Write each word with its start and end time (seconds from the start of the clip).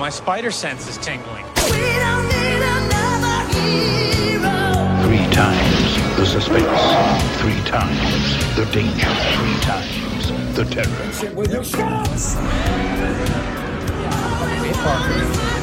my 0.00 0.08
spider 0.08 0.50
sense 0.50 0.88
is 0.88 0.96
tingling. 0.96 1.44
Three 5.04 5.26
times 5.28 6.16
the 6.16 6.24
suspense. 6.24 6.82
Three 7.42 7.60
times 7.68 8.56
the 8.56 8.64
danger. 8.72 9.12
Three 9.36 9.60
times 9.60 10.32
the 10.56 10.64
terror. 10.64 11.04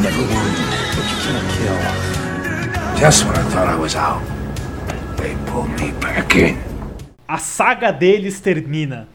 Never 0.05 0.23
wound, 0.31 0.57
but 0.93 1.05
you 1.09 1.17
can't 1.25 1.47
kill. 1.57 1.79
Just 2.99 3.25
when 3.25 3.35
I 3.35 3.43
thought 3.49 3.67
I 3.67 3.75
was 3.75 3.95
out, 3.95 4.21
they 5.17 5.35
pulled 5.47 5.71
me 5.81 5.89
back 5.99 6.35
in. 6.35 6.61
A 7.27 7.39
saga 7.39 7.91
deles 7.91 8.39
termina. 8.39 9.07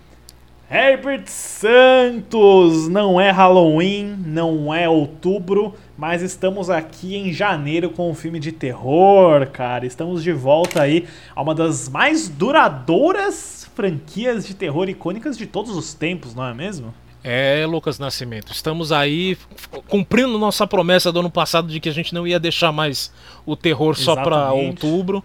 Herbert 0.75 1.25
Santos, 1.27 2.89
não 2.89 3.21
é 3.21 3.30
Halloween, 3.30 4.16
não 4.25 4.72
é 4.72 4.89
outubro, 4.89 5.75
mas 5.98 6.22
estamos 6.22 6.71
aqui 6.71 7.14
em 7.14 7.31
janeiro 7.31 7.90
com 7.90 8.11
um 8.11 8.14
filme 8.14 8.40
de 8.40 8.53
terror, 8.53 9.46
cara. 9.48 9.85
Estamos 9.85 10.22
de 10.22 10.32
volta 10.32 10.81
aí 10.81 11.07
a 11.36 11.43
uma 11.43 11.54
das 11.54 11.90
mais 11.90 12.26
duradouras 12.26 13.71
franquias 13.76 14.46
de 14.46 14.54
terror 14.54 14.89
icônicas 14.89 15.36
de 15.36 15.45
todos 15.45 15.76
os 15.76 15.93
tempos, 15.93 16.35
não 16.35 16.46
é 16.46 16.54
mesmo? 16.54 16.95
É, 17.23 17.67
Lucas 17.67 17.98
Nascimento, 17.98 18.50
estamos 18.50 18.93
aí 18.93 19.36
cumprindo 19.89 20.39
nossa 20.39 20.67
promessa 20.67 21.12
do 21.12 21.20
ano 21.20 21.31
passado 21.31 21.68
de 21.68 21.81
que 21.81 21.90
a 21.90 21.93
gente 21.93 22.14
não 22.14 22.26
ia 22.26 22.40
deixar 22.40 22.73
mais 22.73 23.12
o 23.45 23.54
terror 23.54 23.95
só 23.95 24.14
para 24.17 24.50
outubro. 24.54 25.23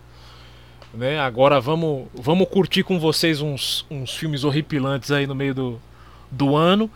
Né? 0.98 1.20
Agora 1.20 1.62
vamos, 1.62 2.08
vamos 2.14 2.50
curtir 2.50 2.82
com 2.82 3.00
vocês 3.00 3.40
uns, 3.40 3.86
uns 3.90 4.16
filmes 4.16 4.44
horripilantes 4.44 5.12
aí 5.12 5.28
no 5.28 5.36
meio 5.36 5.54
do, 5.54 5.82
do 6.32 6.56
ano. 6.56 6.90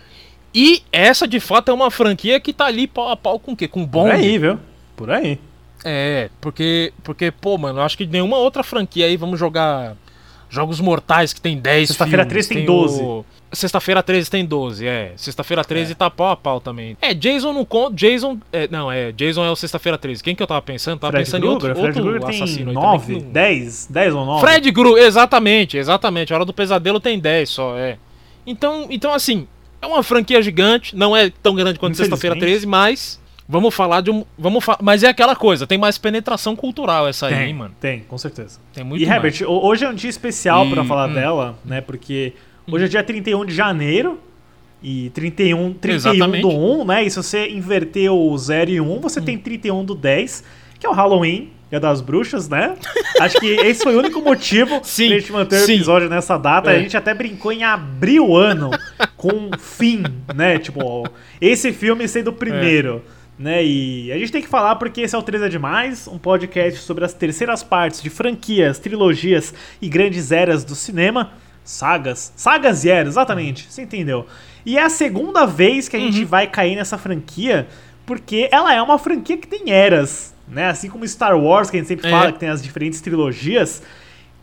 E 0.54 0.82
essa 0.92 1.28
de 1.28 1.40
fato 1.40 1.70
é 1.70 1.74
uma 1.74 1.92
franquia 1.92 2.40
que 2.40 2.52
tá 2.52 2.66
ali 2.66 2.88
pau 2.88 3.10
a 3.10 3.16
pau 3.16 3.40
com 3.40 3.52
o 3.52 3.56
quê? 3.56 3.68
Com 3.68 3.86
bom. 3.86 4.06
Por 4.06 4.12
aí, 4.12 4.38
viu? 4.40 4.60
Por 4.96 5.12
aí. 5.12 5.40
É, 5.86 6.30
porque, 6.42 6.92
porque 7.04 7.32
pô, 7.32 7.58
mano, 7.60 7.80
acho 7.80 7.96
que 7.96 8.08
nenhuma 8.08 8.38
outra 8.38 8.64
franquia 8.64 9.06
aí, 9.06 9.16
vamos 9.18 9.40
jogar 9.40 9.96
Jogos 10.52 10.82
Mortais 10.82 11.32
que 11.32 11.40
tem 11.40 11.58
10 11.58 11.88
Sexta-feira 11.88 12.26
13 12.26 12.50
tem, 12.50 12.58
tem 12.58 12.66
12. 12.66 13.02
O... 13.02 13.26
Sexta-feira 13.54 14.04
13 14.04 14.30
tem 14.30 14.46
12, 14.46 14.86
é. 14.86 15.14
Sexta-feira 15.16 15.64
13 15.64 15.94
é. 15.94 15.96
tá 15.96 16.10
pau 16.10 16.30
a 16.30 16.36
pau 16.36 16.60
também. 16.60 16.98
É, 17.02 17.14
Jason 17.14 17.54
não 17.54 17.64
conta. 17.64 17.96
Jason. 17.96 18.38
É, 18.52 18.68
não, 18.70 18.92
é. 18.92 19.14
Jason 19.14 19.46
é 19.46 19.50
o 19.50 19.56
Sexta-feira 19.56 19.98
13. 19.98 20.22
Quem 20.22 20.36
que 20.36 20.44
eu 20.44 20.48
tava 20.48 20.62
pensando? 20.62 21.00
Tava 21.00 21.12
Fred 21.12 21.26
pensando 21.26 21.42
Kruger, 21.42 21.54
em 21.54 21.70
outro, 21.70 21.94
Fred 21.94 22.02
outro 22.02 22.30
assassino. 22.30 22.74
9, 22.74 23.16
também, 23.16 23.32
10, 23.32 23.88
10 23.90 24.14
ou 24.14 24.26
9. 24.26 24.42
Fred 24.46 24.72
Krueger, 24.74 25.06
exatamente, 25.06 25.78
exatamente. 25.78 26.34
A 26.34 26.36
Hora 26.36 26.46
do 26.46 26.54
Pesadelo 26.54 27.00
tem 27.00 27.18
10 27.18 27.50
só, 27.50 27.78
é. 27.78 27.98
Então, 28.46 28.88
então 28.90 29.14
assim, 29.14 29.48
é 29.82 29.88
uma 29.88 30.04
franquia 30.04 30.42
gigante. 30.42 30.96
Não 30.96 31.16
é 31.16 31.30
tão 31.42 31.56
grande 31.56 31.80
quanto 31.80 31.96
Sexta-feira 31.96 32.38
13, 32.38 32.68
mas. 32.68 33.21
Vamos 33.52 33.76
falar 33.76 34.00
de 34.00 34.10
um. 34.10 34.24
Vamos 34.38 34.64
fa 34.64 34.78
mas 34.82 35.04
é 35.04 35.10
aquela 35.10 35.36
coisa, 35.36 35.68
tem 35.68 35.78
mais 35.78 35.98
penetração 35.98 36.56
cultural 36.56 37.06
essa 37.06 37.28
tem, 37.28 37.38
aí, 37.38 37.54
mano. 37.54 37.76
Tem, 37.82 38.00
com 38.00 38.18
certeza. 38.18 38.62
Tem 38.74 38.82
muito 38.82 39.04
E 39.04 39.06
mais. 39.06 39.18
Herbert, 39.18 39.44
hoje 39.46 39.84
é 39.84 39.90
um 39.90 39.94
dia 39.94 40.10
especial 40.10 40.70
para 40.70 40.86
falar 40.86 41.10
hum, 41.10 41.14
dela, 41.14 41.60
né? 41.66 41.82
Porque 41.82 42.32
hoje 42.66 42.86
é 42.86 42.88
dia 42.88 43.04
31 43.04 43.46
de 43.46 43.54
janeiro. 43.54 44.18
E 44.84 45.12
31, 45.12 45.74
31 45.74 45.96
Exatamente. 45.96 46.42
do 46.42 46.50
1, 46.50 46.86
né? 46.86 47.04
E 47.04 47.10
se 47.12 47.18
você 47.18 47.50
inverter 47.50 48.12
o 48.12 48.36
0 48.36 48.72
e 48.72 48.82
1, 48.82 49.00
você 49.00 49.20
hum. 49.20 49.26
tem 49.26 49.38
31 49.38 49.86
do 49.86 49.94
10, 49.94 50.44
que 50.80 50.88
é 50.88 50.90
o 50.90 50.94
Halloween, 50.94 51.52
Dia 51.70 51.80
das 51.80 52.02
Bruxas, 52.02 52.50
né? 52.50 52.76
Acho 53.20 53.40
que 53.40 53.48
esse 53.48 53.84
foi 53.84 53.96
o 53.96 54.00
único 54.00 54.22
motivo 54.22 54.82
sim, 54.84 55.10
pra 55.10 55.20
gente 55.20 55.32
manter 55.32 55.60
sim. 55.60 55.74
o 55.74 55.76
episódio 55.76 56.10
nessa 56.10 56.38
data. 56.38 56.72
É. 56.72 56.78
A 56.78 56.80
gente 56.80 56.98
até 56.98 57.14
brincou 57.14 57.52
em 57.52 57.64
abrir 57.64 58.20
o 58.20 58.36
ano 58.36 58.72
com 59.16 59.52
fim, 59.60 60.04
né? 60.36 60.58
Tipo, 60.58 61.08
esse 61.40 61.72
filme 61.72 62.08
sendo 62.08 62.30
o 62.30 62.34
primeiro. 62.34 63.04
É 63.18 63.21
né? 63.42 63.66
E 63.66 64.12
a 64.12 64.18
gente 64.18 64.32
tem 64.32 64.42
que 64.42 64.48
falar 64.48 64.76
porque 64.76 65.02
esse 65.02 65.16
é 65.16 65.18
o 65.18 65.22
3 65.24 65.44
é 65.44 65.50
Demais, 65.50 66.08
um 66.08 66.20
podcast 66.20 66.80
sobre 66.82 67.04
as 67.04 67.14
terceiras 67.14 67.64
partes 67.64 68.02
de 68.02 68.10
franquias, 68.10 68.78
trilogias 68.78 69.54
e 69.82 69.90
grandes 69.90 70.32
eras 70.32 70.64
do 70.64 70.76
cinema. 70.76 71.32
Sagas. 71.64 72.32
Sagas 72.36 72.86
e 72.86 72.90
eras, 72.90 73.14
exatamente. 73.14 73.68
Você 73.70 73.82
entendeu? 73.82 74.28
E 74.66 74.78
é 74.78 74.84
a 74.84 74.90
segunda 74.90 75.46
vez 75.46 75.90
que 75.90 75.96
a 75.96 76.00
gente 76.00 76.22
uhum. 76.22 76.28
vai 76.28 76.48
cair 76.48 76.76
nessa 76.76 76.98
franquia, 76.98 77.68
porque 78.06 78.48
ela 78.52 78.74
é 78.74 78.82
uma 78.82 79.00
franquia 79.00 79.38
que 79.38 79.48
tem 79.48 79.72
eras, 79.72 80.36
né? 80.48 80.68
Assim 80.68 80.90
como 80.90 81.08
Star 81.08 81.38
Wars, 81.38 81.70
que 81.70 81.78
a 81.78 81.80
gente 81.80 81.88
sempre 81.88 82.08
é. 82.08 82.12
fala 82.12 82.32
que 82.32 82.40
tem 82.40 82.50
as 82.50 82.62
diferentes 82.62 83.02
trilogias. 83.02 83.82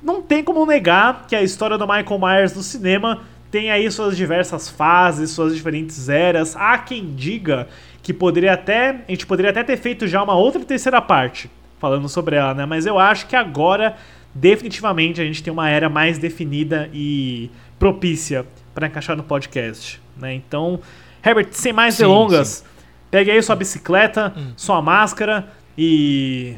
Não 0.03 0.23
tem 0.23 0.43
como 0.43 0.65
negar 0.67 1.27
que 1.29 1.37
a 1.37 1.43
história 1.43 1.79
do 1.79 1.87
Michael 1.87 2.19
Myers 2.19 2.55
no 2.55 2.63
cinema 2.63 3.23
tem 3.51 3.71
aí 3.71 3.91
suas 3.91 4.17
diversas 4.17 4.69
fases, 4.69 5.31
suas 5.31 5.55
diferentes 5.55 6.09
eras. 6.09 6.55
Há 6.57 6.79
quem 6.79 7.15
diga 7.15 7.69
que 8.03 8.13
poderia 8.13 8.53
até. 8.53 9.05
A 9.07 9.11
gente 9.11 9.27
poderia 9.27 9.51
até 9.51 9.63
ter 9.63 9.77
feito 9.77 10.07
já 10.07 10.23
uma 10.23 10.35
outra 10.35 10.65
terceira 10.65 11.01
parte 11.01 11.51
falando 11.79 12.09
sobre 12.09 12.37
ela, 12.37 12.55
né? 12.55 12.67
Mas 12.67 12.87
eu 12.87 12.99
acho 12.99 13.27
que 13.27 13.37
agora, 13.37 13.97
definitivamente, 14.35 15.21
a 15.21 15.25
gente 15.25 15.43
tem 15.43 15.53
uma 15.53 15.69
era 15.69 15.89
mais 15.89 16.19
definida 16.19 16.91
e 16.93 17.51
propícia 17.79 18.45
para 18.75 18.87
encaixar 18.87 19.17
no 19.17 19.23
podcast, 19.23 20.01
né? 20.17 20.35
Então, 20.35 20.81
Herbert, 21.25 21.49
sem 21.53 21.73
mais 21.73 21.95
sim, 21.95 22.03
delongas, 22.03 22.49
sim. 22.49 22.65
pegue 23.11 23.31
aí 23.31 23.43
sua 23.43 23.57
bicicleta, 23.57 24.33
hum. 24.37 24.53
sua 24.57 24.83
máscara 24.83 25.49
e 25.77 26.57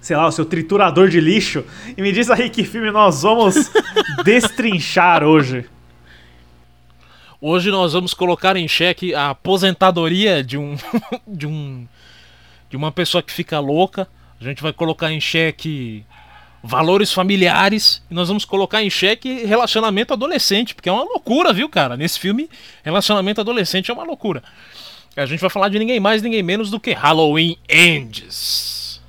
sei 0.00 0.16
lá, 0.16 0.28
o 0.28 0.30
seu 0.30 0.44
triturador 0.44 1.08
de 1.08 1.20
lixo 1.20 1.64
e 1.96 2.00
me 2.00 2.12
diz 2.12 2.30
aí 2.30 2.48
que 2.48 2.62
filme 2.62 2.92
nós 2.92 3.22
vamos 3.22 3.72
destrinchar 4.24 5.24
hoje. 5.24 5.66
Hoje 7.48 7.70
nós 7.70 7.92
vamos 7.92 8.12
colocar 8.12 8.56
em 8.56 8.66
xeque 8.66 9.14
a 9.14 9.30
aposentadoria 9.30 10.42
de 10.42 10.58
um 10.58 10.76
de 11.24 11.46
um 11.46 11.86
de 12.68 12.76
uma 12.76 12.90
pessoa 12.90 13.22
que 13.22 13.32
fica 13.32 13.60
louca. 13.60 14.08
A 14.40 14.42
gente 14.42 14.60
vai 14.60 14.72
colocar 14.72 15.12
em 15.12 15.20
xeque 15.20 16.04
valores 16.60 17.12
familiares 17.12 18.02
e 18.10 18.14
nós 18.14 18.26
vamos 18.26 18.44
colocar 18.44 18.82
em 18.82 18.90
xeque 18.90 19.46
relacionamento 19.46 20.12
adolescente, 20.12 20.74
porque 20.74 20.88
é 20.88 20.92
uma 20.92 21.04
loucura, 21.04 21.52
viu, 21.52 21.68
cara? 21.68 21.96
Nesse 21.96 22.18
filme, 22.18 22.50
relacionamento 22.82 23.40
adolescente 23.40 23.92
é 23.92 23.94
uma 23.94 24.02
loucura. 24.02 24.42
A 25.16 25.24
gente 25.24 25.38
vai 25.38 25.48
falar 25.48 25.68
de 25.68 25.78
ninguém 25.78 26.00
mais, 26.00 26.22
ninguém 26.22 26.42
menos 26.42 26.68
do 26.68 26.80
que 26.80 26.90
Halloween 26.94 27.56
Ends. 27.68 29.00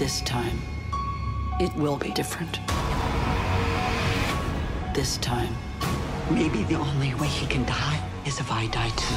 This 0.00 0.22
time, 0.22 0.58
it 1.60 1.70
will 1.74 1.98
be 1.98 2.10
different. 2.12 2.58
This 4.94 5.18
time, 5.18 5.54
maybe 6.30 6.62
the 6.62 6.76
only 6.76 7.14
way 7.16 7.26
he 7.26 7.46
can 7.46 7.66
die 7.66 8.02
is 8.24 8.40
if 8.40 8.50
I 8.50 8.66
die 8.68 8.88
too. 8.96 9.14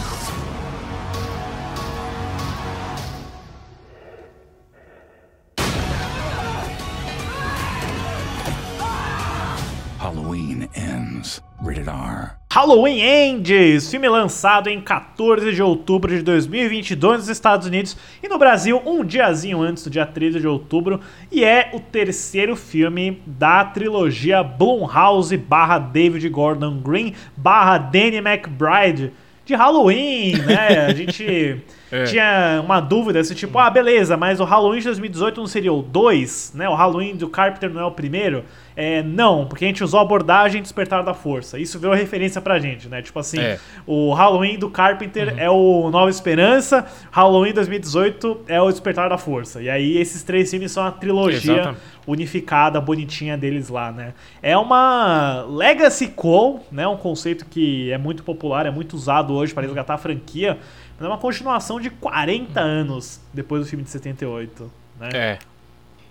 Halloween 9.99 10.67
ends. 10.75 11.39
Rated 11.63 11.87
R. 11.87 12.31
Halloween 12.51 12.99
Ends, 12.99 13.89
filme 13.89 14.09
lançado 14.09 14.69
em 14.69 14.81
14 14.81 15.53
de 15.53 15.63
outubro 15.63 16.15
de 16.15 16.21
2022 16.21 17.19
nos 17.19 17.29
Estados 17.29 17.65
Unidos 17.65 17.95
e 18.21 18.27
no 18.27 18.37
Brasil 18.37 18.81
um 18.85 19.03
diazinho 19.03 19.61
antes 19.61 19.85
do 19.85 19.89
dia 19.89 20.05
13 20.05 20.41
de 20.41 20.47
outubro 20.47 20.99
e 21.31 21.43
é 21.43 21.71
o 21.73 21.79
terceiro 21.79 22.57
filme 22.57 23.23
da 23.25 23.63
trilogia 23.63 24.43
Blumhouse 24.43 25.35
barra 25.37 25.79
David 25.79 26.27
Gordon 26.27 26.79
Green 26.81 27.15
barra 27.35 27.77
Danny 27.77 28.17
McBride 28.17 29.13
de 29.45 29.55
Halloween, 29.55 30.37
né? 30.37 30.85
A 30.87 30.93
gente 30.93 31.61
é. 31.91 32.03
tinha 32.05 32.61
uma 32.63 32.79
dúvida 32.79 33.23
se 33.23 33.35
tipo, 33.35 33.59
ah, 33.59 33.69
beleza, 33.69 34.15
mas 34.15 34.39
o 34.39 34.43
Halloween 34.43 34.79
de 34.79 34.85
2018 34.85 35.39
não 35.39 35.47
seria 35.47 35.73
o 35.73 35.81
2, 35.81 36.53
né? 36.55 36.69
O 36.69 36.75
Halloween 36.75 37.15
do 37.15 37.27
Carpenter 37.27 37.69
não 37.69 37.81
é 37.81 37.85
o 37.85 37.91
primeiro? 37.91 38.43
É, 38.75 39.03
não, 39.03 39.45
porque 39.45 39.65
a 39.65 39.67
gente 39.67 39.83
usou 39.83 39.99
a 39.99 40.03
abordagem 40.03 40.61
Despertar 40.61 41.03
da 41.03 41.13
Força. 41.13 41.59
Isso 41.59 41.77
veio 41.77 41.93
a 41.93 41.95
referência 41.95 42.41
pra 42.41 42.57
gente, 42.57 42.87
né? 42.87 43.01
Tipo 43.01 43.19
assim, 43.19 43.39
é. 43.39 43.59
o 43.85 44.13
Halloween 44.13 44.57
do 44.57 44.69
Carpenter 44.69 45.33
uhum. 45.33 45.39
é 45.39 45.49
o 45.49 45.89
Nova 45.91 46.09
Esperança, 46.09 46.85
Halloween 47.11 47.53
2018 47.53 48.41
é 48.47 48.61
o 48.61 48.69
Despertar 48.69 49.09
da 49.09 49.17
Força. 49.17 49.61
E 49.61 49.69
aí 49.69 49.97
esses 49.97 50.23
três 50.23 50.49
filmes 50.49 50.71
são 50.71 50.83
a 50.83 50.91
trilogia 50.91 51.53
Exatamente. 51.53 51.81
Unificada, 52.05 52.79
bonitinha 52.81 53.37
deles 53.37 53.69
lá, 53.69 53.91
né? 53.91 54.13
É 54.41 54.57
uma 54.57 55.45
Legacy 55.47 56.07
Call, 56.07 56.65
né? 56.71 56.87
Um 56.87 56.97
conceito 56.97 57.45
que 57.45 57.91
é 57.91 57.97
muito 57.97 58.23
popular, 58.23 58.65
é 58.65 58.71
muito 58.71 58.93
usado 58.93 59.33
hoje 59.33 59.53
para 59.53 59.63
resgatar 59.63 59.95
a 59.95 59.97
franquia, 59.97 60.57
mas 60.97 61.05
é 61.05 61.09
uma 61.09 61.17
continuação 61.17 61.79
de 61.79 61.89
40 61.89 62.59
anos 62.59 63.19
depois 63.33 63.63
do 63.63 63.67
filme 63.67 63.83
de 63.83 63.89
78, 63.89 64.71
né? 64.99 65.09
É. 65.13 65.39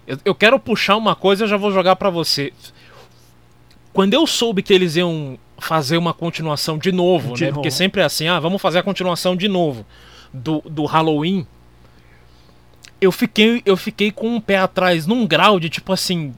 Eu, 0.07 0.19
eu 0.25 0.35
quero 0.35 0.59
puxar 0.59 0.97
uma 0.97 1.15
coisa, 1.15 1.45
eu 1.45 1.49
já 1.49 1.57
vou 1.57 1.71
jogar 1.71 1.97
para 1.97 2.11
você. 2.11 2.53
Quando 3.93 4.15
eu 4.15 4.27
soube 4.27 4.63
que 4.63 4.73
eles 4.73 4.97
iam 4.97 5.39
fazer 5.59 5.97
uma 5.97 6.13
continuação 6.13 6.77
de 6.77 6.91
novo, 6.91 7.35
de 7.35 7.45
né? 7.45 7.51
Novo. 7.51 7.61
Porque 7.61 7.71
sempre 7.71 8.01
é 8.01 8.05
assim, 8.05 8.27
ah, 8.27 8.41
vamos 8.41 8.61
fazer 8.61 8.81
a 8.81 8.83
continuação 8.83 9.37
de 9.37 9.47
novo 9.47 9.87
do, 10.33 10.61
do 10.63 10.85
Halloween. 10.85 11.47
Eu 13.03 13.11
fiquei, 13.13 13.61
eu 13.67 13.77
fiquei 13.77 14.11
com 14.13 14.29
um 14.37 14.41
pé 14.41 14.57
atrás 14.59 15.07
num 15.07 15.27
grau 15.27 15.59
de 15.59 15.69
tipo 15.69 15.93
assim. 15.93 16.33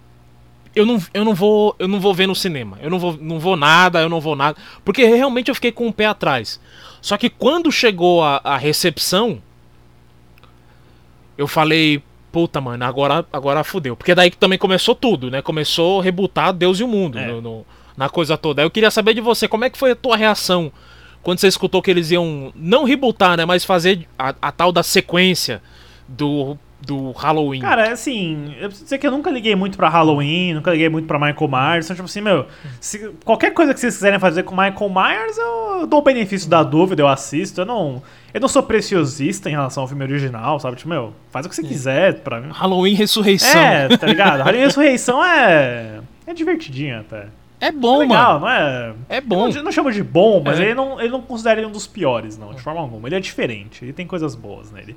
eu 0.75 0.85
não, 0.87 1.01
eu 1.13 1.25
não 1.25 1.35
vou 1.35 1.77
eu 1.79 1.87
não 1.87 2.01
vou 2.01 2.15
ver 2.15 2.27
no 2.27 2.35
cinema. 2.35 2.79
Eu 2.81 2.89
não 2.91 2.99
vou, 2.99 3.17
não 3.21 3.39
vou 3.39 3.55
nada, 3.57 4.01
eu 4.01 4.09
não 4.09 4.21
vou 4.21 4.35
nada. 4.35 4.57
Porque 4.85 5.05
realmente 5.05 5.49
eu 5.51 5.55
fiquei 5.55 5.71
com 5.71 5.87
o 5.87 5.93
pé 5.93 6.07
atrás. 6.07 6.59
Só 7.03 7.17
que 7.19 7.29
quando 7.29 7.71
chegou 7.71 8.25
a, 8.25 8.41
a 8.43 8.57
recepção, 8.57 9.43
eu 11.37 11.47
falei, 11.47 12.03
puta, 12.33 12.61
mano, 12.61 12.85
agora, 12.85 13.27
agora 13.33 13.63
fudeu. 13.65 13.97
Porque 13.97 14.15
daí 14.15 14.31
que 14.31 14.37
também 14.37 14.59
começou 14.59 14.95
tudo, 14.95 15.31
né? 15.31 15.43
Começou 15.43 16.01
a 16.01 16.03
rebutar 16.05 16.53
Deus 16.53 16.81
e 16.81 16.85
o 16.85 16.89
mundo 16.89 17.19
É. 17.19 17.27
no- 17.27 17.41
no- 17.41 17.67
na 17.97 18.09
coisa 18.09 18.37
toda. 18.37 18.63
Aí 18.63 18.67
eu 18.67 18.71
queria 18.71 18.91
saber 18.91 19.15
de 19.15 19.21
você, 19.21 19.47
como 19.47 19.65
é 19.65 19.71
que 19.71 19.79
foi 19.79 19.93
a 19.93 19.97
tua 19.97 20.17
reação 20.17 20.73
quando 21.23 21.39
você 21.39 21.47
escutou 21.49 21.81
que 21.81 21.91
eles 21.91 22.11
iam, 22.11 22.53
não 22.57 22.85
rebootar, 22.85 23.37
né? 23.37 23.45
Mas 23.45 23.65
fazer 23.65 24.09
a, 24.19 24.35
a 24.43 24.51
tal 24.51 24.73
da 24.73 24.83
sequência 24.83 25.63
do, 26.07 26.59
do 26.81 27.13
Halloween. 27.13 27.61
Cara, 27.61 27.93
assim, 27.93 28.55
eu 28.61 28.69
preciso 28.69 28.85
dizer 28.85 28.99
que 28.99 29.07
eu 29.07 29.11
nunca 29.11 29.31
liguei 29.31 29.55
muito 29.55 29.77
pra 29.77 29.89
Halloween, 29.89 30.55
nunca 30.55 30.71
liguei 30.71 30.89
muito 30.89 31.07
pra 31.07 31.19
Michael 31.19 31.49
Myers. 31.51 31.87
Então, 31.87 31.97
tipo 31.97 32.07
assim, 32.07 32.21
meu, 32.21 32.47
se- 32.81 33.11
qualquer 33.25 33.53
coisa 33.53 33.73
que 33.73 33.81
vocês 33.81 33.95
quiserem 33.95 34.19
fazer 34.19 34.43
com 34.43 34.55
Michael 34.55 34.91
Myers, 34.91 35.39
eu 35.39 35.87
dou 35.87 36.01
o 36.01 36.03
benefício 36.03 36.49
da 36.49 36.63
dúvida, 36.63 37.03
eu 37.03 37.09
assisto. 37.09 37.61
Eu 37.63 37.67
não, 37.67 38.03
eu 38.33 38.41
não 38.41 38.49
sou 38.49 38.63
preciosista 38.63 39.49
em 39.49 39.53
relação 39.53 39.83
ao 39.83 39.89
filme 39.89 40.05
original, 40.05 40.59
sabe? 40.61 40.77
Tipo, 40.77 40.91
meu, 40.91 41.13
faz 41.31 41.47
o 41.47 41.49
que 41.49 41.55
você 41.57 41.63
quiser 41.63 42.21
pra 42.21 42.41
mim. 42.41 42.49
Halloween 42.53 42.95
Ressurreição. 42.95 43.61
É, 43.61 43.89
tá 43.97 44.07
ligado? 44.07 44.39
Halloween 44.43 44.61
Ressurreição 44.65 45.25
é. 45.25 46.01
É 46.27 46.33
divertidinho 46.35 47.01
até. 47.01 47.27
É 47.61 47.71
bom, 47.73 47.99
Legal, 48.01 48.41
mano. 48.41 48.41
não 48.41 48.51
é. 48.51 48.95
É 49.09 49.21
bom. 49.23 49.49
Eu 49.49 49.55
não, 49.55 49.63
não 49.65 49.73
chamo 49.73 49.91
de 49.91 50.03
bom, 50.03 50.43
mas 50.45 50.59
É. 50.61 50.65
ele, 50.65 50.75
não, 50.75 51.01
ele 51.01 51.09
não 51.09 51.23
considera 51.23 51.61
ele 51.61 51.67
um 51.67 51.73
dos 51.73 51.87
piores, 51.87 52.37
não, 52.37 52.53
de 52.53 52.61
forma 52.61 52.79
alguma. 52.81 53.09
Ele 53.09 53.15
é 53.17 53.21
diferente, 53.21 53.85
ele 53.85 53.93
tem 53.93 54.07
coisas 54.07 54.35
boas 54.35 54.71
nele. 54.71 54.95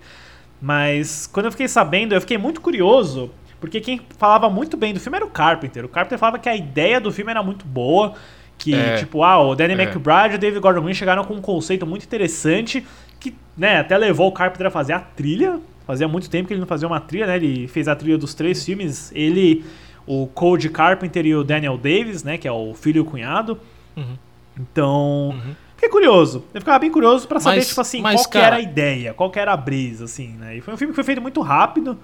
Mas 0.61 1.27
quando 1.27 1.45
eu 1.47 1.51
fiquei 1.51 1.67
sabendo, 1.67 2.13
eu 2.15 2.21
fiquei 2.21 2.37
muito 2.37 2.61
curioso, 2.61 3.31
porque 3.59 3.79
quem 3.79 4.01
falava 4.17 4.49
muito 4.49 4.75
bem 4.75 4.93
do 4.93 4.99
filme 4.99 5.17
era 5.17 5.25
o 5.25 5.29
Carpenter. 5.29 5.85
O 5.85 5.89
Carpenter 5.89 6.17
falava 6.17 6.39
que 6.39 6.49
a 6.49 6.55
ideia 6.55 6.99
do 6.99 7.11
filme 7.11 7.29
era 7.31 7.43
muito 7.43 7.65
boa, 7.65 8.13
que, 8.57 8.73
É. 8.73 8.95
tipo, 8.97 9.23
ah, 9.23 9.39
o 9.39 9.55
Danny 9.55 9.73
É. 9.73 9.83
McBride 9.83 10.33
e 10.33 10.35
o 10.35 10.39
David 10.39 10.59
Gordon 10.59 10.81
Green 10.81 10.93
chegaram 10.93 11.23
com 11.23 11.35
um 11.35 11.41
conceito 11.41 11.85
muito 11.85 12.05
interessante, 12.05 12.85
que, 13.19 13.35
né, 13.55 13.79
até 13.79 13.95
levou 13.97 14.27
o 14.27 14.31
Carpenter 14.31 14.67
a 14.67 14.71
fazer 14.71 14.93
a 14.93 14.99
trilha. 14.99 15.59
Fazia 15.85 16.07
muito 16.07 16.29
tempo 16.29 16.47
que 16.47 16.53
ele 16.53 16.59
não 16.59 16.67
fazia 16.67 16.87
uma 16.87 16.99
trilha, 16.99 17.27
né? 17.27 17.35
Ele 17.37 17.67
fez 17.67 17.87
a 17.87 17.95
trilha 17.95 18.17
dos 18.17 18.33
três 18.33 18.65
filmes. 18.65 19.09
Ele, 19.15 19.63
o 20.05 20.27
Code 20.27 20.69
Carpenter 20.69 21.25
e 21.25 21.33
o 21.33 21.43
Daniel 21.45 21.77
Davis, 21.77 22.23
né? 22.25 22.37
Que 22.37 22.45
é 22.47 22.51
o 22.51 22.73
filho 22.73 22.97
e 22.97 22.99
o 22.99 23.05
cunhado. 23.05 23.57
Uhum. 23.95 24.17
Então, 24.59 25.33
fiquei 25.77 25.87
curioso. 25.89 26.43
Eu 26.53 26.59
ficava 26.59 26.77
bem 26.79 26.91
curioso 26.91 27.25
pra 27.27 27.39
saber, 27.39 27.55
Mas- 27.57 27.69
tipo 27.69 27.79
assim, 27.81 28.01
mas, 28.01 28.15
qual 28.19 28.25
que 28.25 28.31
cara- 28.33 28.45
era 28.47 28.55
a 28.57 28.61
ideia, 28.61 29.13
qual 29.13 29.31
que 29.31 29.39
era 29.39 29.53
a 29.53 29.57
brisa, 29.57 30.03
assim, 30.03 30.33
né? 30.33 30.57
E 30.57 30.61
foi 30.61 30.73
um 30.73 30.77
filme 30.77 30.91
que 30.91 30.95
foi 30.95 31.03
feito 31.05 31.21
muito 31.21 31.39
rápido, 31.41 31.97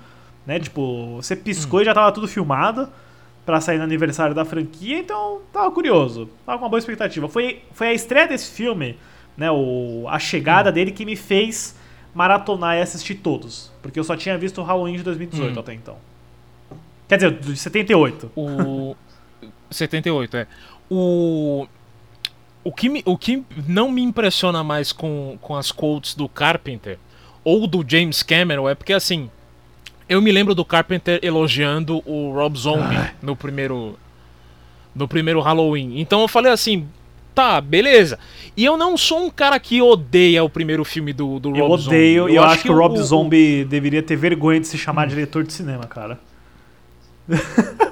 né? 0.47 0.59
Tipo, 0.59 1.17
você 1.17 1.35
piscou 1.35 1.81
e 1.81 1.85
já 1.85 1.93
tava 1.93 2.11
tudo 2.11 2.27
filmado 2.27 2.87
pra 3.45 3.59
sair 3.59 3.77
no 3.77 3.83
aniversário 3.83 4.33
da 4.33 4.45
franquia, 4.45 4.97
então 4.99 5.41
tava 5.51 5.69
curioso. 5.71 6.29
Tava 6.45 6.57
com 6.57 6.63
uma 6.63 6.69
boa 6.69 6.79
expectativa. 6.79 7.27
Foi, 7.27 7.61
foi 7.73 7.87
a 7.87 7.93
estreia 7.93 8.25
desse 8.27 8.49
filme, 8.51 8.97
né? 9.35 9.51
O, 9.51 10.05
a 10.07 10.17
chegada 10.17 10.71
dele 10.71 10.91
que 10.91 11.03
me 11.05 11.15
fez 11.17 11.75
maratonar 12.15 12.77
e 12.77 12.81
assistir 12.81 13.15
todos. 13.15 13.69
Porque 13.81 13.99
eu 13.99 14.03
só 14.03 14.15
tinha 14.15 14.37
visto 14.37 14.61
o 14.61 14.63
Halloween 14.63 14.95
de 14.97 15.03
2018 15.03 15.57
Hum. 15.57 15.59
até 15.59 15.73
então. 15.73 15.97
Quer 17.07 17.15
dizer, 17.17 17.31
de 17.39 17.57
78. 17.57 18.31
O 18.35 18.95
78, 19.69 20.37
é. 20.37 20.47
O 20.89 21.67
o 22.63 22.71
que, 22.71 22.89
me- 22.89 23.03
o 23.05 23.17
que 23.17 23.43
não 23.67 23.91
me 23.91 24.01
impressiona 24.01 24.63
mais 24.63 24.91
com, 24.91 25.37
com 25.41 25.55
as 25.55 25.71
quotes 25.71 26.15
do 26.15 26.27
Carpenter 26.29 26.97
ou 27.43 27.67
do 27.67 27.83
James 27.87 28.23
Cameron 28.23 28.69
é 28.69 28.75
porque 28.75 28.93
assim, 28.93 29.29
eu 30.07 30.21
me 30.21 30.31
lembro 30.31 30.55
do 30.55 30.63
Carpenter 30.63 31.19
elogiando 31.21 32.01
o 32.05 32.31
Rob 32.33 32.57
Zombie 32.57 33.11
no 33.21 33.35
primeiro 33.35 33.97
no 34.95 35.07
primeiro 35.07 35.41
Halloween. 35.41 35.99
Então 35.99 36.21
eu 36.21 36.27
falei 36.27 36.51
assim, 36.51 36.87
tá, 37.33 37.59
beleza. 37.59 38.19
E 38.55 38.63
eu 38.63 38.77
não 38.77 38.95
sou 38.95 39.25
um 39.25 39.29
cara 39.31 39.59
que 39.59 39.81
odeia 39.81 40.43
o 40.43 40.49
primeiro 40.49 40.85
filme 40.85 41.11
do, 41.11 41.39
do 41.39 41.49
Rob 41.49 41.59
Eu 41.59 41.77
Zombie. 41.77 41.87
odeio 41.87 42.29
e 42.29 42.35
eu, 42.35 42.43
acho 42.43 42.61
que 42.63 42.71
o 42.71 42.75
Rob 42.77 42.97
o- 42.97 43.03
Zombie 43.03 43.65
deveria 43.65 44.03
ter 44.03 44.15
vergonha 44.15 44.59
de 44.59 44.67
se 44.67 44.77
chamar 44.77 45.07
diretor 45.07 45.43
de 45.43 45.51
cinema, 45.51 45.85
cara. 45.85 46.19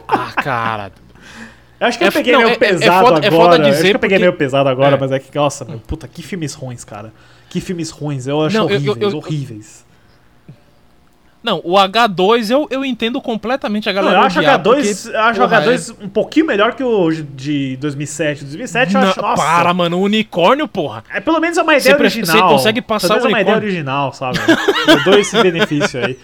Ah, 0.08 0.32
cara. 0.34 0.92
Acho 1.81 1.98
que 1.98 2.04
eu 2.06 2.12
peguei 2.12 2.38
meio 2.38 2.57
pesado 2.60 2.86
é 3.24 3.28
agora. 3.28 3.31
foda 3.31 3.69
acho 3.69 3.81
que 3.81 3.88
eu 3.89 4.00
peguei 4.00 4.19
meio 4.19 4.33
pesado 4.33 4.69
agora, 4.69 4.98
mas 4.98 5.12
é 5.12 5.18
que, 5.19 5.36
nossa, 5.36 5.66
meu, 5.66 5.80
puta, 5.80 6.07
que 6.07 6.22
filmes 6.22 6.54
ruins, 6.54 6.83
cara. 6.83 7.12
Que 7.50 7.60
filmes 7.60 7.89
ruins. 7.89 8.28
Eu 8.28 8.42
acho 8.44 8.56
Não, 8.56 8.66
horríveis, 8.66 8.98
eu- 9.01 9.10
eu- 9.10 9.18
horríveis. 9.18 9.83
Não, 11.44 11.60
o 11.64 11.74
H2 11.74 12.52
eu, 12.52 12.68
eu 12.70 12.86
entendo 12.86 13.20
completamente 13.20 13.90
a 13.90 13.94
Não, 13.94 14.02
galera 14.04 14.20
eu 14.22 14.26
acho 14.28 14.38
odiar, 14.40 14.60
H2, 14.60 14.64
porque, 14.64 15.18
eu 15.18 15.22
acho 15.22 15.40
porra, 15.42 15.62
H2 15.64 15.96
um 16.04 16.10
pouquinho 16.10 16.46
melhor 16.46 16.76
que 16.76 16.84
o 16.84 17.10
de 17.12 17.78
2007. 17.78 18.44
2007 18.46 18.94
eu 18.96 19.02
Não, 19.02 19.10
acho, 19.10 19.22
nossa. 19.22 19.42
para, 19.44 19.74
mano, 19.74 19.98
o 19.98 20.02
unicórnio, 20.04 20.68
porra. 20.68 21.04
É, 21.12 21.20
pelo 21.20 21.40
menos 21.40 21.58
é 21.58 21.62
uma 21.64 21.76
ideia 21.76 21.96
Você 21.96 22.02
original. 22.02 22.36
você 22.38 22.42
consegue 22.54 22.82
passar 22.82 23.16
Pelo 23.16 23.22
menos 23.22 23.26
o 23.26 23.28
é 23.28 23.32
uma 23.32 23.42
ideia 23.42 23.58
unicórnio. 23.58 23.76
original, 23.76 24.14
sabe? 24.14 24.38
Eu 24.88 25.04
dou 25.04 25.18
esse 25.20 25.42
benefício 25.42 26.06
aí. 26.06 26.20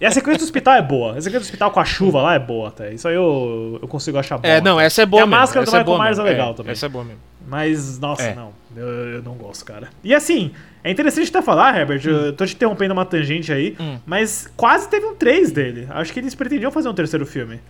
E 0.00 0.04
a 0.04 0.10
sequência 0.10 0.40
do 0.40 0.44
hospital 0.44 0.74
é 0.74 0.82
boa. 0.82 1.12
A 1.12 1.14
sequência 1.14 1.40
do 1.40 1.42
hospital 1.44 1.70
com 1.70 1.80
a 1.80 1.84
chuva 1.84 2.20
lá 2.20 2.34
é 2.34 2.38
boa 2.38 2.68
até. 2.68 2.92
Isso 2.92 3.08
aí 3.08 3.14
eu, 3.14 3.78
eu 3.80 3.88
consigo 3.88 4.18
achar 4.18 4.36
bom. 4.36 4.46
É, 4.46 4.60
não, 4.60 4.78
essa 4.78 5.00
é 5.02 5.06
boa 5.06 5.20
E 5.20 5.22
a 5.22 5.26
mesmo. 5.26 5.40
máscara 5.40 5.64
do 5.64 5.68
essa 5.68 5.76
é 5.76 5.80
Michael 5.80 5.96
boa 5.96 6.04
Myers 6.04 6.18
é 6.18 6.22
legal 6.22 6.54
também. 6.54 6.72
Essa 6.72 6.86
é 6.86 6.88
boa 6.90 7.04
mesmo. 7.04 7.20
Mas, 7.48 7.98
nossa, 7.98 8.22
É. 8.22 8.34
não. 8.34 8.52
Eu, 8.76 8.86
eu 8.86 9.22
não 9.22 9.34
gosto, 9.34 9.64
cara. 9.64 9.88
E 10.02 10.14
assim, 10.14 10.50
é 10.84 10.90
interessante 10.90 11.28
até 11.28 11.40
falar, 11.40 11.78
Herbert, 11.78 12.04
eu 12.06 12.32
tô 12.32 12.44
te 12.44 12.54
interrompendo 12.54 12.92
uma 12.92 13.04
tangente 13.06 13.52
aí, 13.52 13.76
Hum. 13.80 13.98
mas 14.04 14.50
quase 14.56 14.88
teve 14.88 15.06
um 15.06 15.14
3 15.14 15.50
dele. 15.52 15.86
Acho 15.90 16.12
que 16.12 16.18
eles 16.18 16.34
pretendiam 16.34 16.70
fazer 16.70 16.88
um 16.88 16.94
terceiro 16.94 17.24
filme. 17.24 17.60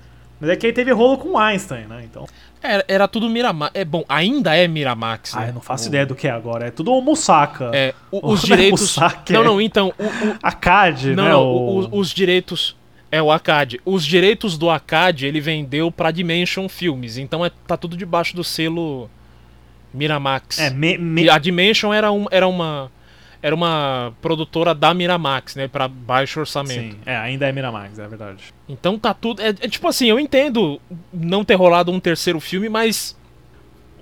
Mas 0.40 0.50
é 0.50 0.56
que 0.56 0.66
aí 0.66 0.72
teve 0.72 0.90
rolo 0.92 1.16
com 1.16 1.38
Einstein, 1.38 1.86
né? 1.86 2.02
Então. 2.04 2.26
Era, 2.62 2.84
era 2.88 3.08
tudo 3.08 3.28
Miramax. 3.28 3.70
É 3.74 3.84
bom, 3.86 4.04
ainda 4.08 4.54
é 4.54 4.68
Miramax. 4.68 5.34
Ah, 5.34 5.40
né? 5.42 5.48
eu 5.50 5.54
não 5.54 5.60
faço 5.62 5.84
O- 5.84 5.88
ideia 5.88 6.04
do 6.04 6.14
que 6.14 6.26
é 6.28 6.30
agora. 6.30 6.66
É 6.66 6.70
tudo 6.70 6.92
o 6.92 7.00
Musaka. 7.00 7.70
É, 7.72 7.94
o- 8.10 8.18
os 8.32 8.42
não 8.46 8.54
é 8.54 8.56
direitos. 8.56 8.80
Musaka, 8.96 9.32
não, 9.32 9.40
é. 9.40 9.44
não, 9.44 9.60
então. 9.60 9.94
O, 9.98 10.02
o- 10.04 10.36
A 10.42 10.52
CAD, 10.52 11.14
não, 11.14 11.24
né? 11.24 11.30
não, 11.30 11.42
o... 11.42 11.80
o- 11.86 11.98
os 11.98 12.10
direitos. 12.10 12.76
É 13.10 13.22
o 13.22 13.30
Acad. 13.30 13.76
Os 13.84 14.04
direitos 14.04 14.58
do 14.58 14.68
Acad 14.68 15.22
ele 15.22 15.40
vendeu 15.40 15.90
pra 15.92 16.10
Dimension 16.10 16.68
Filmes. 16.68 17.16
Então 17.16 17.42
é, 17.46 17.50
tá 17.66 17.76
tudo 17.76 17.96
debaixo 17.96 18.34
do 18.36 18.42
selo 18.44 19.08
Miramax. 19.94 20.58
É, 20.58 20.70
me, 20.70 20.96
me- 20.98 21.28
a 21.30 21.38
Dimension 21.38 21.92
era, 21.92 22.10
um, 22.12 22.26
era 22.30 22.46
uma. 22.46 22.90
Era 23.42 23.54
uma 23.54 24.12
produtora 24.20 24.74
da 24.74 24.92
Miramax, 24.92 25.54
né? 25.54 25.68
Pra 25.68 25.86
baixo 25.86 26.40
orçamento. 26.40 26.94
Sim, 26.96 27.00
é, 27.06 27.16
ainda 27.16 27.46
é 27.46 27.52
Miramax, 27.52 27.98
é 27.98 28.08
verdade. 28.08 28.42
Então 28.68 28.98
tá 28.98 29.14
tudo. 29.14 29.40
É, 29.42 29.48
é 29.50 29.68
tipo 29.68 29.86
assim, 29.86 30.06
eu 30.06 30.18
entendo 30.18 30.80
não 31.12 31.44
ter 31.44 31.54
rolado 31.54 31.92
um 31.92 32.00
terceiro 32.00 32.40
filme, 32.40 32.68
mas. 32.68 33.16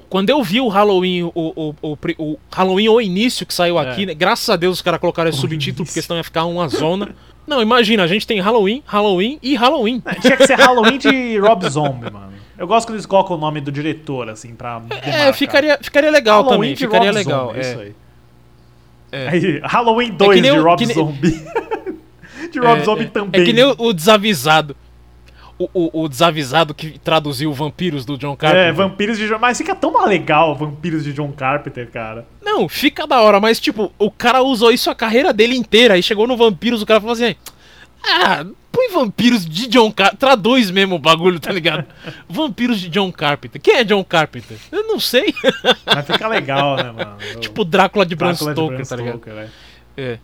Quando 0.08 0.30
eu 0.30 0.42
vi 0.44 0.60
o 0.60 0.68
Halloween, 0.68 1.24
o, 1.24 1.32
o, 1.34 1.74
o, 1.82 1.98
o 2.18 2.38
Halloween 2.52 2.88
o 2.88 3.00
início 3.00 3.44
que 3.44 3.52
saiu 3.52 3.78
É. 3.80 3.90
aqui, 3.90 4.06
né, 4.06 4.14
graças 4.14 4.48
a 4.48 4.54
Deus 4.54 4.76
os 4.76 4.82
caras 4.82 5.00
colocaram 5.00 5.28
esse 5.28 5.40
subtítulo, 5.40 5.80
início. 5.80 5.84
porque 5.86 6.00
senão 6.02 6.16
ia 6.18 6.24
ficar 6.24 6.44
uma 6.44 6.68
zona. 6.68 7.14
Não, 7.46 7.60
imagina, 7.60 8.02
a 8.02 8.06
gente 8.06 8.26
tem 8.26 8.40
Halloween, 8.40 8.82
Halloween 8.86 9.38
e 9.42 9.54
Halloween. 9.54 10.02
É, 10.06 10.14
Tinha 10.14 10.36
que 10.36 10.46
ser 10.46 10.54
Halloween 10.58 10.98
de 10.98 11.38
Rob 11.38 11.68
Zombie, 11.68 12.10
mano. 12.10 12.32
Eu 12.56 12.66
gosto 12.66 12.86
quando 12.86 12.94
eles 12.96 13.06
colocam 13.06 13.36
o 13.36 13.38
nome 13.40 13.60
do 13.60 13.70
diretor, 13.72 14.28
assim, 14.28 14.54
pra. 14.54 14.80
É, 14.90 15.00
demarcar. 15.00 15.34
ficaria, 15.34 15.78
ficaria 15.82 16.10
legal 16.10 16.42
Halloween 16.42 16.74
também, 16.74 16.76
ficaria 16.76 17.10
Rob 17.10 17.18
legal. 17.18 17.46
Zombie, 17.48 17.58
é. 17.58 17.60
Isso 17.62 17.80
aí. 17.80 17.94
É. 19.12 19.28
Aí, 19.28 19.60
Halloween 19.62 20.10
2 20.12 20.40
nem 20.40 20.52
de 20.52 20.58
Rob 20.58 20.78
que 20.78 20.86
nem- 20.86 20.94
Zombie. 20.94 21.30
de 22.50 22.58
Rob 22.58 22.80
É, 22.80 22.84
Zombie 22.84 23.04
é, 23.04 23.08
também. 23.08 23.40
É 23.40 23.44
que 23.44 23.52
nem 23.52 23.64
o, 23.64 23.74
o 23.78 23.92
desavisado. 23.92 24.76
O, 25.56 25.68
o, 25.72 26.02
o 26.02 26.08
desavisado 26.08 26.74
que 26.74 26.98
traduziu 26.98 27.52
Vampiros 27.52 28.04
do 28.04 28.18
John 28.18 28.34
Carpenter. 28.36 28.68
É, 28.68 28.72
Vampiros 28.72 29.16
de 29.16 29.28
John... 29.28 29.38
Mas 29.38 29.56
fica 29.56 29.74
tão 29.74 30.04
legal 30.04 30.56
Vampiros 30.56 31.04
de 31.04 31.12
John 31.12 31.30
Carpenter, 31.30 31.88
cara. 31.90 32.26
Não, 32.42 32.68
fica 32.68 33.06
da 33.06 33.20
hora, 33.20 33.38
mas 33.38 33.60
tipo, 33.60 33.92
o 33.96 34.10
cara 34.10 34.42
usou 34.42 34.72
isso 34.72 34.90
a 34.90 34.94
carreira 34.94 35.32
dele 35.32 35.56
inteira. 35.56 35.94
Aí 35.94 36.02
chegou 36.02 36.26
no 36.26 36.36
Vampiros, 36.36 36.82
o 36.82 36.86
cara 36.86 37.00
falou 37.00 37.12
assim: 37.12 37.36
Ah, 38.02 38.44
põe 38.74 38.88
Vampiros 38.88 39.46
de 39.46 39.68
John 39.68 39.92
Carpenter. 39.92 40.18
Traduz 40.18 40.70
mesmo 40.72 40.96
o 40.96 40.98
bagulho, 40.98 41.38
tá 41.38 41.52
ligado? 41.52 41.84
Vampiros 42.28 42.80
de 42.80 42.88
John 42.88 43.12
Carpenter. 43.12 43.60
Quem 43.60 43.76
é 43.76 43.84
John 43.84 44.02
Carpenter? 44.02 44.58
Eu 44.72 44.88
não 44.88 44.98
sei. 44.98 45.32
Mas 45.86 46.04
fica 46.04 46.26
legal, 46.26 46.76
né, 46.76 46.90
mano? 46.90 47.16
tipo, 47.40 47.64
Drácula 47.64 48.04
de 48.04 48.16
Bram 48.16 48.32
Drácula 48.32 48.54
de 48.54 48.60
Stoker, 48.60 48.86
tá 48.86 48.96
ligado? 48.96 49.18
Stoker, 49.18 49.34
é. 49.34 49.48
É. 49.96 50.18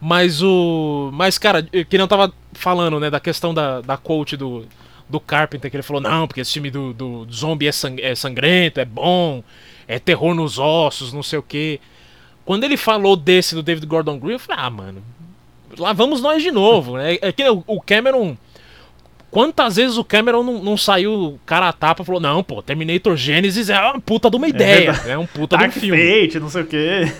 Mas 0.00 0.42
o. 0.42 1.10
Mas, 1.12 1.36
cara, 1.38 1.62
que 1.62 1.98
não 1.98 2.08
tava 2.08 2.32
falando, 2.52 2.98
né, 2.98 3.10
da 3.10 3.20
questão 3.20 3.52
da, 3.52 3.80
da 3.80 3.96
quote 3.96 4.36
do, 4.36 4.64
do 5.08 5.20
Carpenter, 5.20 5.70
que 5.70 5.76
ele 5.76 5.82
falou, 5.82 6.00
não, 6.00 6.26
porque 6.26 6.40
esse 6.40 6.52
filme 6.52 6.70
do, 6.70 6.92
do 6.94 7.26
zombie 7.30 7.68
é, 7.68 7.72
sang- 7.72 8.00
é 8.00 8.14
sangrento, 8.14 8.80
é 8.80 8.84
bom, 8.84 9.42
é 9.86 9.98
terror 9.98 10.34
nos 10.34 10.58
ossos, 10.58 11.12
não 11.12 11.22
sei 11.22 11.38
o 11.38 11.42
quê. 11.42 11.80
Quando 12.46 12.64
ele 12.64 12.76
falou 12.76 13.14
desse 13.14 13.54
do 13.54 13.62
David 13.62 13.86
Gordon 13.86 14.18
Green, 14.18 14.32
eu 14.32 14.38
falei, 14.38 14.64
ah, 14.64 14.70
mano, 14.70 15.02
lá 15.78 15.92
vamos 15.92 16.22
nós 16.22 16.42
de 16.42 16.50
novo, 16.50 16.96
né? 16.96 17.18
É 17.20 17.30
que 17.30 17.48
o, 17.48 17.80
Cameron. 17.80 18.36
Quantas 19.30 19.76
vezes 19.76 19.96
o 19.96 20.02
Cameron 20.02 20.42
não, 20.42 20.60
não 20.60 20.76
saiu 20.76 21.38
cara 21.46 21.68
a 21.68 21.72
tapa 21.72 22.02
e 22.02 22.06
falou, 22.06 22.20
não, 22.20 22.42
pô, 22.42 22.60
Terminator 22.62 23.16
Genesis 23.16 23.70
é 23.70 23.78
uma 23.78 24.00
puta 24.00 24.28
de 24.28 24.36
uma 24.36 24.48
ideia, 24.48 24.90
verdade. 24.92 25.10
é 25.10 25.18
um 25.18 25.26
puta 25.26 25.56
de 25.56 25.62
um 25.62 25.66
Dark 25.68 25.78
filme. 25.78 26.22
Fate, 26.22 26.40
não 26.40 26.50
sei 26.50 26.62
o 26.62 26.66
quê. 26.66 27.12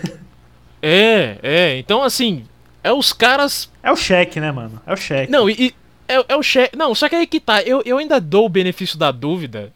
É, 0.82 1.38
é. 1.42 1.78
Então, 1.78 2.02
assim, 2.02 2.44
é 2.82 2.92
os 2.92 3.12
caras. 3.12 3.70
É 3.82 3.90
o 3.90 3.96
cheque, 3.96 4.40
né, 4.40 4.50
mano? 4.50 4.80
É 4.86 4.92
o 4.92 4.96
cheque. 4.96 5.30
Não, 5.30 5.48
e. 5.48 5.74
É, 6.08 6.24
é 6.28 6.36
o 6.36 6.42
chefe. 6.42 6.76
Não, 6.76 6.94
só 6.94 7.08
que 7.08 7.14
aí 7.14 7.26
que 7.26 7.40
tá. 7.40 7.62
Eu, 7.62 7.82
eu 7.84 7.98
ainda 7.98 8.20
dou 8.20 8.46
o 8.46 8.48
benefício 8.48 8.98
da 8.98 9.10
dúvida 9.10 9.72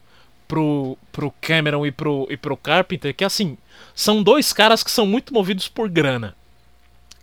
pro, 0.47 0.97
pro 1.11 1.33
Cameron 1.41 1.85
e 1.85 1.91
pro, 1.91 2.27
e 2.29 2.37
pro 2.37 2.57
Carpenter, 2.57 3.15
que 3.15 3.23
assim, 3.23 3.57
são 3.93 4.21
dois 4.21 4.51
caras 4.53 4.83
que 4.83 4.91
são 4.91 5.05
muito 5.05 5.33
movidos 5.33 5.67
por 5.67 5.89
grana. 5.89 6.35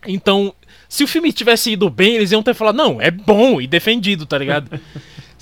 Então, 0.05 0.53
se 0.89 1.03
o 1.03 1.07
filme 1.07 1.31
tivesse 1.31 1.71
ido 1.71 1.89
bem, 1.89 2.15
eles 2.15 2.31
iam 2.31 2.43
ter 2.43 2.53
falado, 2.53 2.75
não, 2.75 3.01
é 3.01 3.09
bom 3.09 3.61
e 3.61 3.67
defendido, 3.67 4.25
tá 4.25 4.37
ligado? 4.37 4.79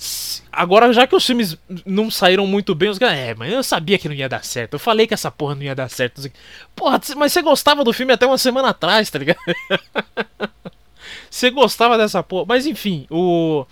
Agora, 0.52 0.92
já 0.92 1.06
que 1.06 1.16
os 1.16 1.24
filmes 1.24 1.56
não 1.86 2.10
saíram 2.10 2.46
muito 2.46 2.74
bem, 2.74 2.90
os 2.90 2.98
caras, 2.98 3.16
é, 3.16 3.34
mas 3.34 3.50
eu 3.50 3.62
sabia 3.62 3.98
que 3.98 4.06
não 4.06 4.14
ia 4.14 4.28
dar 4.28 4.44
certo. 4.44 4.74
Eu 4.74 4.78
falei 4.78 5.06
que 5.06 5.14
essa 5.14 5.30
porra 5.30 5.54
não 5.54 5.62
ia 5.62 5.74
dar 5.74 5.88
certo. 5.88 6.20
Porra, 6.76 7.00
mas 7.16 7.32
você 7.32 7.40
gostava 7.40 7.82
do 7.82 7.92
filme 7.92 8.12
até 8.12 8.26
uma 8.26 8.36
semana 8.36 8.68
atrás, 8.68 9.08
tá 9.08 9.18
ligado? 9.18 9.38
você 11.30 11.50
gostava 11.50 11.96
dessa 11.96 12.22
porra. 12.22 12.44
Mas 12.48 12.66
enfim, 12.66 13.06
o. 13.10 13.64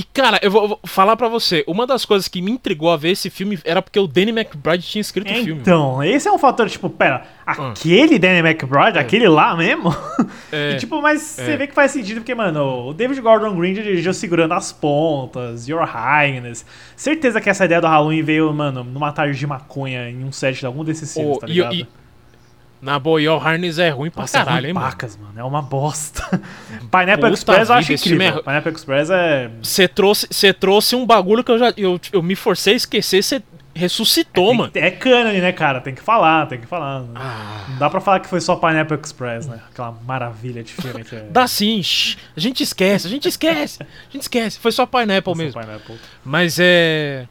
E 0.00 0.02
cara, 0.02 0.40
eu 0.40 0.50
vou, 0.50 0.66
vou 0.66 0.80
falar 0.86 1.14
para 1.14 1.28
você, 1.28 1.62
uma 1.66 1.86
das 1.86 2.06
coisas 2.06 2.26
que 2.26 2.40
me 2.40 2.50
intrigou 2.50 2.90
a 2.90 2.96
ver 2.96 3.10
esse 3.10 3.28
filme 3.28 3.58
era 3.66 3.82
porque 3.82 4.00
o 4.00 4.06
Danny 4.06 4.30
McBride 4.30 4.82
tinha 4.82 5.02
escrito 5.02 5.30
é, 5.30 5.38
o 5.38 5.44
filme. 5.44 5.60
Então, 5.60 6.02
esse 6.02 6.26
é 6.26 6.32
um 6.32 6.38
fator, 6.38 6.70
tipo, 6.70 6.88
pera, 6.88 7.24
aquele 7.44 8.18
Danny 8.18 8.38
McBride, 8.38 8.96
é. 8.96 9.00
aquele 9.02 9.28
lá 9.28 9.54
mesmo? 9.54 9.94
É. 10.52 10.72
E, 10.72 10.76
tipo, 10.78 11.00
mas 11.00 11.38
é. 11.38 11.44
você 11.44 11.56
vê 11.56 11.66
que 11.66 11.74
faz 11.74 11.90
sentido, 11.92 12.18
porque, 12.18 12.34
mano, 12.34 12.88
o 12.88 12.94
David 12.94 13.20
Gordon 13.20 13.54
Green 13.54 13.72
dirigiu 13.72 14.12
segurando 14.12 14.52
as 14.52 14.72
pontas, 14.72 15.68
Your 15.68 15.84
Highness. 15.84 16.64
Certeza 16.96 17.40
que 17.40 17.48
essa 17.48 17.64
ideia 17.64 17.80
do 17.80 17.86
Halloween 17.86 18.22
veio, 18.22 18.52
mano, 18.52 18.82
numa 18.82 19.12
tarde 19.12 19.38
de 19.38 19.46
maconha 19.46 20.08
em 20.08 20.24
um 20.24 20.32
set 20.32 20.58
de 20.58 20.66
algum 20.66 20.84
desses 20.84 21.12
filmes, 21.12 21.36
oh, 21.36 21.40
tá 21.40 21.46
ligado? 21.46 21.74
E, 21.74 21.82
e, 21.82 21.86
na 22.80 22.98
boa, 22.98 23.20
Your 23.20 23.46
Harness 23.46 23.78
é 23.78 23.90
ruim 23.90 24.10
pra 24.10 24.22
Nossa, 24.22 24.38
caralho, 24.38 24.66
é 24.66 24.72
ruim 24.72 24.78
hein, 24.78 24.90
pacas, 24.90 25.16
mano? 25.16 25.38
É 25.38 25.44
uma 25.44 25.60
bosta. 25.60 26.40
Pineapple 26.90 27.32
Express 27.32 27.68
eu 27.68 27.74
acho 27.74 27.92
incrível. 27.92 28.38
É... 28.38 28.42
Pineapple 28.42 28.72
Express 28.72 29.10
é... 29.10 29.50
Você 29.62 29.86
trouxe, 29.86 30.52
trouxe 30.54 30.96
um 30.96 31.04
bagulho 31.04 31.44
que 31.44 31.50
eu 31.50 31.58
já... 31.58 31.72
Eu, 31.76 32.00
eu 32.12 32.22
me 32.22 32.34
forcei 32.34 32.74
a 32.74 32.76
esquecer, 32.76 33.22
você 33.22 33.42
ressuscitou, 33.74 34.52
é, 34.52 34.56
mano. 34.56 34.72
É 34.74 34.90
cânone, 34.90 35.40
né, 35.40 35.52
cara? 35.52 35.80
Tem 35.80 35.94
que 35.94 36.02
falar, 36.02 36.46
tem 36.46 36.60
que 36.60 36.66
falar. 36.66 37.04
Ah. 37.14 37.66
Não 37.68 37.78
dá 37.78 37.90
pra 37.90 38.00
falar 38.00 38.20
que 38.20 38.28
foi 38.28 38.40
só 38.40 38.56
Pineapple 38.56 38.98
Express, 39.02 39.46
né? 39.46 39.60
Aquela 39.70 39.92
maravilha 40.06 40.62
de 40.62 40.72
filme 40.72 41.04
que 41.04 41.16
é... 41.16 41.20
Dá 41.30 41.46
sim, 41.46 41.82
a 42.36 42.40
gente 42.40 42.62
esquece, 42.62 43.06
a 43.06 43.10
gente 43.10 43.28
esquece, 43.28 43.82
a 43.82 44.12
gente 44.12 44.22
esquece. 44.22 44.58
Foi 44.58 44.72
só 44.72 44.86
Pineapple 44.86 45.34
foi 45.34 45.44
mesmo. 45.44 45.60
Só 45.60 45.66
Pineapple. 45.66 45.98
Mas 46.24 46.58
é... 46.58 47.26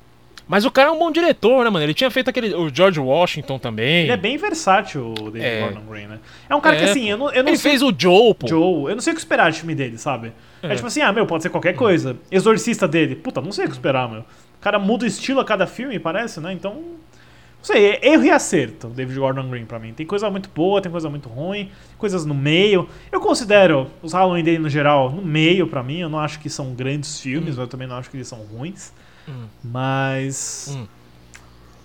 Mas 0.50 0.66
o 0.66 0.72
cara 0.72 0.90
é 0.90 0.92
um 0.92 0.98
bom 0.98 1.12
diretor, 1.12 1.64
né, 1.64 1.70
mano? 1.70 1.86
Ele 1.86 1.94
tinha 1.94 2.10
feito 2.10 2.28
aquele. 2.28 2.56
O 2.56 2.74
George 2.74 3.00
Washington 3.00 3.60
também. 3.60 4.02
Ele 4.02 4.12
é 4.12 4.18
bem 4.18 4.36
versátil, 4.36 5.14
o 5.14 5.30
David 5.30 5.46
é. 5.46 5.62
Gordon 5.62 5.82
Green, 5.88 6.08
né? 6.08 6.20
É 6.50 6.56
um 6.56 6.60
cara 6.60 6.76
é, 6.76 6.80
que 6.80 6.86
assim, 6.86 7.08
eu 7.08 7.18
não, 7.20 7.30
eu 7.30 7.44
não 7.44 7.52
Ele 7.52 7.58
sei... 7.58 7.70
fez 7.70 7.84
o 7.84 7.94
Joe, 7.96 8.34
pô. 8.34 8.48
Joe. 8.48 8.90
Eu 8.90 8.96
não 8.96 9.00
sei 9.00 9.14
o 9.14 9.16
que 9.16 9.22
esperar 9.22 9.52
de 9.52 9.60
filme 9.60 9.76
dele, 9.76 10.00
sabe? 10.00 10.34
É. 10.64 10.72
é. 10.72 10.76
tipo 10.76 10.88
assim, 10.88 11.02
ah, 11.02 11.14
meu, 11.14 11.28
pode 11.28 11.44
ser 11.44 11.52
qualquer 11.52 11.74
coisa. 11.74 12.18
Exorcista 12.32 12.88
dele. 12.88 13.16
Puta, 13.16 13.40
não 13.42 13.52
sei 13.52 13.66
o 13.66 13.68
que 13.68 13.76
esperar, 13.76 14.10
meu. 14.10 14.22
O 14.22 14.60
cara 14.60 14.80
muda 14.80 15.04
o 15.04 15.08
estilo 15.08 15.40
a 15.40 15.46
cada 15.46 15.68
filme, 15.68 16.00
parece, 16.00 16.40
né? 16.40 16.52
Então. 16.52 16.74
Não 16.74 17.66
sei, 17.66 17.86
é 17.92 18.14
erro 18.14 18.24
e 18.24 18.32
acerto, 18.32 18.88
David 18.88 19.20
Gordon 19.20 19.48
Green 19.50 19.66
pra 19.66 19.78
mim. 19.78 19.94
Tem 19.94 20.06
coisa 20.06 20.32
muito 20.32 20.50
boa, 20.50 20.82
tem 20.82 20.92
coisa 20.92 21.10
muito 21.12 21.30
ruim, 21.30 21.70
coisas 21.98 22.26
no 22.26 22.34
meio. 22.34 22.90
Eu 23.12 23.20
considero 23.20 23.86
os 24.02 24.14
Halloween 24.14 24.44
dele 24.44 24.60
no 24.60 24.70
geral 24.70 25.12
no 25.12 25.22
meio 25.22 25.68
pra 25.68 25.84
mim. 25.84 26.00
Eu 26.00 26.10
não 26.10 26.20
acho 26.20 26.40
que 26.40 26.50
são 26.50 26.74
grandes 26.74 27.20
filmes, 27.20 27.50
hum. 27.50 27.58
mas 27.58 27.60
eu 27.60 27.68
também 27.68 27.88
não 27.88 27.98
acho 27.98 28.10
que 28.10 28.18
eles 28.18 28.28
são 28.28 28.40
ruins. 28.40 28.92
Hum. 29.30 29.46
Mas. 29.64 30.76
Hum. 30.76 30.88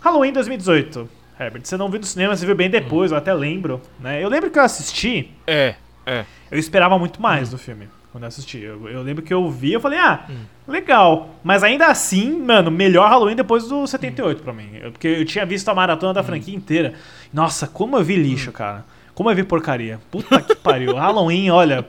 Halloween 0.00 0.32
2018. 0.32 1.08
Herbert, 1.38 1.64
você 1.64 1.76
não 1.76 1.90
viu 1.90 1.98
no 1.98 2.06
cinema, 2.06 2.36
você 2.36 2.46
viu 2.46 2.54
bem 2.54 2.70
depois, 2.70 3.10
eu 3.10 3.18
até 3.18 3.34
lembro, 3.34 3.80
né? 3.98 4.22
Eu 4.22 4.28
lembro 4.28 4.50
que 4.50 4.58
eu 4.58 4.62
assisti. 4.62 5.32
É, 5.46 5.74
é. 6.06 6.24
Eu 6.50 6.58
esperava 6.58 6.98
muito 6.98 7.20
mais 7.20 7.48
hum. 7.48 7.52
do 7.52 7.58
filme 7.58 7.88
quando 8.12 8.22
eu 8.22 8.28
assisti. 8.28 8.60
Eu, 8.60 8.88
eu, 8.88 9.02
lembro 9.02 9.24
que 9.24 9.34
eu 9.34 9.50
vi, 9.50 9.72
eu 9.72 9.80
falei, 9.80 9.98
ah, 9.98 10.24
hum. 10.30 10.44
legal. 10.68 11.30
Mas 11.42 11.64
ainda 11.64 11.88
assim, 11.88 12.40
mano, 12.40 12.70
melhor 12.70 13.08
Halloween 13.08 13.34
depois 13.34 13.66
do 13.66 13.84
78 13.84 14.38
hum. 14.38 14.44
pra 14.44 14.52
mim. 14.52 14.70
Eu, 14.74 14.92
porque 14.92 15.08
eu 15.08 15.24
tinha 15.24 15.44
visto 15.44 15.68
a 15.68 15.74
maratona 15.74 16.14
da 16.14 16.20
hum. 16.20 16.24
franquia 16.24 16.54
inteira. 16.54 16.94
Nossa, 17.32 17.66
como 17.66 17.96
eu 17.98 18.04
vi 18.04 18.14
lixo, 18.14 18.50
hum. 18.50 18.52
cara. 18.52 18.84
Como 19.14 19.28
eu 19.28 19.34
vi 19.34 19.42
porcaria. 19.42 20.00
Puta 20.12 20.40
que 20.40 20.54
pariu. 20.54 20.94
Halloween, 20.96 21.50
olha, 21.50 21.84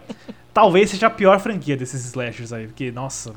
talvez 0.52 0.90
seja 0.90 1.08
a 1.08 1.12
pior 1.12 1.40
franquia 1.40 1.78
desses 1.78 2.04
slashers 2.06 2.52
aí. 2.52 2.66
Porque, 2.66 2.92
nossa. 2.92 3.34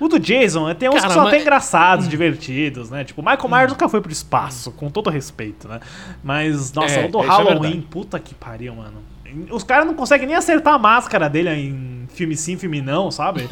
O 0.00 0.08
do 0.08 0.18
Jason 0.18 0.72
tem 0.74 0.88
uns 0.88 0.96
Cara, 0.96 1.06
que 1.06 1.12
são 1.12 1.24
mas... 1.24 1.32
até 1.32 1.42
engraçados, 1.42 2.08
divertidos, 2.08 2.90
né? 2.90 3.04
Tipo, 3.04 3.20
o 3.20 3.24
Michael 3.24 3.48
Myers 3.48 3.66
hum. 3.66 3.74
nunca 3.74 3.88
foi 3.88 4.00
pro 4.00 4.12
espaço, 4.12 4.72
com 4.72 4.90
todo 4.90 5.10
respeito, 5.10 5.68
né? 5.68 5.80
Mas, 6.22 6.72
nossa, 6.72 7.00
é, 7.00 7.06
o 7.06 7.10
do 7.10 7.22
é 7.22 7.26
Halloween, 7.26 7.84
é 7.86 7.90
puta 7.90 8.18
que 8.18 8.34
pariu, 8.34 8.74
mano. 8.74 9.02
Os 9.50 9.64
caras 9.64 9.86
não 9.86 9.94
conseguem 9.94 10.26
nem 10.26 10.36
acertar 10.36 10.74
a 10.74 10.78
máscara 10.78 11.28
dele 11.28 11.50
em 11.50 12.06
filme 12.08 12.36
sim, 12.36 12.56
filme 12.56 12.80
não, 12.80 13.10
sabe? 13.10 13.46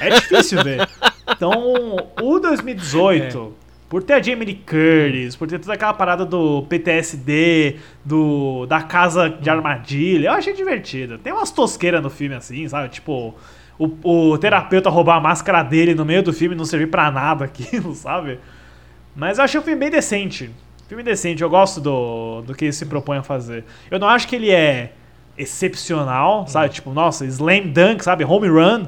é 0.00 0.10
difícil 0.10 0.62
ver. 0.62 0.88
Então, 1.28 1.96
o 2.22 2.38
2018, 2.38 3.38
é. 3.38 3.64
por 3.88 4.02
ter 4.02 4.14
a 4.14 4.22
Jamie 4.22 4.46
Lee 4.46 4.54
Curtis, 4.54 5.36
por 5.36 5.46
ter 5.46 5.58
toda 5.58 5.74
aquela 5.74 5.92
parada 5.92 6.24
do 6.24 6.62
PTSD, 6.62 7.76
do 8.04 8.66
da 8.66 8.82
casa 8.82 9.28
de 9.28 9.50
armadilha, 9.50 10.28
eu 10.28 10.32
achei 10.32 10.54
divertido. 10.54 11.18
Tem 11.18 11.32
umas 11.32 11.50
tosqueiras 11.50 12.02
no 12.02 12.08
filme 12.08 12.34
assim, 12.34 12.66
sabe? 12.68 12.88
Tipo, 12.88 13.34
o, 13.78 14.32
o 14.32 14.38
terapeuta 14.38 14.88
roubar 14.88 15.16
a 15.16 15.20
máscara 15.20 15.62
dele 15.62 15.94
no 15.94 16.04
meio 16.04 16.22
do 16.22 16.32
filme 16.32 16.54
não 16.54 16.64
servir 16.64 16.88
para 16.88 17.10
nada 17.10 17.44
aquilo, 17.46 17.94
sabe? 17.94 18.38
Mas 19.14 19.38
eu 19.38 19.44
achei 19.44 19.58
o 19.60 19.62
filme 19.62 19.78
bem 19.78 19.90
decente. 19.90 20.50
Filme 20.88 21.02
decente, 21.02 21.42
eu 21.42 21.50
gosto 21.50 21.80
do, 21.80 22.42
do 22.42 22.54
que 22.54 22.66
ele 22.66 22.72
se 22.72 22.86
propõe 22.86 23.18
a 23.18 23.22
fazer. 23.22 23.64
Eu 23.90 23.98
não 23.98 24.08
acho 24.08 24.28
que 24.28 24.36
ele 24.36 24.50
é 24.50 24.92
excepcional, 25.36 26.46
sabe? 26.46 26.72
Tipo, 26.72 26.92
nossa, 26.92 27.24
slam 27.26 27.68
dunk, 27.68 28.04
sabe? 28.04 28.24
Home 28.24 28.48
run. 28.48 28.86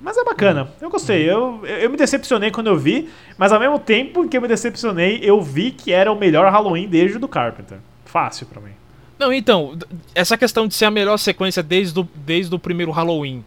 Mas 0.00 0.16
é 0.16 0.24
bacana. 0.24 0.68
Eu 0.80 0.90
gostei. 0.90 1.30
Eu, 1.30 1.64
eu 1.64 1.88
me 1.88 1.96
decepcionei 1.96 2.50
quando 2.50 2.66
eu 2.66 2.76
vi, 2.76 3.08
mas 3.38 3.52
ao 3.52 3.60
mesmo 3.60 3.78
tempo 3.78 4.28
que 4.28 4.36
eu 4.36 4.42
me 4.42 4.48
decepcionei, 4.48 5.20
eu 5.22 5.40
vi 5.40 5.70
que 5.70 5.92
era 5.92 6.12
o 6.12 6.18
melhor 6.18 6.50
Halloween 6.50 6.88
desde 6.88 7.16
o 7.16 7.20
do 7.20 7.28
Carpenter. 7.28 7.78
Fácil 8.04 8.46
para 8.46 8.60
mim. 8.60 8.72
Não, 9.18 9.32
então, 9.32 9.78
essa 10.14 10.36
questão 10.36 10.66
de 10.66 10.74
ser 10.74 10.84
a 10.86 10.90
melhor 10.90 11.16
sequência 11.16 11.62
desde 11.62 11.98
o, 11.98 12.08
desde 12.14 12.54
o 12.54 12.58
primeiro 12.58 12.92
Halloween 12.92 13.42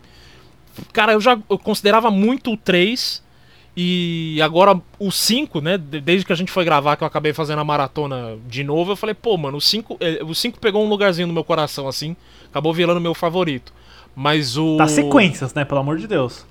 cara, 0.93 1.13
eu 1.13 1.21
já 1.21 1.37
eu 1.49 1.57
considerava 1.57 2.09
muito 2.11 2.53
o 2.53 2.57
3 2.57 3.23
e 3.75 4.41
agora 4.41 4.79
o 4.99 5.11
5, 5.11 5.61
né? 5.61 5.77
Desde 5.77 6.25
que 6.25 6.33
a 6.33 6.35
gente 6.35 6.51
foi 6.51 6.65
gravar, 6.65 6.97
que 6.97 7.03
eu 7.03 7.07
acabei 7.07 7.33
fazendo 7.33 7.59
a 7.59 7.63
maratona 7.63 8.37
de 8.47 8.63
novo, 8.63 8.91
eu 8.91 8.95
falei, 8.95 9.15
pô, 9.15 9.37
mano, 9.37 9.57
o 9.57 9.61
5, 9.61 9.97
é, 9.99 10.23
o 10.23 10.35
5 10.35 10.59
pegou 10.59 10.83
um 10.83 10.89
lugarzinho 10.89 11.27
no 11.27 11.33
meu 11.33 11.43
coração, 11.43 11.87
assim, 11.87 12.15
acabou 12.49 12.73
virando 12.73 12.99
meu 12.99 13.13
favorito. 13.13 13.73
Mas 14.15 14.57
o. 14.57 14.75
Das 14.75 14.91
sequências, 14.91 15.53
né? 15.53 15.63
Pelo 15.63 15.79
amor 15.79 15.97
de 15.97 16.07
Deus. 16.07 16.45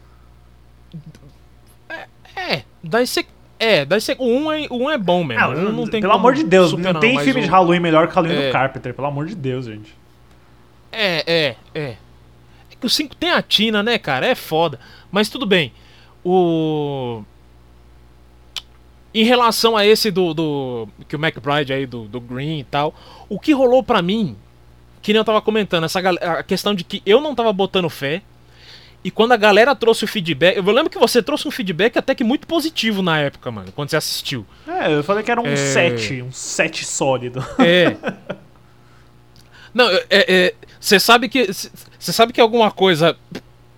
É, 1.88 2.06
é 2.34 2.62
das 2.82 3.10
sequências. 3.10 3.38
É, 3.60 3.84
das 3.84 4.04
se... 4.04 4.16
o 4.18 4.24
1 4.24 4.44
um 4.44 4.52
é, 4.52 4.66
o 4.70 4.76
um 4.84 4.90
é 4.90 4.96
bom 4.96 5.24
mesmo. 5.24 5.44
Ah, 5.44 5.48
um 5.48 5.72
não 5.72 5.86
tem 5.86 6.00
pelo 6.00 6.12
amor 6.12 6.32
de 6.32 6.44
Deus, 6.44 6.72
não 6.72 6.94
tem 7.00 7.18
filme 7.18 7.40
o... 7.40 7.42
de 7.42 7.50
Halloween 7.50 7.80
melhor 7.80 8.06
que 8.06 8.14
Halloween 8.14 8.36
é... 8.36 8.46
do 8.46 8.52
Carpenter, 8.52 8.94
pelo 8.94 9.08
amor 9.08 9.26
de 9.26 9.34
Deus, 9.34 9.66
gente. 9.66 9.92
É, 10.92 11.24
é, 11.26 11.56
é 11.74 11.96
que 12.80 12.86
o 12.86 12.90
5 12.90 13.14
tem 13.16 13.30
a 13.30 13.42
Tina, 13.42 13.82
né, 13.82 13.98
cara? 13.98 14.26
É 14.26 14.34
foda. 14.34 14.78
Mas 15.10 15.28
tudo 15.28 15.46
bem. 15.46 15.72
O. 16.24 17.22
Em 19.14 19.24
relação 19.24 19.76
a 19.76 19.84
esse 19.84 20.10
do. 20.10 20.34
do 20.34 20.88
que 21.08 21.16
o 21.16 21.18
McBride 21.18 21.72
aí, 21.72 21.86
do, 21.86 22.04
do 22.04 22.20
Green 22.20 22.60
e 22.60 22.64
tal. 22.64 22.94
O 23.28 23.38
que 23.38 23.52
rolou 23.52 23.82
pra 23.82 24.02
mim, 24.02 24.36
que 25.02 25.12
nem 25.12 25.18
eu 25.18 25.24
tava 25.24 25.40
comentando, 25.40 25.84
essa 25.84 25.98
a 25.98 26.42
questão 26.42 26.74
de 26.74 26.84
que 26.84 27.02
eu 27.04 27.20
não 27.20 27.34
tava 27.34 27.52
botando 27.52 27.88
fé. 27.88 28.22
E 29.02 29.12
quando 29.12 29.30
a 29.30 29.36
galera 29.36 29.76
trouxe 29.76 30.04
o 30.04 30.08
feedback. 30.08 30.56
Eu 30.56 30.64
lembro 30.64 30.90
que 30.90 30.98
você 30.98 31.22
trouxe 31.22 31.46
um 31.46 31.52
feedback 31.52 31.96
até 31.96 32.16
que 32.16 32.24
muito 32.24 32.48
positivo 32.48 33.00
na 33.00 33.18
época, 33.18 33.48
mano, 33.50 33.70
quando 33.72 33.90
você 33.90 33.96
assistiu. 33.96 34.44
É, 34.66 34.92
eu 34.92 35.04
falei 35.04 35.22
que 35.22 35.30
era 35.30 35.40
um 35.40 35.56
7, 35.56 36.18
é... 36.18 36.22
um 36.24 36.32
7 36.32 36.84
sólido. 36.84 37.44
É. 37.60 37.96
Não, 39.74 39.88
é, 39.90 40.04
é, 40.10 40.54
você 40.80 40.98
sabe 40.98 41.28
que. 41.28 41.52
Você 41.52 42.12
sabe 42.12 42.32
que 42.32 42.40
alguma 42.40 42.70
coisa 42.70 43.16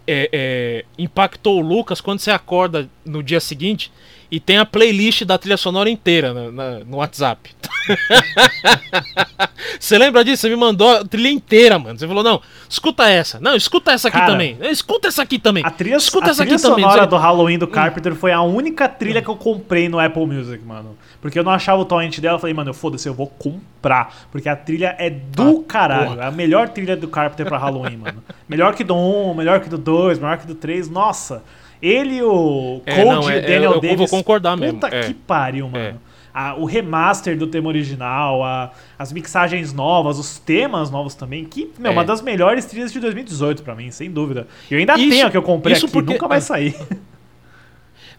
é, 0.07 0.29
é, 0.33 0.85
impactou 0.99 1.59
o 1.59 1.67
Lucas 1.67 2.01
quando 2.01 2.19
você 2.19 2.31
acorda 2.31 2.89
no 3.05 3.23
dia 3.23 3.41
seguinte 3.41 3.91
e 4.31 4.39
tem 4.39 4.59
a 4.59 4.65
playlist 4.65 5.25
da 5.25 5.37
trilha 5.37 5.57
sonora 5.57 5.91
inteira 5.91 6.33
na, 6.33 6.51
na, 6.51 6.79
no 6.81 6.99
WhatsApp. 6.99 7.51
Você 9.79 9.99
lembra 9.99 10.25
disso? 10.25 10.43
Você 10.43 10.49
me 10.49 10.57
mandou 10.57 10.89
a 10.89 11.05
trilha 11.05 11.29
inteira, 11.29 11.79
mano. 11.79 11.99
Você 11.99 12.07
falou, 12.07 12.23
não, 12.23 12.41
escuta 12.69 13.09
essa. 13.09 13.41
Não, 13.41 13.57
escuta 13.57 13.91
essa 13.91 14.09
aqui 14.09 14.19
Cara, 14.19 14.33
também. 14.33 14.57
Escuta 14.63 15.09
essa 15.09 15.23
aqui 15.23 15.39
também. 15.39 15.65
A 15.65 15.71
trilha, 15.71 15.97
escuta 15.97 16.27
a 16.27 16.31
essa 16.31 16.43
trilha 16.43 16.57
aqui 16.57 16.63
sonora 16.63 16.95
também. 16.95 17.09
do 17.09 17.17
Halloween 17.17 17.59
do 17.59 17.67
Carpenter 17.67 18.15
foi 18.15 18.31
a 18.33 18.41
única 18.41 18.89
trilha 18.89 19.21
que 19.21 19.29
eu 19.29 19.37
comprei 19.37 19.89
no 19.89 19.99
Apple 19.99 20.27
Music, 20.27 20.65
mano. 20.65 20.97
Porque 21.21 21.39
eu 21.39 21.45
não 21.45 21.53
achava 21.53 21.83
o 21.83 21.85
torrent 21.85 22.19
dela. 22.21 22.37
Eu 22.37 22.41
falei, 22.41 22.55
mano, 22.55 22.73
foda-se, 22.73 23.09
eu 23.09 23.15
vou 23.15 23.27
comprar. 23.27 24.29
Porque 24.31 24.49
a 24.49 24.55
trilha 24.55 24.95
é 24.99 25.11
do 25.11 25.61
ah, 25.61 25.65
caralho. 25.67 26.11
Porra. 26.11 26.23
É 26.23 26.27
a 26.27 26.31
melhor 26.31 26.69
trilha 26.69 26.97
do 26.97 27.09
Carpenter 27.09 27.47
pra 27.47 27.59
Halloween, 27.59 27.97
mano. 27.97 28.23
Melhor 28.49 28.75
que 28.75 28.85
do 28.85 28.95
1, 28.95 29.35
melhor 29.35 29.61
que 29.61 29.69
do 29.69 29.79
2, 29.79 30.19
melhor 30.19 30.39
que 30.39 30.47
do 30.47 30.55
3. 30.55 30.89
Nossa. 30.89 31.43
Ele 31.83 32.17
e 32.17 32.23
o 32.23 32.81
é, 32.85 33.03
Code 33.05 33.33
é, 33.33 33.41
Daniel 33.41 33.73
eu, 33.73 33.81
Davis. 33.81 33.91
Eu 33.91 33.97
vou 33.97 34.09
concordar 34.09 34.57
mesmo. 34.57 34.79
Puta 34.81 34.95
é. 34.95 35.05
que 35.05 35.15
pariu, 35.15 35.69
mano. 35.69 35.85
É. 35.85 35.95
a- 36.33 36.55
o 36.55 36.65
remaster 36.65 37.37
do 37.37 37.49
tema 37.49 37.67
original, 37.69 38.45
a- 38.45 38.71
as 38.97 39.13
mixagens 39.13 39.73
novas, 39.73 40.17
os 40.17 40.39
temas 40.39 40.89
novos 40.89 41.15
também, 41.17 41.45
que, 41.45 41.69
meu, 41.77 41.91
É. 41.91 41.93
uma 41.93 42.05
das 42.05 42.23
melhores 42.23 42.65
trilhas 42.67 42.93
de 42.93 43.01
2018 43.01 43.65
pra 43.65 43.75
mim, 43.75 43.91
sem 43.91 44.09
dúvida. 44.11 44.47
Eu 44.71 44.79
ainda 44.79 44.95
Isso- 44.97 45.11
tenho 45.11 45.27
a 45.27 45.31
que 45.31 45.37
eu 45.37 45.43
comprei 45.43 45.75
isso 45.75 45.87
aqui, 45.87 45.93
porque- 45.93 46.13
nunca 46.13 46.29
vai 46.29 46.39
é. 46.39 46.41
sair. 46.41 46.77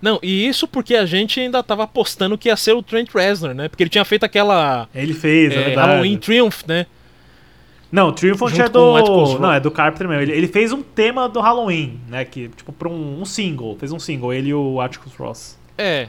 Não, 0.02 0.20
e 0.24 0.48
isso 0.48 0.68
porque 0.68 0.96
a 0.96 1.06
gente 1.06 1.40
ainda 1.40 1.62
tava 1.62 1.84
apostando 1.84 2.38
que 2.38 2.50
ia 2.50 2.56
ser 2.58 2.74
o 2.74 2.82
Trent 2.82 3.10
Reznor, 3.14 3.54
né? 3.54 3.70
Porque 3.70 3.84
ele 3.84 3.90
tinha 3.90 4.04
feito 4.04 4.24
aquela 4.24 4.90
Ele 4.96 5.14
fez, 5.14 5.54
é, 5.54 5.56
é, 5.56 5.64
verdade. 5.66 5.88
Halloween 5.88 6.18
Triumph, 6.18 6.64
né? 6.68 6.88
Não, 7.92 8.08
o 8.08 8.12
Triumphant 8.12 8.58
é 8.58 8.70
do. 8.70 9.38
Não, 9.40 9.52
é 9.52 9.60
do 9.60 9.70
Carpenter 9.70 10.08
mesmo. 10.08 10.24
Ele, 10.24 10.32
ele 10.32 10.48
fez 10.48 10.72
um 10.72 10.82
tema 10.82 11.28
do 11.28 11.42
Halloween, 11.42 12.00
né? 12.08 12.24
Que, 12.24 12.48
tipo, 12.50 12.72
pra 12.72 12.88
um, 12.88 13.22
um 13.22 13.26
single. 13.26 13.76
Fez 13.78 13.92
um 13.92 14.00
single, 14.00 14.34
ele 14.34 14.50
e 14.50 14.54
o 14.54 14.80
Atticus 14.80 15.14
Ross. 15.16 15.60
É. 15.78 16.08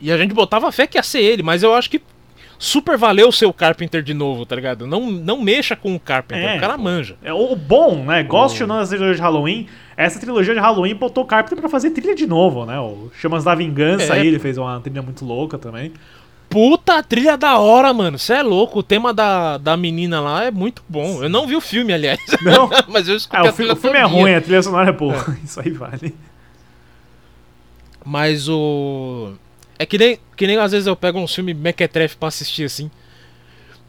E 0.00 0.10
a 0.10 0.16
gente 0.16 0.34
botava 0.34 0.72
fé 0.72 0.86
que 0.86 0.98
ia 0.98 1.02
ser 1.02 1.20
ele, 1.20 1.42
mas 1.42 1.62
eu 1.62 1.74
acho 1.74 1.90
que 1.90 2.00
super 2.58 2.96
valeu 2.96 3.28
o 3.28 3.32
seu 3.32 3.52
Carpenter 3.52 4.02
de 4.02 4.12
novo, 4.14 4.44
tá 4.44 4.56
ligado? 4.56 4.86
Não, 4.86 5.10
não 5.10 5.40
mexa 5.40 5.76
com 5.76 5.94
o 5.94 6.00
Carpenter, 6.00 6.44
É, 6.44 6.56
o 6.56 6.60
cara 6.60 6.76
manja. 6.76 7.16
É, 7.22 7.32
o, 7.32 7.54
bom, 7.54 8.04
né? 8.04 8.22
Gosto 8.22 8.62
ou 8.62 8.66
não 8.66 8.78
da 8.78 8.86
trilogia 8.86 9.14
de 9.14 9.20
Halloween. 9.20 9.66
Essa 9.96 10.18
trilogia 10.18 10.54
de 10.54 10.60
Halloween 10.60 10.94
botou 10.94 11.24
o 11.24 11.26
Carpenter 11.26 11.58
pra 11.58 11.68
fazer 11.68 11.90
trilha 11.90 12.14
de 12.14 12.26
novo, 12.26 12.64
né? 12.66 12.80
O 12.80 13.10
Chamas 13.18 13.44
da 13.44 13.54
Vingança 13.54 14.14
É. 14.14 14.20
aí, 14.20 14.26
ele 14.26 14.38
fez 14.38 14.58
uma 14.58 14.80
trilha 14.80 15.02
muito 15.02 15.24
louca 15.24 15.58
também. 15.58 15.92
Puta 16.50 17.00
trilha 17.02 17.36
da 17.36 17.58
hora, 17.58 17.94
mano. 17.94 18.18
Você 18.18 18.34
é 18.34 18.42
louco. 18.42 18.80
O 18.80 18.82
tema 18.82 19.14
da, 19.14 19.56
da 19.56 19.76
menina 19.76 20.20
lá 20.20 20.44
é 20.44 20.50
muito 20.50 20.82
bom. 20.88 21.22
Eu 21.22 21.28
não 21.28 21.46
vi 21.46 21.54
o 21.56 21.60
filme, 21.60 21.92
aliás. 21.92 22.18
Não? 22.42 22.68
mas 22.88 23.06
eu 23.08 23.16
escutei 23.16 23.40
Ah, 23.40 23.44
o, 23.44 23.52
fi- 23.52 23.58
trilha 23.58 23.72
o 23.72 23.76
filme 23.76 23.98
é 23.98 24.02
ruim, 24.02 24.34
a 24.34 24.40
trilha 24.40 24.60
sonora 24.62 24.88
é 24.88 24.92
boa. 24.92 25.14
Isso 25.44 25.60
aí 25.60 25.70
vale. 25.70 26.12
Mas 28.04 28.48
o. 28.48 29.32
É 29.78 29.86
que 29.86 29.96
nem, 29.96 30.18
que 30.36 30.46
nem 30.46 30.56
às 30.58 30.72
vezes 30.72 30.86
eu 30.86 30.96
pego 30.96 31.18
um 31.18 31.28
filme 31.28 31.54
mequetrefe 31.54 32.16
pra 32.16 32.28
assistir 32.28 32.64
assim. 32.64 32.90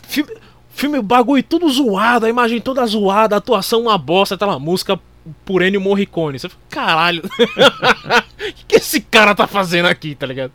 Filme, 0.04 0.32
filme 0.70 1.02
bagulho 1.02 1.44
tudo 1.44 1.68
zoado, 1.70 2.26
a 2.26 2.30
imagem 2.30 2.62
toda 2.62 2.86
zoada, 2.86 3.36
a 3.36 3.40
atuação 3.40 3.82
uma 3.82 3.98
bosta, 3.98 4.38
tá 4.38 4.46
lá, 4.46 4.60
música 4.60 5.00
por 5.46 5.62
Ennio 5.62 5.82
Morricone. 5.82 6.40
Você 6.40 6.48
fala, 6.50 6.62
caralho, 6.70 7.24
o 7.26 8.54
que, 8.54 8.66
que 8.68 8.76
esse 8.76 9.02
cara 9.02 9.34
tá 9.36 9.48
fazendo 9.48 9.88
aqui, 9.88 10.14
tá 10.16 10.26
ligado? 10.26 10.52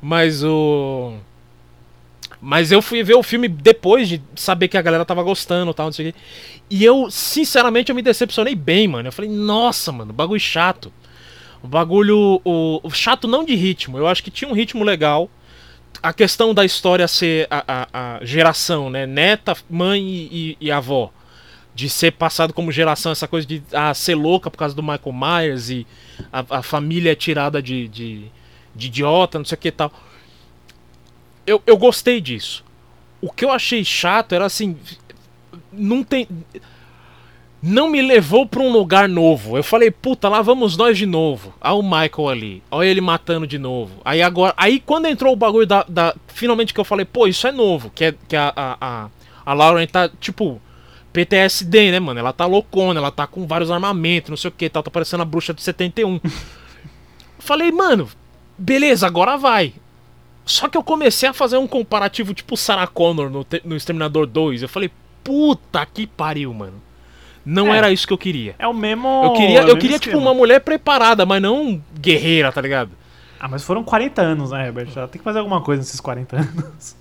Mas 0.00 0.42
o. 0.42 1.14
Mas 2.44 2.72
eu 2.72 2.82
fui 2.82 3.04
ver 3.04 3.14
o 3.14 3.22
filme 3.22 3.46
depois 3.46 4.08
de 4.08 4.20
saber 4.34 4.66
que 4.66 4.76
a 4.76 4.82
galera 4.82 5.04
tava 5.04 5.22
gostando 5.22 5.72
tal, 5.72 5.86
não 5.86 5.92
sei 5.92 6.08
o 6.08 6.12
quê. 6.12 6.18
E 6.68 6.84
eu, 6.84 7.08
sinceramente, 7.08 7.90
eu 7.90 7.94
me 7.94 8.02
decepcionei 8.02 8.56
bem, 8.56 8.88
mano. 8.88 9.06
Eu 9.08 9.12
falei, 9.12 9.30
nossa, 9.30 9.92
mano, 9.92 10.12
bagulho 10.12 10.40
chato. 10.40 10.92
O 11.62 11.68
bagulho. 11.68 12.40
O, 12.44 12.80
o 12.82 12.90
chato 12.90 13.28
não 13.28 13.44
de 13.44 13.54
ritmo. 13.54 13.96
Eu 13.96 14.08
acho 14.08 14.24
que 14.24 14.30
tinha 14.30 14.50
um 14.50 14.54
ritmo 14.54 14.82
legal. 14.82 15.30
A 16.02 16.12
questão 16.12 16.52
da 16.52 16.64
história 16.64 17.06
ser 17.06 17.46
a, 17.48 17.62
a- 17.92 18.16
a 18.18 18.24
geração, 18.24 18.90
né? 18.90 19.06
Neta, 19.06 19.56
mãe 19.70 20.02
e, 20.02 20.56
e- 20.60 20.66
e 20.66 20.72
avó. 20.72 21.12
De 21.74 21.88
ser 21.88 22.10
passado 22.12 22.52
como 22.52 22.72
geração, 22.72 23.12
essa 23.12 23.28
coisa 23.28 23.46
de 23.46 23.62
ah, 23.72 23.94
ser 23.94 24.16
louca 24.16 24.50
por 24.50 24.58
causa 24.58 24.74
do 24.74 24.82
Michael 24.82 25.12
Myers 25.12 25.70
e 25.70 25.86
a, 26.32 26.58
a 26.58 26.62
família 26.62 27.12
é 27.12 27.14
tirada 27.14 27.62
de, 27.62 27.86
de, 27.88 28.24
de 28.74 28.86
idiota, 28.88 29.38
não 29.38 29.44
sei 29.44 29.54
o 29.56 29.58
que 29.60 29.68
e 29.68 29.70
tal. 29.72 29.92
Eu, 31.46 31.62
eu 31.66 31.76
gostei 31.76 32.20
disso. 32.20 32.64
O 33.20 33.30
que 33.30 33.44
eu 33.44 33.50
achei 33.50 33.84
chato 33.84 34.34
era 34.34 34.46
assim. 34.46 34.76
Não 35.72 36.02
tem 36.02 36.26
não 37.62 37.88
me 37.88 38.02
levou 38.02 38.44
pra 38.44 38.60
um 38.60 38.72
lugar 38.72 39.08
novo. 39.08 39.56
Eu 39.56 39.62
falei, 39.62 39.88
puta, 39.88 40.28
lá 40.28 40.42
vamos 40.42 40.76
nós 40.76 40.98
de 40.98 41.06
novo. 41.06 41.54
Olha 41.60 41.74
o 41.74 41.82
Michael 41.82 42.28
ali. 42.28 42.62
Olha 42.68 42.88
ele 42.88 43.00
matando 43.00 43.46
de 43.46 43.56
novo. 43.56 44.00
Aí 44.04 44.20
agora. 44.20 44.52
Aí 44.56 44.80
quando 44.80 45.06
entrou 45.06 45.32
o 45.32 45.36
bagulho 45.36 45.66
da. 45.66 45.84
da- 45.88 46.14
finalmente 46.26 46.74
que 46.74 46.80
eu 46.80 46.84
falei, 46.84 47.04
pô, 47.04 47.28
isso 47.28 47.46
é 47.46 47.52
novo. 47.52 47.90
Que, 47.94 48.06
é, 48.06 48.14
que 48.28 48.34
a, 48.34 48.52
a, 48.56 48.76
a, 48.80 49.08
a 49.46 49.54
Lauren 49.54 49.86
tá, 49.86 50.10
tipo. 50.20 50.60
PTSD, 51.12 51.90
né, 51.92 52.00
mano? 52.00 52.18
Ela 52.18 52.32
tá 52.32 52.46
loucona, 52.46 52.98
ela 52.98 53.10
tá 53.10 53.26
com 53.26 53.46
vários 53.46 53.70
armamentos, 53.70 54.30
não 54.30 54.36
sei 54.36 54.48
o 54.48 54.52
que, 54.52 54.66
tal, 54.70 54.82
tá 54.82 54.90
parecendo 54.90 55.22
a 55.22 55.26
bruxa 55.26 55.52
de 55.52 55.60
71. 55.62 56.14
eu 56.14 56.20
falei, 57.38 57.70
mano, 57.70 58.08
beleza, 58.56 59.06
agora 59.06 59.36
vai. 59.36 59.74
Só 60.44 60.68
que 60.68 60.76
eu 60.76 60.82
comecei 60.82 61.28
a 61.28 61.32
fazer 61.32 61.56
um 61.56 61.66
comparativo 61.66 62.34
tipo 62.34 62.56
Sarah 62.56 62.86
Connor 62.86 63.30
no, 63.30 63.46
no 63.64 63.76
Exterminador 63.76 64.26
2. 64.26 64.62
Eu 64.62 64.68
falei, 64.68 64.90
puta 65.22 65.84
que 65.86 66.06
pariu, 66.06 66.52
mano. 66.52 66.82
Não 67.44 67.72
É. 67.74 67.78
era 67.78 67.90
isso 67.92 68.06
que 68.06 68.12
eu 68.12 68.18
queria. 68.18 68.54
É 68.58 68.66
o 68.68 68.74
mesmo. 68.74 69.08
Eu 69.24 69.32
queria, 69.32 69.60
é 69.60 69.70
eu 69.70 69.76
queria 69.76 69.98
tipo, 69.98 70.16
uma 70.18 70.32
mulher 70.34 70.60
preparada, 70.60 71.24
mas 71.26 71.40
não 71.42 71.82
guerreira, 71.98 72.50
tá 72.52 72.60
ligado? 72.60 72.90
Ah, 73.38 73.48
mas 73.48 73.64
foram 73.64 73.82
40 73.82 74.22
anos, 74.22 74.50
né, 74.52 74.66
Herbert? 74.66 74.90
Já 74.90 75.08
tem 75.08 75.18
que 75.18 75.24
fazer 75.24 75.40
alguma 75.40 75.60
coisa 75.60 75.80
nesses 75.82 76.00
40 76.00 76.36
anos. 76.36 76.96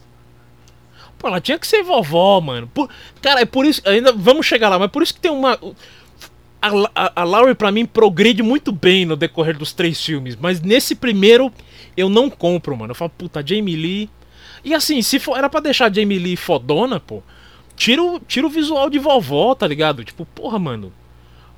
Pô, 1.20 1.28
ela 1.28 1.40
tinha 1.40 1.60
que 1.60 1.68
ser 1.68 1.84
vovó, 1.84 2.42
mano. 2.42 2.68
Por- 2.74 2.90
Cara, 3.22 3.42
é 3.42 3.46
por 3.46 3.64
isso. 3.66 3.82
Ainda 3.88 4.12
vamos 4.12 4.46
chegar 4.48 4.70
lá, 4.70 4.80
mas 4.80 4.90
por 4.90 5.04
isso 5.04 5.14
que 5.14 5.20
tem 5.20 5.32
uma. 5.32 5.60
A, 6.62 7.22
a, 7.22 7.24
Laurie, 7.24 7.56
pra 7.56 7.72
mim, 7.72 7.86
progride 7.86 8.44
muito 8.44 8.72
bem 8.72 9.06
no 9.06 9.16
decorrer 9.16 9.58
dos 9.58 9.74
três 9.74 10.04
filmes. 10.04 10.36
Mas 10.36 10.62
nesse 10.62 10.94
primeiro, 10.94 11.52
eu 11.98 12.08
não 12.08 12.30
compro, 12.30 12.78
mano. 12.78 12.92
Eu 12.92 12.96
falo, 12.96 13.12
puta, 13.18 13.46
Jamie 13.46 13.76
Lee. 13.76 14.10
E 14.64 14.74
assim, 14.74 15.02
se 15.02 15.18
for, 15.20 15.38
era 15.38 15.50
pra 15.50 15.60
deixar 15.60 15.90
a 15.90 15.94
Jamie 15.94 16.20
Lee 16.20 16.36
fodona, 16.36 17.00
pô. 17.00 17.24
Tira 17.76 18.04
o, 18.04 18.20
tira 18.20 18.46
o 18.46 18.50
visual 18.50 18.90
de 18.90 19.00
vovó, 19.00 19.56
tá 19.56 19.66
ligado? 19.66 20.04
Tipo, 20.04 20.26
porra, 20.26 20.60
mano. 20.60 20.94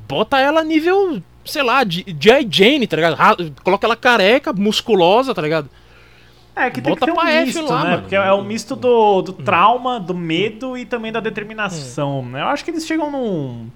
Bota 0.08 0.40
ela 0.40 0.64
nível, 0.64 1.22
sei 1.44 1.64
lá, 1.64 1.84
de. 1.84 2.06
Jane, 2.50 2.88
tá 2.88 2.96
ligado? 2.96 3.18
Coloca 3.62 3.86
ela 3.86 3.96
careca, 3.96 4.54
musculosa, 4.54 5.34
tá 5.34 5.42
ligado? 5.42 5.70
É, 6.56 6.70
que 6.70 6.82
tem 6.82 6.94
Bota 6.94 7.06
que 7.06 7.12
ter 7.12 7.20
um 7.20 7.46
misto, 7.46 7.66
lá, 7.66 7.84
né? 7.84 7.90
mano. 7.90 8.02
Porque 8.04 8.16
é 8.16 8.34
um 8.34 8.44
misto 8.44 8.76
do, 8.76 9.22
do 9.22 9.34
trauma, 9.34 10.00
do 10.00 10.14
medo 10.14 10.78
e 10.78 10.86
também 10.86 11.12
da 11.12 11.20
determinação, 11.20 12.24
né? 12.24 12.42
Eu 12.42 12.48
acho 12.48 12.64
que 12.64 12.72
eles 12.72 12.86
chegam 12.86 13.12
num... 13.12 13.70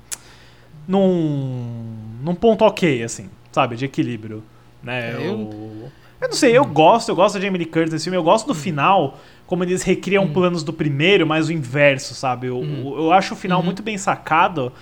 num... 0.87 1.95
num 2.23 2.35
ponto 2.35 2.63
ok, 2.65 3.03
assim, 3.03 3.29
sabe? 3.51 3.75
De 3.75 3.85
equilíbrio, 3.85 4.43
né? 4.81 5.11
É, 5.11 5.15
eu... 5.15 5.21
eu- 5.21 5.91
eu 6.19 6.29
não 6.29 6.35
sei, 6.35 6.57
eu 6.57 6.65
gosto, 6.65 7.09
eu 7.09 7.15
gosto 7.15 7.39
Jamie 7.39 7.59
Lee 7.59 7.67
Curtis 7.67 7.93
nesse 7.93 8.05
filme, 8.05 8.17
eu 8.17 8.23
gosto 8.23 8.47
do 8.47 8.55
final, 8.55 9.19
como 9.45 9.63
eles 9.63 9.83
recriam 9.83 10.23
Hum. 10.23 10.33
planos 10.33 10.63
do 10.63 10.73
primeiro, 10.73 11.27
mas 11.27 11.47
o 11.47 11.51
inverso, 11.53 12.15
sabe? 12.15 12.47
Eu, 12.47 12.63
eu 12.97 13.11
acho 13.11 13.35
o 13.35 13.37
final 13.37 13.61
muito 13.61 13.83
bem 13.83 13.99
sacado, 13.99 14.73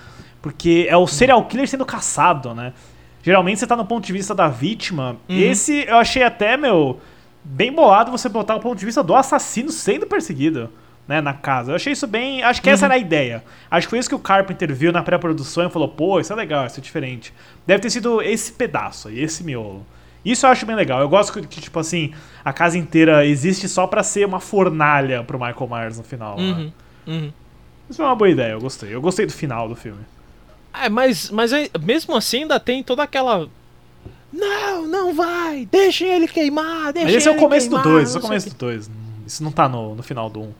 porque 0.41 0.87
é 0.89 0.95
o 0.95 1.05
serial 1.05 1.43
killer 1.43 1.67
sendo 1.67 1.85
caçado, 1.85 2.53
né? 2.53 2.71
Geralmente 3.21 3.59
você 3.59 3.67
tá 3.67 3.75
no 3.75 3.85
ponto 3.85 4.05
de 4.05 4.13
vista 4.13 4.33
da 4.33 4.47
vítima. 4.47 5.17
Uhum. 5.27 5.37
Esse 5.37 5.83
eu 5.85 5.97
achei 5.97 6.23
até, 6.23 6.55
meu, 6.55 7.01
bem 7.43 7.69
bolado 7.69 8.11
você 8.11 8.29
botar 8.29 8.55
o 8.55 8.61
ponto 8.61 8.79
de 8.79 8.85
vista 8.85 9.03
do 9.03 9.13
assassino 9.13 9.71
sendo 9.71 10.05
perseguido, 10.07 10.69
né, 11.07 11.21
na 11.21 11.33
casa. 11.33 11.71
Eu 11.71 11.75
achei 11.75 11.93
isso 11.93 12.07
bem. 12.07 12.41
Acho 12.43 12.61
que 12.61 12.69
Uhum. 12.69 12.73
essa 12.73 12.85
era 12.85 12.95
a 12.95 12.97
ideia. 12.97 13.43
Acho 13.69 13.87
que 13.87 13.89
foi 13.91 13.99
isso 13.99 14.09
que 14.09 14.15
o 14.15 14.19
Carpenter 14.19 14.73
viu 14.73 14.91
na 14.91 15.03
pré-produção 15.03 15.67
e 15.67 15.69
falou: 15.69 15.87
pô, 15.89 16.19
isso 16.19 16.31
é 16.33 16.35
legal, 16.35 16.65
isso 16.65 16.79
é 16.79 16.83
diferente. 16.83 17.33
Deve 17.65 17.81
ter 17.81 17.89
sido 17.89 18.21
esse 18.21 18.51
pedaço 18.53 19.07
aí, 19.07 19.21
esse 19.21 19.43
miolo. 19.43 19.85
Isso 20.23 20.45
eu 20.45 20.49
acho 20.49 20.65
bem 20.65 20.75
legal. 20.75 20.99
Eu 21.01 21.07
gosto 21.09 21.33
que, 21.33 21.45
que, 21.47 21.61
tipo 21.61 21.79
assim, 21.79 22.11
a 22.43 22.51
casa 22.51 22.77
inteira 22.77 23.25
existe 23.25 23.67
só 23.69 23.85
pra 23.85 24.01
ser 24.01 24.25
uma 24.25 24.39
fornalha 24.39 25.23
pro 25.23 25.37
Michael 25.39 25.69
Myers 25.69 25.97
no 25.99 26.03
final. 26.03 26.35
né? 26.37 26.43
Uhum, 26.43 26.71
uhum. 27.05 27.33
Isso 27.87 28.01
é 28.01 28.05
uma 28.05 28.15
boa 28.15 28.29
ideia, 28.29 28.53
eu 28.53 28.59
gostei. 28.59 28.91
Eu 28.93 29.01
gostei 29.01 29.27
do 29.27 29.31
final 29.31 29.69
do 29.69 29.75
filme. 29.75 29.99
É, 30.73 30.89
mas, 30.89 31.29
mas 31.29 31.51
mesmo 31.79 32.15
assim 32.15 32.41
ainda 32.41 32.59
tem 32.59 32.81
toda 32.83 33.03
aquela. 33.03 33.47
Não, 34.33 34.87
não 34.87 35.13
vai! 35.13 35.65
Deixem 35.71 36.07
ele 36.11 36.27
queimar! 36.27 36.91
Deixem 36.91 37.03
Mas 37.05 37.15
esse 37.15 37.29
é 37.29 37.31
o 37.31 37.35
começo 37.37 37.69
do 37.69 37.75
queimar, 37.79 37.93
2, 37.93 38.07
esse 38.09 38.17
é 38.17 38.19
o 38.19 38.21
começo 38.23 38.47
o 38.47 38.49
do 38.51 38.55
2. 38.57 38.91
Isso 39.27 39.43
não 39.43 39.51
tá 39.51 39.69
no, 39.69 39.93
no 39.95 40.03
final 40.03 40.29
do 40.29 40.41
1. 40.41 40.43
Um. 40.43 40.53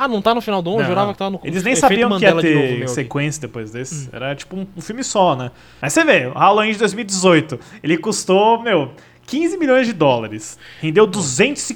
Ah, 0.00 0.06
não 0.06 0.22
tá 0.22 0.32
no 0.32 0.40
final 0.40 0.62
do 0.62 0.70
1? 0.70 0.76
Um? 0.80 0.84
Jurava 0.84 1.12
que 1.12 1.18
tava 1.18 1.30
no 1.32 1.40
Eles 1.42 1.62
nem 1.64 1.74
sabiam 1.74 2.16
que 2.18 2.24
ia 2.24 2.32
de 2.34 2.40
ter 2.40 2.82
aqui. 2.82 2.88
sequência 2.88 3.40
depois 3.42 3.72
desse. 3.72 4.08
Era 4.12 4.32
tipo 4.36 4.56
um, 4.56 4.64
um 4.76 4.80
filme 4.80 5.02
só, 5.02 5.34
né? 5.34 5.50
Mas 5.82 5.92
você 5.92 6.04
vê, 6.04 6.26
o 6.26 6.32
Halloween 6.38 6.70
de 6.72 6.78
2018, 6.78 7.58
ele 7.82 7.98
custou, 7.98 8.62
meu, 8.62 8.92
15 9.26 9.58
milhões 9.58 9.88
de 9.88 9.92
dólares. 9.92 10.56
Rendeu 10.80 11.04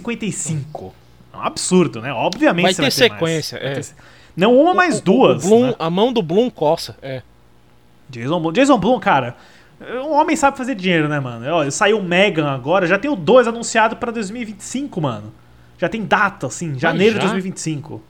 255. 0.01 0.95
É 1.33 1.37
um 1.37 1.41
absurdo, 1.43 2.01
né? 2.01 2.13
Obviamente 2.13 2.63
Vai 2.65 2.75
você 2.75 2.83
ter 2.83 2.83
vai 2.85 2.91
ter 2.93 3.25
mais. 3.25 3.45
sequência, 3.47 3.59
Vai 3.59 3.69
é. 3.73 3.75
ter 3.81 3.87
Não 4.37 4.57
uma, 4.57 4.73
mas 4.75 4.97
O- 4.97 4.99
o- 4.99 5.03
duas. 5.03 5.45
o 5.45 5.49
Bloom- 5.49 5.67
né? 5.69 5.75
A 5.79 5.91
mão 5.91 6.13
do 6.13 6.23
Bloom 6.23 6.49
coça. 6.51 6.97
É. 7.03 7.23
Jason 8.09 8.41
Blum. 8.41 8.53
Jason 8.53 8.79
Blum, 8.79 9.01
cara, 9.01 9.37
um 9.81 10.13
homem 10.13 10.37
sabe 10.37 10.57
fazer 10.57 10.75
dinheiro, 10.75 11.09
né, 11.09 11.19
mano? 11.19 11.45
Ó, 11.55 11.71
saiu 11.71 11.99
o 11.99 12.03
Megan 12.05 12.49
agora, 12.51 12.87
já 12.87 12.99
tem 12.99 13.11
o 13.11 13.17
2 13.17 13.49
anunciado 13.49 13.97
pra 13.97 14.13
2025, 14.13 15.01
mano. 15.01 15.33
Já 15.79 15.89
tem 15.89 16.05
data, 16.05 16.47
assim, 16.47 16.79
janeiro 16.79 17.15
de 17.15 17.23
já? 17.25 17.31
2025. 17.33 18.01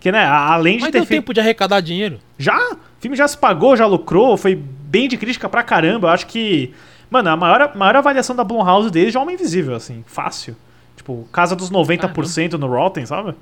Que, 0.00 0.10
né, 0.10 0.24
além 0.24 0.76
de 0.78 0.82
Mas 0.84 0.90
ter 0.92 0.98
deu 0.98 1.06
feito... 1.06 1.20
tempo 1.20 1.34
de 1.34 1.40
arrecadar 1.40 1.80
dinheiro. 1.80 2.18
Já? 2.38 2.56
O 2.72 2.78
filme 3.00 3.16
já 3.16 3.28
se 3.28 3.36
pagou, 3.36 3.76
já 3.76 3.84
lucrou, 3.86 4.36
foi 4.36 4.54
bem 4.56 5.06
de 5.08 5.16
crítica 5.18 5.48
pra 5.48 5.62
caramba. 5.62 6.08
Eu 6.08 6.12
acho 6.12 6.26
que. 6.26 6.72
Mano, 7.10 7.28
a 7.28 7.36
maior, 7.36 7.76
maior 7.76 7.96
avaliação 7.96 8.34
da 8.34 8.42
Blumhouse 8.44 8.90
dele 8.90 9.10
já 9.10 9.18
é 9.20 9.22
Homem 9.22 9.34
Invisível, 9.34 9.74
assim, 9.74 10.02
fácil. 10.06 10.56
Tipo, 10.96 11.28
casa 11.32 11.54
dos 11.54 11.70
90% 11.70 12.52
no 12.54 12.66
Rotten, 12.66 13.04
sabe? 13.04 13.34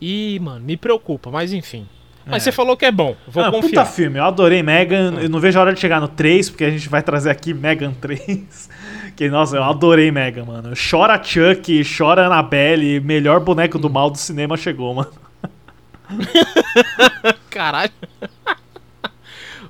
E, 0.00 0.38
mano, 0.40 0.60
me 0.64 0.76
preocupa, 0.76 1.30
mas 1.30 1.52
enfim. 1.52 1.86
Mas 2.26 2.42
você 2.42 2.52
falou 2.52 2.76
que 2.76 2.84
é 2.84 2.92
bom. 2.92 3.16
Vou 3.26 3.42
Ah, 3.42 3.50
confiar. 3.50 3.70
puta 3.70 3.84
filme, 3.86 4.18
eu 4.18 4.24
adorei 4.24 4.62
Megan. 4.62 5.14
Eu 5.20 5.30
não 5.30 5.40
vejo 5.40 5.58
a 5.58 5.62
hora 5.62 5.72
de 5.72 5.80
chegar 5.80 5.98
no 5.98 6.08
3, 6.08 6.50
porque 6.50 6.64
a 6.64 6.70
gente 6.70 6.86
vai 6.88 7.02
trazer 7.02 7.30
aqui 7.30 7.54
Megan 7.54 7.92
3. 7.94 8.68
Que, 9.18 9.28
nossa, 9.28 9.56
eu 9.56 9.64
adorei 9.64 10.12
Megan, 10.12 10.44
mano. 10.44 10.72
Chora 10.90 11.20
Chuck, 11.20 11.82
chora 11.98 12.26
Annabelle, 12.26 13.00
melhor 13.00 13.40
boneco 13.40 13.76
do 13.76 13.90
mal 13.90 14.10
do 14.10 14.16
cinema 14.16 14.56
chegou, 14.56 14.94
mano. 14.94 15.10
Caralho. 17.50 17.90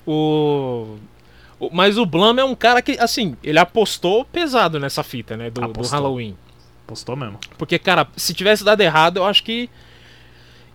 o... 0.07 0.97
o- 1.59 1.71
Mas 1.73 1.97
o 1.97 2.05
Blum 2.05 2.39
é 2.39 2.45
um 2.45 2.55
cara 2.55 2.83
que, 2.83 2.99
assim, 3.01 3.37
ele 3.43 3.59
apostou 3.59 4.23
pesado 4.25 4.79
nessa 4.79 5.03
fita, 5.03 5.35
né? 5.35 5.49
Do, 5.51 5.63
do 5.63 5.67
Apostou. 5.71 5.99
Halloween. 5.99 6.37
Postou 6.87 7.17
mesmo. 7.17 7.39
Porque, 7.57 7.79
cara, 7.79 8.07
se 8.17 8.35
tivesse 8.35 8.63
dado 8.63 8.81
errado, 8.83 9.17
eu 9.19 9.25
acho 9.25 9.43
que 9.43 9.69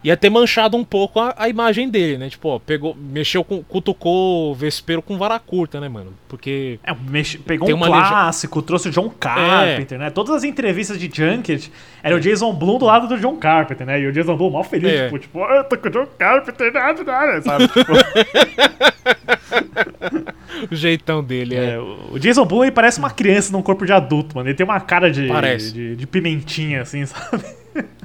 ia 0.04 0.18
ter 0.18 0.30
manchado 0.30 0.76
um 0.76 0.84
pouco 0.84 1.20
a, 1.20 1.34
a 1.38 1.48
imagem 1.50 1.90
dele, 1.90 2.18
né? 2.18 2.30
Tipo, 2.30 2.50
ó, 2.50 2.60
pegou, 2.60 2.96
mexeu 2.96 3.44
com, 3.44 3.64
cutucou 3.64 4.52
o 4.52 4.56
vespeiro 4.56 5.02
com 5.02 5.18
vara 5.18 5.40
curta, 5.40 5.80
né, 5.80 5.88
mano? 5.88 6.14
Porque 6.28 6.80
É, 6.84 6.94
mexe- 7.10 7.38
pegou 7.38 7.70
um 7.74 7.80
clássico, 7.80 8.62
trouxe 8.62 8.90
o 8.90 8.92
John 8.92 9.10
Carpenter, 9.10 9.98
né? 9.98 10.10
Todas 10.10 10.36
as 10.36 10.44
entrevistas 10.44 11.00
de 11.00 11.10
Junket 11.14 11.72
era 12.02 12.16
o 12.16 12.20
Jason 12.20 12.52
Blum 12.54 12.78
do 12.78 12.86
lado 12.86 13.08
do 13.08 13.18
John 13.18 13.38
Carpenter, 13.38 13.86
né? 13.88 14.02
E 14.02 14.08
o 14.08 14.12
Jason 14.12 14.36
Blum 14.36 14.50
mal 14.50 14.64
feliz, 14.64 14.92
É. 14.92 15.06
tipo, 15.06 15.20
tipo, 15.20 15.44
"Ah, 15.44 15.58
eu 15.58 15.64
tô 15.64 15.78
com 15.78 15.88
o 15.88 15.92
John 15.92 16.08
Carpenter, 16.18 16.74
nada, 16.74 17.04
nada, 17.04 17.42
sabe? 17.42 17.68
Tipo, 17.68 17.94
o 20.72 20.76
jeitão 20.76 21.24
dele 21.24 21.56
é. 21.56 21.74
é, 21.76 21.80
o 21.80 22.18
Jason 22.20 22.46
Blum 22.46 22.64
ele 22.64 22.72
parece 22.72 23.00
uma 23.00 23.10
criança 23.10 23.52
num 23.52 23.62
corpo 23.62 23.86
de 23.86 23.94
adulto, 23.94 24.36
mano. 24.36 24.50
Ele 24.50 24.56
tem 24.56 24.66
uma 24.66 24.80
cara 24.80 25.12
de, 25.12 25.28
de, 25.72 25.96
de 25.96 26.08
pimentinha, 26.08 26.82
assim, 26.82 27.06
sabe? 27.06 27.44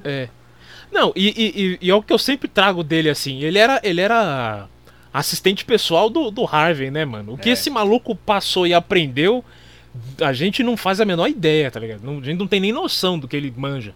É. 0.04 0.28
Não, 0.92 1.12
e, 1.14 1.78
e, 1.80 1.86
e- 1.86 1.90
é 1.90 1.94
o 1.94 2.02
que 2.02 2.12
eu 2.12 2.18
sempre 2.18 2.48
trago 2.48 2.82
dele, 2.82 3.08
assim. 3.10 3.42
Ele 3.42 3.58
era, 3.58 3.80
ele 3.84 4.00
era 4.00 4.66
assistente 5.12 5.64
pessoal 5.64 6.08
do, 6.10 6.30
do 6.30 6.44
Harvey, 6.44 6.90
né, 6.90 7.04
mano? 7.04 7.34
O 7.34 7.38
que 7.38 7.50
É. 7.50 7.52
esse 7.52 7.68
maluco 7.70 8.14
passou 8.14 8.66
e 8.66 8.74
aprendeu, 8.74 9.44
a 10.20 10.32
gente 10.32 10.62
não 10.62 10.76
faz 10.76 11.00
a 11.00 11.04
menor 11.04 11.28
ideia, 11.28 11.70
tá 11.70 11.80
ligado? 11.80 12.02
Não- 12.02 12.18
a 12.18 12.22
gente 12.22 12.38
não 12.38 12.46
tem 12.46 12.60
nem 12.60 12.72
noção 12.72 13.18
do 13.18 13.26
que 13.28 13.36
ele 13.36 13.52
manja. 13.56 13.94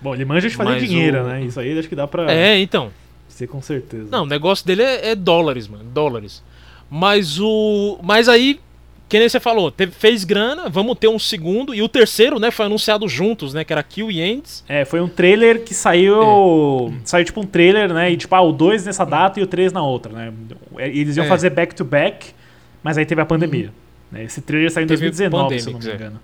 Bom, 0.00 0.14
ele 0.14 0.24
manja 0.24 0.48
de 0.48 0.54
fazer 0.56 0.70
Mas 0.70 0.88
dinheiro, 0.88 1.22
o- 1.22 1.26
né? 1.26 1.42
Isso 1.44 1.58
aí 1.58 1.78
acho 1.78 1.88
que 1.88 1.96
dá 1.96 2.06
pra 2.06 2.30
É, 2.30 2.58
então. 2.58 2.90
ser 3.28 3.46
com 3.46 3.60
certeza. 3.62 4.08
Não, 4.10 4.22
o 4.24 4.26
negócio 4.26 4.66
dele 4.66 4.82
é, 4.82 5.10
é 5.10 5.14
dólares, 5.14 5.66
mano. 5.66 5.84
Dólares. 5.84 6.42
Mas 6.90 7.40
o. 7.40 7.98
Mas 8.02 8.28
aí, 8.28 8.60
que 9.08 9.18
nem 9.18 9.28
você 9.28 9.38
falou, 9.38 9.70
teve- 9.70 9.92
fez 9.92 10.24
grana, 10.24 10.68
vamos 10.68 10.98
ter 10.98 11.08
um 11.08 11.18
segundo. 11.18 11.74
E 11.74 11.82
o 11.82 11.88
terceiro, 11.88 12.38
né, 12.40 12.50
foi 12.50 12.66
anunciado 12.66 13.06
juntos, 13.08 13.52
né? 13.54 13.62
Que 13.64 13.72
era 13.72 13.82
Kill 13.82 14.10
e 14.10 14.20
Ends. 14.20 14.64
É, 14.68 14.84
foi 14.84 15.00
um 15.00 15.08
trailer 15.08 15.62
que 15.62 15.74
saiu. 15.74 16.92
Saiu 17.04 17.24
tipo 17.24 17.40
um 17.40 17.44
trailer, 17.46 17.92
né? 17.92 18.10
E 18.10 18.16
tipo, 18.16 18.34
ah, 18.34 18.40
o 18.40 18.52
2 18.52 18.84
nessa 18.86 19.04
data 19.04 19.38
e 19.38 19.42
o 19.42 19.46
3 19.46 19.72
na 19.72 19.82
outra, 19.82 20.12
né? 20.12 20.32
Eles 20.78 21.16
iam 21.16 21.26
É. 21.26 21.28
fazer 21.28 21.50
back 21.50 21.74
to 21.74 21.84
back, 21.84 22.32
mas 22.82 22.96
aí 22.98 23.04
teve 23.06 23.20
a 23.20 23.26
pandemia. 23.26 23.72
né? 24.10 24.22
Esse 24.24 24.40
trailer 24.40 24.70
saiu 24.70 24.84
em 24.84 24.88
Teve 24.88 25.02
2019, 25.10 25.60
se 25.60 25.68
eu 25.68 25.72
não 25.72 25.80
me 25.80 25.90
é. 25.90 25.94
engano. 25.94 26.20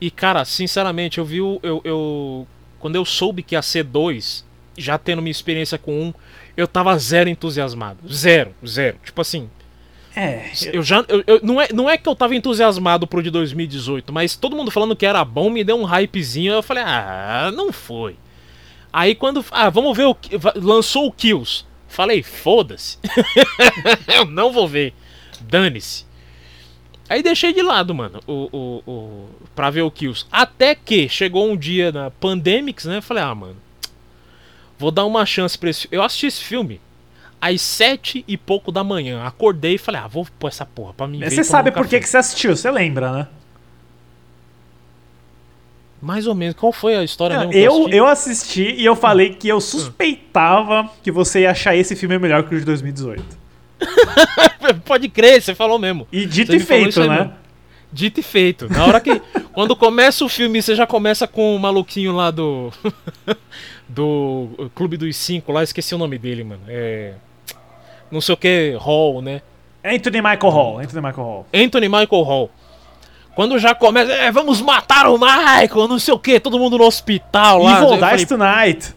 E, 0.00 0.10
cara, 0.10 0.44
sinceramente, 0.44 1.18
eu 1.18 1.24
vi 1.24 1.40
o. 1.42 1.60
Eu, 1.62 1.80
eu- 1.84 2.46
quando 2.80 2.96
eu 2.96 3.04
soube 3.04 3.42
que 3.42 3.54
ia 3.54 3.60
ser 3.62 3.84
dois, 3.84 4.44
já 4.78 4.96
tendo 4.98 5.20
minha 5.22 5.30
experiência 5.30 5.76
com 5.78 5.92
um, 6.08 6.14
eu 6.56 6.66
tava 6.66 6.96
zero 6.98 7.28
entusiasmado. 7.28 7.98
Zero, 8.12 8.50
zero. 8.66 8.96
Tipo 9.04 9.20
assim, 9.20 9.48
É, 10.16 10.50
eu 10.72 10.82
já. 10.82 11.04
eu- 11.08 11.24
eu- 11.26 11.40
não, 11.42 11.60
é, 11.60 11.68
não 11.72 11.90
é 11.90 11.98
que 11.98 12.08
eu 12.08 12.14
tava 12.14 12.34
entusiasmado 12.36 13.06
pro 13.06 13.22
de 13.22 13.30
2018, 13.30 14.12
mas 14.12 14.36
todo 14.36 14.54
mundo 14.56 14.70
falando 14.70 14.94
que 14.94 15.04
era 15.04 15.24
bom 15.24 15.50
me 15.50 15.64
deu 15.64 15.76
um 15.76 15.84
hypezinho. 15.84 16.52
Eu 16.52 16.62
falei, 16.62 16.84
ah, 16.86 17.50
não 17.54 17.72
foi. 17.72 18.16
Aí 18.92 19.14
quando. 19.14 19.44
Ah, 19.50 19.68
vamos 19.70 19.96
ver 19.96 20.04
o. 20.06 20.16
Lançou 20.56 21.06
o 21.06 21.12
Kills. 21.12 21.64
Falei, 21.88 22.22
foda-se. 22.22 22.98
eu 24.16 24.24
não 24.24 24.52
vou 24.52 24.68
ver. 24.68 24.94
Dane-se. 25.40 26.04
Aí 27.08 27.22
deixei 27.22 27.52
de 27.52 27.60
lado, 27.60 27.94
mano, 27.94 28.18
o, 28.26 28.48
o, 28.50 28.90
o, 28.90 29.28
pra 29.54 29.68
ver 29.68 29.82
o 29.82 29.90
Kills. 29.90 30.24
Até 30.32 30.74
que 30.74 31.08
chegou 31.08 31.48
um 31.50 31.56
dia 31.56 31.92
na 31.92 32.10
Pandemics, 32.10 32.86
né? 32.86 33.00
Falei, 33.00 33.22
ah, 33.22 33.34
mano, 33.34 33.56
vou 34.78 34.90
dar 34.90 35.04
uma 35.04 35.26
chance 35.26 35.58
pra 35.58 35.70
esse. 35.70 35.86
Eu 35.92 36.02
assisti 36.02 36.26
esse 36.26 36.42
filme 36.42 36.80
às 37.44 37.60
sete 37.60 38.24
e 38.26 38.38
pouco 38.38 38.72
da 38.72 38.82
manhã. 38.82 39.22
Acordei 39.22 39.74
e 39.74 39.78
falei, 39.78 40.00
ah, 40.00 40.06
vou 40.06 40.26
pôr 40.38 40.48
essa 40.48 40.64
porra 40.64 40.94
pra 40.94 41.06
mim 41.06 41.20
você 41.20 41.44
sabe 41.44 41.70
por 41.70 41.86
que, 41.86 42.00
que 42.00 42.08
você 42.08 42.16
assistiu, 42.16 42.56
você 42.56 42.70
lembra, 42.70 43.12
né? 43.12 43.28
Mais 46.00 46.26
ou 46.26 46.34
menos. 46.34 46.54
Qual 46.54 46.72
foi 46.72 46.96
a 46.96 47.04
história 47.04 47.38
mesmo? 47.38 47.52
que 47.52 47.58
Eu, 47.58 47.72
assisti? 47.72 47.96
eu 47.96 48.06
assisti 48.06 48.74
e 48.78 48.84
eu 48.84 48.96
falei 48.96 49.34
que 49.34 49.48
eu 49.48 49.60
suspeitava 49.60 50.90
que 51.02 51.10
você 51.10 51.40
ia 51.40 51.50
achar 51.50 51.76
esse 51.76 51.94
filme 51.94 52.18
melhor 52.18 52.42
que 52.44 52.54
o 52.54 52.58
de 52.58 52.64
2018. 52.64 53.22
Pode 54.84 55.08
crer, 55.08 55.42
você 55.42 55.54
falou 55.54 55.78
mesmo. 55.78 56.06
E 56.12 56.24
dito 56.26 56.52
Você 56.52 56.56
e 56.56 56.60
feito, 56.60 57.00
né? 57.00 57.08
mesmo. 57.08 57.32
Dito 57.92 58.20
e 58.20 58.22
feito. 58.22 58.68
Na 58.70 58.84
hora 58.86 59.00
que. 59.00 59.20
quando 59.52 59.76
começa 59.76 60.24
o 60.24 60.28
filme, 60.28 60.60
você 60.60 60.74
já 60.74 60.86
começa 60.86 61.26
com 61.26 61.54
o 61.54 61.58
maluquinho 61.58 62.12
lá 62.12 62.30
do. 62.30 62.72
do 63.88 64.70
Clube 64.74 64.96
dos 64.96 65.16
Cinco 65.16 65.52
lá, 65.52 65.62
esqueci 65.62 65.94
o 65.94 65.98
nome 65.98 66.18
dele, 66.18 66.42
mano. 66.44 66.62
É. 66.68 67.14
Não 68.14 68.20
sei 68.20 68.32
o 68.32 68.36
que, 68.38 68.76
Hall, 68.80 69.20
né? 69.20 69.42
Anthony 69.84 70.22
Michael 70.22 70.50
Hall, 70.50 70.78
Anthony 70.78 71.02
Michael 71.06 71.26
Hall. 71.26 71.46
Anthony 71.52 71.88
Michael 71.88 72.22
Hall. 72.22 72.50
Quando 73.34 73.58
já 73.58 73.74
começa, 73.74 74.12
é, 74.12 74.30
vamos 74.30 74.60
matar 74.62 75.08
o 75.08 75.18
Michael, 75.18 75.88
não 75.88 75.98
sei 75.98 76.14
o 76.14 76.18
que, 76.18 76.38
todo 76.38 76.58
mundo 76.58 76.78
no 76.78 76.84
hospital 76.84 77.58
lá. 77.62 77.78
Evil 77.78 77.90
Eu 77.94 77.98
falei, 77.98 78.16
Dies 78.16 78.28
Tonight. 78.28 78.94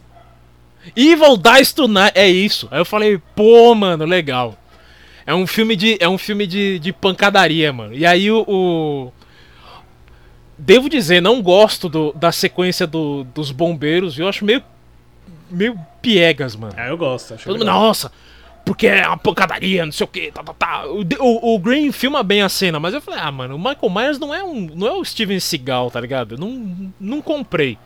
Evil 0.96 1.38
Dies 1.38 1.74
Tonight, 1.74 2.12
é 2.16 2.28
isso. 2.30 2.68
Aí 2.72 2.80
eu 2.80 2.86
falei, 2.86 3.20
pô, 3.36 3.74
mano, 3.76 4.06
legal. 4.06 4.56
É 5.26 5.34
um 5.34 5.46
filme 5.48 5.76
de, 5.76 5.98
é 6.00 6.08
um 6.08 6.18
filme 6.18 6.46
de, 6.48 6.80
de 6.80 6.94
pancadaria, 6.94 7.74
mano. 7.74 7.94
E 7.94 8.06
aí 8.06 8.32
o, 8.32 8.46
o- 8.48 9.12
devo 10.58 10.88
dizer, 10.90 11.22
não 11.22 11.42
gosto 11.42 11.90
do- 11.90 12.14
da 12.14 12.32
sequência 12.32 12.88
do- 12.88 13.24
dos 13.26 13.52
bombeiros. 13.52 14.18
Eu 14.18 14.28
acho 14.30 14.46
meio, 14.46 14.64
meio 15.50 15.78
piegas, 16.02 16.56
mano. 16.56 16.74
Ah, 16.78 16.88
eu 16.88 16.98
gosto. 16.98 17.34
Acho 17.34 17.44
Todo 17.46 17.58
mundo, 17.58 17.66
nossa, 17.66 18.12
porque 18.68 18.86
é 18.86 19.08
uma 19.08 19.18
pancadaria, 19.18 19.86
não 19.86 19.94
sei 19.94 20.04
o 20.04 20.08
que, 20.08 20.30
tá, 20.30 20.44
tá, 20.44 20.54
tá. 20.54 20.86
O, 20.86 21.56
o, 21.56 21.58
Green 21.58 21.90
filma 21.94 22.22
bem 22.22 22.42
a 22.42 22.50
cena, 22.50 22.80
mas 22.82 22.94
eu 22.94 23.00
falei, 23.00 23.22
ah, 23.24 23.32
mano, 23.32 23.56
o 23.56 23.58
Michael 23.58 23.90
Myers 23.90 24.20
não 24.20 24.36
é 24.36 24.44
um, 24.44 24.70
não 24.76 24.86
é 24.86 24.92
o 24.92 25.04
Steven 25.06 25.40
Seagal, 25.40 25.90
tá 25.90 26.02
ligado? 26.02 26.36
Eu 26.36 26.38
não, 26.38 26.94
não 27.00 27.22
comprei. 27.22 27.78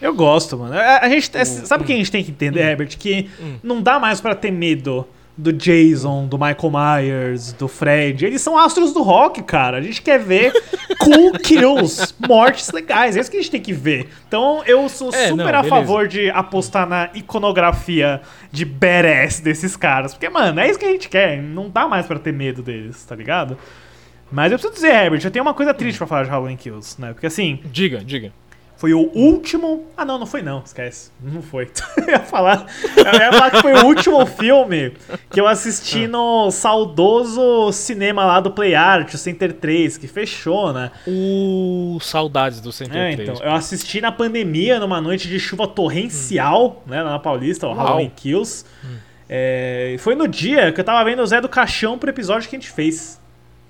Eu 0.00 0.14
gosto, 0.14 0.56
mano. 0.56 0.74
A, 0.74 1.00
a 1.00 1.08
gente, 1.10 1.30
é, 1.36 1.44
sabe 1.44 1.84
o 1.84 1.86
que 1.86 1.92
a 1.92 1.96
gente 1.96 2.10
tem 2.10 2.24
que 2.24 2.30
entender, 2.30 2.60
Herbert? 2.60 2.96
Que 2.96 3.28
não 3.62 3.82
dá 3.82 3.98
mais 3.98 4.18
pra 4.18 4.34
ter 4.34 4.50
medo 4.50 5.06
do 5.36 5.52
Jason, 5.52 6.26
do 6.26 6.36
Michael 6.38 6.70
Myers, 6.70 7.52
do 7.54 7.66
Fred. 7.66 8.26
Eles 8.26 8.42
são 8.42 8.58
astros 8.58 8.92
do 8.92 9.02
rock, 9.02 9.42
cara. 9.42 9.78
A 9.78 9.80
gente 9.80 10.02
quer 10.02 10.18
ver 10.18 10.52
cool 11.00 11.32
kills, 11.32 12.14
mortes 12.28 12.70
legais. 12.70 13.16
É 13.16 13.20
isso 13.20 13.30
que 13.30 13.38
a 13.38 13.40
gente 13.40 13.50
tem 13.50 13.60
que 13.60 13.72
ver. 13.72 14.08
Então 14.28 14.62
eu 14.66 14.88
sou 14.88 15.08
É, 15.14 15.28
super 15.28 15.52
não, 15.52 15.60
a 15.60 15.64
favor 15.64 16.06
de 16.06 16.28
apostar 16.30 16.86
na 16.86 17.08
iconografia 17.14 18.20
de 18.52 18.64
badass 18.64 19.40
desses 19.40 19.76
caras. 19.76 20.12
Porque, 20.12 20.28
mano, 20.28 20.60
é 20.60 20.68
isso 20.68 20.78
que 20.78 20.84
a 20.84 20.90
gente 20.92 21.08
quer. 21.08 21.40
Não 21.42 21.70
dá 21.70 21.88
mais 21.88 22.06
pra 22.06 22.18
ter 22.18 22.32
medo 22.32 22.62
deles, 22.62 23.02
tá 23.04 23.14
ligado? 23.14 23.56
Mas 24.30 24.52
eu 24.52 24.58
preciso 24.58 24.74
dizer, 24.74 24.94
Herbert, 24.94 25.20
eu 25.24 25.30
tenho 25.30 25.44
uma 25.44 25.54
coisa 25.54 25.74
triste 25.74 25.98
pra 25.98 26.06
falar 26.06 26.22
de 26.24 26.30
Halloween 26.30 26.56
Kills, 26.56 27.00
né? 27.00 27.12
Porque 27.12 27.26
assim, 27.26 27.58
Diga, 27.64 27.98
diga. 28.04 28.32
Foi 28.80 28.94
o 28.94 29.10
último. 29.14 29.84
Ah, 29.94 30.06
não, 30.06 30.18
não 30.18 30.24
foi 30.24 30.40
não, 30.40 30.62
esquece. 30.64 31.10
Não 31.22 31.42
foi. 31.42 31.70
eu, 32.00 32.08
ia 32.08 32.20
falar, 32.20 32.64
eu 32.96 33.04
ia 33.04 33.30
falar 33.30 33.50
que 33.50 33.60
foi 33.60 33.74
o 33.74 33.84
último 33.84 34.24
filme 34.24 34.94
que 35.30 35.38
eu 35.38 35.46
assisti 35.46 36.06
no 36.06 36.50
saudoso 36.50 37.70
cinema 37.72 38.24
lá 38.24 38.40
do 38.40 38.50
Play 38.50 38.74
Art, 38.74 39.12
o 39.12 39.18
Center 39.18 39.52
3, 39.52 39.98
que 39.98 40.08
fechou, 40.08 40.72
né? 40.72 40.90
O 41.06 41.98
saudades 42.00 42.58
do 42.62 42.72
103. 42.72 43.18
É, 43.18 43.22
então, 43.22 43.44
eu 43.44 43.52
assisti 43.52 44.00
na 44.00 44.10
pandemia, 44.10 44.80
numa 44.80 44.98
noite 44.98 45.28
de 45.28 45.38
chuva 45.38 45.68
torrencial, 45.68 46.82
né, 46.86 47.02
lá 47.02 47.10
na 47.10 47.18
Paulista, 47.18 47.66
o 47.66 47.74
Uau. 47.74 47.78
Halloween 47.84 48.12
Kills. 48.16 48.64
É, 49.28 49.92
e 49.94 49.98
foi 49.98 50.14
no 50.14 50.26
dia 50.26 50.72
que 50.72 50.80
eu 50.80 50.84
tava 50.84 51.04
vendo 51.04 51.20
o 51.20 51.26
Zé 51.26 51.38
do 51.38 51.50
Caixão 51.50 51.98
pro 51.98 52.08
episódio 52.08 52.48
que 52.48 52.56
a 52.56 52.58
gente 52.58 52.70
fez. 52.70 53.20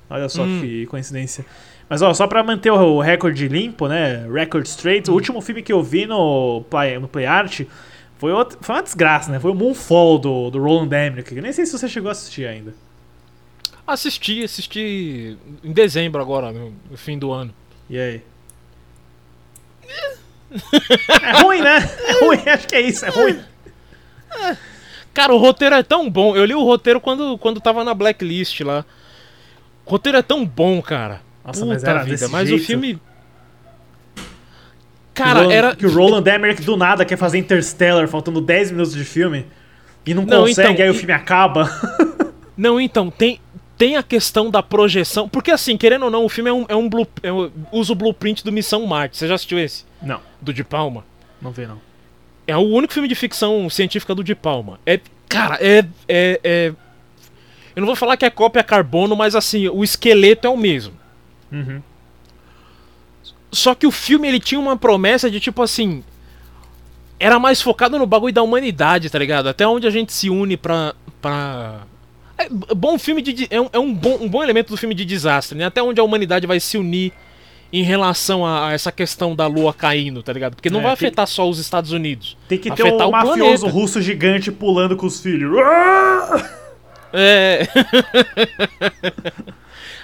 Olha 0.08 0.28
só 0.28 0.44
Hum. 0.44 0.60
que 0.60 0.86
coincidência. 0.86 1.44
Mas 1.90 2.02
ó, 2.02 2.14
só 2.14 2.28
pra 2.28 2.44
manter 2.44 2.70
o 2.70 3.00
recorde 3.00 3.48
limpo, 3.48 3.88
né? 3.88 4.24
Record 4.32 4.64
straight, 4.66 5.10
Hum. 5.10 5.12
o 5.12 5.16
último 5.16 5.40
filme 5.40 5.60
que 5.60 5.72
eu 5.72 5.82
vi 5.82 6.06
no 6.06 6.64
Play, 6.70 6.96
no 7.00 7.08
Play 7.08 7.26
Art 7.26 7.62
foi, 8.16 8.32
outro, 8.32 8.56
foi 8.60 8.76
uma 8.76 8.82
desgraça, 8.82 9.32
né? 9.32 9.40
Foi 9.40 9.50
o 9.50 9.54
Moonfall 9.56 10.18
do, 10.20 10.50
do 10.50 10.62
Roland 10.62 10.86
Emmerich. 10.94 11.34
Eu 11.34 11.42
nem 11.42 11.52
sei 11.52 11.66
se 11.66 11.76
você 11.76 11.88
chegou 11.88 12.08
a 12.08 12.12
assistir 12.12 12.46
ainda. 12.46 12.72
Assisti, 13.84 14.44
assisti 14.44 15.36
em 15.64 15.72
dezembro 15.72 16.22
agora, 16.22 16.52
no, 16.52 16.72
no 16.88 16.96
fim 16.96 17.18
do 17.18 17.32
ano. 17.32 17.52
E 17.88 17.98
aí? 17.98 18.22
É 21.22 21.42
ruim, 21.42 21.60
né? 21.60 21.78
É 22.06 22.24
ruim, 22.24 22.38
acho 22.48 22.68
que 22.68 22.76
é 22.76 22.80
isso, 22.82 23.04
é 23.04 23.08
ruim. 23.08 23.40
Cara, 25.12 25.34
o 25.34 25.38
roteiro 25.38 25.74
é 25.74 25.82
tão 25.82 26.08
bom. 26.08 26.36
Eu 26.36 26.44
li 26.44 26.54
o 26.54 26.62
roteiro 26.62 27.00
quando, 27.00 27.36
quando 27.38 27.60
tava 27.60 27.82
na 27.82 27.94
blacklist 27.94 28.60
lá. 28.60 28.84
O 29.84 29.90
roteiro 29.90 30.18
é 30.18 30.22
tão 30.22 30.46
bom, 30.46 30.80
cara. 30.80 31.20
Nossa, 31.50 31.60
Puta 31.60 31.72
mas 31.74 31.84
era 31.84 32.02
vida, 32.04 32.28
mas 32.28 32.48
jeito. 32.48 32.62
o 32.62 32.66
filme. 32.66 32.94
que 34.14 34.20
o 35.22 35.24
Cara, 35.24 35.40
Roland- 35.40 35.52
era. 35.54 35.76
Que 35.76 35.86
o 35.86 35.92
Roland 35.92 36.24
Emmerich 36.30 36.62
do 36.62 36.76
nada 36.76 37.04
quer 37.04 37.16
fazer 37.16 37.38
Interstellar, 37.38 38.08
faltando 38.08 38.40
10 38.40 38.70
minutos 38.72 38.94
de 38.94 39.04
filme. 39.04 39.46
E 40.06 40.14
não, 40.14 40.24
Não, 40.24 40.40
consegue, 40.46 40.72
então, 40.72 40.84
aí 40.84 40.90
o 40.90 40.94
e- 40.94 40.98
filme 40.98 41.12
acaba. 41.12 41.68
Não, 42.56 42.78
então, 42.78 43.10
tem, 43.10 43.40
tem 43.78 43.96
a 43.96 44.02
questão 44.02 44.50
da 44.50 44.62
projeção. 44.62 45.26
Porque 45.28 45.50
assim, 45.50 45.78
querendo 45.78 46.04
ou 46.04 46.10
não, 46.10 46.26
o 46.26 46.28
filme 46.28 46.50
é 46.50 46.52
um, 46.52 46.66
é 46.68 46.76
um, 46.76 46.86
blue, 46.90 47.06
é 47.22 47.32
um 47.32 47.50
usa 47.72 47.92
o 47.92 47.94
blueprint 47.96 48.44
do 48.44 48.52
Missão 48.52 48.84
Marte. 48.86 49.16
Você 49.16 49.26
já 49.26 49.34
assistiu 49.34 49.58
esse? 49.58 49.84
não, 50.02 50.20
Do 50.42 50.52
De 50.52 50.62
Palma? 50.62 51.02
não 51.40 51.52
vê 51.52 51.66
não. 51.66 51.80
É 52.46 52.54
o 52.54 52.60
único 52.60 52.92
filme 52.92 53.08
de 53.08 53.14
ficção 53.14 53.70
científica 53.70 54.14
do 54.14 54.22
De 54.22 54.34
Palma. 54.34 54.78
É. 54.84 55.00
Cara, 55.26 55.56
é. 55.60 55.86
é, 56.06 56.40
é- 56.44 56.72
eu 57.74 57.80
não 57.80 57.86
vou 57.86 57.96
falar 57.96 58.18
que 58.18 58.26
é 58.26 58.30
cópia 58.30 58.62
carbono, 58.62 59.16
mas 59.16 59.34
assim, 59.34 59.66
o 59.68 59.82
esqueleto 59.82 60.46
é 60.46 60.50
o 60.50 60.56
mesmo. 60.56 60.92
Uhum. 61.52 61.82
Só 63.52 63.74
que 63.74 63.86
o 63.86 63.90
filme 63.90 64.28
ele 64.28 64.38
tinha 64.40 64.60
uma 64.60 64.76
promessa 64.76 65.30
de 65.30 65.40
tipo 65.40 65.62
assim. 65.62 66.04
Era 67.18 67.38
mais 67.38 67.60
focado 67.60 67.98
no 67.98 68.06
bagulho 68.06 68.32
da 68.32 68.42
humanidade, 68.42 69.10
tá 69.10 69.18
ligado? 69.18 69.48
Até 69.48 69.66
onde 69.66 69.86
a 69.86 69.90
gente 69.90 70.12
se 70.12 70.30
une 70.30 70.56
pra. 70.56 70.94
pra... 71.20 71.80
É 72.38 72.48
bom 72.48 72.98
filme 72.98 73.20
de. 73.20 73.46
É, 73.50 73.60
um, 73.60 73.68
é 73.72 73.78
um 73.78 73.92
bom, 73.92 74.18
um 74.22 74.28
bom 74.28 74.42
elemento 74.42 74.68
do 74.70 74.76
filme 74.76 74.94
de 74.94 75.04
desastre, 75.04 75.58
né? 75.58 75.66
Até 75.66 75.82
onde 75.82 76.00
a 76.00 76.04
humanidade 76.04 76.46
vai 76.46 76.58
se 76.58 76.78
unir 76.78 77.12
em 77.72 77.82
relação 77.82 78.44
a, 78.44 78.68
a 78.68 78.72
essa 78.72 78.90
questão 78.90 79.36
da 79.36 79.46
lua 79.46 79.72
caindo, 79.72 80.22
tá 80.22 80.32
ligado? 80.32 80.54
Porque 80.56 80.70
não 80.70 80.80
É, 80.80 80.84
vai 80.84 80.92
afetar 80.92 81.26
só 81.26 81.48
os 81.48 81.58
Estados 81.58 81.92
Unidos. 81.92 82.36
Tem 82.48 82.58
que 82.58 82.70
ter 82.70 82.84
um 82.84 83.10
mafioso 83.10 83.38
planeta. 83.38 83.68
russo 83.68 84.00
gigante 84.02 84.50
pulando 84.50 84.96
com 84.96 85.06
os 85.06 85.20
filhos. 85.20 85.56
É. 87.12 87.68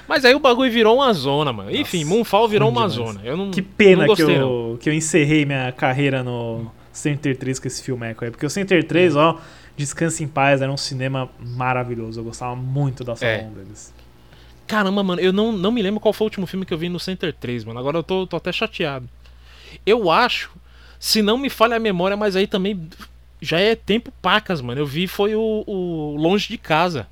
Mas 0.09 0.25
aí 0.25 0.35
o 0.35 0.38
bagulho 0.40 0.71
virou 0.71 0.97
uma 0.97 1.12
zona, 1.12 1.53
mano. 1.53 1.75
Enfim, 1.75 2.05
Moonfall 2.05 2.49
virou 2.49 2.69
uma 2.69 2.88
demais. 2.88 2.92
zona. 2.92 3.21
Eu 3.25 3.37
não, 3.37 3.51
Que 3.51 3.61
pena 3.62 4.07
não 4.07 4.14
que, 4.14 4.23
gostei, 4.23 4.40
eu, 4.40 4.79
que 4.81 4.88
eu 4.88 4.95
encerrei 4.95 5.45
minha 5.45 5.73
carreira 5.73 6.23
no 6.23 6.71
Center 6.92 7.37
3 7.37 7.59
com 7.59 7.66
esse 7.66 7.83
filmeco 7.83 8.25
aí. 8.25 8.31
Porque 8.31 8.47
o 8.47 8.51
Center 8.51 8.87
3, 8.87 9.16
ó, 9.16 9.38
Descanse 9.77 10.23
em 10.23 10.29
Paz, 10.29 10.62
era 10.62 10.71
um 10.71 10.77
cinema 10.77 11.29
maravilhoso. 11.38 12.21
Eu 12.21 12.25
gostava 12.25 12.55
muito 12.55 13.03
da 13.03 13.12
É. 13.14 13.16
salão 13.16 13.53
deles. 13.53 13.92
Caramba, 14.66 15.03
mano, 15.03 15.21
eu 15.21 15.33
não, 15.33 15.53
não 15.53 15.71
me 15.71 15.81
lembro 15.83 16.01
qual 16.01 16.12
foi 16.12 16.25
o 16.25 16.29
último 16.29 16.47
filme 16.47 16.64
que 16.66 16.73
eu 16.75 16.79
vi 16.79 16.88
no 16.88 16.99
Center 17.01 17.33
3, 17.33 17.64
mano. 17.64 17.79
Agora 17.79 17.99
eu 17.99 18.03
tô, 18.03 18.27
tô 18.27 18.37
até 18.37 18.51
chateado. 18.53 19.09
Eu 19.85 20.11
acho, 20.11 20.51
se 20.99 21.21
não 21.23 21.37
me 21.38 21.51
falha 21.51 21.77
a 21.77 21.81
memória, 21.81 22.16
mas 22.16 22.35
aí 22.37 22.47
também 22.47 22.88
já 23.40 23.61
é 23.61 23.75
tempo 23.75 24.12
pacas, 24.23 24.61
mano. 24.61 24.81
Eu 24.81 24.87
vi 24.87 25.07
foi 25.07 25.35
o, 25.37 25.62
o 25.66 26.16
Longe 26.16 26.49
de 26.49 26.59
Casa. 26.59 27.07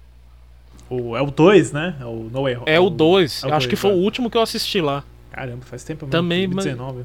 O, 0.91 1.17
é 1.17 1.23
o 1.23 1.31
2, 1.31 1.73
né? 1.73 1.97
É 2.01 2.05
o 2.05 2.29
No 2.33 2.43
Way 2.43 2.57
Home. 2.57 2.65
É 2.67 2.79
o 2.81 2.91
2. 2.91 3.45
é 3.45 3.47
o 3.49 3.55
acho 3.55 3.69
que 3.69 3.77
foi 3.77 3.91
é. 3.91 3.95
o 3.95 3.97
último 3.97 4.31
que 4.31 4.37
eu 4.37 4.43
assisti 4.43 4.81
lá. 4.81 5.03
Caramba, 5.31 5.65
faz 5.65 5.83
tempo 5.83 6.05
mesmo. 6.07 6.13
Também, 6.13 6.47
mas- 6.47 6.65
2019. 6.65 7.05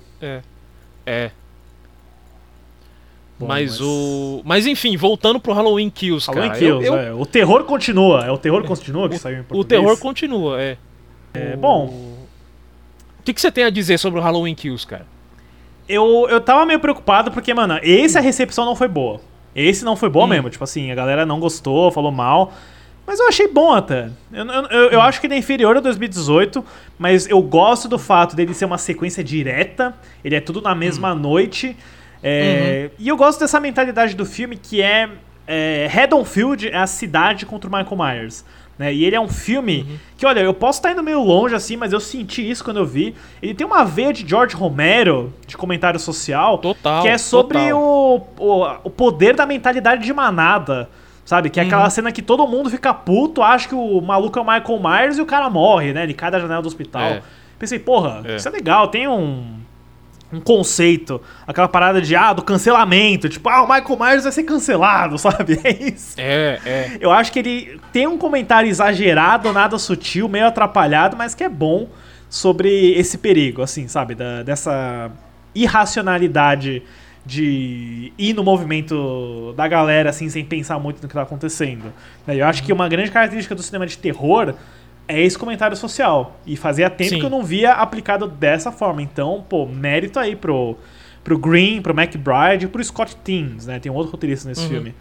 É. 1.05 1.31
Bom, 3.39 3.47
mas, 3.47 3.71
mas- 3.71 3.81
o. 3.81 4.41
Mas 4.43 4.65
enfim, 4.67 4.97
voltando 4.97 5.39
pro 5.39 5.53
Halloween 5.53 5.89
Kills, 5.89 6.27
Halloween 6.27 6.49
cara. 6.49 6.59
Kills, 6.59 6.85
eu, 6.85 6.93
eu- 6.95 6.99
é. 6.99 7.13
O 7.13 7.25
terror 7.25 7.63
continua. 7.63 8.25
É 8.25 8.31
o 8.31 8.37
terror 8.37 8.63
continua 8.65 9.07
que 9.09 9.17
saiu 9.17 9.37
em 9.37 9.41
O 9.41 9.43
português? 9.45 9.81
terror 9.81 9.97
continua, 9.97 10.61
é. 10.61 10.77
É, 11.33 11.55
bom, 11.55 11.85
O 11.85 13.23
que, 13.23 13.33
que 13.33 13.39
você 13.39 13.51
tem 13.51 13.63
a 13.63 13.69
dizer 13.69 13.97
sobre 13.99 14.19
o 14.19 14.23
Halloween 14.23 14.55
Kills, 14.55 14.85
cara? 14.85 15.05
eu, 15.87 16.27
eu 16.29 16.39
tava 16.41 16.65
meio 16.65 16.79
preocupado 16.79 17.31
porque, 17.31 17.51
mano, 17.53 17.79
esse 17.81 18.17
a 18.17 18.21
recepção 18.21 18.65
não 18.65 18.75
foi 18.75 18.87
boa. 18.87 19.19
Esse 19.55 19.83
não 19.85 19.95
foi 19.95 20.09
boa 20.09 20.25
Hum. 20.25 20.29
mesmo. 20.29 20.49
Tipo 20.49 20.63
assim, 20.63 20.91
a 20.91 20.95
galera 20.95 21.25
não 21.25 21.39
gostou, 21.39 21.91
falou 21.91 22.11
mal. 22.11 22.53
Mas 23.09 23.19
eu 23.19 23.27
achei 23.27 23.47
bom 23.47 23.73
até. 23.73 24.11
Eu, 24.31 24.45
eu, 24.45 24.91
eu, 24.91 25.01
acho 25.01 25.19
que 25.19 25.25
ele 25.25 25.33
é 25.33 25.37
inferior 25.39 25.75
a 25.75 25.79
2018, 25.79 26.63
mas 26.95 27.27
eu 27.27 27.41
gosto 27.41 27.87
do 27.87 27.97
fato 27.97 28.35
dele 28.35 28.53
ser 28.53 28.65
uma 28.65 28.77
sequência 28.77 29.23
direta. 29.23 29.95
Ele 30.23 30.35
é 30.35 30.39
tudo 30.39 30.61
na 30.61 30.75
mesma 30.75 31.15
noite. 31.15 31.75
É, 32.21 32.91
E 32.99 33.07
eu 33.07 33.17
gosto 33.17 33.39
dessa 33.39 33.59
mentalidade 33.59 34.15
do 34.15 34.27
filme 34.27 34.55
que 34.55 34.79
é, 34.79 35.09
é 35.47 35.89
Haddonfield 35.91 36.67
é 36.67 36.77
a 36.77 36.85
cidade 36.85 37.47
contra 37.47 37.67
o 37.67 37.73
Michael 37.73 37.97
Myers. 37.97 38.45
Né? 38.77 38.93
E 38.93 39.03
ele 39.03 39.15
é 39.15 39.19
um 39.19 39.27
filme 39.27 39.99
que, 40.15 40.23
olha, 40.23 40.41
eu 40.41 40.53
posso 40.53 40.77
estar 40.77 40.91
indo 40.91 41.01
meio 41.01 41.23
longe 41.23 41.55
assim, 41.55 41.75
mas 41.75 41.91
eu 41.91 41.99
senti 41.99 42.47
isso 42.47 42.63
quando 42.63 42.77
eu 42.77 42.85
vi. 42.85 43.15
Ele 43.41 43.55
tem 43.55 43.65
uma 43.65 43.83
veia 43.83 44.13
de 44.13 44.23
George 44.23 44.55
Romero, 44.55 45.33
de 45.47 45.57
comentário 45.57 45.99
social, 45.99 46.59
Total, 46.59 47.01
que 47.01 47.07
é 47.07 47.17
sobre 47.17 47.73
o, 47.73 48.21
o, 48.37 48.65
o 48.83 48.89
poder 48.91 49.35
da 49.35 49.47
mentalidade 49.47 50.03
de 50.03 50.13
manada. 50.13 50.87
Sabe? 51.29 51.51
Que 51.51 51.59
é 51.59 51.63
aquela 51.63 51.87
cena 51.91 52.11
que 52.11 52.23
todo 52.23 52.47
mundo 52.47 52.71
fica 52.71 52.91
puto, 52.91 53.43
acha 53.43 53.67
que 53.67 53.75
o 53.75 54.01
maluco 54.01 54.39
é 54.39 54.41
o 54.41 54.43
Michael 54.45 54.79
Myers 54.81 55.17
e 55.19 55.21
o 55.21 55.27
cara 55.27 55.47
morre, 55.47 55.93
né? 55.93 56.01
Ele 56.01 56.13
cai 56.15 56.31
da 56.31 56.39
janela 56.39 56.59
do 56.59 56.67
hospital. 56.67 57.03
É. 57.03 57.21
Pensei, 57.59 57.77
porra, 57.77 58.23
É. 58.25 58.37
isso 58.37 58.47
é 58.47 58.51
legal, 58.51 58.87
tem 58.87 59.07
um, 59.07 59.59
um 60.33 60.39
conceito, 60.39 61.21
aquela 61.45 61.67
parada 61.67 62.01
de, 62.01 62.15
ah, 62.15 62.33
do 62.33 62.41
cancelamento, 62.41 63.29
tipo, 63.29 63.47
ah, 63.47 63.61
o 63.61 63.67
Michael 63.71 63.99
Myers 63.99 64.23
vai 64.23 64.31
ser 64.31 64.41
cancelado, 64.41 65.19
sabe? 65.21 65.59
É 65.63 65.83
isso. 65.83 66.15
É, 66.17 66.59
é. 66.65 66.97
Eu 66.99 67.11
acho 67.11 67.31
que 67.31 67.37
ele 67.37 67.79
tem 67.93 68.07
um 68.07 68.17
comentário 68.17 68.67
exagerado, 68.67 69.53
nada 69.53 69.77
sutil, 69.77 70.27
meio 70.27 70.47
atrapalhado, 70.47 71.15
mas 71.15 71.35
que 71.35 71.43
é 71.43 71.49
bom 71.49 71.87
sobre 72.27 72.93
esse 72.93 73.19
perigo, 73.19 73.61
assim, 73.61 73.87
sabe? 73.87 74.15
Da- 74.15 74.41
dessa 74.41 75.11
irracionalidade 75.53 76.81
de 77.25 78.11
ir 78.17 78.33
no 78.33 78.43
movimento 78.43 79.53
da 79.55 79.67
galera, 79.67 80.09
assim, 80.09 80.29
sem 80.29 80.43
pensar 80.43 80.79
muito 80.79 81.01
no 81.01 81.07
que 81.07 81.13
tá 81.13 81.21
acontecendo. 81.21 81.93
né? 82.25 82.35
Eu 82.35 82.45
acho 82.45 82.63
que 82.63 82.71
uma 82.73 82.87
grande 82.87 83.11
característica 83.11 83.53
do 83.53 83.61
cinema 83.61 83.85
de 83.85 83.97
terror 83.97 84.53
é 85.07 85.21
esse 85.21 85.37
comentário 85.37 85.75
social. 85.75 86.39
E 86.45 86.55
fazia 86.55 86.89
tempo 86.89 87.11
Sim. 87.11 87.19
que 87.19 87.25
eu 87.25 87.29
não 87.29 87.43
via 87.43 87.73
aplicado 87.73 88.27
dessa 88.27 88.71
forma. 88.71 89.01
Então, 89.01 89.43
pô, 89.47 89.65
mérito 89.65 90.17
aí 90.19 90.35
pro, 90.35 90.75
pro 91.23 91.37
Green, 91.37 91.81
pro 91.81 91.93
McBride 91.99 92.65
e 92.65 92.67
pro 92.67 92.83
Scott 92.83 93.15
Teams, 93.17 93.65
né? 93.67 93.79
Tem 93.79 93.91
um 93.91 93.95
outro 93.95 94.11
roteirista 94.11 94.47
nesse 94.49 94.67
filme. 94.67 94.95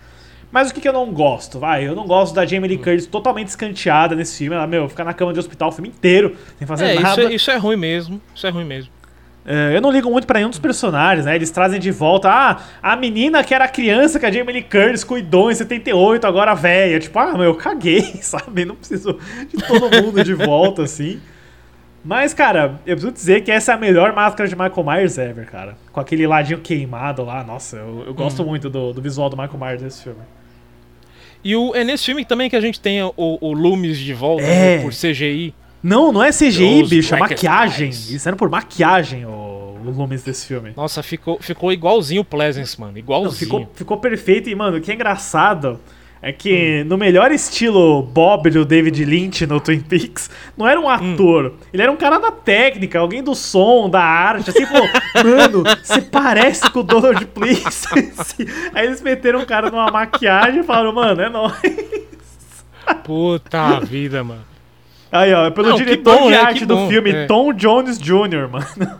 Mas 0.50 0.70
o 0.70 0.74
que, 0.74 0.80
que 0.80 0.88
eu 0.88 0.94
não 0.94 1.12
gosto? 1.12 1.58
Vai, 1.58 1.86
eu 1.86 1.94
não 1.94 2.06
gosto 2.06 2.34
da 2.34 2.46
Jamie 2.46 2.68
Lee 2.68 2.78
Curtis 2.78 3.04
totalmente 3.06 3.48
escanteada 3.48 4.14
nesse 4.14 4.38
filme. 4.38 4.56
Ela, 4.56 4.66
meu, 4.66 4.88
fica 4.88 5.04
na 5.04 5.12
cama 5.12 5.30
de 5.32 5.38
hospital 5.38 5.68
o 5.68 5.72
filme 5.72 5.90
inteiro, 5.90 6.34
sem 6.58 6.66
fazer 6.66 6.86
É, 6.86 6.94
isso 6.94 7.02
nada. 7.02 7.22
é, 7.22 7.34
isso 7.34 7.50
é 7.50 7.56
ruim 7.58 7.76
mesmo. 7.76 8.18
Isso 8.34 8.46
é 8.46 8.50
ruim 8.50 8.64
mesmo. 8.64 8.90
É, 9.50 9.74
eu 9.74 9.80
não 9.80 9.90
ligo 9.90 10.10
muito 10.10 10.26
pra 10.26 10.38
nenhum 10.38 10.50
dos 10.50 10.58
personagens, 10.58 11.24
né? 11.24 11.34
Eles 11.34 11.50
trazem 11.50 11.80
de 11.80 11.90
volta, 11.90 12.28
ah, 12.28 12.58
a 12.82 12.94
menina 12.96 13.42
que 13.42 13.54
era 13.54 13.66
criança 13.66 14.20
que 14.20 14.26
a 14.26 14.30
Jamie 14.30 14.52
Lee 14.52 14.62
Curtis 14.62 15.02
cuidou 15.02 15.50
em 15.50 15.54
78, 15.54 16.26
agora 16.26 16.52
velha. 16.54 17.00
Tipo, 17.00 17.18
ah, 17.18 17.32
meu, 17.32 17.44
eu 17.44 17.54
caguei, 17.54 18.02
sabe? 18.20 18.66
Não 18.66 18.74
preciso 18.76 19.18
de 19.48 19.56
todo 19.66 19.90
mundo 20.02 20.22
de 20.22 20.34
volta, 20.34 20.82
assim. 20.82 21.18
Mas, 22.04 22.34
cara, 22.34 22.78
eu 22.86 22.94
preciso 22.94 23.10
dizer 23.12 23.40
que 23.42 23.50
essa 23.50 23.72
é 23.72 23.74
a 23.74 23.78
melhor 23.78 24.12
máscara 24.12 24.46
de 24.46 24.54
Michael 24.54 24.84
Myers 24.84 25.16
ever, 25.16 25.46
cara. 25.50 25.78
Com 25.92 25.98
aquele 26.00 26.26
ladinho 26.26 26.58
queimado 26.60 27.24
lá. 27.24 27.42
Nossa, 27.42 27.76
eu, 27.76 28.04
eu 28.06 28.14
gosto 28.14 28.44
muito 28.44 28.68
do, 28.68 28.92
do 28.92 29.00
visual 29.00 29.30
do 29.30 29.36
Michael 29.36 29.58
Myers 29.58 29.82
nesse 29.82 30.02
filme. 30.02 30.20
E 31.42 31.56
o, 31.56 31.74
é 31.74 31.84
nesse 31.84 32.04
filme 32.04 32.24
também 32.24 32.50
que 32.50 32.56
a 32.56 32.60
gente 32.60 32.78
tem 32.78 33.02
o, 33.02 33.12
o 33.16 33.52
Loomis 33.52 33.96
de 33.96 34.12
volta 34.12 34.42
É. 34.44 34.76
né, 34.76 34.82
por 34.82 34.92
CGI. 34.92 35.54
Não, 35.82 36.12
não 36.12 36.22
é 36.22 36.30
CGI, 36.30 36.80
Those 36.80 36.90
bicho, 36.96 37.14
é 37.14 37.18
maquiagem. 37.18 37.90
Isso 37.90 38.28
era 38.28 38.36
por 38.36 38.50
maquiagem, 38.50 39.24
o, 39.26 39.30
o 39.30 39.90
Loomis 39.90 40.22
desse 40.22 40.46
filme. 40.46 40.72
Nossa, 40.76 41.02
ficou, 41.02 41.38
ficou 41.40 41.72
igualzinho 41.72 42.22
o 42.22 42.24
Pleasance, 42.24 42.78
mano. 42.80 42.92
Não, 42.92 42.98
Igualzinho. 42.98 43.34
ficou, 43.38 43.70
ficou 43.74 43.96
perfeito 43.98 44.48
e, 44.50 44.54
mano, 44.54 44.78
o 44.78 44.80
que 44.80 44.90
é 44.90 44.94
engraçado 44.94 45.78
é 46.20 46.30
Hum. 46.30 46.34
que 46.36 46.82
no 46.82 46.98
melhor 46.98 47.30
estilo 47.30 48.02
Bob 48.02 48.50
do 48.50 48.64
David 48.64 49.04
Lynch 49.04 49.46
no 49.46 49.60
Twin 49.60 49.78
Peaks, 49.78 50.28
não 50.56 50.66
era 50.66 50.80
Hum. 50.80 50.84
um 50.84 50.88
ator, 50.88 51.54
ele 51.72 51.80
era 51.80 51.92
um 51.92 51.96
cara 51.96 52.18
da 52.18 52.32
técnica, 52.32 52.98
alguém 52.98 53.22
do 53.22 53.36
som, 53.36 53.88
da 53.88 54.02
arte, 54.02 54.50
assim, 54.50 54.66
falou, 54.66 54.88
mano, 55.24 55.62
você 55.80 56.00
parece 56.00 56.68
com 56.72 56.80
o 56.80 56.82
Donald 56.82 57.24
Please. 57.26 57.86
Aí 58.74 58.86
eles 58.86 59.00
meteram 59.00 59.38
um 59.42 59.46
cara 59.46 59.70
numa 59.70 59.92
maquiagem 59.92 60.58
e 60.60 60.64
falaram, 60.64 60.92
mano, 60.92 61.22
é 61.22 61.28
nóis. 61.28 61.52
Puta 63.04 63.80
vida, 63.80 64.24
mano. 64.24 64.42
Aí, 65.10 65.32
ó, 65.32 65.46
é 65.46 65.50
pelo 65.50 65.70
Não, 65.70 65.76
diretor 65.76 66.16
bom, 66.18 66.24
de 66.26 66.30
né? 66.30 66.36
arte 66.38 66.60
Que 66.60 66.66
do 66.66 66.76
bom, 66.76 66.88
filme, 66.88 67.10
é. 67.10 67.26
Tom 67.26 67.52
Jones 67.52 67.98
Jr., 67.98 68.48
mano. 68.50 68.66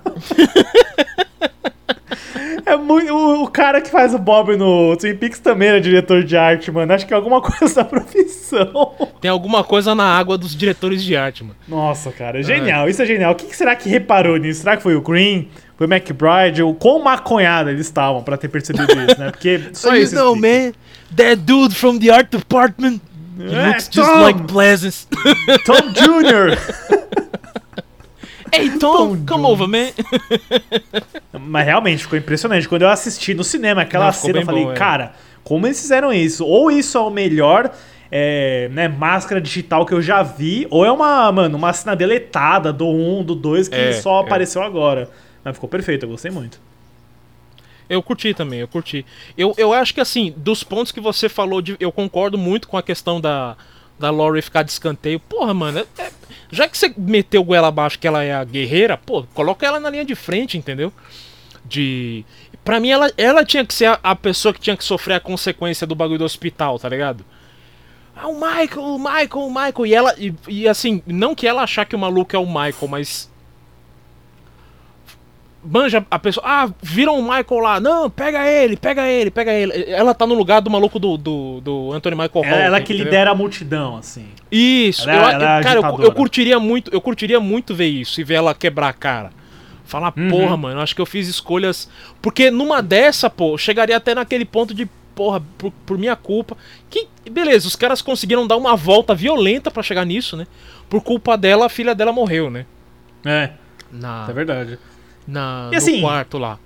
É 2.67 2.77
muito, 2.77 3.11
o, 3.15 3.45
o 3.45 3.49
cara 3.49 3.81
que 3.81 3.91
faz 3.91 4.13
o 4.13 4.19
Bob 4.19 4.55
no 4.55 4.95
Twin 4.97 5.17
Peaks 5.17 5.39
também 5.39 5.69
era 5.69 5.81
diretor 5.81 6.23
de 6.23 6.37
arte, 6.37 6.71
mano. 6.71 6.93
Acho 6.93 7.07
que 7.07 7.15
é 7.15 7.17
alguma 7.17 7.41
coisa 7.43 7.75
da 7.77 7.85
profissão. 7.85 8.93
Tem 9.23 9.31
alguma 9.31 9.65
coisa 9.65 9.95
na 9.95 10.05
água 10.05 10.37
dos 10.37 10.55
diretores 10.55 11.03
de 11.03 11.17
arte, 11.17 11.43
mano. 11.43 11.57
Nossa, 11.67 12.13
cara, 12.13 12.43
genial. 12.43 12.87
Isso 12.87 13.01
é 13.01 13.07
genial. 13.07 13.33
O 13.33 13.35
que, 13.35 13.47
que 13.47 13.57
será 13.57 13.75
que 13.75 13.89
reparou 13.89 14.37
nisso? 14.37 14.61
Será 14.61 14.77
que 14.77 14.83
foi 14.83 14.95
o 14.95 15.01
Green? 15.01 15.49
Foi 15.79 15.87
o 15.87 15.91
McBride? 15.91 16.63
O 16.63 16.75
quão 16.75 17.03
maconhado 17.03 17.71
eles 17.71 17.87
estavam 17.87 18.23
pra 18.23 18.37
ter 18.37 18.49
percebido 18.49 18.93
isso, 19.01 19.19
né? 19.19 19.31
Porque 19.31 19.61
só 19.73 19.95
you 19.95 20.03
isso. 20.03 20.15
know, 20.15 20.35
explica. 20.35 20.65
man, 20.67 20.73
that 21.17 21.37
dude 21.37 21.75
from 21.75 21.99
the 21.99 22.11
art 22.11 22.31
department, 22.31 23.01
he 23.39 23.55
É, 23.55 23.67
looks 23.69 23.89
just 23.91 24.09
Tom! 24.09 24.21
like 24.23 24.43
Pleasance. 24.47 25.07
Tom 25.65 25.93
Jr. 25.93 26.59
hey, 28.53 28.71
Tom, 28.79 28.79
Tom 28.79 29.27
come 29.27 29.43
Jones. 29.43 29.45
over, 29.45 29.67
man. 29.69 29.91
Mas 31.41 31.67
realmente 31.67 32.03
ficou 32.03 32.19
impressionante. 32.19 32.69
Quando 32.69 32.83
eu 32.83 32.89
assisti 32.89 33.35
no 33.35 33.45
cinema 33.45 33.83
aquela 33.83 34.07
Não, 34.07 34.13
cena, 34.13 34.41
eu 34.41 34.45
falei, 34.47 34.65
bom, 34.65 34.73
é. 34.73 34.75
cara, 34.75 35.13
como 35.45 35.67
eles 35.67 35.81
fizeram 35.81 36.13
isso? 36.13 36.45
Ou 36.45 36.71
isso 36.71 36.97
é 36.99 37.01
o 37.01 37.11
melhor 37.11 37.71
é, 38.11 38.69
né, 38.73 38.89
máscara 38.89 39.41
digital 39.41 39.85
que 39.85 39.93
eu 39.93 40.01
já 40.03 40.23
vi, 40.23 40.67
ou 40.71 40.85
é 40.85 40.91
uma, 40.91 41.31
mano, 41.31 41.57
uma 41.57 41.73
cena 41.73 41.95
deletada 41.95 42.73
do 42.73 42.87
1, 42.89 43.25
do 43.25 43.35
2 43.35 43.69
que 43.69 43.75
É, 43.77 43.93
só 43.93 44.21
é. 44.21 44.25
apareceu 44.25 44.63
agora. 44.63 45.11
Mas 45.45 45.55
ficou 45.55 45.69
perfeito, 45.69 46.05
eu 46.05 46.11
gostei 46.11 46.31
muito. 46.31 46.59
Eu 47.89 48.03
curti 48.03 48.35
também, 48.35 48.61
eu 48.61 48.69
curti. 48.69 49.05
Eu, 49.37 49.55
eu 49.57 49.73
acho 49.73 49.95
que 49.95 50.01
assim, 50.01 50.33
dos 50.37 50.63
pontos 50.63 50.93
que 50.93 51.01
você 51.01 51.29
falou, 51.29 51.63
de, 51.63 51.77
eu 51.81 51.91
concordo 51.91 52.37
muito 52.37 52.69
com 52.69 52.77
a 52.77 52.83
questão 52.83 53.21
da, 53.21 53.57
da 53.99 54.11
Lori 54.11 54.43
ficar 54.43 54.63
de 54.63 54.71
escanteio. 54.71 55.19
Porra, 55.19 55.55
mano, 55.55 55.79
é, 55.79 56.03
é, 56.03 56.11
já 56.51 56.69
que 56.69 56.77
você 56.77 56.93
meteu 56.97 57.55
ela 57.55 57.69
abaixo 57.69 57.99
que 57.99 58.07
ela 58.07 58.23
é 58.23 58.35
a 58.35 58.45
guerreira, 58.45 58.97
pô, 58.97 59.25
coloca 59.35 59.67
ela 59.67 59.81
na 59.81 59.91
linha 59.91 60.05
de 60.05 60.15
frente, 60.15 60.59
entendeu? 60.59 60.93
De. 61.65 62.25
Pra 62.65 62.79
mim, 62.79 62.91
ela, 62.91 63.11
ela 63.17 63.45
tinha 63.45 63.65
que 63.65 63.73
ser 63.73 63.87
a, 63.87 63.99
a 64.03 64.15
pessoa 64.15 64.53
que 64.53 64.61
tinha 64.61 64.77
que 64.77 64.85
sofrer 64.85 65.15
a 65.15 65.21
consequência 65.21 65.87
do 65.87 65.95
bagulho 65.95 66.19
do 66.19 66.25
hospital, 66.25 66.79
tá 66.79 66.89
ligado? 66.89 67.25
Ah, 68.15 68.29
o 68.29 68.35
Michael, 68.35 68.83
o 68.83 68.99
Michael, 68.99 69.29
o 69.33 69.49
Michael. 69.49 69.87
E 69.87 69.95
ela. 69.95 70.15
E, 70.19 70.35
e 70.49 70.69
assim, 70.69 71.03
não 71.07 71.35
que 71.35 71.47
ela 71.47 71.63
achar 71.63 71.85
que 71.85 71.97
o 71.97 71.99
maluco 71.99 72.37
é 72.37 72.39
o 72.39 72.47
Michael, 72.47 72.89
mas 72.89 73.31
manja 75.65 76.05
a 76.11 76.19
pessoa, 76.19 76.45
ah, 76.47 76.71
viram 76.83 77.19
o 77.19 77.23
Michael 77.23 77.61
lá, 77.61 77.81
não, 77.81 78.09
pega 78.09 78.47
ele, 78.49 78.77
pega 78.77 79.07
ele, 79.09 79.31
pega 79.31 79.53
ele. 79.53 79.85
Ela 79.91 80.15
tá 80.15 80.27
no 80.27 80.35
lugar 80.35 80.61
do 80.61 80.71
maluco 80.71 80.99
do, 80.99 81.17
do, 81.17 81.61
do 81.61 81.93
Anthony 81.93 82.15
Michael 82.17 82.45
Ela, 82.45 82.57
Hall. 82.57 82.65
ela 82.67 82.81
que 82.81 82.93
entendeu? 82.93 83.05
lidera 83.07 83.31
a 83.31 83.35
multidão, 83.35 83.97
assim. 83.97 84.27
Isso, 84.51 85.09
Ela 85.09 85.13
é- 85.13 85.17
eu, 85.35 85.41
ela 85.41 85.59
é 85.59 85.63
cara, 85.63 85.81
eu, 85.81 86.03
eu 86.05 86.13
curtiria 86.13 86.59
muito, 86.59 86.91
eu 86.95 87.01
curtiria 87.01 87.41
muito 87.41 87.75
ver 87.75 87.87
isso 87.89 88.21
e 88.21 88.25
ver 88.25 88.35
ela 88.35 88.55
quebrar 88.55 88.89
a 88.89 88.93
cara. 88.93 89.31
Falar, 89.85 90.13
Uhum. 90.17 90.29
porra, 90.29 90.57
mano, 90.57 90.81
acho 90.81 90.95
que 90.95 91.01
eu 91.01 91.07
fiz 91.07 91.27
escolhas. 91.29 91.89
Porque 92.21 92.51
numa 92.51 92.83
dessa, 92.83 93.31
pô, 93.31 93.55
eu 93.55 93.59
chegaria 93.59 93.97
até 93.97 94.15
naquele 94.15 94.45
ponto 94.45 94.75
de, 94.75 94.87
porra, 95.15 95.43
por, 95.57 95.73
por 95.87 95.97
minha 95.97 96.15
culpa. 96.15 96.57
Que, 96.91 97.09
beleza, 97.31 97.67
os 97.67 97.75
caras 97.75 98.03
conseguiram 98.03 98.47
dar 98.47 98.57
uma 98.59 98.77
volta 98.77 99.15
violenta 99.15 99.71
pra 99.71 99.83
chegar 99.83 100.05
nisso, 100.05 100.37
né? 100.37 100.47
Por 100.91 101.03
culpa 101.03 101.39
dela, 101.39 101.65
a 101.67 101.69
filha 101.71 101.95
dela 101.95 102.13
morreu, 102.13 102.51
né? 102.51 102.67
É, 103.25 103.51
Na, 103.91 104.27
é 104.29 104.33
verdade. 104.35 104.79
Na, 105.29 105.71
E 105.73 105.77
assim, 105.77 105.97
no 106.01 106.03
quarto 106.09 106.39
lá. 106.39 106.59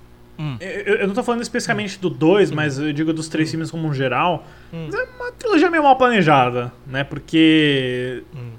Eu, 0.59 0.95
eu 0.95 1.07
não 1.07 1.13
tô 1.13 1.23
falando 1.23 1.41
especificamente 1.41 1.99
do 1.99 2.09
2, 2.09 2.51
Hum. 2.51 2.55
mas 2.55 2.77
eu 2.79 2.91
digo 2.91 3.13
dos 3.13 3.27
três 3.29 3.49
filmes 3.51 3.69
como 3.69 3.87
um 3.87 3.93
geral. 3.93 4.45
Mas 4.71 4.93
É 4.93 5.03
uma 5.17 5.31
trilogia 5.31 5.69
meio 5.69 5.83
mal 5.83 5.95
planejada, 5.95 6.73
né? 6.87 7.03
Porque. 7.03 8.23
Hum. 8.35 8.51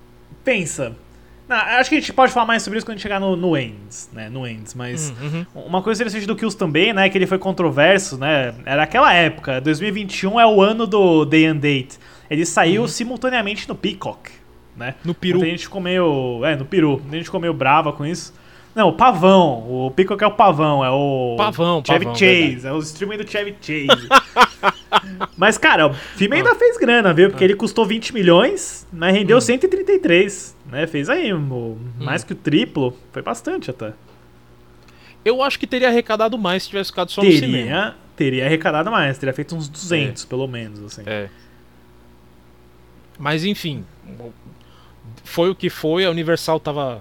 Pensa. 0.45 0.95
Não, 1.49 1.57
acho 1.57 1.91
que 1.91 1.97
a 1.97 2.01
gente 2.01 2.13
pode 2.13 2.33
falar 2.33 2.47
mais 2.47 2.63
sobre 2.63 2.79
isso 2.79 2.87
quando 2.87 2.93
a 2.95 2.97
gente 2.97 3.03
chegar 3.03 3.21
no, 3.21 3.37
no 3.37 3.55
Ends, 3.57 4.09
né? 4.13 4.31
No 4.31 4.47
Ends, 4.47 4.73
mas. 4.73 5.13
Hum, 5.21 5.45
Uma 5.55 5.83
coisa 5.83 6.01
interessante 6.03 6.27
do 6.27 6.35
Kills 6.37 6.57
também, 6.57 6.93
né? 6.95 7.09
Que 7.11 7.19
ele 7.19 7.27
foi 7.27 7.39
controverso, 7.39 8.17
né? 8.17 8.55
Era 8.65 8.85
aquela 8.85 9.13
época. 9.13 9.61
2021 9.61 10.41
é 10.41 10.47
o 10.47 10.63
ano 10.63 10.87
do 10.87 11.25
Day 11.27 11.45
and 11.47 11.57
Date. 11.57 11.99
Ele 12.31 12.47
saiu 12.47 12.89
simultaneamente 12.89 13.69
no 13.69 13.75
Peacock, 13.75 14.31
né? 14.77 14.95
Uhum. 15.01 15.09
No 15.09 15.15
peru. 15.15 15.39
Muita 15.39 15.51
gente 15.51 15.65
ficou 15.65 15.81
meio. 15.83 16.41
É, 16.45 16.57
no 16.57 16.65
peru. 16.65 16.93
Muita 17.01 17.17
gente 17.17 17.25
ficou 17.27 17.41
meio 17.41 17.53
brava 17.53 17.93
com 17.93 18.07
isso. 18.07 18.33
Não, 18.75 18.89
o 18.89 18.93
pavão. 18.93 19.87
O 19.87 19.91
Peacock 19.93 20.23
é 20.23 20.27
o 20.27 20.33
pavão, 20.33 20.85
é 20.85 20.91
o. 20.91 21.37
Pavão, 21.39 21.83
Chevy 21.87 22.01
pavão, 22.07 22.15
Chase. 22.19 22.41
verdade. 22.47 22.67
É 22.67 22.73
o 22.73 22.79
streaming 22.79 23.17
do 23.19 23.31
Chevy 23.31 23.55
Chase. 23.61 24.09
mas, 25.39 25.57
cara, 25.57 25.87
o 25.89 25.95
filme 25.95 26.37
ainda 26.37 26.55
fez 26.57 26.77
grana, 26.77 27.13
viu? 27.15 27.31
Porque 27.31 27.45
ele 27.45 27.55
custou 27.55 27.87
20 27.87 28.13
milhões, 28.13 28.87
mas 28.93 29.15
rendeu 29.15 29.41
133. 29.41 30.57
Né? 30.67 30.87
Fez 30.89 31.09
aí 31.09 31.33
o- 31.33 31.79
mais 31.99 32.25
que 32.25 32.33
o 32.33 32.37
triplo. 32.37 32.97
Foi 33.13 33.23
bastante 33.23 33.71
até. 33.71 33.93
Eu 35.25 35.41
acho 35.43 35.59
que 35.59 35.67
teria 35.67 35.89
arrecadado 35.89 36.37
mais 36.37 36.65
se 36.65 36.69
tivesse 36.71 36.91
ficado 36.91 37.11
só 37.11 37.23
no 37.23 37.31
cinema. 37.31 37.55
Teria, 37.57 37.95
teria 38.17 38.47
arrecadado 38.47 38.91
mais, 38.91 39.17
teria 39.17 39.33
feito 39.33 39.55
uns 39.55 39.69
200, 39.69 40.25
pelo 40.25 40.47
menos, 40.47 40.83
assim. 40.85 41.03
É. 41.07 41.31
Mas 43.19 43.45
enfim, 43.45 43.85
foi 45.23 45.49
o 45.49 45.55
que 45.55 45.71
foi, 45.71 46.05
a 46.05 46.11
Universal 46.11 46.59
tava 46.61 47.01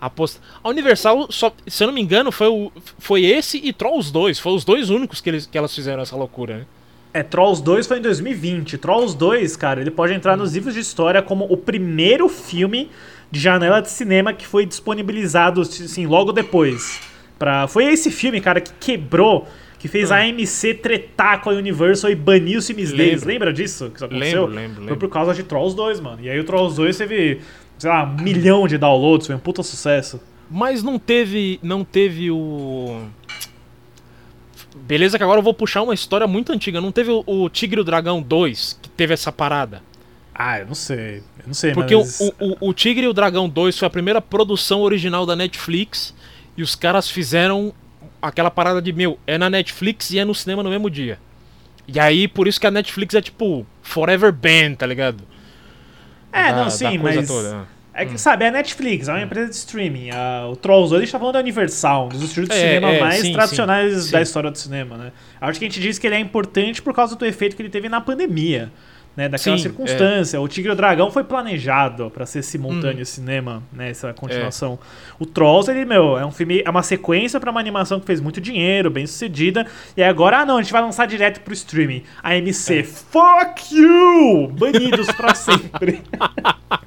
aposta. 0.00 0.40
A 0.62 0.68
Universal, 0.68 1.26
só, 1.30 1.52
se 1.66 1.82
eu 1.82 1.86
não 1.86 1.94
me 1.94 2.00
engano, 2.00 2.30
foi, 2.30 2.48
o, 2.48 2.72
foi 2.98 3.24
esse 3.24 3.58
e 3.58 3.72
Trolls 3.72 4.12
2, 4.12 4.38
foi 4.38 4.52
os 4.52 4.64
dois 4.64 4.90
únicos 4.90 5.20
que, 5.20 5.30
eles, 5.30 5.46
que 5.46 5.56
elas 5.56 5.74
fizeram 5.74 6.02
essa 6.02 6.16
loucura, 6.16 6.58
né? 6.58 6.66
É, 7.14 7.22
Trolls 7.22 7.62
2 7.62 7.86
foi 7.86 7.98
em 7.98 8.02
2020. 8.02 8.76
Trolls 8.76 9.16
2, 9.16 9.56
cara, 9.56 9.80
ele 9.80 9.90
pode 9.90 10.12
entrar 10.12 10.36
nos 10.36 10.52
livros 10.54 10.74
de 10.74 10.80
história 10.80 11.22
como 11.22 11.46
o 11.50 11.56
primeiro 11.56 12.28
filme 12.28 12.90
de 13.30 13.40
janela 13.40 13.80
de 13.80 13.90
cinema 13.90 14.34
que 14.34 14.46
foi 14.46 14.66
disponibilizado, 14.66 15.62
assim, 15.62 16.06
logo 16.06 16.30
depois. 16.30 17.00
Pra... 17.38 17.66
Foi 17.68 17.84
esse 17.84 18.10
filme, 18.10 18.38
cara, 18.38 18.60
que 18.60 18.70
quebrou, 18.78 19.48
que 19.78 19.88
fez 19.88 20.12
a 20.12 20.18
AMC 20.18 20.74
tretar 20.74 21.40
com 21.40 21.48
a 21.48 21.54
Universal 21.54 22.10
e 22.10 22.14
banir 22.14 22.58
os 22.58 22.66
filmes 22.66 22.92
deles. 22.92 23.24
Lembra 23.24 23.50
disso? 23.50 23.88
Que 23.88 23.96
isso 23.96 24.04
aconteceu? 24.04 24.42
Lembro, 24.42 24.54
lembro, 24.54 24.74
Foi 24.74 24.84
lembro. 24.84 24.96
por 24.96 25.08
causa 25.08 25.32
de 25.32 25.42
Trolls 25.42 25.74
2, 25.74 26.00
mano. 26.00 26.18
E 26.20 26.28
aí 26.28 26.38
o 26.38 26.44
Trolls 26.44 26.76
2 26.76 26.98
teve, 26.98 27.40
sei 27.78 27.90
lá, 27.90 28.04
um 28.04 28.22
milhão 28.22 28.66
de 28.66 28.78
downloads, 28.78 29.26
foi 29.26 29.36
um 29.36 29.40
puta 29.40 29.62
sucesso. 29.62 30.20
Mas 30.50 30.82
não 30.82 30.98
teve. 30.98 31.58
Não 31.62 31.84
teve 31.84 32.30
o. 32.30 33.06
Beleza, 34.76 35.18
que 35.18 35.24
agora 35.24 35.38
eu 35.38 35.42
vou 35.42 35.54
puxar 35.54 35.82
uma 35.82 35.94
história 35.94 36.26
muito 36.26 36.52
antiga. 36.52 36.80
Não 36.80 36.92
teve 36.92 37.10
o, 37.10 37.24
o 37.26 37.48
Tigre 37.48 37.78
e 37.78 37.80
o 37.80 37.84
Dragão 37.84 38.22
2 38.22 38.78
que 38.82 38.88
teve 38.90 39.14
essa 39.14 39.32
parada. 39.32 39.82
Ah, 40.34 40.60
eu 40.60 40.66
não 40.66 40.74
sei. 40.74 41.18
Eu 41.38 41.46
não 41.46 41.54
sei, 41.54 41.72
Porque 41.72 41.96
mas... 41.96 42.20
o, 42.20 42.34
o, 42.38 42.68
o 42.68 42.74
Tigre 42.74 43.06
e 43.06 43.08
o 43.08 43.12
Dragão 43.14 43.48
2 43.48 43.78
foi 43.78 43.86
a 43.86 43.90
primeira 43.90 44.20
produção 44.20 44.82
original 44.82 45.24
da 45.24 45.34
Netflix 45.34 46.14
e 46.56 46.62
os 46.62 46.74
caras 46.74 47.10
fizeram 47.10 47.72
aquela 48.20 48.50
parada 48.50 48.82
de, 48.82 48.92
meu, 48.92 49.18
é 49.26 49.38
na 49.38 49.48
Netflix 49.48 50.10
e 50.10 50.18
é 50.18 50.24
no 50.24 50.34
cinema 50.34 50.62
no 50.62 50.70
mesmo 50.70 50.90
dia. 50.90 51.18
E 51.88 51.98
aí, 51.98 52.28
por 52.28 52.46
isso 52.46 52.60
que 52.60 52.66
a 52.66 52.70
Netflix 52.70 53.14
é 53.14 53.22
tipo 53.22 53.66
Forever 53.82 54.32
Band, 54.32 54.74
tá 54.76 54.86
ligado? 54.86 55.24
É, 56.36 56.52
Da- 56.52 56.56
não, 56.64 56.70
sim, 56.70 56.98
mas. 56.98 57.26
toda, 57.26 57.50
né? 57.50 57.64
É 57.98 58.04
que, 58.04 58.18
sabe, 58.18 58.44
é 58.44 58.48
a 58.48 58.50
Netflix, 58.50 59.08
é 59.08 59.12
uma 59.12 59.22
empresa 59.22 59.48
de 59.48 59.56
streaming. 59.56 60.10
A- 60.10 60.48
o 60.50 60.56
Trolls 60.56 60.90
2 60.90 61.00
a 61.00 61.04
gente 61.04 61.12
tá 61.12 61.18
falando 61.18 61.32
da 61.32 61.40
Universal, 61.40 62.04
um 62.06 62.08
dos 62.10 62.22
estúdios 62.24 62.50
de 62.50 62.54
É, 62.54 62.60
cinema 62.74 62.90
é, 62.90 63.00
mais 63.00 63.20
sim, 63.22 63.32
tradicionais 63.32 63.94
sim, 64.04 64.10
da 64.12 64.18
sim. 64.18 64.22
história 64.22 64.50
do 64.50 64.58
cinema, 64.58 64.98
né? 64.98 65.12
Acho 65.40 65.58
que 65.58 65.64
a 65.64 65.68
gente 65.68 65.80
diz 65.80 65.98
que 65.98 66.06
ele 66.06 66.14
é 66.14 66.18
importante 66.20 66.82
por 66.82 66.92
causa 66.94 67.16
do 67.16 67.24
efeito 67.24 67.56
que 67.56 67.62
ele 67.62 67.70
teve 67.70 67.88
na 67.88 67.98
pandemia. 68.02 68.70
Né, 69.16 69.30
daquela 69.30 69.56
Sim, 69.56 69.62
circunstância. 69.62 70.38
O 70.38 70.46
Tigre 70.46 70.68
e 70.70 70.72
o 70.72 70.76
Dragão 70.76 71.10
foi 71.10 71.24
planejado 71.24 72.10
pra 72.10 72.26
ser 72.26 72.42
simultâneo 72.42 73.06
cinema, 73.06 73.62
né? 73.72 73.88
Essa 73.88 74.12
continuação. 74.12 74.78
É. 74.82 74.86
O 75.18 75.24
Trolls, 75.24 75.70
ele, 75.70 75.86
meu, 75.86 76.18
é 76.18 76.26
um 76.26 76.30
filme, 76.30 76.60
é 76.62 76.68
uma 76.68 76.82
sequência 76.82 77.40
pra 77.40 77.50
uma 77.50 77.58
animação 77.58 77.98
que 77.98 78.04
fez 78.04 78.20
muito 78.20 78.42
dinheiro, 78.42 78.90
bem 78.90 79.06
sucedida. 79.06 79.66
E 79.96 80.02
agora, 80.02 80.40
ah 80.40 80.44
não, 80.44 80.58
a 80.58 80.62
gente 80.62 80.70
vai 80.70 80.82
lançar 80.82 81.06
direto 81.06 81.40
pro 81.40 81.54
streaming. 81.54 82.02
A 82.22 82.34
É. 82.34 82.38
MC, 82.38 82.82
fuck 82.82 83.74
you! 83.74 84.48
Banidos 84.48 85.06
pra 85.12 85.34
sempre. 85.34 86.02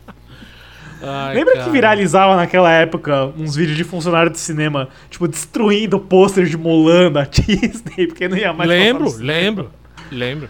Ai, 1.02 1.34
Lembra 1.34 1.54
cara. 1.54 1.66
que 1.66 1.72
viralizava 1.72 2.36
naquela 2.36 2.70
época 2.72 3.28
uns 3.38 3.56
vídeos 3.56 3.78
de 3.78 3.84
funcionário 3.86 4.30
de 4.32 4.38
cinema, 4.40 4.90
tipo, 5.10 5.28
destruindo 5.28 5.98
pôster 5.98 6.46
de 6.46 6.58
Mulan 6.58 7.12
da 7.12 7.24
Disney, 7.32 8.06
porque 8.08 8.28
não 8.28 8.38
ia 8.38 8.52
mais 8.52 8.70
Lembro, 8.70 9.10
lembro, 9.18 9.72
lembro. 10.12 10.50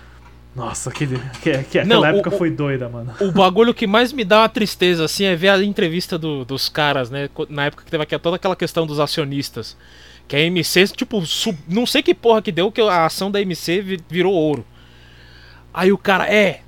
Nossa, 0.60 0.90
aquele, 0.90 1.20
que, 1.42 1.52
que 1.64 1.84
Não, 1.84 1.98
aquela 2.00 2.02
o- 2.02 2.16
época 2.18 2.32
foi 2.32 2.50
doida, 2.52 2.88
mano. 2.90 3.14
O 3.22 3.32
bagulho 3.32 3.74
que 3.74 3.88
mais 3.88 4.12
me 4.14 4.24
dá 4.24 4.40
uma 4.42 4.50
tristeza, 4.50 5.06
assim, 5.06 5.24
é 5.26 5.36
ver 5.36 5.50
a 5.50 5.64
entrevista 5.64 6.18
do- 6.18 6.44
dos 6.46 6.68
caras, 6.70 7.10
né? 7.10 7.30
Na 7.50 7.66
época 7.66 7.84
que 7.86 7.92
teve 7.92 8.04
aqui 8.04 8.18
toda 8.20 8.36
aquela 8.36 8.56
questão 8.56 8.86
dos 8.86 9.00
acionistas. 9.00 9.76
Que 10.28 10.36
a 10.36 10.40
MC, 10.42 10.88
tipo, 10.90 11.26
sub- 11.26 11.58
não 11.68 11.86
sei 11.86 12.04
que 12.04 12.14
porra 12.14 12.42
que 12.42 12.52
deu 12.52 12.72
que 12.72 12.82
a 12.82 13.06
ação 13.06 13.32
da 13.32 13.42
MC 13.42 13.82
vi- 13.82 14.00
virou 14.10 14.34
ouro. 14.34 14.66
Aí 15.74 15.92
o 15.92 15.98
cara, 15.98 16.28
é, 16.32 16.62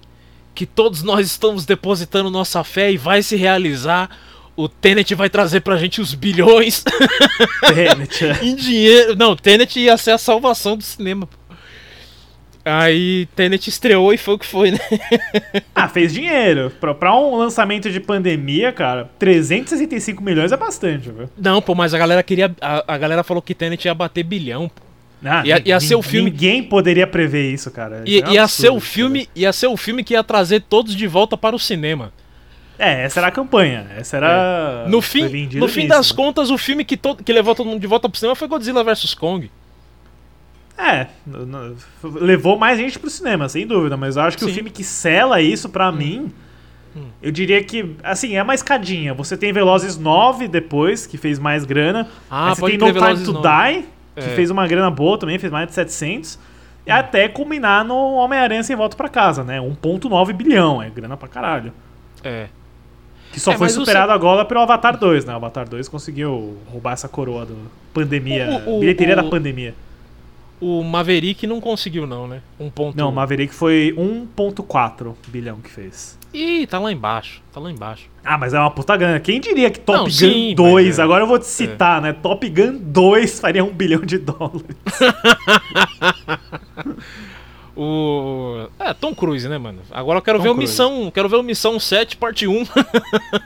que 0.56 0.66
todos 0.66 1.04
nós 1.04 1.28
estamos 1.28 1.66
depositando 1.66 2.30
nossa 2.32 2.64
fé 2.64 2.92
e 2.92 2.98
vai 2.98 3.22
se 3.22 3.36
realizar. 3.36 4.10
O 4.56 4.68
Tenet 4.68 5.16
vai 5.16 5.30
trazer 5.30 5.62
pra 5.62 5.78
gente 5.78 6.02
os 6.02 6.14
bilhões 6.14 6.84
Tenet, 7.74 8.26
é. 8.26 8.40
em 8.46 8.56
dinheiro. 8.56 9.16
Não, 9.16 9.36
Tenet 9.36 9.80
ia 9.80 9.98
ser 9.98 10.12
a 10.12 10.18
salvação 10.18 10.76
do 10.78 10.84
cinema. 10.84 11.26
pô. 11.28 11.38
Aí 12.64 13.26
Tenet 13.36 13.68
estreou 13.70 14.14
e 14.14 14.18
foi 14.18 14.36
o 14.36 14.40
que 14.40 14.46
foi, 14.46 14.72
né? 14.72 14.80
ah, 15.74 15.88
fez 15.88 16.14
dinheiro. 16.14 16.72
Pra, 16.80 16.94
pra 16.94 17.16
um 17.16 17.36
lançamento 17.36 17.90
de 17.90 18.00
pandemia, 18.00 18.72
cara, 18.72 19.10
365 19.18 20.24
milhões 20.24 20.52
é 20.52 20.58
bastante, 20.58 21.10
viu? 21.10 21.30
Não, 21.38 21.62
pô, 21.62 21.74
mas 21.74 21.94
a 21.94 21.98
galera 21.98 22.22
queria. 22.22 22.52
A, 22.62 22.94
a 22.94 22.98
galera 22.98 23.24
falou 23.24 23.42
que 23.42 23.56
Tenet 23.56 23.86
ia 23.86 23.94
bater 23.94 24.24
bilhão, 24.24 24.70
pô. 24.70 24.82
Ah, 25.24 25.44
Ia- 25.46 25.62
ia 25.64 25.80
ser 25.80 25.94
o 25.96 26.02
filme- 26.02 26.32
Ninguém 26.32 26.64
poderia 26.64 27.06
prever 27.06 27.52
isso, 27.54 27.70
cara. 27.70 28.04
I- 28.08 28.18
Isso 28.18 28.26
é 28.26 28.30
um 28.30 28.34
ia 28.34 28.48
ser 28.48 28.70
o 28.70 28.74
absurdo, 28.74 28.82
filme, 28.82 29.30
ia 29.36 29.54
ser 29.54 29.68
o 29.68 29.78
filme 29.78 30.04
que 30.04 30.14
ia 30.14 30.24
trazer 30.24 30.62
todos 30.62 30.96
de 30.96 31.06
volta 31.08 31.38
para 31.38 31.56
o 31.56 31.60
cinema. 31.60 32.12
cara. 32.78 32.90
É, 32.92 33.04
essa 33.04 33.20
era 33.20 33.28
a 33.28 33.32
campanha. 33.32 33.86
Essa 33.96 34.18
era. 34.18 34.86
No 34.88 35.00
foi 35.00 35.30
fim, 35.30 35.50
no 35.60 35.68
fim 35.68 35.88
das 35.88 36.10
né? 36.10 36.16
contas, 36.16 36.50
o 36.50 36.58
filme 36.58 36.84
que, 36.84 36.98
to- 36.98 37.16
que 37.16 37.32
levou 37.32 37.54
todo 37.54 37.68
mundo 37.68 37.80
de 37.80 37.86
volta 37.86 38.10
pro 38.10 38.18
cinema 38.18 38.36
foi 38.36 38.48
Godzilla 38.48 38.84
vs 38.84 39.14
Kong. 39.14 39.52
É, 40.78 41.08
levou 42.04 42.58
mais 42.58 42.78
gente 42.80 42.98
pro 42.98 43.10
cinema, 43.10 43.48
sem 43.48 43.68
dúvida, 43.68 43.96
mas 43.96 44.16
eu 44.16 44.24
acho 44.24 44.38
que 44.38 44.44
o 44.44 44.48
Sim. 44.48 44.52
Hum. 44.52 44.56
filme 44.56 44.70
que 44.72 44.84
sela 44.84 45.40
isso 45.42 45.70
pra 45.70 45.92
mim, 45.92 46.32
eu 47.22 47.32
diria 47.32 47.64
que, 47.64 47.96
assim, 48.04 48.36
é 48.36 48.42
uma 48.44 48.56
escadinha. 48.56 49.14
Você 49.14 49.38
tem 49.38 49.54
Velozes 49.54 49.98
9 49.98 50.48
depois, 50.48 51.06
que 51.06 51.18
fez 51.18 51.38
mais 51.40 51.64
grana. 51.66 52.08
Ah, 52.30 52.56
você 52.56 52.66
tem 52.66 52.78
No 52.78 52.86
crer, 52.86 52.94
Time 52.94 53.00
Velozes 53.06 53.26
to 53.26 53.34
9. 53.34 53.48
Die, 53.74 53.86
que 54.16 54.30
É. 54.32 54.36
fez 54.36 54.50
uma 54.50 54.68
grana 54.68 54.90
boa 54.90 55.18
também, 55.18 55.38
fez 55.40 55.52
mais 55.52 55.68
de 55.68 55.74
700. 55.74 56.40
E 56.86 56.90
até 56.92 57.28
culminar 57.30 57.86
no 57.86 57.96
Homem-Aranha 58.16 58.64
Sem 58.64 58.76
Volta 58.76 58.98
pra 58.98 59.08
Casa, 59.08 59.44
né? 59.44 59.62
1.9 59.62 60.34
bilhão, 60.34 60.82
é 60.82 60.90
grana 60.90 61.16
pra 61.16 61.28
caralho. 61.28 61.72
É. 62.24 62.48
Que 63.32 63.40
só 63.40 63.52
É, 63.54 63.58
foi 63.58 63.68
o 63.68 63.70
superado 63.70 64.12
agora 64.12 64.44
pelo 64.44 64.60
Avatar 64.62 64.98
2, 64.98 65.24
né? 65.24 65.32
O 65.32 65.36
Avatar 65.38 65.70
2 65.70 65.88
conseguiu 65.88 66.58
roubar 66.70 66.94
essa 66.94 67.08
coroa 67.08 67.46
da 67.46 67.54
pandemia, 67.94 68.64
O- 68.66 68.78
o- 68.78 68.80
bilheteria 68.82 69.14
o- 69.14 69.18
da 69.18 69.24
pandemia. 69.24 69.74
O 70.62 70.84
Maverick 70.84 71.48
não 71.48 71.60
conseguiu, 71.60 72.06
não, 72.06 72.28
né? 72.28 72.42
Um 72.60 72.70
ponto. 72.70 72.96
Não, 72.96 73.10
o 73.10 73.12
Maverick 73.12 73.54
foi 73.54 73.94
1.4 73.98 75.16
bilhão 75.28 75.58
que 75.58 75.70
fez. 75.70 76.18
Ih, 76.34 76.66
tá 76.68 76.80
lá 76.80 76.92
embaixo. 76.92 77.42
Tá 77.52 77.60
lá 77.60 77.72
embaixo. 77.72 78.10
Ah, 78.24 78.38
mas 78.38 78.54
é 78.54 78.60
uma 78.60 78.72
puta 78.72 78.96
grana. 78.96 79.20
Quem 79.20 79.42
diria 79.42 79.70
que 79.70 79.80
Top 79.80 79.98
Não, 79.98 80.06
Gun 80.06 80.12
sim, 80.12 80.54
2, 80.56 80.86
mas 80.86 81.00
é. 81.00 81.02
agora 81.02 81.24
eu 81.24 81.28
vou 81.28 81.40
te 81.40 81.48
citar, 81.48 82.02
né? 82.02 82.14
Top 82.14 82.48
Gun 82.48 82.78
2 82.80 83.40
faria 83.40 83.64
um 83.64 83.74
bilhão 83.74 84.02
de 84.02 84.20
dólares. 84.20 84.64
O. 87.74 88.68
É, 88.78 88.94
Tom 88.94 89.16
Cruise, 89.16 89.48
né, 89.48 89.58
mano? 89.58 89.80
Agora 89.90 90.20
eu 90.20 90.22
quero 90.22 90.38
Tom 90.38 90.44
ver 90.44 90.50
o 90.50 90.56
Cruise. 90.56 90.72
Missão. 90.72 91.10
Quero 91.10 91.30
ver 91.30 91.38
o 91.38 91.44
Missão 91.44 91.80
7, 91.80 92.18
parte 92.18 92.46
1. 92.46 92.66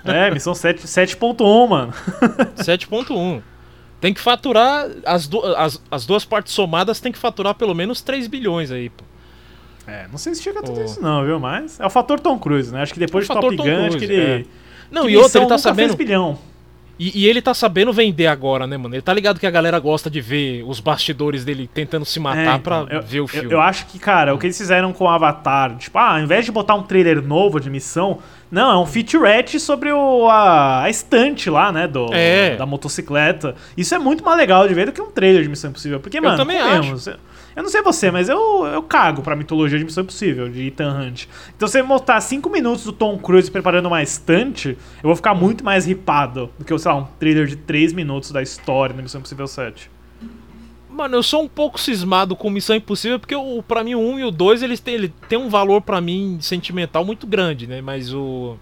é, 0.03 0.31
missão 0.31 0.55
7 0.55 0.85
7.1, 0.85 1.69
mano. 1.69 1.93
7.1. 2.57 3.41
Tem 4.05 4.13
que 4.13 4.21
faturar. 4.21 4.87
As, 5.03 5.25
du- 5.27 5.43
as, 5.55 5.81
as 5.89 6.05
duas 6.05 6.23
partes 6.23 6.53
somadas 6.53 6.99
tem 6.99 7.11
que 7.11 7.17
faturar 7.17 7.55
pelo 7.55 7.73
menos 7.73 8.03
3 8.03 8.27
bilhões 8.27 8.69
aí, 8.69 8.91
pô. 8.91 9.03
É, 9.87 10.07
não 10.11 10.19
sei 10.19 10.35
se 10.35 10.43
chega 10.43 10.59
a 10.59 10.61
tudo 10.61 10.79
Ô. 10.79 10.83
isso 10.85 11.01
não, 11.01 11.25
viu? 11.25 11.39
Mas 11.39 11.79
é 11.79 11.85
o 11.87 11.89
fator 11.89 12.19
Tom 12.19 12.37
Cruise, 12.37 12.71
né? 12.71 12.83
Acho 12.83 12.93
que 12.93 12.99
depois 12.99 13.27
O 13.27 13.33
de 13.33 13.41
Top 13.41 13.55
Gun, 13.55 13.87
acho 13.87 13.97
que 13.97 14.03
ele... 14.05 14.15
é. 14.21 14.45
Não, 14.91 15.05
que 15.07 15.09
e 15.13 15.17
outra, 15.17 15.27
missão 15.27 15.41
ele 15.41 15.49
tá 15.49 15.57
sabendo. 15.57 15.95
bilhão. 15.95 16.37
E, 16.97 17.23
e 17.23 17.27
ele 17.27 17.41
tá 17.41 17.53
sabendo 17.53 17.91
vender 17.91 18.27
agora, 18.27 18.65
né, 18.65 18.77
mano? 18.77 18.95
Ele 18.95 19.01
tá 19.01 19.13
ligado 19.13 19.39
que 19.39 19.45
a 19.45 19.51
galera 19.51 19.77
gosta 19.79 20.09
de 20.09 20.21
ver 20.21 20.63
os 20.65 20.79
bastidores 20.79 21.43
dele 21.43 21.69
tentando 21.73 22.05
se 22.05 22.19
matar 22.19 22.55
É, 22.55 22.57
pra 22.59 22.81
então, 22.83 22.87
eu, 22.97 23.01
ver 23.01 23.19
o 23.19 23.23
eu- 23.23 23.27
filme. 23.27 23.51
Eu, 23.53 23.59
acho 23.61 23.85
que, 23.87 23.99
cara, 23.99 24.33
o 24.33 24.37
que 24.37 24.45
eles 24.45 24.57
fizeram 24.57 24.93
com 24.93 25.03
o 25.03 25.07
Avatar, 25.09 25.75
tipo, 25.77 25.97
ah, 25.97 26.13
ao 26.13 26.19
invés 26.19 26.45
de 26.45 26.51
botar 26.53 26.75
um 26.75 26.83
trailer 26.83 27.21
novo 27.21 27.59
de 27.59 27.69
missão, 27.69 28.19
não, 28.49 28.71
é 28.71 28.77
um 28.77 28.85
featurette 28.85 29.59
sobre 29.59 29.91
o, 29.91 30.29
a, 30.29 30.83
a 30.83 30.89
estante 30.89 31.49
lá, 31.49 31.71
né, 31.71 31.87
do, 31.87 32.13
É. 32.13 32.55
da 32.55 32.65
motocicleta. 32.65 33.55
Isso 33.75 33.93
é 33.93 33.99
muito 33.99 34.23
mais 34.23 34.37
legal 34.37 34.65
de 34.67 34.73
ver 34.73 34.85
do 34.85 34.91
que 34.93 35.01
um 35.01 35.11
trailer 35.11 35.43
de 35.43 35.49
Missão 35.49 35.71
Impossível. 35.71 35.99
Porque, 35.99 36.21
mano, 36.21 36.37
também 36.37 36.57
convenhamos, 36.61 37.07
Eu, 37.07 37.15
eu 37.55 37.63
não 37.63 37.69
sei 37.69 37.81
você, 37.81 38.11
mas 38.11 38.27
eu, 38.27 38.65
eu 38.65 38.83
cago 38.83 39.21
pra 39.21 39.35
mitologia 39.35 39.79
de 39.79 39.85
Missão 39.85 40.03
Impossível, 40.03 40.49
de 40.49 40.67
Ethan 40.67 40.91
Hunt. 40.91 41.25
Então, 41.55 41.67
se 41.67 41.79
você 41.79 41.83
botar 41.83 42.19
5 42.19 42.49
minutos 42.49 42.83
do 42.83 42.91
Tom 42.91 43.17
Cruise 43.17 43.49
preparando 43.49 43.85
uma 43.85 44.03
estante, 44.03 44.69
eu 44.69 45.03
vou 45.03 45.15
ficar 45.15 45.33
muito 45.33 45.63
mais 45.63 45.85
ripado 45.85 46.49
do 46.59 46.65
que, 46.65 46.77
sei 46.77 46.91
lá, 46.91 46.97
um 46.97 47.05
trailer 47.17 47.47
de 47.47 47.55
3 47.55 47.93
minutos 47.93 48.31
da 48.31 48.41
história 48.41 48.93
do 48.93 49.01
Missão 49.01 49.19
Impossível 49.19 49.47
7. 49.47 49.89
Mano, 50.89 51.15
eu 51.15 51.23
sou 51.23 51.43
um 51.43 51.47
pouco 51.47 51.79
cismado 51.79 52.35
com 52.35 52.49
Missão 52.49 52.75
Impossível, 52.75 53.19
porque 53.19 53.35
o, 53.35 53.61
pra 53.61 53.83
mim 53.83 53.95
o 53.95 53.99
1 53.99 54.19
e 54.19 54.23
o 54.25 54.31
2 54.31 54.61
eles 54.61 54.79
têm, 54.79 54.93
ele 54.93 55.13
tem 55.27 55.37
um 55.37 55.49
valor 55.49 55.81
pra 55.81 55.99
mim 55.99 56.37
sentimental 56.41 57.03
muito 57.03 57.27
grande, 57.27 57.67
né? 57.67 57.81
Mas 57.81 58.13
o. 58.13 58.57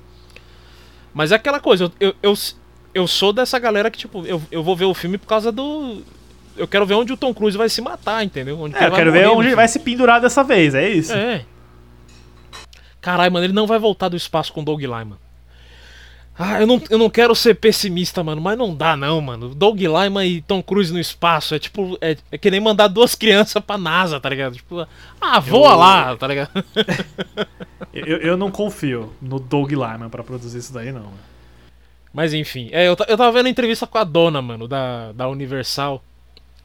Mas 1.13 1.31
é 1.31 1.35
aquela 1.35 1.59
coisa, 1.59 1.83
eu, 1.83 1.91
eu, 1.99 2.15
eu, 2.23 2.33
eu 2.93 3.07
sou 3.07 3.31
dessa 3.31 3.59
galera 3.59 3.91
que, 3.91 3.99
tipo, 3.99 4.25
eu, 4.25 4.41
eu 4.51 4.63
vou 4.63 4.75
ver 4.75 4.85
o 4.85 4.95
filme 4.95 5.17
por 5.17 5.27
causa 5.27 5.51
do. 5.51 6.01
Eu 6.55 6.67
quero 6.67 6.85
ver 6.85 6.93
onde 6.95 7.11
o 7.13 7.17
Tom 7.17 7.33
Cruise 7.33 7.57
vai 7.57 7.69
se 7.69 7.81
matar, 7.81 8.23
entendeu? 8.23 8.59
Onde 8.59 8.75
É, 8.75 8.87
eu 8.87 8.91
quero 8.91 9.11
ver 9.11 9.27
onde 9.27 9.47
ele 9.49 9.55
vai 9.55 9.67
se 9.67 9.79
pendurar 9.79 10.21
dessa 10.21 10.43
vez, 10.43 10.75
é 10.75 10.89
isso. 10.89 11.13
É. 11.13 11.45
Caralho, 13.01 13.31
mano, 13.31 13.45
ele 13.45 13.53
não 13.53 13.67
vai 13.67 13.79
voltar 13.79 14.09
do 14.09 14.15
espaço 14.15 14.53
com 14.53 14.61
o 14.61 14.65
Doug 14.65 14.81
Lyman. 14.81 15.17
Ah, 16.37 16.59
eu 16.59 16.65
não, 16.65 16.81
eu 16.89 16.97
não 16.97 17.09
quero 17.11 17.35
ser 17.35 17.53
pessimista, 17.55 18.23
mano, 18.23 18.41
mas 18.41 18.57
não 18.57 18.73
dá 18.75 18.97
não, 18.97 19.21
mano. 19.21 19.53
Doug 19.53 19.79
Lyman 19.79 20.25
e 20.25 20.41
Tom 20.41 20.63
Cruise 20.63 20.91
no 20.91 20.99
espaço 20.99 21.53
é 21.53 21.59
tipo. 21.59 21.95
É, 22.01 22.17
é 22.31 22.37
que 22.39 22.49
nem 22.49 22.59
mandar 22.59 22.87
duas 22.87 23.13
crianças 23.15 23.61
pra 23.63 23.77
NASA, 23.77 24.19
tá 24.19 24.29
ligado? 24.29 24.55
Tipo, 24.55 24.87
ah, 25.21 25.39
voa 25.39 25.71
Eu- 25.73 25.77
lá, 25.77 26.15
tá 26.17 26.27
ligado? 26.27 26.49
Eu, 27.93 28.17
eu 28.17 28.35
não 28.37 28.49
confio 28.49 29.13
no 29.21 29.39
Doug 29.39 29.69
Lyman 29.71 30.09
pra 30.09 30.23
produzir 30.23 30.57
isso 30.57 30.73
daí, 30.73 30.91
não. 30.91 31.11
Mas 32.11 32.33
enfim, 32.33 32.69
é, 32.71 32.87
eu, 32.87 32.95
eu 33.07 33.15
tava 33.17 33.31
vendo 33.31 33.45
a 33.45 33.49
entrevista 33.49 33.85
com 33.85 33.99
a 33.99 34.03
dona, 34.03 34.41
mano, 34.41 34.67
da, 34.67 35.11
da 35.11 35.27
Universal. 35.29 36.03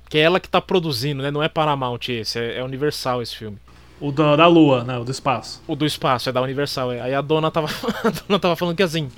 Que 0.08 0.18
é 0.18 0.22
ela 0.22 0.40
que 0.40 0.48
tá 0.48 0.60
produzindo, 0.60 1.22
né? 1.22 1.30
Não 1.30 1.42
é 1.42 1.48
Paramount 1.48 2.08
esse, 2.08 2.38
é, 2.38 2.58
é 2.58 2.64
Universal 2.64 3.22
esse 3.22 3.36
filme. 3.36 3.58
O 4.00 4.12
da, 4.12 4.36
da 4.36 4.46
Lua, 4.46 4.84
né? 4.84 4.96
O 4.98 5.04
do 5.04 5.10
espaço. 5.10 5.62
O 5.66 5.74
do 5.74 5.84
espaço, 5.84 6.28
é 6.28 6.32
da 6.32 6.40
Universal. 6.40 6.92
é. 6.92 7.00
Aí 7.00 7.14
a 7.14 7.20
dona 7.20 7.50
tava, 7.50 7.68
a 8.04 8.10
dona 8.10 8.38
tava 8.38 8.56
falando 8.56 8.76
que 8.76 8.82
assim, 8.82 9.10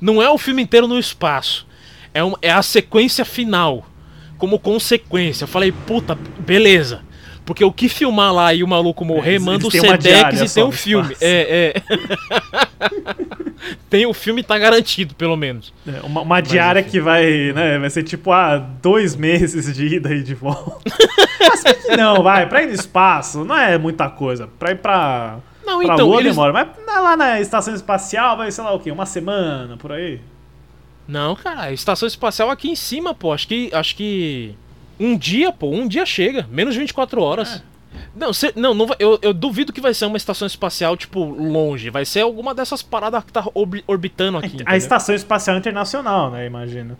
não 0.00 0.20
é 0.20 0.28
o 0.28 0.36
filme 0.36 0.62
inteiro 0.62 0.86
no 0.86 0.98
espaço. 0.98 1.66
É, 2.12 2.24
um, 2.24 2.34
é 2.42 2.50
a 2.50 2.62
sequência 2.62 3.24
final. 3.24 3.86
Como 4.36 4.58
consequência. 4.58 5.44
Eu 5.44 5.48
falei, 5.48 5.72
puta, 5.72 6.14
beleza. 6.14 7.02
Porque 7.46 7.64
o 7.64 7.72
que 7.72 7.88
filmar 7.88 8.34
lá 8.34 8.52
e 8.52 8.62
o 8.64 8.68
maluco 8.68 9.04
morrer, 9.04 9.34
eles- 9.34 9.42
manda 9.44 9.64
o 9.64 9.70
eles 9.70 9.80
uma 9.82 9.92
Sedex 10.00 10.40
e 10.50 10.54
tem 10.54 10.62
o 10.64 10.66
no 10.66 10.72
filme. 10.72 11.12
espaço. 11.12 11.24
É, 11.24 11.72
é. 11.76 11.82
tem 13.88 14.04
o 14.06 14.12
filme 14.12 14.42
tá 14.42 14.58
garantido, 14.58 15.14
pelo 15.14 15.36
menos. 15.36 15.72
É, 15.86 16.00
uma, 16.04 16.22
uma 16.22 16.40
diária 16.40 16.80
enfim. 16.80 16.90
que 16.90 17.00
vai, 17.00 17.52
né? 17.54 17.78
Vai 17.78 17.88
ser 17.90 18.02
tipo, 18.02 18.32
ah, 18.32 18.58
dois 18.82 19.14
meses 19.16 19.74
de 19.74 19.86
ida 19.96 20.12
e 20.12 20.22
de 20.22 20.34
volta. 20.34 20.78
Mas 21.40 21.62
que 21.62 21.96
não, 21.96 22.22
vai. 22.22 22.48
Pra 22.48 22.62
ir 22.62 22.66
no 22.66 22.72
espaço 22.74 23.44
não 23.44 23.56
é 23.56 23.78
muita 23.78 24.08
coisa. 24.10 24.48
Pra 24.58 24.72
ir 24.72 24.78
pra. 24.78 25.38
Não, 25.64 25.80
pra 25.82 25.94
então, 25.94 26.06
Lua 26.08 26.20
eles- 26.20 26.32
demora. 26.32 26.52
Mas 26.52 26.68
na- 26.86 27.00
lá 27.00 27.16
na 27.16 27.40
estação 27.40 27.74
espacial 27.74 28.36
vai, 28.36 28.50
sei 28.50 28.64
lá 28.64 28.72
o 28.72 28.80
quê? 28.80 28.90
Uma 28.90 29.06
semana, 29.06 29.76
por 29.76 29.92
aí. 29.92 30.20
Não, 31.06 31.36
cara, 31.36 31.72
estação 31.72 32.06
espacial 32.08 32.50
aqui 32.50 32.68
em 32.68 32.74
cima, 32.76 33.14
pô. 33.14 33.32
Acho 33.32 33.46
que. 33.46 33.70
Acho 33.72 33.94
que. 33.96 34.54
Um 34.98 35.16
dia, 35.16 35.52
pô, 35.52 35.68
um 35.70 35.86
dia 35.86 36.04
chega. 36.06 36.46
Menos 36.50 36.74
de 36.74 36.80
24 36.80 37.20
horas. 37.22 37.62
Não, 38.14 38.32
cê- 38.32 38.52
não, 38.56 38.74
não 38.74 38.86
vai- 38.86 38.96
eu, 38.98 39.18
eu 39.22 39.32
duvido 39.34 39.72
que 39.72 39.80
vai 39.80 39.92
ser 39.94 40.06
uma 40.06 40.16
estação 40.16 40.46
espacial, 40.46 40.96
tipo, 40.96 41.22
longe. 41.24 41.88
Vai 41.90 42.04
ser 42.04 42.20
alguma 42.20 42.54
dessas 42.54 42.82
paradas 42.82 43.24
que 43.24 43.32
tá 43.32 43.44
orbi- 43.54 43.84
orbitando 43.86 44.38
aqui. 44.38 44.46
A 44.46 44.54
entendeu? 44.54 44.76
estação 44.76 45.14
espacial 45.14 45.56
internacional, 45.56 46.30
né? 46.30 46.46
Imagino. 46.46 46.96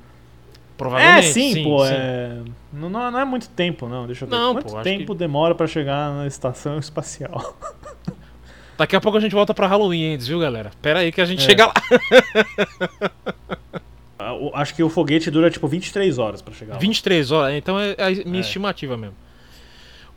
Provavelmente. 0.76 1.28
É, 1.28 1.32
sim, 1.32 1.62
pô. 1.64 1.84
sim. 1.86 1.92
É... 1.94 2.38
Não, 2.72 2.90
não 2.90 3.18
é 3.18 3.24
muito 3.24 3.48
tempo, 3.48 3.88
não. 3.88 4.06
Deixa 4.06 4.24
eu 4.24 4.28
ver. 4.28 4.36
Não, 4.36 4.54
Quanto 4.54 4.72
pô, 4.74 4.82
tempo 4.82 5.14
demora 5.14 5.54
pra 5.54 5.66
chegar 5.66 6.12
na 6.12 6.26
estação 6.26 6.78
espacial? 6.80 7.56
Daqui 8.76 8.94
a 8.94 9.00
pouco 9.00 9.16
a 9.16 9.20
gente 9.20 9.34
volta 9.34 9.54
pra 9.54 9.66
Halloween 9.66 10.12
Ends, 10.12 10.26
viu, 10.26 10.38
galera? 10.38 10.70
Pera 10.82 10.98
aí 11.00 11.10
que 11.10 11.20
a 11.20 11.24
gente 11.24 11.42
É. 11.42 11.46
chega 11.46 11.66
lá. 11.66 11.74
Acho 14.54 14.74
que 14.74 14.82
o 14.82 14.88
foguete 14.88 15.30
dura 15.30 15.50
tipo 15.50 15.66
23 15.68 16.18
horas 16.18 16.40
pra 16.42 16.52
chegar 16.54 16.74
lá. 16.74 16.78
23 16.80 17.30
horas, 17.32 17.54
então 17.56 17.78
é 17.78 17.94
a 17.98 18.10
minha 18.28 18.38
É. 18.38 18.40
estimativa 18.40 18.96
mesmo. 18.96 19.14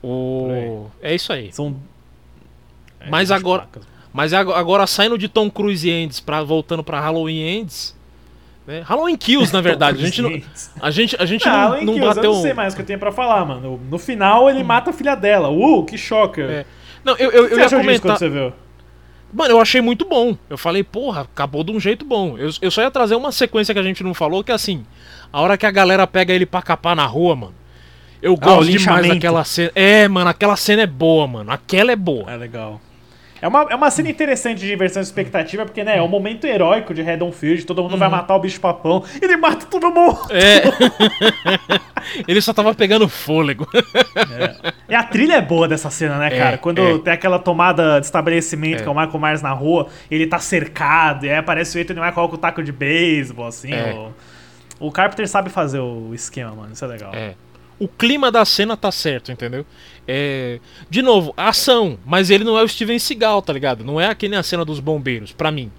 O... 0.02 0.88
É 1.02 1.14
isso 1.14 1.32
aí. 1.34 1.52
São. 1.52 1.76
É, 3.00 3.10
Mas 3.10 3.30
20 3.30 3.38
agora- 3.38 3.62
placas. 3.64 3.88
Mas 4.12 4.34
ago- 4.34 4.54
agora 4.54 4.88
saindo 4.88 5.18
de 5.18 5.28
Tom 5.28 5.50
Cruise 5.52 5.88
e 5.88 5.92
Ends, 5.92 6.20
pra, 6.20 6.42
voltando 6.42 6.84
pra 6.84 7.00
Halloween 7.00 7.42
Ends. 7.42 7.96
Né? 8.66 8.82
Halloween 8.86 9.16
Kills, 9.16 9.54
na 9.54 9.62
verdade. 9.62 10.02
a 10.02 10.06
gente 10.06 10.22
não, 10.22 10.42
a 10.82 10.90
gente, 10.92 11.16
a 11.20 11.26
gente 11.26 11.46
não, 11.46 11.70
não 11.84 11.94
Kills, 11.94 12.00
bateu. 12.16 12.24
Eu 12.24 12.34
não 12.34 12.42
sei 12.42 12.54
mais 12.54 12.74
o 12.74 12.76
que 12.76 12.82
eu 12.82 12.86
tenho 12.88 13.00
pra 13.00 13.12
falar, 13.12 13.46
mano. 13.46 13.80
No 13.90 14.00
final 14.00 14.50
ele 14.50 14.64
mata 14.64 14.90
a 14.90 14.94
filha 14.94 15.16
dela. 15.16 15.50
Uh, 15.50 15.86
que 15.86 15.98
choque. 15.98 16.42
É. 16.42 16.66
Não, 17.04 17.16
eu, 17.18 17.30
eu, 17.32 17.48
eu 17.50 17.60
ia 17.60 17.66
achou 17.66 17.80
disso 17.82 18.02
quando 18.02 18.02
comentar. 18.02 18.18
você 18.18 18.30
viu? 18.30 18.52
Mano, 19.32 19.52
eu 19.54 19.62
achei 19.62 19.80
muito 19.82 20.06
bom. 20.06 20.36
Eu 20.50 20.58
falei, 20.58 20.84
porra, 20.84 21.22
acabou 21.22 21.64
de 21.64 21.72
um 21.72 21.80
jeito 21.80 22.04
bom. 22.04 22.38
Eu, 22.38 22.50
eu 22.62 22.72
só 22.72 22.82
ia 22.82 22.90
trazer 22.92 23.16
uma 23.16 23.32
sequência 23.32 23.74
que 23.74 23.80
a 23.80 23.84
gente 23.84 24.04
não 24.04 24.14
falou, 24.14 24.44
que 24.44 24.52
é 24.52 24.56
assim, 24.56 24.84
a 25.32 25.40
hora 25.42 25.58
que 25.58 25.66
a 25.66 25.72
galera 25.72 26.08
pega 26.08 26.34
ele 26.34 26.46
pra 26.46 26.62
capar 26.62 26.96
na 26.96 27.06
rua, 27.06 27.36
mano. 27.36 27.54
Eu 28.22 28.34
Ah, 28.34 28.46
gosto 28.46 28.72
demais 28.72 29.08
daquela 29.08 29.44
cena. 29.46 29.72
É, 29.76 30.08
mano, 30.08 30.30
aquela 30.30 30.56
cena 30.58 30.82
é 30.82 30.88
boa, 30.88 31.28
mano. 31.28 31.52
Aquela 31.52 31.92
é 31.92 31.96
boa. 31.96 32.30
É 32.32 32.36
legal. 32.36 32.82
É 33.42 33.48
uma, 33.48 33.68
é 33.70 33.76
uma 33.76 33.90
cena 33.90 34.10
interessante 34.10 34.60
de 34.60 34.74
inversão 34.74 35.02
de 35.02 35.08
expectativa, 35.08 35.66
porque, 35.66 35.84
né, 35.84 35.98
é 35.98 36.02
um 36.02 36.08
momento 36.08 36.46
heróico 36.46 36.94
de 36.94 37.02
Redonfield, 37.02 37.66
todo 37.66 37.82
mundo 37.82 37.98
vai 37.98 38.10
matar 38.10 38.36
o 38.36 38.40
bicho 38.40 38.60
papão, 38.60 39.04
ele 39.22 39.38
mata 39.38 39.66
todo 39.66 39.90
mundo. 39.92 40.20
É. 40.30 40.64
ele 42.28 42.42
só 42.42 42.54
tava 42.54 42.74
pegando 42.74 43.08
fôlego. 43.08 43.68
E 44.88 44.96
a 44.96 45.04
trilha 45.04 45.36
é 45.36 45.42
boa 45.42 45.68
dessa 45.68 45.90
cena, 45.90 46.18
né, 46.18 46.28
É, 46.28 46.38
cara? 46.38 46.58
Quando 46.58 46.82
é. 46.82 46.98
tem 47.00 47.14
aquela 47.14 47.40
tomada 47.40 48.00
de 48.00 48.06
estabelecimento 48.06 48.80
É. 48.80 48.84
que 48.84 48.88
é 48.88 48.92
o 48.92 48.96
Michael 48.96 49.20
Myers 49.20 49.42
na 49.42 49.52
rua, 49.52 49.88
ele 50.10 50.28
tá 50.28 50.40
cercado, 50.40 51.26
e 51.26 51.30
aí 51.30 51.38
aparece 51.38 51.78
o 51.78 51.82
Ethan 51.82 51.94
e 52.06 52.12
coloca 52.12 52.36
o 52.36 52.38
taco 52.38 52.62
de 52.64 52.72
beisebol, 52.72 53.48
assim. 53.48 53.72
É. 53.72 53.94
O, 54.80 54.88
o 54.88 54.92
Carpenter 54.92 55.28
sabe 55.28 55.50
fazer 55.50 55.80
o 55.80 56.14
esquema, 56.14 56.52
mano, 56.52 56.74
isso 56.74 56.84
é 56.84 56.88
legal. 56.88 57.12
É. 57.14 57.34
O 57.80 57.88
clima 57.88 58.30
da 58.30 58.44
cena 58.44 58.76
tá 58.76 58.92
certo, 58.92 59.32
entendeu? 59.32 59.66
É, 60.06 60.60
de 60.90 61.02
novo, 61.02 61.34
ação, 61.38 61.98
mas 62.06 62.30
ele 62.30 62.44
não 62.44 62.58
é 62.58 62.64
o 62.64 62.68
Steven 62.68 63.00
Seagal, 63.00 63.42
tá 63.42 63.54
ligado? 63.54 63.84
Não 63.86 64.00
é 64.02 64.08
aquele 64.08 64.36
a 64.36 64.44
cena 64.44 64.66
dos 64.66 64.80
bombeiros, 64.80 65.32
pra 65.32 65.50
mim. 65.50 65.72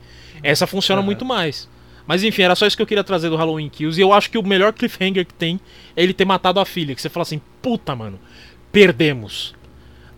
Essa 0.42 0.66
funciona 0.66 1.00
Aham. 1.00 1.06
muito 1.06 1.24
mais. 1.24 1.68
Mas 2.06 2.24
enfim, 2.24 2.42
era 2.42 2.56
só 2.56 2.66
isso 2.66 2.76
que 2.76 2.82
eu 2.82 2.86
queria 2.86 3.04
trazer 3.04 3.28
do 3.28 3.36
Halloween 3.36 3.68
Kills. 3.68 4.00
E 4.00 4.02
eu 4.02 4.12
acho 4.12 4.30
que 4.30 4.38
o 4.38 4.42
melhor 4.42 4.72
cliffhanger 4.72 5.26
que 5.26 5.34
tem 5.34 5.60
é 5.94 6.02
ele 6.02 6.14
ter 6.14 6.24
matado 6.24 6.58
a 6.58 6.64
filha. 6.64 6.94
Que 6.94 7.00
você 7.02 7.08
fala 7.08 7.22
assim, 7.22 7.40
puta, 7.60 7.94
mano, 7.94 8.18
perdemos. 8.72 9.54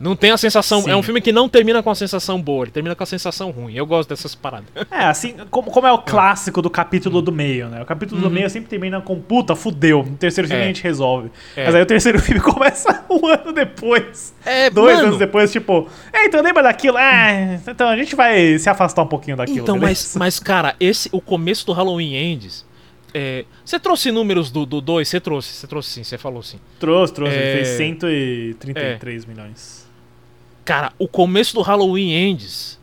Não 0.02 0.16
tem 0.16 0.32
a 0.32 0.36
sensação. 0.36 0.82
Sim. 0.82 0.90
É 0.90 0.96
um 0.96 1.02
filme 1.02 1.20
que 1.20 1.30
não 1.30 1.48
termina 1.48 1.82
com 1.82 1.90
a 1.90 1.94
sensação 1.94 2.42
boa, 2.42 2.64
ele 2.64 2.72
termina 2.72 2.94
com 2.94 3.02
a 3.02 3.06
sensação 3.06 3.50
ruim. 3.50 3.74
Eu 3.74 3.86
gosto 3.86 4.08
dessas 4.08 4.34
paradas. 4.34 4.66
É, 4.90 5.04
assim, 5.04 5.34
como, 5.50 5.70
como 5.70 5.86
é 5.86 5.92
o 5.92 5.98
clássico 5.98 6.60
do 6.60 6.68
capítulo 6.68 7.22
do 7.22 7.30
meio, 7.30 7.68
né? 7.68 7.80
O 7.82 7.86
capítulo 7.86 8.20
do 8.20 8.30
meio 8.30 8.50
sempre 8.50 8.68
termina 8.68 9.00
com 9.00 9.20
puta, 9.20 9.54
fudeu. 9.54 10.02
No 10.02 10.16
terceiro 10.16 10.48
filme 10.48 10.52
Uhum. 10.52 10.62
É. 10.62 10.64
a 10.64 10.74
gente 10.74 10.82
resolve. 10.82 11.30
É. 11.56 11.64
Mas 11.64 11.74
aí 11.74 11.82
o 11.82 11.86
terceiro 11.86 12.18
filme 12.20 12.40
começa 12.40 13.04
um 13.08 13.26
ano 13.26 13.52
depois. 13.52 14.34
É, 14.44 14.68
Dois 14.68 14.96
mano. 14.96 15.08
anos 15.08 15.18
depois, 15.18 15.50
tipo, 15.52 15.88
é, 16.12 16.26
então 16.26 16.42
lembra 16.42 16.62
daquilo? 16.62 16.98
É, 16.98 17.60
então 17.66 17.88
a 17.88 17.96
gente 17.96 18.16
vai 18.16 18.58
se 18.58 18.68
afastar 18.68 19.02
um 19.02 19.06
pouquinho 19.08 19.36
daquilo. 19.36 19.60
Então, 19.60 19.78
beleza? 19.78 20.18
mas, 20.18 20.36
mas 20.36 20.38
cara, 20.40 20.74
esse 20.80 21.08
o 21.12 21.20
começo 21.20 21.64
do 21.64 21.72
Halloween 21.72 22.14
Ends 22.14 22.66
é, 23.14 23.44
você 23.64 23.78
trouxe 23.78 24.10
números 24.10 24.50
do 24.50 24.64
2? 24.64 25.06
Você 25.06 25.20
trouxe, 25.20 25.54
você 25.54 25.66
trouxe 25.66 25.90
sim, 25.90 26.02
você 26.04 26.16
falou 26.16 26.42
sim. 26.42 26.58
Trouxe, 26.80 27.12
trouxe. 27.12 27.36
É. 27.36 27.42
Ele 27.42 27.64
fez 27.64 27.68
133 27.76 29.26
milhões. 29.26 29.91
Cara, 30.64 30.92
o 30.98 31.08
começo 31.08 31.54
do 31.54 31.62
Halloween 31.62 32.12
Ends, 32.12 32.78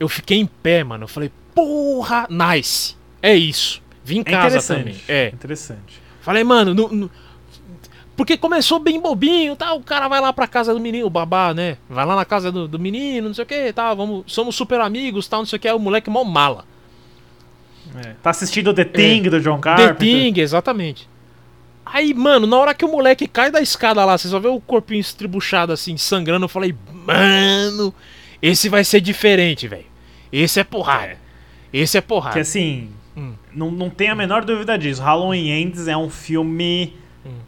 eu 0.00 0.08
fiquei 0.08 0.38
em 0.38 0.46
pé, 0.46 0.82
mano. 0.82 1.04
Eu 1.04 1.08
falei, 1.08 1.30
porra, 1.54 2.26
nice. 2.30 2.96
É 3.20 3.34
isso. 3.34 3.82
Vim 4.04 4.18
em 4.18 4.20
É 4.20 4.24
casa 4.24 4.46
interessante. 4.56 4.78
também. 4.78 4.96
É. 5.08 5.28
Interessante. 5.28 6.02
Falei, 6.20 6.42
mano, 6.44 6.72
não- 6.74 6.88
não- 6.88 7.10
porque 8.16 8.36
começou 8.36 8.78
bem 8.78 9.00
bobinho, 9.00 9.56
tá? 9.56 9.72
O 9.74 9.82
cara 9.82 10.06
vai 10.08 10.20
lá 10.20 10.32
pra 10.32 10.46
casa 10.46 10.72
do 10.74 10.80
menino, 10.80 11.06
o 11.06 11.10
babá, 11.10 11.52
né? 11.54 11.76
Vai 11.88 12.04
lá 12.06 12.14
na 12.16 12.24
casa 12.24 12.50
do, 12.52 12.66
do 12.68 12.78
menino, 12.78 13.28
não 13.28 13.34
sei 13.34 13.44
o 13.44 13.46
que, 13.46 13.72
tá? 13.72 13.92
Vamos, 13.94 14.24
somos 14.26 14.54
super 14.54 14.80
amigos, 14.80 15.26
tal, 15.28 15.40
não 15.40 15.46
sei 15.46 15.56
o 15.56 15.60
que. 15.60 15.68
É 15.68 15.74
o 15.74 15.78
moleque 15.78 16.08
mó 16.10 16.22
mala. 16.24 16.64
É. 18.04 18.14
Tá 18.22 18.30
assistindo 18.30 18.72
The 18.72 18.84
Thing 18.84 19.22
do 19.22 19.40
John 19.40 19.58
Carpenter. 19.60 19.94
The 19.96 20.04
Thing, 20.04 20.40
exatamente. 20.40 21.08
Aí, 21.84 22.14
mano, 22.14 22.46
na 22.46 22.56
hora 22.58 22.74
que 22.74 22.84
o 22.84 22.88
moleque 22.88 23.26
cai 23.26 23.50
da 23.50 23.60
escada 23.60 24.04
lá, 24.04 24.16
você 24.16 24.28
só 24.28 24.38
vê 24.38 24.48
o 24.48 24.60
corpinho 24.60 25.00
estribuchado 25.00 25.72
assim, 25.72 25.96
sangrando, 25.96 26.44
eu 26.44 26.48
falei, 26.48 26.74
mano, 26.92 27.92
esse 28.40 28.68
vai 28.68 28.84
ser 28.84 29.00
diferente, 29.00 29.66
velho. 29.68 29.84
Esse 30.32 30.60
é 30.60 30.64
porrada. 30.64 31.16
Esse 31.72 31.98
é 31.98 32.00
porrada. 32.00 32.34
Que 32.34 32.40
assim, 32.40 32.90
Hum. 33.16 33.34
não, 33.54 33.70
não 33.70 33.90
tem 33.90 34.08
a 34.08 34.14
menor 34.14 34.44
dúvida 34.44 34.78
disso. 34.78 35.02
Halloween 35.02 35.50
Ends 35.50 35.86
é 35.88 35.96
um 35.96 36.08
filme 36.08 36.96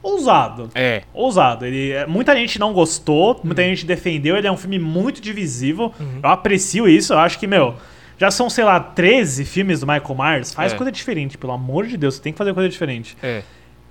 ousado. 0.02 0.68
É. 0.74 1.02
Ousado. 1.12 1.64
Ele, 1.64 1.92
é- 1.92 2.06
muita 2.06 2.34
gente 2.36 2.58
não 2.58 2.72
gostou, 2.72 3.40
muita 3.42 3.62
Uhum. 3.62 3.68
gente 3.68 3.86
defendeu. 3.86 4.36
Ele 4.36 4.46
é 4.46 4.52
um 4.52 4.56
filme 4.56 4.78
muito 4.78 5.20
divisivo. 5.20 5.92
Eu 6.22 6.28
aprecio 6.28 6.88
isso. 6.88 7.12
Eu 7.12 7.18
acho 7.18 7.38
que, 7.38 7.46
meu, 7.46 7.74
já 8.18 8.30
são, 8.30 8.48
sei 8.50 8.64
lá, 8.64 8.78
13 8.78 9.44
filmes 9.44 9.80
do 9.80 9.86
Michael 9.86 10.14
Myers. 10.16 10.52
Faz 10.54 10.72
É. 10.72 10.76
coisa 10.76 10.92
diferente, 10.92 11.36
pelo 11.38 11.52
amor 11.52 11.86
de 11.86 11.96
Deus. 11.96 12.14
Você 12.16 12.22
tem 12.22 12.32
que 12.32 12.38
fazer 12.38 12.52
coisa 12.54 12.68
diferente. 12.68 13.16
É. 13.22 13.42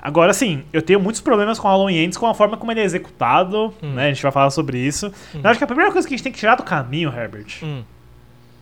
Agora, 0.06 0.32
assim, 0.32 0.64
eu 0.74 0.82
tenho 0.82 0.99
muitos 0.99 1.22
problemas 1.22 1.58
com 1.58 1.66
Halloween 1.68 2.04
Ends, 2.04 2.18
com 2.18 2.28
a 2.28 2.34
forma 2.34 2.58
como 2.58 2.70
ele 2.74 2.82
é 2.82 2.84
executado, 2.84 3.74
Hum. 3.82 3.93
né? 3.93 4.08
A 4.08 4.14
gente 4.14 4.22
vai 4.22 4.34
falar 4.34 4.49
sobre 4.49 4.78
isso. 4.78 5.10
Eu 5.34 5.49
acho 5.49 5.58
que 5.58 5.64
a 5.64 5.68
primeira 5.68 5.93
coisa 5.93 6.06
que 6.06 6.14
a 6.14 6.18
gente 6.18 6.24
tem 6.24 6.32
que 6.34 6.38
tirar 6.39 6.56
do 6.56 6.64
caminho, 6.64 7.10
Herbert, 7.10 7.60
Hum. 7.64 7.84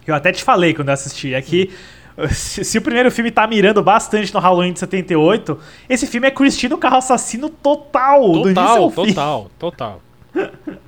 que 0.05 0.11
eu 0.11 0.15
até 0.15 0.31
te 0.31 0.43
falei 0.43 0.73
quando 0.75 0.89
eu 0.89 0.93
assisti, 0.93 1.33
é 1.33 1.41
que 1.41 1.71
se, 2.29 2.63
se 2.63 2.77
o 2.77 2.81
primeiro 2.83 3.09
filme 3.09 3.31
tá 3.31 3.47
mirando 3.47 3.81
bastante 3.81 4.31
no 4.31 4.39
Halloween 4.39 4.71
de 4.73 4.79
78, 4.79 5.57
esse 5.89 6.05
filme 6.05 6.27
é 6.27 6.31
Cristino 6.31 6.77
Carro 6.77 6.97
Assassino 6.97 7.49
total, 7.49 8.21
do 8.33 8.43
Total, 8.43 8.89
fim. 8.91 8.95
total, 9.07 9.51
total. 9.57 10.01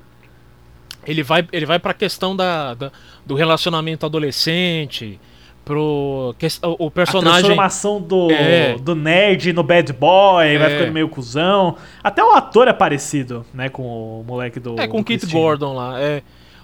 Ele 1.06 1.22
vai, 1.22 1.46
ele 1.52 1.66
vai 1.66 1.78
pra 1.78 1.92
questão 1.92 2.34
da, 2.34 2.72
da- 2.72 2.90
do 3.26 3.34
relacionamento 3.34 4.06
adolescente, 4.06 5.20
pro 5.64 6.34
que, 6.38 6.46
o, 6.62 6.84
o 6.84 6.86
A 6.88 6.90
personagem 6.90 7.38
transformação 7.44 8.00
do, 8.00 8.30
É. 8.30 8.76
do 8.76 8.94
nerd 8.94 9.52
no 9.52 9.62
bad 9.62 9.92
boy, 9.92 10.58
vai 10.58 10.72
É. 10.72 10.76
ficando 10.78 10.92
meio 10.92 11.08
cuzão. 11.08 11.76
Até 12.02 12.22
o 12.22 12.30
ator 12.32 12.68
é 12.68 12.72
parecido, 12.72 13.44
né, 13.54 13.68
com 13.68 13.82
o 13.82 14.24
moleque 14.26 14.60
do 14.60 14.78
é 14.78 14.86
com 14.86 15.00
o 15.00 15.04
Kit. 15.04 15.26
Gordon 15.26 15.74
lá, 15.74 16.00
é. 16.00 16.22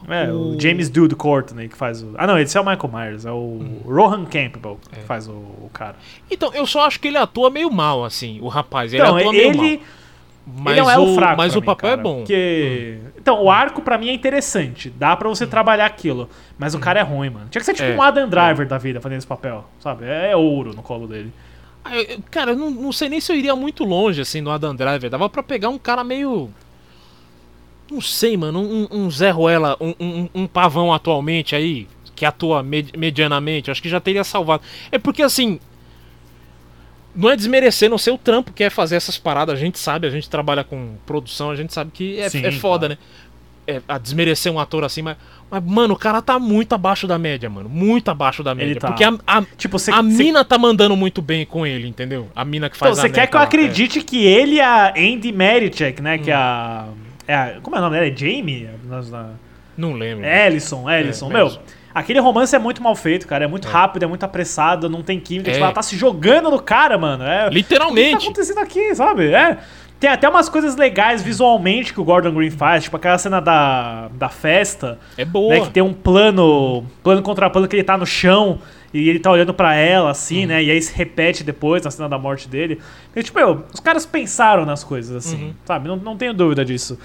É, 0.09 0.33
o 0.33 0.55
O- 0.55 0.61
James 0.61 0.89
Dude 0.89 1.15
Courtney 1.15 1.69
que 1.69 1.77
faz 1.77 2.03
o. 2.03 2.15
Ah, 2.17 2.27
não, 2.27 2.39
esse 2.39 2.57
é 2.57 2.61
o 2.61 2.65
Michael 2.65 2.91
Myers, 2.93 3.27
é 3.27 3.31
o 3.33 3.61
Rohan 3.85 4.25
Campbell 4.25 4.79
que 4.91 4.99
É. 4.99 5.03
faz 5.03 5.29
o, 5.29 5.33
o 5.33 5.71
cara. 5.75 5.97
Então, 6.31 6.51
eu 6.55 6.67
só 6.67 6.87
acho 6.87 6.99
que 6.99 7.09
ele 7.09 7.19
atua 7.19 7.51
meio 7.51 7.71
mal 7.71 8.03
assim, 8.05 8.39
o 8.41 8.49
rapaz, 8.49 8.95
ele 8.95 9.03
Então, 9.03 9.17
atua 9.17 9.31
meio 9.33 9.55
mal. 9.57 9.67
Ele, 10.47 10.57
Mas 10.63 10.73
ele 10.77 10.83
não 10.83 10.91
é 10.91 10.99
o 10.99 11.15
fraco. 11.15 11.37
mas 11.37 11.55
o 11.55 11.61
mim, 11.61 11.67
papel 11.67 11.91
cara, 11.91 12.01
é 12.01 12.03
bom. 12.03 12.17
Porque... 12.19 12.99
Então, 13.17 13.43
o 13.43 13.51
arco 13.51 13.83
pra 13.83 13.97
mim 13.99 14.09
é 14.09 14.13
interessante. 14.13 14.91
Dá 14.91 15.15
pra 15.17 15.29
você 15.29 15.47
trabalhar 15.47 15.87
aquilo. 15.87 16.29
Mas 16.59 16.75
o 16.75 16.79
cara 16.79 17.01
é 17.01 17.03
ruim, 17.03 17.31
mano. 17.31 17.47
Tinha 17.51 17.61
que 17.61 17.67
ser 17.67 17.75
tipo 17.75 17.89
É. 17.89 17.95
um 17.97 18.03
Adam 18.03 18.29
Driver 18.29 18.67
da 18.67 18.79
vida 18.79 19.01
fazendo 19.01 19.19
esse 19.19 19.27
papel. 19.27 19.65
Sabe? 19.79 20.05
É 20.07 20.35
ouro 20.35 20.75
no 20.75 20.83
colo 20.83 21.07
dele. 21.07 21.33
Ah, 21.85 21.97
eu- 21.97 22.19
Cara, 22.31 22.53
eu 22.53 22.57
não, 22.57 22.71
não 22.71 22.93
sei 22.93 23.09
nem 23.09 23.21
se 23.21 23.31
eu 23.33 23.37
iria 23.37 23.55
muito 23.55 23.85
longe, 23.85 24.21
assim, 24.21 24.41
no 24.41 24.51
Adam 24.51 24.75
Driver. 24.75 25.09
Dava 25.11 25.29
pra 25.29 25.43
pegar 25.43 25.69
um 25.69 25.79
cara 25.79 26.03
meio. 26.03 26.51
Não 27.91 28.01
sei, 28.01 28.37
mano. 28.37 28.61
Um, 28.61 28.89
um 28.91 29.11
Zé 29.11 29.31
Ruela, 29.31 29.77
um, 29.81 29.95
um, 30.01 30.29
um 30.35 30.47
pavão 30.47 30.93
atualmente 30.93 31.57
aí, 31.57 31.89
que 32.15 32.25
atua 32.25 32.63
med- 32.63 32.97
medianamente. 32.97 33.71
Acho 33.71 33.83
que 33.83 33.89
já 33.89 34.01
teria 34.01 34.25
salvado. 34.25 34.63
É 34.93 34.99
porque, 34.99 35.23
assim. 35.23 35.59
Não 37.15 37.29
é 37.31 37.37
desmerecer, 37.37 37.91
não 37.91 37.99
sei 37.99 38.13
o 38.13 38.19
trampo 38.19 38.53
que 38.53 38.63
é 38.65 38.71
fazer 38.71 38.97
essas 38.97 39.19
paradas. 39.19 39.55
A 39.55 39.59
gente 39.59 39.79
sabe, 39.79 40.07
a 40.07 40.11
gente 40.11 40.29
trabalha 40.31 40.63
com 40.63 40.95
produção, 41.05 41.51
a 41.51 41.57
gente 41.57 41.73
sabe 41.73 41.91
que 41.93 42.19
é, 42.21 42.29
Sim, 42.29 42.45
é 42.45 42.53
foda, 42.53 42.87
claro. 42.89 43.01
né? 43.01 43.07
É, 43.67 43.81
a 43.87 43.99
desmerecer 43.99 44.51
um 44.51 44.59
ator 44.59 44.83
assim, 44.85 45.01
mas, 45.03 45.17
mas, 45.51 45.63
mano, 45.63 45.95
o 45.95 45.97
cara 45.97 46.21
tá 46.23 46.39
muito 46.39 46.73
abaixo 46.75 47.07
da 47.07 47.19
média, 47.19 47.49
mano. 47.49 47.69
Muito 47.69 48.11
abaixo 48.11 48.43
da 48.43 48.55
média. 48.55 48.77
tá. 48.81 48.89
Porque 48.89 49.05
a, 49.05 49.13
a, 49.27 49.43
Tipo, 49.57 49.79
você. 49.79 49.93
a 49.93 49.97
você- 50.03 50.03
mina 50.25 50.45
tá 50.45 50.57
mandando 50.59 50.97
muito 50.97 51.21
bem 51.23 51.45
com 51.47 51.65
ele, 51.67 51.87
entendeu? 51.87 52.29
A 52.35 52.45
mina 52.45 52.69
que 52.71 52.77
Então, 52.77 52.89
faz 52.89 52.99
a 52.99 53.03
você 53.03 53.11
quer 53.11 53.27
que 53.29 53.37
eu 53.37 53.39
lá, 53.39 53.45
acredite 53.45 54.03
que 54.03 54.25
ele 54.25 54.57
e 54.57 54.61
a 54.61 54.93
Andy 54.97 55.31
Merichek, 55.31 56.01
né? 56.03 56.17
Hum. 56.17 56.23
Que 56.23 56.31
é 56.31 56.35
a. 56.35 56.87
É 57.29 57.35
a- 57.35 57.59
Como 57.63 57.77
é 57.77 57.79
o 57.79 57.83
nome 57.83 57.97
dela? 57.97 58.09
É 58.09 58.17
Jamie? 58.17 58.69
Na- 58.85 58.99
é. 59.01 59.25
Não 59.77 59.93
lembro. 59.93 60.25
Ellison, 60.25 60.91
Ellison. 60.91 61.31
É, 61.31 61.33
Meu, 61.35 61.47
Ellison. 61.47 61.61
Aquele 61.95 62.19
romance 62.21 62.55
é 62.55 62.59
muito 62.59 62.83
mal 62.83 62.95
feito, 62.95 63.27
cara. 63.27 63.45
É 63.45 63.49
muito 63.49 63.67
rápido, 63.69 64.03
é 64.03 64.07
muito 64.07 64.25
apressado, 64.25 64.89
não 64.89 65.03
tem 65.03 65.19
química. 65.21 65.51
É. 65.51 65.53
Tipo, 65.55 65.65
ela 65.65 65.75
tá 65.75 65.83
se 65.83 65.97
jogando 65.97 66.51
no 66.51 66.61
cara, 66.61 66.97
mano. 66.99 67.25
É, 67.25 67.27
O 67.27 67.39
que 67.39 67.45
tá 67.45 67.51
Literalmente. 67.55 68.25
acontecendo 68.27 68.59
aqui, 68.59 68.95
sabe? 68.95 69.33
É. 69.33 69.59
Tem 69.99 70.09
até 70.09 70.27
umas 70.27 70.49
coisas 70.49 70.77
legais 70.77 71.23
visualmente 71.23 71.93
que 71.93 72.01
o 72.01 72.05
Gordon 72.05 72.33
Green 72.33 72.51
faz, 72.51 72.85
tipo 72.85 72.97
aquela 72.97 73.19
cena 73.19 73.39
da, 73.39 74.09
da 74.15 74.31
festa, 74.31 74.99
É 75.17 75.27
boa. 75.27 75.55
né? 75.57 75.61
Que 75.61 75.71
tem 75.71 75.83
um 75.83 75.93
plano, 75.93 76.87
plano 77.03 77.21
contra 77.21 77.51
plano 77.51 77.69
que 77.69 77.77
ele 77.77 77.85
tá 77.85 77.99
no 77.99 78.07
chão 78.07 78.61
e 78.95 79.11
ele 79.11 79.19
tá 79.19 79.31
olhando 79.31 79.53
pra 79.53 79.75
ela, 79.75 80.11
assim, 80.11 80.47
né? 80.47 80.63
E 80.65 80.71
aí 80.71 80.81
se 80.81 80.97
repete 80.97 81.45
depois 81.45 81.83
na 81.85 81.91
cena 81.91 82.09
da 82.09 82.17
morte 82.17 82.49
dele. 82.49 82.81
E, 83.15 83.23
tipo, 83.23 83.39
meu, 83.39 83.63
os 83.75 83.79
caras 83.79 84.07
pensaram 84.07 84.65
nas 84.65 84.83
coisas, 84.83 85.15
assim, 85.15 85.45
Uhum. 85.49 85.55
sabe? 85.67 85.87
Não, 85.87 85.97
não 85.97 86.17
tenho 86.17 86.33
dúvida 86.33 86.65
disso. 86.65 86.99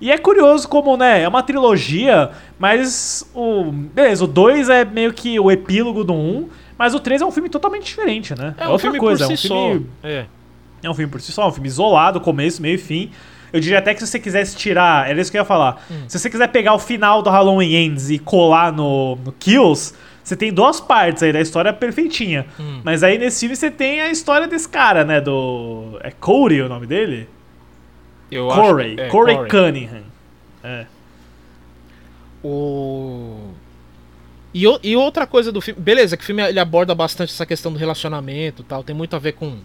E 0.00 0.12
é 0.12 0.18
curioso 0.18 0.68
como, 0.68 0.96
né, 0.96 1.22
é 1.22 1.28
uma 1.28 1.42
trilogia, 1.42 2.30
mas 2.58 3.28
o. 3.34 3.64
Beleza, 3.72 4.24
o 4.24 4.28
2 4.28 4.68
é 4.68 4.84
meio 4.84 5.12
que 5.12 5.38
o 5.40 5.50
epílogo 5.50 6.04
do 6.04 6.12
1, 6.12 6.16
um, 6.16 6.48
mas 6.76 6.94
o 6.94 7.00
3 7.00 7.22
é 7.22 7.26
um 7.26 7.32
filme 7.32 7.48
totalmente 7.48 7.86
diferente, 7.86 8.36
né? 8.38 8.54
É 8.56 8.68
um 8.68 8.72
outra 8.72 8.96
coisa, 8.96 9.24
por 9.24 9.30
é 9.30 9.34
um 9.34 9.36
si 9.36 9.48
filme. 9.48 9.86
só. 10.00 10.08
É. 10.08 10.26
É 10.82 10.88
um 10.88 10.94
filme 10.94 11.10
por 11.10 11.20
si 11.20 11.32
só, 11.32 11.48
um 11.48 11.52
filme 11.52 11.68
isolado, 11.68 12.20
começo, 12.20 12.62
meio 12.62 12.76
e 12.76 12.78
fim. 12.78 13.10
Eu 13.52 13.60
diria 13.60 13.78
até 13.78 13.94
que 13.94 14.00
se 14.00 14.06
você 14.06 14.18
quisesse 14.18 14.56
tirar, 14.56 15.08
era 15.08 15.20
isso 15.20 15.30
que 15.30 15.36
eu 15.36 15.40
ia 15.40 15.44
falar. 15.44 15.82
Hum. 15.90 16.02
Se 16.06 16.18
você 16.18 16.30
quiser 16.30 16.48
pegar 16.48 16.74
o 16.74 16.78
final 16.78 17.22
do 17.22 17.30
Halloween 17.30 17.74
Ends 17.74 18.10
e 18.10 18.18
colar 18.18 18.72
no, 18.72 19.16
no 19.24 19.32
Kills, 19.32 19.94
você 20.22 20.36
tem 20.36 20.52
duas 20.52 20.80
partes 20.80 21.22
aí 21.22 21.32
da 21.32 21.40
história 21.40 21.72
perfeitinha. 21.72 22.46
Hum. 22.60 22.82
Mas 22.84 23.02
aí 23.02 23.18
nesse 23.18 23.40
filme 23.40 23.56
você 23.56 23.70
tem 23.70 24.00
a 24.02 24.10
história 24.10 24.46
desse 24.46 24.68
cara, 24.68 25.04
né? 25.04 25.20
Do. 25.20 25.98
É 26.02 26.10
Corey 26.10 26.60
o 26.60 26.68
nome 26.68 26.86
dele? 26.86 27.28
Eu 28.30 28.48
Corey. 28.48 28.92
acho, 28.94 29.00
é, 29.00 29.08
Corey 29.08 29.36
Corey. 29.36 29.50
Cunningham. 29.50 30.02
É. 30.62 30.86
O... 32.42 33.52
E, 34.54 34.66
o- 34.66 34.80
e 34.82 34.96
outra 34.96 35.26
coisa 35.26 35.52
do 35.52 35.60
filme. 35.60 35.80
Beleza, 35.80 36.16
que 36.16 36.22
o 36.22 36.26
filme 36.26 36.42
ele 36.42 36.58
aborda 36.60 36.94
bastante 36.94 37.32
essa 37.32 37.44
questão 37.46 37.72
do 37.72 37.78
relacionamento 37.78 38.62
e 38.62 38.64
tal. 38.64 38.82
Tem 38.82 38.94
muito 38.94 39.14
a 39.14 39.18
ver 39.18 39.32
com. 39.32 39.58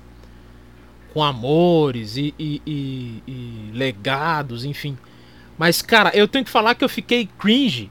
Com 1.13 1.23
amores 1.23 2.17
e, 2.17 2.33
e- 2.39 2.61
e- 2.65 3.23
e 3.27 3.71
legados, 3.73 4.65
enfim. 4.65 4.97
Mas, 5.57 5.81
cara, 5.81 6.09
eu 6.15 6.27
tenho 6.27 6.43
que 6.43 6.49
falar 6.49 6.73
que 6.73 6.83
eu 6.83 6.89
fiquei 6.89 7.29
cringe. 7.37 7.89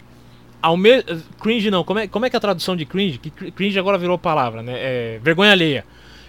Ao 0.61 0.77
me... 0.77 1.03
Cringe 1.41 1.71
não, 1.71 1.85
como 1.85 2.01
é, 2.01 2.09
como 2.09 2.27
é 2.27 2.31
que 2.31 2.35
é 2.35 2.39
a 2.39 2.41
tradução 2.41 2.75
de 2.77 2.85
cringe? 2.85 3.19
Que 3.19 3.31
cr- 3.31 3.51
cringe 3.53 3.79
agora 3.79 3.97
virou 3.97 4.19
palavra, 4.19 4.61
né? 4.63 4.73
É, 4.77 5.21
vergonha 5.23 5.53
alheia. 5.53 5.85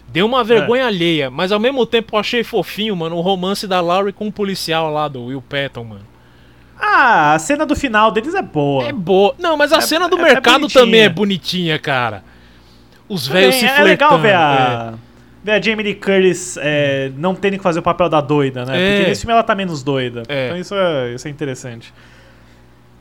Deu 0.08 0.26
uma 0.28 0.44
vergonha 0.44 0.86
alheia, 0.86 1.32
mas 1.32 1.52
ao 1.52 1.60
mesmo 1.60 1.86
tempo 1.86 2.16
eu 2.16 2.20
achei 2.20 2.44
fofinho, 2.44 2.96
mano, 2.96 3.16
o 3.16 3.22
romance 3.22 3.66
da 3.68 3.82
Laurie 3.82 4.14
com 4.14 4.28
o 4.28 4.32
policial 4.32 4.92
lá 4.92 5.08
do 5.08 5.26
Will 5.26 5.42
Patton, 5.42 5.84
mano. 5.86 6.06
Ah, 6.80 7.34
a 7.34 7.40
cena 7.40 7.66
do 7.66 7.76
final 7.76 8.12
deles 8.12 8.36
é 8.36 8.42
boa. 8.42 8.86
É 8.86 8.92
boa. 8.92 9.34
Não, 9.40 9.56
mas 9.58 9.72
a 9.74 9.78
É- 9.78 9.82
cena 9.82 10.08
do 10.08 10.18
é- 10.18 10.22
é 10.22 10.24
mercado 10.24 10.68
também 10.68 11.02
é 11.02 11.10
bonitinha, 11.10 11.80
cara. 11.80 12.24
Os 13.10 13.28
velhos 13.28 13.56
se 13.56 13.66
é 13.66 13.70
flertando. 13.70 13.88
legal 13.90 14.20
ver 14.20 14.34
a, 14.36 14.94
ver 15.44 15.52
a 15.54 15.62
Jamie 15.62 15.84
Lee 15.84 15.96
Curtis 15.96 16.58
é, 16.62 17.12
não 17.18 17.34
tendo 17.34 17.58
que 17.58 17.64
fazer 17.64 17.80
o 17.80 17.84
papel 17.84 18.08
da 18.10 18.22
doida, 18.22 18.66
né? 18.66 18.74
É. 18.80 18.96
Porque 18.96 19.10
nesse 19.10 19.22
filme 19.22 19.34
ela 19.34 19.44
tá 19.44 19.56
menos 19.56 19.82
doida. 19.82 20.24
É. 20.28 20.48
Então 20.48 20.58
isso 20.58 20.76
é, 20.76 21.14
isso 21.14 21.28
é 21.28 21.32
interessante. 21.32 21.94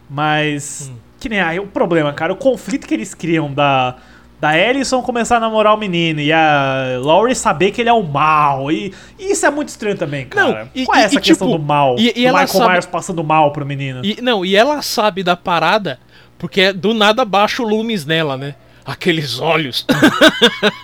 Mas, 0.09 0.91
Hum. 0.93 0.97
que 1.21 1.29
nem 1.29 1.41
aí 1.41 1.59
o 1.59 1.67
problema, 1.67 2.13
cara, 2.13 2.33
o 2.33 2.37
conflito 2.37 2.87
que 2.87 2.95
eles 2.95 3.15
criam 3.15 3.53
da, 3.53 3.97
da 4.43 4.59
Ellison 4.59 5.01
começar 5.03 5.37
a 5.37 5.41
namorar 5.41 5.73
o 5.73 5.77
menino 5.79 6.19
e 6.21 6.33
a 6.33 6.99
Laurie 7.01 7.33
saber 7.33 7.71
que 7.71 7.81
ele 7.81 7.89
é 7.89 7.93
o 7.93 8.03
mal. 8.03 8.73
E, 8.73 8.93
e 9.17 9.31
isso 9.31 9.47
é 9.47 9.51
muito 9.51 9.69
estranho 9.69 9.97
também, 9.97 10.27
cara. 10.27 10.65
Não, 10.65 10.69
e- 10.75 10.85
Qual 10.85 10.99
é 10.99 11.05
essa 11.05 11.15
e, 11.15 11.21
questão 11.21 11.47
tipo, 11.47 11.59
do 11.61 11.65
mal? 11.65 11.95
e- 11.97 12.09
e 12.09 12.13
do 12.23 12.27
ela 12.27 12.41
Michael 12.41 12.49
sabe- 12.49 12.71
Myers 12.73 12.87
passando 12.87 13.23
mal 13.23 13.53
pro 13.53 13.65
menino. 13.65 14.01
E, 14.05 14.21
não, 14.21 14.45
e 14.45 14.57
ela 14.57 14.83
sabe 14.83 15.23
da 15.23 15.37
parada 15.37 16.01
porque 16.39 16.73
do 16.73 16.93
nada 16.93 17.25
baixa 17.25 17.63
o 17.63 17.69
lumes 17.69 18.05
nela, 18.05 18.37
né? 18.37 18.57
Aqueles 18.85 19.39
olhos. 19.39 19.87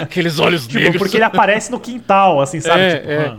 Aqueles 0.00 0.38
olhos 0.38 0.66
Tipo, 0.66 0.78
negros. 0.78 0.98
porque 0.98 1.16
ele 1.16 1.24
aparece 1.24 1.70
no 1.70 1.80
quintal, 1.80 2.40
assim, 2.40 2.60
sabe? 2.60 2.80
É, 2.80 2.96
tipo, 2.96 3.10
é. 3.10 3.26
"Ah, 3.26 3.36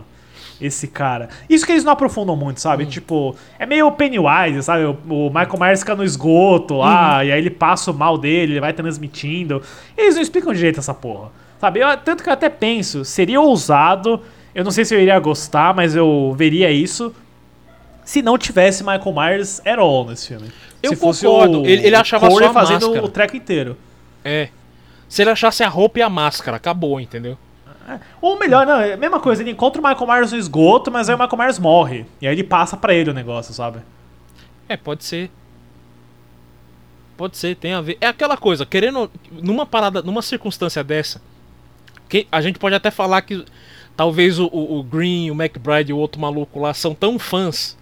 esse 0.60 0.88
cara. 0.88 1.28
Isso 1.48 1.64
que 1.64 1.72
eles 1.72 1.84
não 1.84 1.92
aprofundam 1.92 2.34
muito, 2.36 2.60
sabe? 2.60 2.84
Hum. 2.84 2.86
Tipo, 2.88 3.36
é 3.58 3.64
meio 3.66 3.90
Pennywise, 3.92 4.62
sabe? 4.62 4.84
O, 4.84 4.96
o 5.08 5.26
Michael 5.28 5.58
Myers 5.58 5.80
fica 5.80 5.94
no 5.94 6.02
esgoto 6.04 6.78
lá, 6.78 7.18
Uhum. 7.18 7.24
e 7.24 7.32
aí 7.32 7.38
ele 7.38 7.50
passa 7.50 7.90
o 7.90 7.94
mal 7.94 8.18
dele, 8.18 8.54
ele 8.54 8.60
vai 8.60 8.72
transmitindo. 8.72 9.62
Eles 9.96 10.14
não 10.16 10.22
explicam 10.22 10.52
direito 10.52 10.80
essa 10.80 10.92
porra. 10.94 11.30
Sabe? 11.60 11.80
Eu- 11.80 11.96
tanto 11.98 12.22
que 12.22 12.28
eu 12.28 12.32
até 12.32 12.48
penso, 12.48 13.04
seria 13.04 13.40
ousado, 13.40 14.20
eu 14.54 14.64
não 14.64 14.70
sei 14.70 14.84
se 14.84 14.94
eu 14.94 15.00
iria 15.00 15.18
gostar, 15.18 15.74
mas 15.74 15.94
eu 15.96 16.34
veria 16.36 16.70
isso 16.70 17.14
se 18.04 18.22
não 18.22 18.38
tivesse 18.38 18.82
Michael 18.82 19.12
Myers 19.14 19.60
at 19.66 19.78
all 19.78 20.06
nesse 20.06 20.28
filme. 20.28 20.50
Eu 20.82 20.90
se 20.90 20.96
fosse 20.96 21.26
concordo, 21.26 21.62
o, 21.62 21.66
ele- 21.66 21.86
ele 21.86 21.96
achava 21.96 22.26
o 22.26 22.30
Corey 22.30 22.46
só 22.46 22.50
a 22.50 22.54
fazendo 22.54 22.86
máscara. 22.86 23.04
o 23.04 23.08
treco 23.08 23.36
inteiro. 23.36 23.76
É. 24.24 24.48
Se 25.08 25.22
ele 25.22 25.30
achasse 25.30 25.62
a 25.64 25.68
roupa 25.68 25.98
e 25.98 26.02
a 26.02 26.08
máscara, 26.08 26.56
acabou, 26.56 27.00
entendeu? 27.00 27.36
Ou 28.20 28.38
melhor, 28.38 28.66
não, 28.66 28.80
é 28.80 28.94
a 28.94 28.96
mesma 28.96 29.20
coisa, 29.20 29.42
ele 29.42 29.50
encontra 29.50 29.80
o 29.80 29.84
Michael 29.86 30.06
Myers 30.06 30.32
no 30.32 30.38
esgoto, 30.38 30.90
mas 30.90 31.08
aí 31.08 31.14
o 31.14 31.18
Michael 31.18 31.38
Myers 31.38 31.58
morre. 31.58 32.06
E 32.20 32.26
aí 32.26 32.34
ele 32.34 32.44
passa 32.44 32.76
pra 32.76 32.94
ele 32.94 33.10
o 33.10 33.14
negócio, 33.14 33.54
sabe? 33.54 33.80
É, 34.68 34.76
pode 34.76 35.04
ser. 35.04 35.30
Pode 37.16 37.36
ser, 37.36 37.56
tem 37.56 37.72
a 37.72 37.80
ver. 37.80 37.98
É 38.00 38.06
aquela 38.06 38.36
coisa, 38.36 38.66
querendo. 38.66 39.10
Numa 39.32 39.66
parada, 39.66 40.02
numa 40.02 40.22
circunstância 40.22 40.84
dessa. 40.84 41.20
Que 42.08 42.26
a 42.30 42.40
gente 42.40 42.58
pode 42.58 42.74
até 42.74 42.90
falar 42.90 43.22
que 43.22 43.44
talvez 43.96 44.38
o, 44.38 44.46
o 44.46 44.82
Green, 44.82 45.30
o 45.30 45.34
McBride 45.34 45.90
e 45.90 45.92
o 45.92 45.98
outro 45.98 46.20
maluco 46.20 46.60
lá 46.60 46.72
são 46.72 46.94
tão 46.94 47.18
fãs 47.18 47.76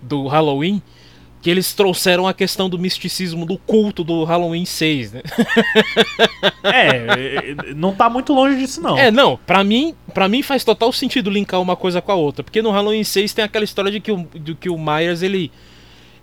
do 0.00 0.26
Halloween 0.26 0.82
que 1.40 1.48
eles 1.48 1.72
trouxeram 1.72 2.26
a 2.26 2.34
questão 2.34 2.68
do 2.68 2.78
misticismo 2.78 3.46
do 3.46 3.56
culto 3.58 4.02
do 4.02 4.24
Halloween 4.24 4.64
6, 4.64 5.12
né? 5.12 5.22
É, 6.64 6.88
é, 6.88 7.50
é, 7.70 7.74
não 7.74 7.94
tá 7.94 8.08
muito 8.10 8.32
longe 8.32 8.58
disso, 8.58 8.80
não. 8.80 8.98
É, 8.98 9.10
não, 9.10 9.38
pra 9.46 9.62
mim, 9.62 9.94
pra 10.12 10.28
mim 10.28 10.42
faz 10.42 10.64
total 10.64 10.92
sentido 10.92 11.30
linkar 11.30 11.60
uma 11.60 11.76
coisa 11.76 12.00
com 12.02 12.12
a 12.12 12.14
outra, 12.14 12.42
porque 12.42 12.60
no 12.62 12.70
Halloween 12.70 13.04
6 13.04 13.32
tem 13.32 13.44
aquela 13.44 13.64
história 13.64 13.90
de 13.90 14.00
que 14.00 14.10
o, 14.12 14.26
de 14.34 14.54
que 14.54 14.68
o 14.68 14.78
Myers, 14.78 15.22
ele 15.22 15.50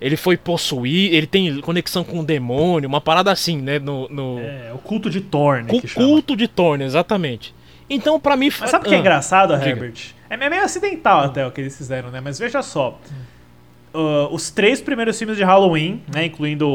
ele 0.02 0.18
foi 0.18 0.36
possuir, 0.36 1.14
ele 1.14 1.26
tem 1.26 1.62
conexão 1.62 2.04
com 2.04 2.20
o 2.20 2.24
demônio, 2.24 2.88
uma 2.90 3.00
parada 3.00 3.32
assim, 3.32 3.62
né, 3.62 3.80
no, 3.80 4.10
no 4.10 4.40
É, 4.40 4.72
o 4.74 4.78
culto 4.78 5.10
de 5.10 5.22
Thorne, 5.22 5.70
cu- 5.70 5.80
que 5.80 5.88
chama. 5.88 6.06
culto 6.06 6.36
de 6.36 6.50
Thorne, 6.50 6.84
exatamente. 6.84 7.56
Então, 7.90 8.20
pra 8.20 8.36
mim, 8.36 8.52
Mas 8.60 8.70
sabe 8.70 8.86
o 8.86 8.90
que 8.90 8.94
é 8.94 8.98
Ah, 8.98 9.00
engraçado, 9.00 9.54
diga. 9.58 9.70
Herbert? 9.70 10.14
É 10.30 10.36
meio 10.36 10.64
acidental 10.64 11.22
até 11.22 11.48
o 11.48 11.52
que 11.52 11.62
eles 11.62 11.78
fizeram, 11.78 12.12
né? 12.12 12.20
Mas 12.20 12.38
veja 12.38 12.62
só. 12.62 13.00
Uh, 13.96 14.34
os 14.34 14.50
três 14.52 14.82
primeiros 14.82 15.18
filmes 15.18 15.38
de 15.38 15.44
Halloween, 15.44 16.02
né, 16.14 16.26
incluindo 16.26 16.68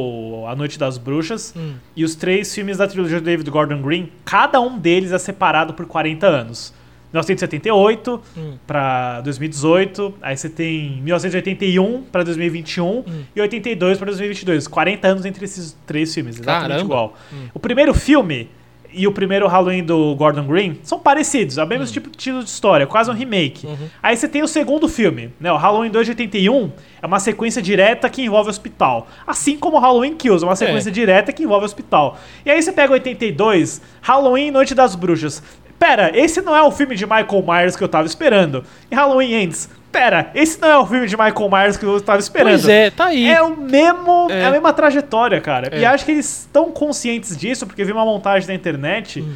A 0.49 0.55
Noite 0.57 0.79
das 0.79 0.97
Bruxas, 0.99 1.53
Hum. 1.57 1.75
e 1.95 2.03
os 2.05 2.15
três 2.15 2.55
filmes 2.55 2.79
da 2.79 2.87
trilogia 2.89 3.21
do 3.21 3.25
David 3.25 3.51
Gordon 3.51 3.83
Green, 3.83 4.09
cada 4.25 4.61
um 4.61 4.79
deles 4.79 5.13
é 5.13 5.19
separado 5.19 5.75
por 5.75 5.87
40 5.87 6.27
anos. 6.27 6.73
1978 7.13 8.21
Hum. 8.37 8.55
pra 8.67 9.21
2018, 9.23 10.15
aí 10.23 10.37
você 10.37 10.49
tem 10.49 11.01
1981 11.03 12.03
pra 12.05 12.23
2021 12.23 13.05
e 13.35 13.41
82 13.41 13.99
pra 13.99 14.07
2022. 14.07 14.67
40 14.69 15.09
anos 15.09 15.25
entre 15.25 15.45
esses 15.45 15.77
três 15.87 16.15
filmes, 16.15 16.37
exatamente 16.39 16.69
Caramba. 16.69 16.85
igual. 16.85 17.17
O 17.53 17.59
primeiro 17.59 17.93
filme 17.95 18.49
e 18.93 19.07
o 19.07 19.13
primeiro 19.13 19.47
Halloween 19.47 19.85
do 19.85 20.15
Gordon 20.15 20.45
Green 20.45 20.79
são 20.83 20.99
parecidos, 20.99 21.59
é 21.59 21.65
o 21.65 21.67
mesmo 21.67 21.87
tipo, 21.87 22.11
tipo 22.11 22.39
de 22.41 22.45
história, 22.45 22.87
quase 22.87 23.11
um 23.11 23.15
remake. 23.15 23.67
Aí 24.03 24.17
você 24.17 24.29
tem 24.29 24.43
o 24.43 24.49
segundo 24.49 24.89
filme, 24.89 25.33
né? 25.41 25.53
O 25.53 25.57
Halloween 25.57 25.91
2 25.91 26.07
de 26.07 26.13
81 26.13 26.73
é 27.03 27.07
uma 27.07 27.21
sequência 27.21 27.63
direta 27.63 28.09
que 28.09 28.23
envolve 28.23 28.49
o 28.49 28.51
hospital. 28.51 29.09
Assim 29.27 29.57
como 29.57 29.77
o 29.77 29.81
Halloween 29.81 30.15
Kills, 30.15 30.45
é 30.45 30.47
uma 30.47 30.57
sequência 30.57 30.91
direta 30.91 31.33
que 31.33 31.43
envolve 31.43 31.65
o 31.65 31.67
hospital. 31.67 32.19
E 32.45 32.51
aí 32.51 32.61
você 32.63 32.73
pega 32.73 32.93
82, 32.93 33.81
Halloween 34.03 34.51
Noite 34.51 34.75
das 34.75 34.95
Bruxas. 34.95 35.43
Pera, 35.79 36.11
esse 36.15 36.43
não 36.43 36.55
é 36.55 36.63
o 36.63 36.71
filme 36.71 36.95
de 36.95 37.07
Michael 37.07 37.43
Myers 37.47 37.75
que 37.75 37.83
eu 37.83 37.89
tava 37.89 38.07
esperando. 38.07 38.63
E 38.91 38.95
Halloween 38.95 39.33
Ends. 39.33 39.71
Pera, 39.93 40.31
esse 40.35 40.61
não 40.61 40.69
é 40.69 40.79
o 40.79 40.87
filme 40.87 41.07
de 41.07 41.17
Michael 41.17 41.51
Myers 41.51 41.77
que 41.77 41.85
eu 41.85 42.01
tava 42.01 42.21
esperando. 42.21 42.53
Pois 42.53 42.69
é, 42.69 42.91
tá 42.91 43.07
aí. 43.07 43.29
É 43.29 43.43
o 43.43 43.57
mesmo, 43.57 44.29
é. 44.31 44.43
É. 44.43 44.47
a 44.47 44.51
mesma 44.51 44.73
trajetória, 44.73 45.41
cara. 45.41 45.77
E 45.77 45.83
É. 45.83 45.87
acho 45.87 46.05
que 46.05 46.13
eles 46.13 46.41
estão 46.43 46.71
conscientes 46.71 47.37
disso, 47.37 47.67
porque 47.67 47.85
vi 47.85 47.91
uma 47.93 48.05
montagem 48.05 48.49
na 48.49 48.55
internet. 48.55 49.21
Hum. 49.21 49.35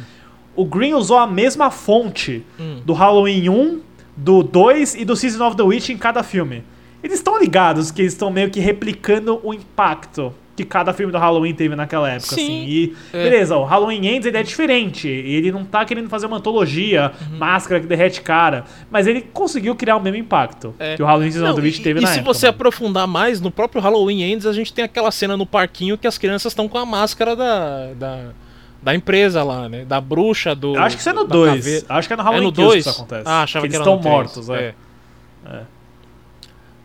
O 0.55 0.63
Green 0.63 0.93
usou 0.93 1.17
a 1.17 1.27
mesma 1.27 1.69
fonte 1.69 2.45
do 2.85 2.93
Halloween 2.93 3.49
1, 3.49 3.81
do 4.15 4.41
2 4.41 4.95
e 4.95 5.03
do 5.03 5.13
Season 5.15 5.45
of 5.45 5.57
the 5.57 5.63
Witch 5.63 5.89
em 5.89 5.97
cada 5.97 6.23
filme. 6.23 6.63
Eles 7.03 7.17
estão 7.17 7.37
ligados 7.37 7.91
que 7.91 8.01
eles 8.01 8.13
estão 8.13 8.31
meio 8.31 8.49
que 8.49 8.61
replicando 8.61 9.39
o 9.43 9.53
impacto 9.53 10.33
que 10.55 10.63
cada 10.63 10.93
filme 10.93 11.11
do 11.11 11.17
Halloween 11.17 11.53
teve 11.53 11.75
naquela 11.75 12.09
época, 12.09 12.33
Sim. 12.35 12.41
assim. 12.45 12.65
E, 12.65 12.95
É. 13.11 13.23
beleza, 13.23 13.57
o 13.57 13.63
Halloween 13.65 14.05
Ends 14.07 14.25
ele 14.25 14.37
é 14.37 14.43
diferente. 14.43 15.07
Ele 15.07 15.51
não 15.51 15.65
tá 15.65 15.83
querendo 15.83 16.07
fazer 16.07 16.27
uma 16.27 16.37
antologia, 16.37 17.11
Uhum. 17.29 17.37
máscara 17.37 17.81
que 17.81 17.87
derrete 17.87 18.21
cara. 18.21 18.63
Mas 18.89 19.05
ele 19.05 19.21
conseguiu 19.21 19.75
criar 19.75 19.97
o 19.97 20.01
mesmo 20.01 20.17
impacto 20.17 20.73
É. 20.79 20.95
que 20.95 21.03
o 21.03 21.05
Halloween 21.05 21.29
Season 21.31 21.59
e, 21.59 21.71
teve 21.79 21.99
e 21.99 22.03
na 22.03 22.07
se 22.07 22.19
época. 22.19 22.33
você 22.33 22.45
mano. 22.45 22.55
aprofundar 22.55 23.05
mais, 23.07 23.41
no 23.41 23.51
próprio 23.51 23.81
Halloween 23.81 24.23
Ends, 24.23 24.45
a 24.45 24.53
gente 24.53 24.71
tem 24.73 24.85
aquela 24.85 25.11
cena 25.11 25.35
no 25.35 25.45
parquinho 25.45 25.97
que 25.97 26.07
as 26.07 26.17
crianças 26.17 26.51
estão 26.53 26.69
com 26.69 26.77
a 26.77 26.85
máscara 26.85 27.35
da, 27.35 27.87
da, 27.93 28.19
da 28.81 28.95
empresa 28.95 29.43
lá, 29.43 29.67
né? 29.67 29.83
Da 29.83 29.99
bruxa, 29.99 30.55
do. 30.55 30.77
Acho 30.77 30.95
que 30.95 31.01
isso 31.01 31.09
é 31.09 31.13
no 31.13 31.25
da 31.25 31.33
2. 31.35 31.55
caveira. 31.55 31.85
Acho 31.89 32.07
que 32.07 32.13
é 32.13 32.17
no 32.17 32.21
É 32.21 32.25
Halloween 32.25 32.45
no 32.45 32.51
Kills 32.53 32.67
que 32.69 32.73
2? 32.83 32.85
isso 32.85 32.95
acontece. 33.01 33.23
Ah, 33.25 33.43
achava 33.43 33.65
que 33.65 33.69
que, 33.71 33.75
eles 33.75 33.85
era 33.87 33.95
estão 33.95 34.09
no 34.11 34.15
mortos, 34.17 34.49
é. 34.49 34.73
É. 35.45 35.61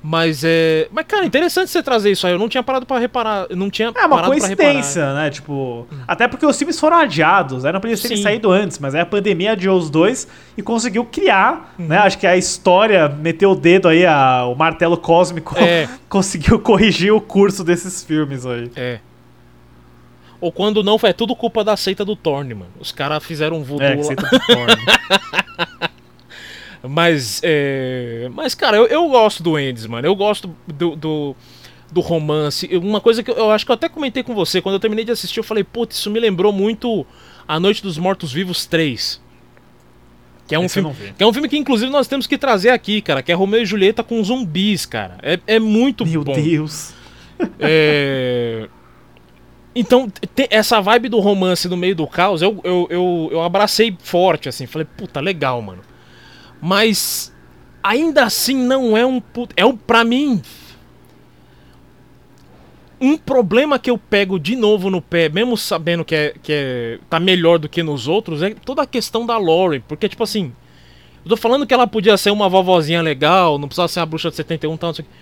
Mas 0.03 0.43
é. 0.45 0.89
Mas, 0.91 1.05
cara, 1.07 1.27
interessante 1.27 1.69
você 1.71 1.83
trazer 1.83 2.11
isso 2.11 2.27
aí. 2.27 2.33
Eu 2.33 2.39
não 2.39 2.49
tinha 2.49 2.63
parado 2.63 2.87
pra 2.87 2.99
reparar. 2.99 3.47
eu 3.51 3.57
Não 3.57 3.69
tinha 3.69 3.89
É 3.89 3.91
uma 3.91 4.17
parado 4.17 4.35
pra 4.35 4.47
reparar. 4.49 4.57
coincidência, 4.73 5.13
né? 5.15 5.29
Tipo, 5.29 5.87
até 6.09 6.27
porque 6.27 6.47
os 6.47 6.57
filmes 6.57 6.81
foram 6.81 6.97
adiados, 6.97 7.67
eram 7.67 7.79
pra 7.81 7.91
eles 7.91 8.01
terem 8.01 8.17
Sim. 8.17 8.23
saído 8.23 8.51
antes, 8.51 8.79
mas 8.79 8.95
aí 8.95 9.03
a 9.03 9.07
pandemia 9.07 9.53
adiou 9.53 9.77
os 9.79 9.91
dois 9.91 10.27
e 10.57 10.63
conseguiu 10.63 11.05
criar, 11.05 11.75
Uhum. 11.79 11.87
né? 11.87 11.99
Acho 11.99 12.17
que 12.19 12.27
a 12.27 12.35
história 12.35 13.09
meteu 13.11 13.51
o 13.51 13.55
dedo 13.55 13.89
aí, 13.89 14.07
a- 14.07 14.47
o 14.47 14.55
martelo 14.55 14.97
cósmico 14.97 15.55
É. 15.59 15.87
conseguiu 16.09 16.59
corrigir 16.59 17.13
o 17.13 17.21
curso 17.21 17.63
desses 17.63 18.03
filmes 18.03 18.47
aí. 18.47 18.71
É. 18.75 19.01
Ou 20.41 20.51
quando 20.51 20.83
não, 20.83 20.99
é 21.03 21.13
tudo 21.13 21.37
culpa 21.37 21.63
da 21.63 21.77
seita 21.77 22.03
do 22.07 22.17
Thorne, 22.17 22.55
mano. 22.55 22.71
Os 22.81 22.91
caras 22.91 23.23
fizeram 23.23 23.59
um 23.59 23.63
voodoo 23.63 23.87
É, 23.87 23.95
lá. 23.97 24.15
tá 24.17 24.29
de 24.39 24.47
forma. 24.47 24.77
Mas, 26.83 27.41
é... 27.43 28.29
Mas, 28.33 28.55
cara, 28.55 28.77
eu, 28.77 28.87
eu 28.87 29.09
gosto 29.09 29.43
do 29.43 29.59
Endes, 29.59 29.87
mano. 29.87 30.07
Eu 30.07 30.15
gosto 30.15 30.55
do, 30.67 30.97
do, 30.97 31.37
do 31.93 32.01
romance. 32.01 32.69
Uma 32.77 33.01
coisa 33.01 33.23
que 33.23 33.31
eu, 33.31 33.51
acho 33.51 33.65
que 33.65 33.71
eu 33.71 33.75
até 33.75 33.89
comentei 33.89 34.23
com 34.23 34.35
você, 34.35 34.61
quando 34.61 34.75
eu 34.75 34.81
terminei 34.81 35.05
de 35.05 35.13
assistir, 35.13 35.41
eu 35.41 35.45
falei, 35.45 35.65
putz, 35.65 35.97
isso 35.97 36.11
me 36.11 36.19
lembrou 36.19 36.53
muito 36.53 37.07
A 37.47 37.61
Noite 37.61 37.83
dos 37.83 37.99
Mortos 37.99 38.33
Vivos 38.33 38.67
3. 38.67 39.21
Que 40.47 40.55
é 40.55 40.59
um, 40.59 40.65
Esse 40.65 40.75
filme, 40.75 40.95
que 41.17 41.23
é 41.23 41.27
um 41.27 41.33
filme 41.33 41.49
que, 41.49 41.57
inclusive, 41.57 41.93
nós 41.93 42.09
temos 42.09 42.27
que 42.27 42.37
trazer 42.37 42.71
aqui, 42.71 43.01
cara. 43.01 43.23
Que 43.23 43.31
é 43.31 43.35
Romeu 43.35 43.63
e 43.63 43.67
Julieta 43.67 44.03
com 44.03 44.23
zumbis, 44.25 44.85
cara. 44.85 45.19
É, 45.23 45.39
é 45.47 45.59
muito 45.61 46.05
Meu 46.05 46.25
bom. 46.25 46.33
Deus. 46.33 46.93
É... 47.59 48.69
Então, 49.75 50.13
essa 50.51 50.79
vibe 50.79 51.09
do 51.09 51.21
romance 51.21 51.67
no 51.69 51.77
meio 51.77 51.97
do 51.97 52.07
caos, 52.07 52.43
eu, 52.43 52.61
eu, 52.63 52.87
eu, 52.91 53.29
eu 53.33 53.43
abracei 53.43 53.97
forte, 53.99 54.47
assim. 54.47 54.67
Falei, 54.67 54.87
puta, 54.97 55.21
legal, 55.21 55.63
mano. 55.63 55.81
Mas, 56.61 57.33
ainda 57.83 58.25
assim, 58.25 58.55
não 58.57 58.97
é 58.97 59.05
um. 59.05 59.21
put- 59.21 59.53
É 59.57 59.65
um, 59.65 59.77
pra 59.77 60.05
mim. 60.05 60.43
Um 63.01 63.17
problema 63.17 63.79
que 63.79 63.91
eu 63.91 63.97
pego 63.97 64.39
de 64.39 64.55
novo 64.55 64.91
no 64.91 65.01
pé, 65.01 65.31
mesmo 65.31 65.57
sabendo 65.57 66.05
que, 66.05 66.15
é, 66.15 66.35
que 66.43 66.53
é, 66.53 66.99
tá 67.09 67.19
melhor 67.19 67.59
do 67.59 67.67
que 67.69 67.83
nos 67.83 68.07
outros, 68.07 68.43
é 68.43 68.51
toda 68.51 68.83
a 68.83 68.87
questão 68.87 69.25
da 69.25 69.39
Lori. 69.39 69.81
Porque, 69.81 70.09
tipo 70.09 70.23
assim. 70.23 70.53
Eu 71.25 71.31
tô 71.31 71.37
falando 71.37 71.67
que 71.67 71.75
ela 71.75 71.87
podia 71.87 72.17
ser 72.17 72.31
uma 72.31 72.49
vovozinha 72.49 73.03
legal, 73.03 73.59
não 73.59 73.69
precisava 73.69 73.89
ser 73.89 74.01
uma 74.01 74.07
bruxa 74.07 74.31
de 74.31 74.37
71 74.37 74.75
e 74.75 74.79
tal, 74.79 74.89
não 74.89 74.95
sei 74.95 75.05
o 75.05 75.09
quê. 75.09 75.15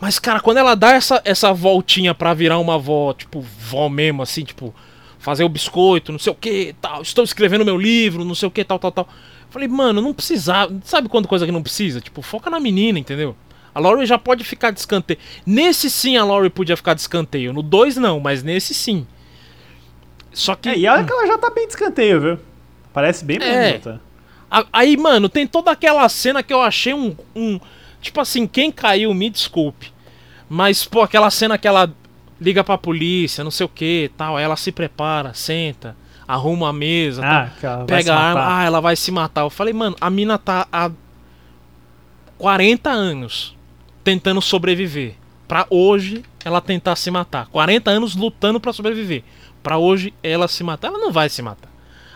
Mas, 0.00 0.18
cara, 0.18 0.40
quando 0.40 0.56
ela 0.56 0.74
dá 0.74 0.92
essa, 0.92 1.20
essa 1.24 1.52
voltinha 1.52 2.14
pra 2.14 2.32
virar 2.34 2.58
uma 2.58 2.78
vó, 2.78 3.12
tipo, 3.12 3.40
vó 3.40 3.88
mesmo, 3.90 4.22
assim, 4.22 4.42
tipo, 4.42 4.74
fazer 5.18 5.44
o 5.44 5.50
biscoito, 5.50 6.12
não 6.12 6.18
sei 6.18 6.32
o 6.32 6.36
que, 6.36 6.74
tal, 6.80 7.02
estou 7.02 7.22
escrevendo 7.22 7.64
meu 7.64 7.76
livro, 7.76 8.24
não 8.24 8.34
sei 8.34 8.48
o 8.48 8.50
que, 8.50 8.64
tal, 8.64 8.78
tal, 8.78 8.90
tal. 8.90 9.08
Falei, 9.52 9.68
mano, 9.68 10.00
não 10.00 10.14
precisava. 10.14 10.74
Sabe 10.84 11.08
quando 11.08 11.28
coisa 11.28 11.44
que 11.46 11.52
não 11.52 11.62
precisa? 11.62 12.00
Tipo, 12.00 12.22
foca 12.22 12.48
na 12.50 12.58
menina, 12.58 12.98
entendeu? 12.98 13.36
A 13.74 13.78
Laurie 13.80 14.06
já 14.06 14.18
pode 14.18 14.44
ficar 14.44 14.70
de 14.70 14.80
escanteio. 14.80 15.18
Nesse 15.46 15.88
sim 15.90 16.16
a 16.16 16.24
Laurie 16.24 16.50
podia 16.50 16.76
ficar 16.76 16.94
de 16.94 17.00
escanteio. 17.02 17.52
No 17.52 17.62
2 17.62 17.96
não, 17.96 18.18
mas 18.20 18.42
nesse 18.42 18.74
sim. 18.74 19.06
Só 20.32 20.54
que. 20.54 20.68
É, 20.68 20.78
e 20.78 20.86
olha 20.88 21.04
que 21.04 21.12
ela 21.12 21.26
já 21.26 21.38
tá 21.38 21.50
bem 21.50 21.66
de 21.66 21.72
escanteio, 21.72 22.20
viu? 22.20 22.38
Parece 22.92 23.24
bem 23.24 23.38
É. 23.40 23.76
até. 23.76 23.98
A- 24.50 24.66
Aí, 24.72 24.96
mano, 24.96 25.28
tem 25.28 25.46
toda 25.46 25.70
aquela 25.70 26.06
cena 26.08 26.42
que 26.42 26.52
eu 26.52 26.60
achei 26.60 26.92
um, 26.94 27.16
um. 27.34 27.58
Tipo 28.00 28.20
assim, 28.20 28.46
quem 28.46 28.70
caiu, 28.70 29.12
me 29.14 29.30
desculpe. 29.30 29.92
Mas, 30.48 30.84
pô, 30.84 31.02
aquela 31.02 31.30
cena 31.30 31.56
que 31.56 31.66
ela 31.68 31.90
liga 32.40 32.62
pra 32.64 32.76
polícia, 32.76 33.44
não 33.44 33.50
sei 33.50 33.64
o 33.64 33.68
que 33.68 34.10
tal. 34.16 34.36
Aí 34.36 34.44
ela 34.44 34.56
se 34.56 34.72
prepara, 34.72 35.32
senta, 35.32 35.96
arruma 36.26 36.68
a 36.68 36.72
mesa, 36.72 37.22
Ah, 37.24 37.50
que 37.58 37.66
ela 37.66 37.76
vai 37.78 37.86
pega 37.86 38.14
a 38.14 38.18
arma, 38.18 38.40
matar. 38.40 38.58
ah, 38.60 38.64
ela 38.64 38.80
vai 38.80 38.96
se 38.96 39.10
matar. 39.10 39.40
Eu 39.42 39.50
falei, 39.50 39.72
mano, 39.72 39.96
a 40.00 40.08
mina 40.10 40.38
tá 40.38 40.66
há 40.72 40.90
40 42.38 42.90
anos 42.90 43.56
tentando 44.04 44.40
sobreviver. 44.40 45.14
Pra 45.46 45.66
hoje 45.70 46.22
ela 46.44 46.60
tentar 46.60 46.96
se 46.96 47.10
matar. 47.10 47.46
40 47.48 47.90
anos 47.90 48.16
lutando 48.16 48.58
pra 48.58 48.72
sobreviver. 48.72 49.22
Pra 49.62 49.78
hoje 49.78 50.12
ela 50.22 50.48
se 50.48 50.64
matar. 50.64 50.88
Ela 50.88 50.98
não 50.98 51.12
vai 51.12 51.28
se 51.28 51.42
matar. 51.42 51.70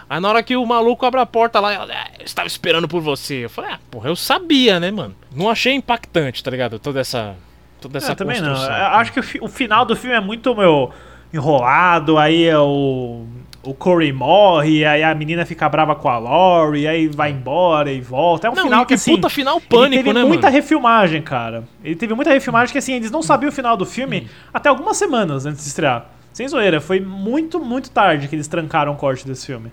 Aí 0.08 0.20
na 0.20 0.28
hora 0.28 0.42
que 0.42 0.56
o 0.56 0.64
maluco 0.64 1.04
abre 1.04 1.20
a 1.20 1.26
porta 1.26 1.58
lá, 1.60 1.72
ela, 1.72 1.86
"Ah, 1.92 2.08
eu 2.18 2.24
estava 2.24 2.46
esperando 2.46 2.86
por 2.88 3.00
você. 3.00 3.44
Eu 3.44 3.50
falei, 3.50 3.72
ah, 3.72 3.78
porra, 3.90 4.08
eu 4.08 4.16
sabia, 4.16 4.78
né, 4.80 4.90
mano? 4.90 5.14
Não 5.34 5.50
achei 5.50 5.74
impactante, 5.74 6.42
tá 6.42 6.50
ligado? 6.50 6.78
Toda 6.78 7.00
essa. 7.00 7.34
Toda 7.80 7.98
essa 7.98 8.12
Eu 8.12 8.16
também 8.16 8.40
não. 8.40 8.52
Eu 8.54 8.86
acho 8.96 9.12
que 9.12 9.20
o 9.40 9.48
final 9.48 9.84
do 9.84 9.94
filme 9.94 10.16
é 10.16 10.20
muito, 10.20 10.54
meu, 10.54 10.90
enrolado. 11.32 12.16
Aí 12.18 12.44
é 12.44 12.58
o. 12.58 13.26
o 13.66 13.74
Corey 13.74 14.12
morre, 14.12 14.84
aí 14.84 15.02
a 15.02 15.14
menina 15.14 15.44
fica 15.44 15.68
brava 15.68 15.94
com 15.94 16.08
a 16.08 16.18
Lori, 16.18 16.86
aí 16.86 17.08
vai 17.08 17.30
embora 17.32 17.90
e 17.92 18.00
volta. 18.00 18.46
É 18.46 18.50
um 18.50 18.54
Não, 18.54 18.62
final 18.64 18.86
que 18.86 18.94
assim. 18.94 19.14
puta 19.14 19.28
final 19.28 19.56
ele 19.58 19.66
pânico, 19.66 20.04
teve 20.04 20.12
né, 20.14 20.24
muita 20.24 20.46
mano? 20.46 20.54
refilmagem, 20.56 21.20
cara. 21.22 21.64
Ele 21.82 21.96
teve 21.96 22.14
muita 22.14 22.30
refilmagem 22.32 22.72
que 22.72 22.78
assim, 22.78 22.94
eles 22.94 23.10
não 23.10 23.22
sabiam 23.22 23.48
o 23.48 23.52
final 23.52 23.76
do 23.76 23.84
filme 23.84 24.20
Hum. 24.20 24.28
até 24.54 24.68
algumas 24.68 24.96
semanas 24.96 25.44
antes 25.46 25.62
de 25.62 25.68
estrear. 25.68 26.06
Sem 26.32 26.46
zoeira, 26.48 26.80
foi 26.80 27.00
muito, 27.00 27.58
muito 27.58 27.90
tarde 27.90 28.28
que 28.28 28.36
eles 28.36 28.46
trancaram 28.46 28.92
o 28.92 28.96
corte 28.96 29.26
desse 29.26 29.46
filme. 29.46 29.72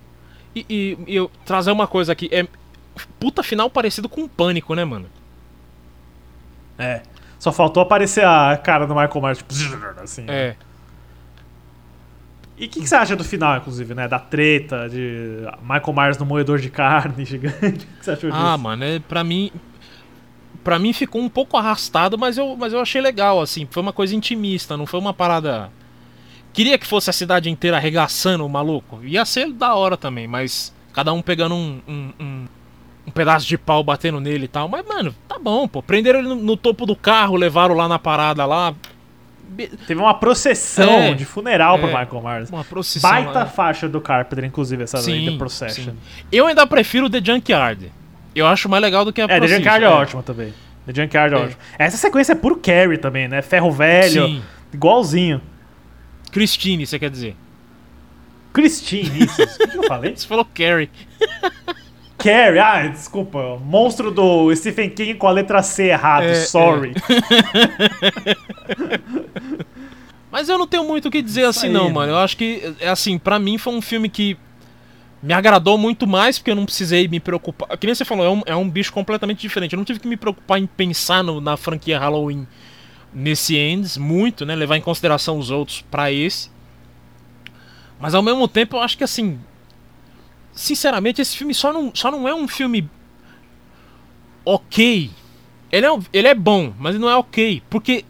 E, 0.56 0.66
e- 0.70 0.98
e 1.08 1.16
eu 1.16 1.30
trazer 1.46 1.72
uma 1.72 1.88
coisa 1.88 2.12
aqui. 2.12 2.30
É 2.32 2.46
puta 3.20 3.44
final 3.44 3.70
parecido 3.70 4.08
com 4.08 4.22
um 4.22 4.28
pânico, 4.28 4.74
né, 4.76 4.86
mano? 4.86 5.08
É. 6.78 7.02
Só 7.40 7.52
faltou 7.52 7.84
aparecer 7.84 8.24
a 8.26 8.56
cara 8.58 8.86
do 8.88 8.96
Michael 8.96 9.22
Myers, 9.22 9.38
tipo, 9.40 9.54
assim. 10.02 10.26
É. 10.28 10.56
E 12.58 12.66
o 12.66 12.70
que, 12.70 12.82
que 12.82 12.88
você 12.88 12.96
acha 12.96 13.16
do 13.16 13.24
final, 13.24 13.58
inclusive, 13.58 13.96
né? 13.96 14.08
Da 14.08 14.20
treta, 14.20 14.88
de 14.88 15.40
Michael 15.62 15.94
Myers 15.94 16.18
no 16.18 16.26
moedor 16.26 16.60
de 16.60 16.70
carne 16.70 17.26
gigante. 17.26 17.86
O 17.86 17.98
que 17.98 18.06
você 18.06 18.12
achou 18.12 18.30
disso? 18.30 18.42
Ah, 18.42 18.58
mano, 18.58 18.84
é, 18.84 19.00
pra 19.00 19.24
mim. 19.24 19.52
Pra 20.64 20.80
mim 20.80 20.94
ficou 20.94 21.22
um 21.22 21.28
pouco 21.28 21.58
arrastado, 21.58 22.18
mas 22.18 22.38
eu, 22.38 22.56
mas 22.56 22.72
eu 22.72 22.80
achei 22.80 23.02
legal, 23.02 23.42
assim. 23.42 23.68
Foi 23.70 23.82
uma 23.82 23.92
coisa 23.92 24.16
intimista, 24.16 24.78
não 24.78 24.86
foi 24.86 25.00
uma 25.00 25.14
parada. 25.14 25.70
Queria 26.54 26.78
que 26.78 26.86
fosse 26.86 27.10
a 27.10 27.14
cidade 27.14 27.50
inteira 27.50 27.78
arregaçando 27.78 28.46
o 28.46 28.50
maluco. 28.50 29.04
Ia 29.04 29.26
ser 29.26 29.52
da 29.52 29.74
hora 29.74 29.98
também, 29.98 30.28
mas 30.28 30.74
cada 30.94 31.12
um 31.12 31.22
pegando 31.22 31.56
um, 31.56 31.82
um, 31.86 32.14
um, 32.20 32.48
um 33.08 33.12
pedaço 33.12 33.46
de 33.46 33.58
pau 33.58 33.84
batendo 33.84 34.22
nele 34.22 34.46
e 34.46 34.48
tal. 34.48 34.70
Mas, 34.70 34.88
mano, 34.88 35.14
tá 35.28 35.38
bom, 35.38 35.68
pô. 35.68 35.82
Prenderam 35.82 36.20
ele 36.20 36.30
no, 36.30 36.36
no 36.36 36.56
topo 36.56 36.86
do 36.86 36.96
carro, 36.96 37.36
levaram 37.36 37.76
lá 37.76 37.88
na 37.90 38.00
parada 38.00 38.46
lá. 38.46 38.74
Teve 39.88 40.00
uma 40.02 40.14
processão 40.14 40.90
É. 41.02 41.14
de 41.14 41.26
funeral 41.26 41.78
pro 41.80 41.88
É. 41.90 42.00
Michael 42.04 42.22
Myers. 42.24 42.50
Uma 42.50 42.64
procissão. 42.64 43.10
Baita 43.10 43.32
lá. 43.32 43.46
faixa 43.46 43.88
do 43.88 44.00
Carpenter, 44.02 44.44
inclusive, 44.46 44.84
essa 44.84 44.98
Sim, 44.98 45.32
The 45.32 45.38
Procession. 45.38 45.84
sim. 45.92 45.98
Eu 46.32 46.48
ainda 46.48 46.66
prefiro 46.68 47.10
The 47.10 47.22
Junkyard. 47.24 47.92
Eu 48.36 48.48
acho 48.48 48.68
mais 48.68 48.82
legal 48.82 49.06
do 49.06 49.14
que 49.14 49.22
a 49.22 49.26
É, 49.26 49.40
The 49.40 49.48
Junkyard 49.48 49.84
é, 49.86 49.88
é. 49.88 49.92
ótima 49.92 50.24
também. 50.24 50.54
The 50.88 51.02
Junkyard 51.04 51.34
é, 51.36 51.38
É. 51.38 51.42
ótimo. 51.42 51.58
Essa 51.78 51.98
sequência 51.98 52.32
é 52.34 52.36
puro 52.36 52.56
Carrie 52.58 52.98
também, 52.98 53.28
né? 53.28 53.42
Ferro 53.42 53.72
velho, 53.72 54.26
Sim. 54.28 54.42
igualzinho. 54.74 55.42
Christine, 56.32 56.86
você 56.86 56.98
quer 56.98 57.10
dizer? 57.12 57.36
Christine, 58.52 59.26
isso. 59.26 59.42
O 59.42 59.68
que 59.70 59.78
eu 59.78 59.84
falei? 59.84 60.14
Você 60.18 60.28
falou 60.28 60.46
Carrie. 60.46 60.90
Carrie, 62.24 62.60
ah, 62.60 62.88
desculpa. 62.88 63.60
Monstro 63.64 64.10
do 64.12 64.56
Stephen 64.56 64.90
King 64.90 65.16
com 65.16 65.28
a 65.28 65.32
letra 65.32 65.62
C 65.62 65.88
errado, 65.90 66.24
É, 66.24 66.36
sorry. 66.36 66.94
Mas 70.32 70.50
eu 70.50 70.58
não 70.58 70.66
tenho 70.66 70.84
muito 70.84 71.08
o 71.10 71.12
que 71.12 71.22
dizer 71.22 71.46
assim, 71.46 71.70
não, 71.70 71.90
mano. 71.90 72.12
Eu 72.14 72.18
acho 72.18 72.36
que, 72.38 72.74
é 72.80 72.90
assim, 72.90 73.18
pra 73.20 73.38
mim 73.38 73.58
foi 73.58 73.74
um 73.74 73.82
filme 73.82 74.10
que 74.10 74.36
me 75.22 75.34
agradou 75.34 75.78
muito 75.78 76.08
mais, 76.08 76.40
porque 76.40 76.50
eu 76.52 76.56
não 76.56 76.66
precisei 76.66 77.08
me 77.08 77.20
preocupar. 77.20 77.78
Que 77.78 77.86
nem 77.86 77.94
você 77.96 78.04
falou, 78.04 78.26
é 78.26 78.30
um, 78.30 78.42
é 78.48 78.56
um 78.56 78.68
bicho 78.70 78.92
completamente 78.92 79.40
diferente. 79.42 79.74
Eu 79.74 79.78
não 79.78 79.86
tive 79.86 80.00
que 80.00 80.08
me 80.08 80.18
preocupar 80.18 80.60
em 80.60 80.66
pensar 80.66 81.24
no- 81.24 81.40
na 81.40 81.56
franquia 81.56 82.00
Halloween 82.00 82.48
nesse 83.14 83.56
Ends, 83.56 83.96
muito, 83.96 84.44
né? 84.46 84.56
Levar 84.56 84.76
em 84.78 84.82
consideração 84.82 85.38
os 85.38 85.52
outros 85.52 85.84
pra 85.92 86.12
esse. 86.12 86.50
Mas 88.00 88.16
ao 88.16 88.24
mesmo 88.24 88.48
tempo, 88.48 88.78
eu 88.78 88.82
acho 88.82 88.98
que, 88.98 89.04
assim. 89.04 89.40
Sinceramente, 90.54 91.22
esse 91.22 91.36
filme 91.36 91.54
só 91.54 91.74
não, 91.74 91.92
só 91.94 92.12
não 92.12 92.28
é 92.28 92.34
um 92.34 92.48
filme 92.48 92.90
ok. 94.46 95.10
Ele 95.72 95.86
é, 95.86 96.00
ele 96.14 96.28
é 96.28 96.36
bom, 96.36 96.74
mas 96.78 96.98
não 97.00 97.10
é 97.10 97.16
ok. 97.16 97.62
Porque 97.70 98.06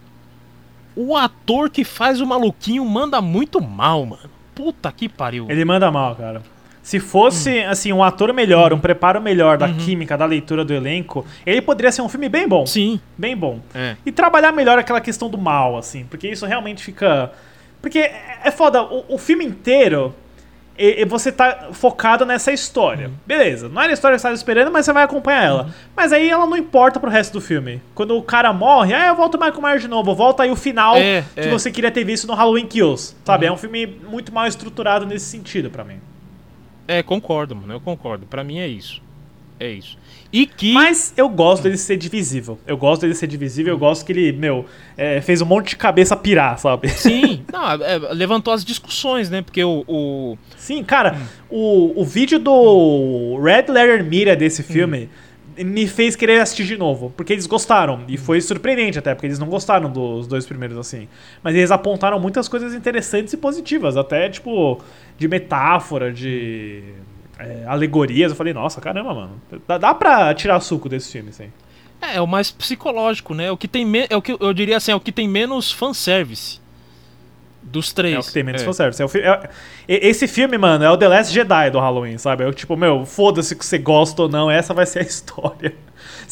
o 0.96 1.16
ator 1.16 1.70
que 1.70 1.84
faz 1.84 2.20
o 2.20 2.28
maluquinho 2.28 2.84
manda 2.86 3.22
muito 3.22 3.62
mal, 3.62 4.06
mano. 4.06 4.30
Puta 4.54 4.92
que 4.92 5.08
pariu. 5.08 5.48
Ele 5.50 5.66
manda 5.66 5.90
mal, 5.90 6.16
cara. 6.16 6.42
Se 6.84 7.00
fosse, 7.00 7.60
assim, 7.62 7.94
um 7.94 8.04
ator 8.04 8.34
melhor, 8.34 8.74
um 8.74 8.80
preparo 8.80 9.22
melhor 9.22 9.58
da 9.58 9.72
química, 9.74 10.18
da 10.18 10.26
leitura 10.26 10.66
do 10.66 10.74
elenco, 10.74 11.26
ele 11.46 11.62
poderia 11.62 11.94
ser 11.94 12.02
um 12.02 12.10
filme 12.10 12.28
bem 12.28 12.46
bom. 12.46 12.66
Sim. 12.66 13.00
Bem 13.18 13.38
bom. 13.38 13.62
É. 13.74 13.96
E 14.06 14.12
trabalhar 14.12 14.52
melhor 14.52 14.78
aquela 14.78 15.00
questão 15.00 15.30
do 15.30 15.38
mal, 15.38 15.78
assim, 15.78 16.04
porque 16.04 16.28
isso 16.28 16.46
realmente 16.46 16.84
fica. 16.84 17.32
Porque 17.82 18.00
é 18.00 18.42
é 18.44 18.52
foda, 18.52 18.84
o, 18.84 19.16
o 19.16 19.18
filme 19.18 19.46
inteiro. 19.46 20.14
E- 20.78 21.02
e 21.02 21.06
você 21.06 21.32
tá 21.32 21.70
focado 21.72 22.26
nessa 22.26 22.52
história. 22.52 23.08
Uhum. 23.08 23.14
Beleza, 23.26 23.70
não 23.70 23.82
era 23.82 23.92
a 23.92 23.94
história 23.94 24.16
que 24.16 24.22
você 24.22 24.28
estava 24.28 24.36
esperando, 24.36 24.72
mas 24.72 24.86
você 24.86 24.94
vai 24.94 25.04
acompanhar 25.04 25.44
ela. 25.44 25.70
Mas 25.96 26.12
aí 26.14 26.30
ela 26.30 26.46
não 26.48 26.58
importa 26.58 27.00
pro 27.00 27.10
resto 27.10 27.34
do 27.34 27.42
filme. 27.42 27.82
Quando 27.94 28.18
o 28.18 28.24
cara 28.24 28.52
morre, 28.54 28.94
ah, 28.94 29.08
eu 29.08 29.16
volto 29.16 29.36
o 29.36 29.40
Michael 29.40 29.62
Myers 29.62 29.82
de 29.82 29.88
novo, 29.88 30.14
volta 30.16 30.44
aí 30.44 30.52
o 30.52 30.56
final 30.56 30.96
É, 30.98 31.24
que 31.34 31.40
é. 31.42 31.46
Uhum. 31.46 31.52
você 31.52 31.72
queria 31.72 31.92
ter 31.92 32.04
visto 32.04 32.26
no 32.28 32.34
Halloween 32.34 32.66
Kills. 32.68 33.16
Sabe? 33.24 33.46
É 33.46 33.52
um 33.52 33.58
filme 33.58 33.86
muito 33.86 34.34
mal 34.34 34.48
estruturado 34.48 35.06
nesse 35.06 35.26
sentido 35.26 35.70
pra 35.70 35.84
mim. 35.84 36.00
É, 36.88 37.02
concordo, 37.02 37.56
mano. 37.56 37.74
Eu 37.74 37.80
concordo. 37.80 38.26
Pra 38.26 38.44
mim 38.44 38.60
é 38.60 38.68
isso. 38.68 39.02
É 39.60 39.70
isso. 39.70 39.98
E 40.34 40.48
que. 40.48 40.74
Mas 40.74 41.14
eu 41.16 41.30
gosto 41.30 41.62
dele 41.64 41.78
ser 41.78 41.96
divisível. 41.96 42.58
Eu 42.66 42.76
gosto 42.76 43.04
dele 43.04 43.14
ser 43.14 43.28
divisível, 43.28 43.76
eu 43.76 43.78
gosto 43.78 44.04
que 44.04 44.12
ele, 44.12 44.32
meu, 44.32 44.66
é, 44.98 45.22
fez 45.22 45.42
um 45.42 45.46
monte 45.46 45.70
de 45.70 45.76
cabeça 45.78 46.16
pirar, 46.18 46.58
sabe? 46.58 46.90
Sim. 46.90 47.46
Não, 47.54 47.70
é, 47.72 48.00
levantou 48.14 48.52
as 48.52 48.66
discussões, 48.66 49.30
né? 49.30 49.44
Porque 49.44 49.64
o. 49.64 49.84
o- 49.88 50.38
Sim, 50.58 50.84
cara, 50.84 51.18
o, 51.52 52.02
o 52.02 52.04
vídeo 52.04 52.40
do 52.40 53.40
Red 53.44 53.72
Letter 53.72 54.04
Media 54.04 54.36
desse 54.36 54.64
filme 54.64 55.08
me 55.56 55.86
fez 55.86 56.16
querer 56.16 56.42
assistir 56.42 56.66
de 56.66 56.78
novo, 56.78 57.14
porque 57.16 57.32
eles 57.32 57.46
gostaram. 57.46 58.02
E 58.08 58.18
foi 58.18 58.42
surpreendente 58.42 58.98
até, 58.98 59.14
porque 59.14 59.28
eles 59.28 59.38
não 59.38 59.46
gostaram 59.46 59.88
dos 59.92 60.26
dois 60.26 60.48
primeiros 60.48 60.76
assim. 60.80 61.08
Mas 61.44 61.54
eles 61.56 61.70
apontaram 61.70 62.20
muitas 62.20 62.48
coisas 62.48 62.74
interessantes 62.74 63.34
e 63.34 63.38
positivas, 63.38 63.96
até 63.96 64.28
tipo 64.30 64.82
de 65.16 65.28
metáfora, 65.28 66.12
de 66.12 66.82
é, 67.40 67.64
alegorias. 67.68 68.32
Eu 68.32 68.36
falei, 68.36 68.54
nossa, 68.54 68.80
caramba, 68.82 69.14
mano. 69.14 69.42
Dá, 69.68 69.78
dá 69.78 69.94
pra 69.94 70.34
tirar 70.34 70.60
suco 70.60 70.88
desse 70.90 71.12
filme, 71.12 71.30
assim. 71.30 71.52
É, 72.02 72.18
é 72.18 72.22
o 72.22 72.28
mais 72.28 72.52
psicológico, 72.52 73.34
né? 73.34 73.46
É 73.46 73.52
o 73.52 73.58
que 73.58 73.68
tem 73.68 73.86
me... 73.86 74.06
É 74.10 74.16
o 74.16 74.22
que 74.22 74.36
eu 74.40 74.54
diria 74.54 74.78
assim, 74.78 74.92
é 74.92 74.96
o 74.96 75.00
que 75.00 75.12
tem 75.12 75.28
menos 75.28 75.72
fanservice. 75.72 76.62
Dos 77.62 77.94
três. 77.94 78.16
É 78.16 78.20
o 78.20 78.24
que 78.24 78.34
tem 78.34 78.44
menos 78.44 78.62
é. 78.62 78.66
fanservice. 78.66 79.02
É 79.02 79.06
o 79.06 79.08
fi- 79.08 79.22
é- 79.22 79.50
esse 79.88 80.28
filme, 80.28 80.58
mano, 80.58 80.84
é 80.84 80.92
o 80.92 80.98
The 80.98 81.08
Last 81.08 81.34
Jedi 81.34 81.72
do 81.72 81.80
Halloween, 81.80 82.18
sabe? 82.18 82.44
É 82.44 82.48
o 82.48 82.54
tipo, 82.54 82.76
meu, 82.76 83.06
foda-se 83.06 83.56
que 83.56 83.66
você 83.66 83.78
gosta 83.78 84.24
ou 84.24 84.30
não, 84.30 84.52
essa 84.52 84.74
vai 84.74 84.86
ser 84.86 85.00
a 85.00 85.04
história. 85.04 85.74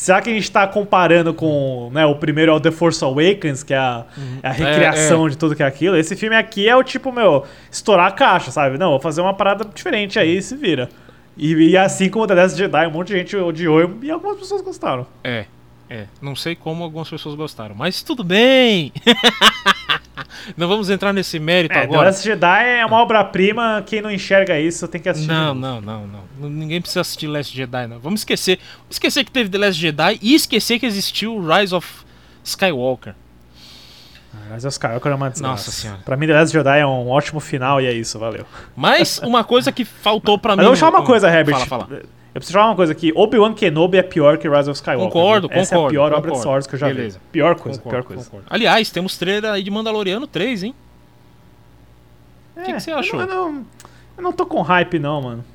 Será 0.01 0.19
que 0.19 0.31
a 0.31 0.33
gente 0.33 0.51
tá 0.51 0.65
comparando 0.65 1.31
com 1.31 1.91
né, 1.93 2.03
o 2.07 2.15
primeiro 2.15 2.51
é 2.51 2.55
o 2.55 2.59
The 2.59 2.71
Force 2.71 3.03
Awakens, 3.03 3.61
que 3.61 3.71
é 3.71 3.77
a, 3.77 4.03
é 4.41 4.47
a 4.47 4.51
recriação 4.51 5.29
de 5.29 5.37
tudo 5.37 5.55
que 5.55 5.61
é 5.61 5.65
aquilo? 5.67 5.95
Esse 5.95 6.15
filme 6.15 6.35
aqui 6.35 6.67
é 6.67 6.75
o 6.75 6.83
tipo, 6.83 7.11
meu, 7.11 7.45
estourar 7.69 8.07
a 8.07 8.11
caixa, 8.11 8.49
sabe? 8.49 8.79
Não, 8.79 8.89
vou 8.89 8.99
fazer 8.99 9.21
uma 9.21 9.35
parada 9.35 9.63
diferente 9.63 10.17
aí 10.17 10.37
e 10.37 10.41
se 10.41 10.55
vira. 10.55 10.89
E, 11.37 11.53
e 11.53 11.77
assim 11.77 12.09
como 12.09 12.25
o 12.25 12.27
The 12.27 12.33
Last 12.33 12.57
Jedi, 12.57 12.87
um 12.87 12.89
monte 12.89 13.09
de 13.09 13.19
gente 13.19 13.37
odiou 13.37 13.93
e 14.01 14.09
algumas 14.09 14.39
pessoas 14.39 14.63
gostaram. 14.63 15.05
É, 15.23 15.45
é. 15.91 16.07
Não 16.21 16.37
sei 16.37 16.55
como 16.55 16.85
algumas 16.85 17.09
pessoas 17.09 17.35
gostaram, 17.35 17.75
mas 17.75 18.01
tudo 18.01 18.23
bem. 18.23 18.93
não 20.55 20.69
vamos 20.69 20.89
entrar 20.89 21.11
nesse 21.11 21.37
mérito 21.37 21.73
É, 21.73 21.81
The 21.81 21.83
agora. 21.83 22.07
Last 22.07 22.23
Jedi 22.23 22.63
é 22.79 22.85
uma 22.85 23.01
obra-prima, 23.01 23.83
quem 23.85 24.01
não 24.01 24.09
enxerga 24.09 24.57
isso 24.57 24.87
tem 24.87 25.01
que 25.01 25.09
assistir. 25.09 25.27
Não, 25.27 25.53
não, 25.53 25.81
não, 25.81 26.07
não. 26.07 26.49
Ninguém 26.49 26.79
precisa 26.79 27.01
assistir 27.01 27.27
Last 27.27 27.53
Jedi, 27.53 27.87
não. 27.87 27.99
Vamos 27.99 28.21
esquecer. 28.21 28.57
Vamos 28.77 28.91
esquecer 28.91 29.25
que 29.25 29.31
teve 29.31 29.49
The 29.49 29.57
Last 29.57 29.81
Jedi 29.81 30.17
e 30.21 30.33
esquecer 30.33 30.79
que 30.79 30.85
existiu 30.85 31.37
Rise 31.45 31.75
of 31.75 31.85
Skywalker. 32.41 33.13
Mas 34.49 34.63
os 34.63 34.75
Skywalker 34.75 35.11
é 35.11 35.15
uma 35.15 35.29
desgraça. 35.29 35.51
Nossa 35.51 35.71
senhora. 35.71 35.99
Pra 36.05 36.15
mim, 36.15 36.25
The 36.25 36.33
Last 36.35 36.53
Jedi 36.53 36.79
é 36.79 36.87
um 36.87 37.09
ótimo 37.09 37.41
final 37.41 37.81
e 37.81 37.85
é 37.85 37.91
isso, 37.91 38.17
valeu. 38.17 38.45
Mas 38.73 39.17
uma 39.19 39.43
coisa 39.43 39.73
que 39.73 39.83
faltou 39.83 40.37
pra 40.37 40.53
mim. 40.53 40.63
Mas 40.63 40.67
eu 40.67 40.71
vou 40.71 40.77
falar 40.79 40.99
uma 40.99 41.05
coisa, 41.05 41.27
Herbert. 41.29 41.65
Fala, 41.65 41.85
fala. 41.85 42.01
Eu 42.33 42.39
preciso 42.39 42.57
falar 42.57 42.69
uma 42.69 42.75
coisa 42.77 42.93
aqui. 42.93 43.11
Obi-Wan 43.13 43.53
Kenobi 43.53 43.97
é 43.97 44.03
pior 44.03 44.37
que 44.37 44.47
Rise 44.47 44.69
of 44.69 44.77
Skywalker. 44.79 45.11
Concordo, 45.11 45.47
viu? 45.49 45.57
Essa 45.57 45.75
é 45.75 45.75
a 45.75 45.79
concordo, 45.79 45.93
pior 45.93 46.05
obra 46.05 46.15
de 46.17 46.21
concordo. 46.23 46.39
Star 46.39 46.53
Wars 46.53 46.67
que 46.67 46.75
eu 46.75 46.79
já 46.79 46.87
Beleza. 46.87 47.19
vi. 47.19 47.25
Pior 47.31 47.55
coisa, 47.55 47.77
Concordo, 47.79 48.03
pior 48.07 48.07
coisa. 48.15 48.23
concordo. 48.29 48.47
Aliás, 48.49 48.89
temos 48.89 49.17
trailer 49.17 49.51
aí 49.51 49.61
de 49.63 49.69
Mandaloriano 49.69 50.25
3, 50.27 50.63
hein? 50.63 50.75
O 52.55 52.61
que 52.63 52.73
que 52.73 52.79
você 52.79 52.91
achou? 52.91 53.19
Eu 53.19 53.27
não, 53.27 53.65
eu 54.17 54.23
não 54.23 54.31
tô 54.31 54.45
com 54.45 54.61
hype, 54.61 54.97
não, 54.99 55.21
mano. 55.21 55.45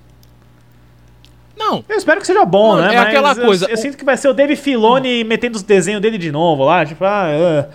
Não, 1.56 1.82
Eu 1.88 1.96
espero 1.96 2.20
que 2.20 2.26
seja 2.26 2.44
bom, 2.44 2.72
Mano, 2.74 2.86
né? 2.88 2.94
é 2.94 2.98
Mas 2.98 3.08
aquela 3.08 3.32
eu- 3.32 3.46
coisa, 3.46 3.66
Eu, 3.70 3.74
o- 3.74 3.76
sinto 3.78 3.96
que 3.96 4.04
vai 4.04 4.16
ser 4.18 4.28
o 4.28 4.34
Dave 4.34 4.54
Filoni 4.56 5.24
metendo 5.24 5.56
os 5.56 5.62
desenhos 5.62 6.02
dele 6.02 6.18
de 6.18 6.30
novo 6.30 6.64
lá. 6.64 6.84
Tipo, 6.84 7.02
ah. 7.06 7.24
ah. 7.64 7.68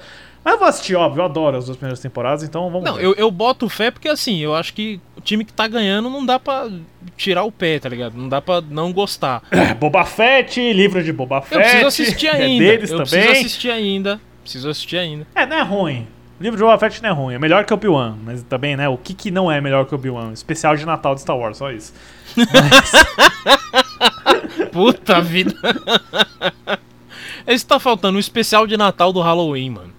Mas 0.43 0.53
eu 0.53 0.59
vou 0.59 0.67
assistir, 0.67 0.95
óbvio. 0.95 1.21
Eu 1.21 1.25
adoro 1.25 1.57
as 1.57 1.65
duas 1.65 1.77
primeiras 1.77 1.99
temporadas, 1.99 2.43
então 2.43 2.69
vamos 2.69 2.83
não 2.83 2.95
ver. 2.95 3.05
eu, 3.05 3.13
eu 3.15 3.29
boto 3.29 3.69
fé 3.69 3.91
porque 3.91 4.07
assim, 4.09 4.39
eu 4.39 4.55
acho 4.55 4.73
que 4.73 4.99
o 5.15 5.21
time 5.21 5.45
que 5.45 5.53
tá 5.53 5.67
ganhando 5.67 6.09
não 6.09 6.25
dá 6.25 6.39
pra 6.39 6.67
tirar 7.15 7.43
o 7.43 7.51
pé, 7.51 7.79
tá 7.79 7.87
ligado? 7.87 8.17
Não 8.17 8.27
dá 8.27 8.41
pra 8.41 8.61
não 8.61 8.91
gostar. 8.91 9.43
Boba 9.79 10.03
Fett, 10.03 10.59
livro 10.73 11.03
de 11.03 11.13
Boba 11.13 11.41
Fett. 11.41 11.55
Eu 11.55 11.61
preciso 11.61 11.87
assistir 11.87 12.27
é 12.27 12.31
ainda. 12.31 12.65
deles 12.65 12.89
eu 12.89 12.97
também. 12.97 13.25
preciso 13.25 13.45
assistir 13.45 13.71
ainda. 13.71 14.21
Preciso 14.41 14.69
assistir 14.69 14.97
ainda. 14.97 15.27
É, 15.35 15.45
não 15.45 15.57
é 15.57 15.61
ruim. 15.61 16.07
O 16.39 16.43
livro 16.43 16.57
de 16.57 16.63
Boba 16.63 16.79
Fett 16.79 17.03
não 17.03 17.09
é 17.09 17.13
ruim. 17.13 17.35
É 17.35 17.39
melhor 17.39 17.63
que 17.63 17.73
o 17.73 17.75
Obi-Wan. 17.75 18.17
Mas 18.23 18.41
também, 18.43 18.75
né? 18.75 18.89
O 18.89 18.97
que, 18.97 19.13
que 19.13 19.29
não 19.29 19.51
é 19.51 19.61
melhor 19.61 19.85
que 19.85 19.93
o 19.93 19.97
Obi-Wan? 19.97 20.31
Especial 20.33 20.75
de 20.75 20.85
Natal 20.85 21.13
de 21.13 21.21
Star 21.21 21.37
Wars, 21.37 21.57
só 21.57 21.71
isso. 21.71 21.93
Puta 24.71 25.21
vida. 25.21 25.53
Esse 27.47 27.65
tá 27.65 27.79
faltando 27.79 28.17
um 28.17 28.19
especial 28.19 28.67
de 28.67 28.77
Natal 28.77 29.11
do 29.11 29.21
Halloween, 29.21 29.69
mano. 29.71 29.93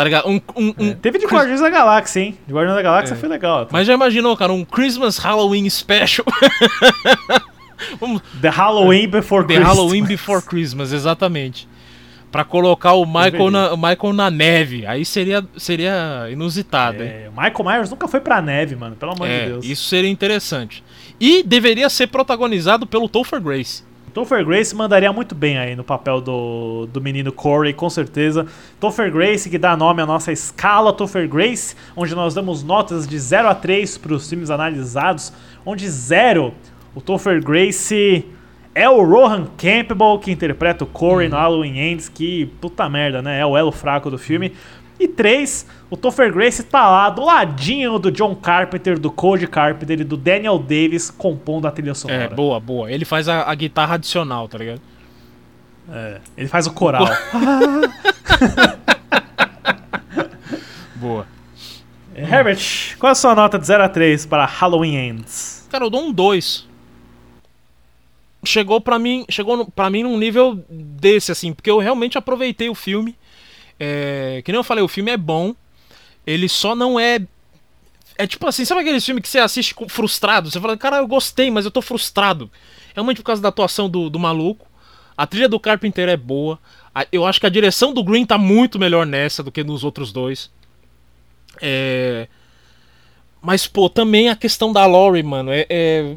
Tá 0.00 0.04
ligado? 0.04 0.28
Um, 0.30 0.40
um, 0.56 0.74
um- 0.78 0.94
Teve 0.94 1.18
de 1.18 1.26
Guardiões 1.26 1.60
da 1.60 1.68
Galáxia, 1.68 2.20
hein? 2.20 2.38
De 2.46 2.54
Guardiões 2.54 2.74
da 2.74 2.80
Galáxia 2.82 3.12
É. 3.12 3.16
foi 3.18 3.28
legal. 3.28 3.68
Mas 3.70 3.86
já 3.86 3.92
imaginou, 3.92 4.34
cara, 4.34 4.50
um 4.50 4.64
Christmas 4.64 5.18
Halloween 5.18 5.68
Special? 5.68 6.24
The 8.40 8.48
Halloween 8.48 9.08
Before 9.08 9.46
The 9.46 9.56
Christmas. 9.56 9.76
Halloween 9.76 10.04
Before 10.04 10.40
Christmas, 10.42 10.92
exatamente. 10.94 11.68
Pra 12.32 12.44
colocar 12.44 12.94
o 12.94 13.04
Michael 13.04 13.50
na, 13.50 13.74
o 13.74 13.76
Michael 13.76 14.12
na 14.14 14.30
neve. 14.30 14.86
Aí 14.86 15.04
seria, 15.04 15.44
seria 15.58 16.28
inusitado, 16.30 17.02
hein? 17.02 17.10
É, 17.10 17.28
o 17.28 17.32
Michael 17.32 17.64
Myers 17.64 17.90
nunca 17.90 18.08
foi 18.08 18.20
pra 18.20 18.40
neve, 18.40 18.74
mano. 18.76 18.96
Pelo 18.96 19.12
amor 19.12 19.28
É, 19.28 19.40
de 19.40 19.46
Deus. 19.50 19.64
isso 19.66 19.84
seria 19.84 20.08
interessante. 20.08 20.82
E 21.20 21.42
deveria 21.42 21.90
ser 21.90 22.06
protagonizado 22.06 22.86
pelo 22.86 23.06
Topher 23.06 23.38
Grace. 23.38 23.82
Topher 24.12 24.44
Grace 24.44 24.74
mandaria 24.74 25.12
muito 25.12 25.34
bem 25.34 25.58
aí 25.58 25.76
no 25.76 25.84
papel 25.84 26.20
do, 26.20 26.86
do 26.92 27.00
menino 27.00 27.32
Corey, 27.32 27.72
com 27.72 27.88
certeza. 27.88 28.46
Topher 28.78 29.10
Grace, 29.12 29.48
que 29.48 29.58
dá 29.58 29.76
nome 29.76 30.02
à 30.02 30.06
nossa 30.06 30.32
escala 30.32 30.92
Topher 30.92 31.28
Grace, 31.28 31.76
onde 31.96 32.14
nós 32.14 32.34
damos 32.34 32.62
notas 32.62 33.06
de 33.06 33.18
0 33.18 33.48
a 33.48 33.54
3 33.54 33.98
para 33.98 34.14
os 34.14 34.28
filmes 34.28 34.50
analisados, 34.50 35.32
onde 35.64 35.88
0, 35.88 36.52
o 36.94 37.00
Topher 37.00 37.42
Grace 37.42 38.26
é 38.74 38.88
o 38.88 39.04
Rohan 39.04 39.46
Campbell, 39.56 40.18
que 40.18 40.30
interpreta 40.30 40.84
o 40.84 40.86
Corey 40.86 41.28
no 41.28 41.36
Halloween 41.36 41.78
Ends, 41.78 42.08
que 42.08 42.46
puta 42.60 42.88
merda, 42.88 43.20
né? 43.20 43.40
É 43.40 43.46
o 43.46 43.56
elo 43.56 43.72
fraco 43.72 44.10
do 44.10 44.18
filme. 44.18 44.52
E 45.00 45.08
3, 45.08 45.66
o 45.88 45.96
Topher 45.96 46.30
Grace 46.30 46.62
tá 46.62 46.86
lá 46.90 47.08
do 47.08 47.24
ladinho 47.24 47.98
do 47.98 48.12
John 48.12 48.36
Carpenter, 48.36 48.98
do 48.98 49.10
Code 49.10 49.46
Carpenter 49.46 49.98
e 49.98 50.04
do 50.04 50.14
Daniel 50.14 50.58
Davis 50.58 51.10
compondo 51.10 51.66
a 51.66 51.70
trilha 51.70 51.94
sonora. 51.94 52.24
É, 52.24 52.28
boa, 52.28 52.60
boa. 52.60 52.92
Ele 52.92 53.06
faz 53.06 53.26
a, 53.26 53.50
a 53.50 53.54
guitarra 53.54 53.94
adicional, 53.94 54.46
tá 54.46 54.58
ligado? 54.58 54.82
É, 55.90 56.20
ele 56.36 56.48
faz 56.48 56.66
o 56.66 56.72
coral. 56.72 57.06
Boa. 61.00 61.26
Herbert, 62.14 62.96
qual 62.98 63.08
é 63.08 63.12
a 63.12 63.14
sua 63.14 63.34
nota 63.34 63.58
de 63.58 63.66
0 63.66 63.82
a 63.82 63.88
3 63.88 64.26
para 64.26 64.44
Halloween 64.44 64.96
Ends? 64.96 65.66
Cara, 65.70 65.86
eu 65.86 65.90
dou 65.90 66.02
um 66.02 66.12
2. 66.12 66.68
Chegou 68.44 68.80
pra 68.82 68.98
mim, 68.98 69.24
chegou 69.30 69.64
pra 69.70 69.88
mim 69.88 70.02
num 70.02 70.18
nível 70.18 70.62
desse, 70.68 71.32
assim, 71.32 71.54
porque 71.54 71.70
eu 71.70 71.78
realmente 71.78 72.18
aproveitei 72.18 72.68
o 72.68 72.74
filme. 72.74 73.16
É, 73.82 74.42
que 74.44 74.52
nem 74.52 74.58
eu 74.58 74.64
falei, 74.64 74.84
o 74.84 74.88
filme 74.88 75.10
é 75.10 75.16
bom. 75.16 75.54
Ele 76.26 76.48
só 76.50 76.74
não 76.76 77.00
é. 77.00 77.18
É 78.18 78.26
tipo 78.26 78.46
assim, 78.46 78.66
sabe 78.66 78.82
aquele 78.82 79.00
filme 79.00 79.22
que 79.22 79.28
você 79.28 79.38
assiste 79.38 79.74
frustrado? 79.88 80.50
Você 80.50 80.60
fala, 80.60 80.76
cara, 80.76 80.98
eu 80.98 81.06
gostei, 81.08 81.50
mas 81.50 81.64
eu 81.64 81.70
tô 81.70 81.80
frustrado. 81.80 82.50
Realmente 82.94 83.16
por 83.16 83.24
causa 83.24 83.40
da 83.40 83.48
atuação 83.48 83.88
do, 83.88 84.10
do 84.10 84.18
maluco. 84.18 84.66
A 85.16 85.26
trilha 85.26 85.48
do 85.48 85.58
Carpenter 85.58 86.08
é 86.08 86.16
boa. 86.16 86.58
Eu 87.10 87.24
acho 87.24 87.40
que 87.40 87.46
a 87.46 87.50
direção 87.50 87.94
do 87.94 88.04
Green 88.04 88.26
tá 88.26 88.36
muito 88.36 88.78
melhor 88.78 89.06
nessa 89.06 89.42
do 89.42 89.50
que 89.50 89.64
nos 89.64 89.82
outros 89.82 90.12
dois. 90.12 90.50
É. 91.60 92.28
Mas, 93.40 93.66
pô, 93.66 93.88
também 93.88 94.28
a 94.28 94.36
questão 94.36 94.72
da 94.72 94.84
Laurie, 94.84 95.22
mano, 95.22 95.50
é. 95.50 95.66
é- 95.70 96.16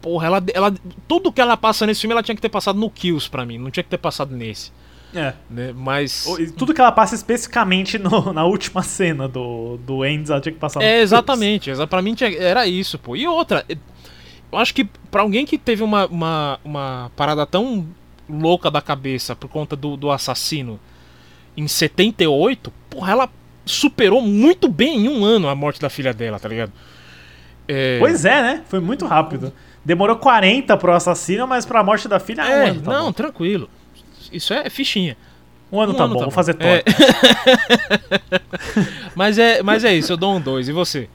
Porra, 0.00 0.26
ela, 0.26 0.44
ela. 0.54 0.74
Tudo 1.08 1.32
que 1.32 1.40
ela 1.40 1.56
passa 1.56 1.86
nesse 1.86 2.02
filme, 2.02 2.12
ela 2.12 2.22
tinha 2.22 2.36
que 2.36 2.42
ter 2.42 2.48
passado 2.48 2.78
no 2.78 2.88
Kills 2.90 3.28
pra 3.28 3.44
mim. 3.44 3.58
Não 3.58 3.70
tinha 3.70 3.82
que 3.82 3.90
ter 3.90 3.98
passado 3.98 4.34
nesse. 4.34 4.70
É. 5.14 5.34
Né? 5.50 5.72
Mas. 5.76 6.26
Tudo 6.56 6.72
que 6.72 6.80
ela 6.80 6.92
passa 6.92 7.14
especificamente 7.14 7.98
no- 7.98 8.32
na 8.32 8.44
última 8.44 8.82
cena 8.82 9.28
do, 9.28 9.76
do 9.78 10.04
Ends, 10.04 10.30
ela 10.30 10.40
tinha 10.40 10.52
que 10.52 10.58
passar 10.58 10.82
É, 10.82 11.00
exatamente. 11.00 11.70
exa- 11.70 11.86
Pra 11.86 12.00
mim 12.02 12.14
era 12.38 12.66
isso, 12.66 12.98
pô. 12.98 13.14
E 13.16 13.26
outra, 13.26 13.64
eu 14.50 14.58
acho 14.58 14.74
que 14.74 14.84
pra 15.10 15.22
alguém 15.22 15.44
que 15.44 15.58
teve 15.58 15.82
uma, 15.82 16.06
uma, 16.06 16.58
uma 16.64 17.10
parada 17.16 17.44
tão 17.46 17.86
louca 18.28 18.70
da 18.70 18.80
cabeça 18.80 19.36
por 19.36 19.48
conta 19.48 19.76
do, 19.76 19.96
do 19.96 20.10
assassino 20.10 20.80
em 21.56 21.68
78, 21.68 22.72
porra, 22.88 23.12
ela 23.12 23.28
superou 23.66 24.22
muito 24.22 24.68
bem 24.68 25.04
em 25.04 25.08
um 25.08 25.24
ano 25.24 25.48
a 25.48 25.54
morte 25.54 25.80
da 25.80 25.90
filha 25.90 26.14
dela, 26.14 26.38
tá 26.40 26.48
ligado? 26.48 26.72
É, 27.68 27.98
Pois 27.98 28.24
é, 28.24 28.42
né? 28.42 28.62
Foi 28.68 28.80
muito 28.80 29.04
rápido. 29.06 29.52
Demorou 29.84 30.16
40 30.16 30.76
pro 30.76 30.92
assassino, 30.92 31.46
mas 31.46 31.66
pra 31.66 31.82
morte 31.84 32.08
da 32.08 32.18
filha, 32.18 32.42
é, 32.42 32.64
um 32.64 32.70
ano 32.70 32.80
tá 32.82 32.90
não, 32.92 33.04
bom. 33.06 33.12
tranquilo. 33.12 33.68
Isso 34.32 34.52
é 34.54 34.68
fichinha. 34.70 35.16
Um 35.70 35.80
ano 35.80 35.92
um 35.92 35.96
tá 35.96 36.04
ano 36.04 36.14
bom, 36.14 36.18
tá 36.20 36.24
vou 36.24 36.30
bom. 36.30 36.34
fazer 36.34 36.54
top. 36.54 36.66
É. 36.66 38.40
Mas 39.14 39.38
é, 39.38 39.62
mas 39.62 39.84
é 39.84 39.94
isso, 39.94 40.12
eu 40.12 40.16
dou 40.16 40.34
um 40.34 40.40
2. 40.40 40.68
E 40.68 40.72
você? 40.72 41.08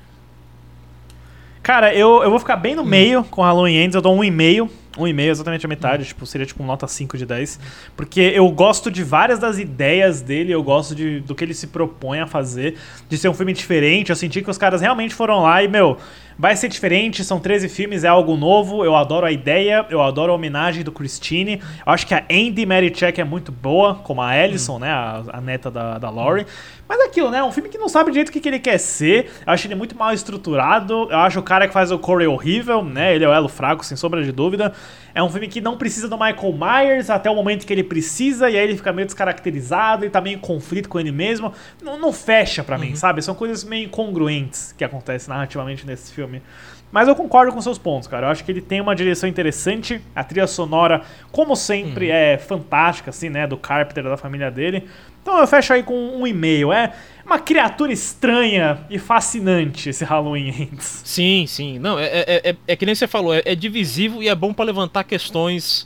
Cara, 1.64 1.94
eu, 1.94 2.24
eu 2.24 2.30
vou 2.30 2.40
ficar 2.40 2.56
bem 2.56 2.76
no 2.76 2.86
meio 2.86 3.24
com 3.26 3.42
Halloween 3.42 3.76
Ends, 3.76 3.96
eu 3.96 4.02
dou 4.02 4.16
um 4.16 4.24
e 4.24 4.32
meio. 4.32 4.70
Um 4.98 5.08
e 5.08 5.14
meio, 5.14 5.32
exatamente 5.32 5.66
a 5.66 5.70
metade, 5.70 6.06
tipo, 6.06 6.26
seria 6.26 6.46
tipo 6.46 6.64
nota 6.64 6.88
5 6.88 7.18
de 7.18 7.26
10. 7.26 7.60
Porque 7.96 8.22
eu 8.22 8.50
gosto 8.50 8.90
de 8.90 9.04
várias 9.04 9.38
das 9.38 9.60
ideias 9.60 10.22
dele, 10.22 10.52
eu 10.52 10.64
gosto 10.64 10.96
de, 10.96 11.20
do 11.20 11.36
que 11.36 11.44
ele 11.44 11.54
se 11.54 11.68
propõe 11.68 12.20
a 12.20 12.26
fazer, 12.26 12.78
de 13.10 13.18
ser 13.18 13.30
um 13.30 13.34
filme 13.34 13.54
diferente. 13.54 14.10
Eu 14.10 14.16
senti 14.16 14.42
que 14.42 14.50
os 14.50 14.58
caras 14.58 14.82
realmente 14.82 15.14
foram 15.14 15.42
lá 15.42 15.62
e, 15.62 15.68
meu, 15.68 15.98
vai 16.38 16.56
ser 16.56 16.68
diferente, 16.68 17.24
são 17.24 17.40
13 17.40 17.68
filmes, 17.68 18.04
é 18.04 18.08
algo 18.08 18.36
novo. 18.38 18.86
Eu 18.86 18.96
adoro 18.96 19.26
a 19.26 19.32
ideia, 19.32 19.86
eu 19.90 20.02
adoro 20.02 20.32
a 20.32 20.36
homenagem 20.36 20.84
do 20.84 20.92
Christine. 20.92 21.62
Eu 21.86 21.92
acho 21.92 22.06
que 22.06 22.14
a 22.14 22.24
Andy 22.30 22.66
Marichek 22.66 23.20
é 23.20 23.24
muito 23.24 23.52
boa, 23.52 23.96
como 23.96 24.22
a 24.22 24.38
Ellison, 24.38 24.78
né, 24.80 24.90
a, 24.90 25.24
a 25.34 25.42
neta 25.42 25.72
da, 25.72 25.98
da 25.98 26.10
Laurie. 26.10 26.46
Mas 26.88 27.00
é 27.02 27.04
aquilo, 27.04 27.30
né? 27.30 27.44
Um 27.44 27.52
filme 27.52 27.68
que 27.68 27.78
não 27.78 27.90
sabe 27.90 28.12
direito 28.12 28.30
o 28.30 28.32
que, 28.32 28.40
que 28.40 28.48
ele 28.48 28.60
quer 28.60 28.78
ser. 28.78 29.30
Eu 29.46 29.52
acho 29.52 29.68
ele 29.68 29.76
muito 29.76 29.98
mal 29.98 30.14
estruturado. 30.14 31.08
Eu 31.10 31.18
acho 31.18 31.40
o 31.40 31.44
cara 31.44 31.68
que 31.68 31.74
faz 31.74 31.92
o 31.92 32.00
Corey 32.00 32.28
horrível, 32.28 32.82
né? 32.82 33.14
Ele 33.14 33.26
é 33.26 33.28
o 33.28 33.34
elo 33.34 33.50
fraco, 33.50 33.86
sem 33.86 33.98
sombra 33.98 34.24
de 34.24 34.32
dúvida. 34.32 34.74
É 35.18 35.24
um 35.24 35.30
filme 35.32 35.48
que 35.48 35.60
não 35.60 35.76
precisa 35.76 36.08
do 36.08 36.16
Michael 36.16 36.54
Myers 36.54 37.10
até 37.10 37.28
o 37.28 37.34
momento 37.34 37.66
que 37.66 37.74
ele 37.74 37.84
precisa, 37.84 38.52
e 38.52 38.56
aí 38.56 38.64
ele 38.64 38.78
fica 38.78 38.94
meio 38.94 39.08
descaracterizado 39.08 40.06
e 40.06 40.12
tá 40.12 40.22
meio 40.22 40.36
em 40.36 40.40
conflito 40.40 40.88
com 40.88 41.00
ele 41.00 41.12
mesmo. 41.12 41.52
Não, 41.82 41.98
não 41.98 42.14
fecha 42.14 42.64
pra 42.64 42.78
mim, 42.78 42.96
sabe? 42.96 43.24
São 43.24 43.34
coisas 43.34 43.64
meio 43.64 43.86
incongruentes 43.86 44.76
que 44.78 44.84
acontecem 44.84 45.30
narrativamente 45.30 45.88
nesse 45.88 46.14
filme. 46.14 46.44
Mas 46.92 47.08
eu 47.08 47.16
concordo 47.16 47.52
com 47.52 47.60
seus 47.60 47.80
pontos, 47.80 48.08
cara. 48.08 48.28
Eu 48.28 48.32
acho 48.32 48.44
que 48.44 48.52
ele 48.52 48.62
tem 48.62 48.80
uma 48.80 48.96
direção 48.96 49.28
interessante. 49.28 50.00
A 50.16 50.24
trilha 50.24 50.46
sonora, 50.46 51.02
como 51.32 51.56
sempre, 51.56 52.12
é 52.12 52.38
fantástica, 52.38 53.10
assim, 53.10 53.28
né? 53.28 53.48
Do 53.48 53.58
Carpenter, 53.58 54.04
da 54.04 54.18
família 54.18 54.52
dele. 54.52 54.88
Então 55.28 55.40
eu 55.40 55.46
fecho 55.46 55.74
aí 55.74 55.84
com 55.84 55.94
um 55.94 56.26
e-mail. 56.26 56.72
É 56.72 56.94
uma 57.26 57.38
criatura 57.38 57.92
estranha 57.92 58.86
e 58.90 58.98
fascinante 58.98 59.90
esse 59.90 60.06
Halloween 60.06 60.48
Ends. 60.72 61.02
Sim, 61.04 61.44
sim. 61.46 61.78
Não, 61.80 62.00
é, 62.00 62.06
é, 62.06 62.50
é, 62.52 62.56
é 62.66 62.76
que 62.78 62.86
nem 62.86 62.96
você 62.96 63.08
falou, 63.08 63.34
é, 63.34 63.42
é 63.44 63.54
divisivo 63.54 64.24
e 64.24 64.30
é 64.30 64.34
bom 64.34 64.54
pra 64.54 64.64
levantar 64.64 65.04
questões 65.04 65.86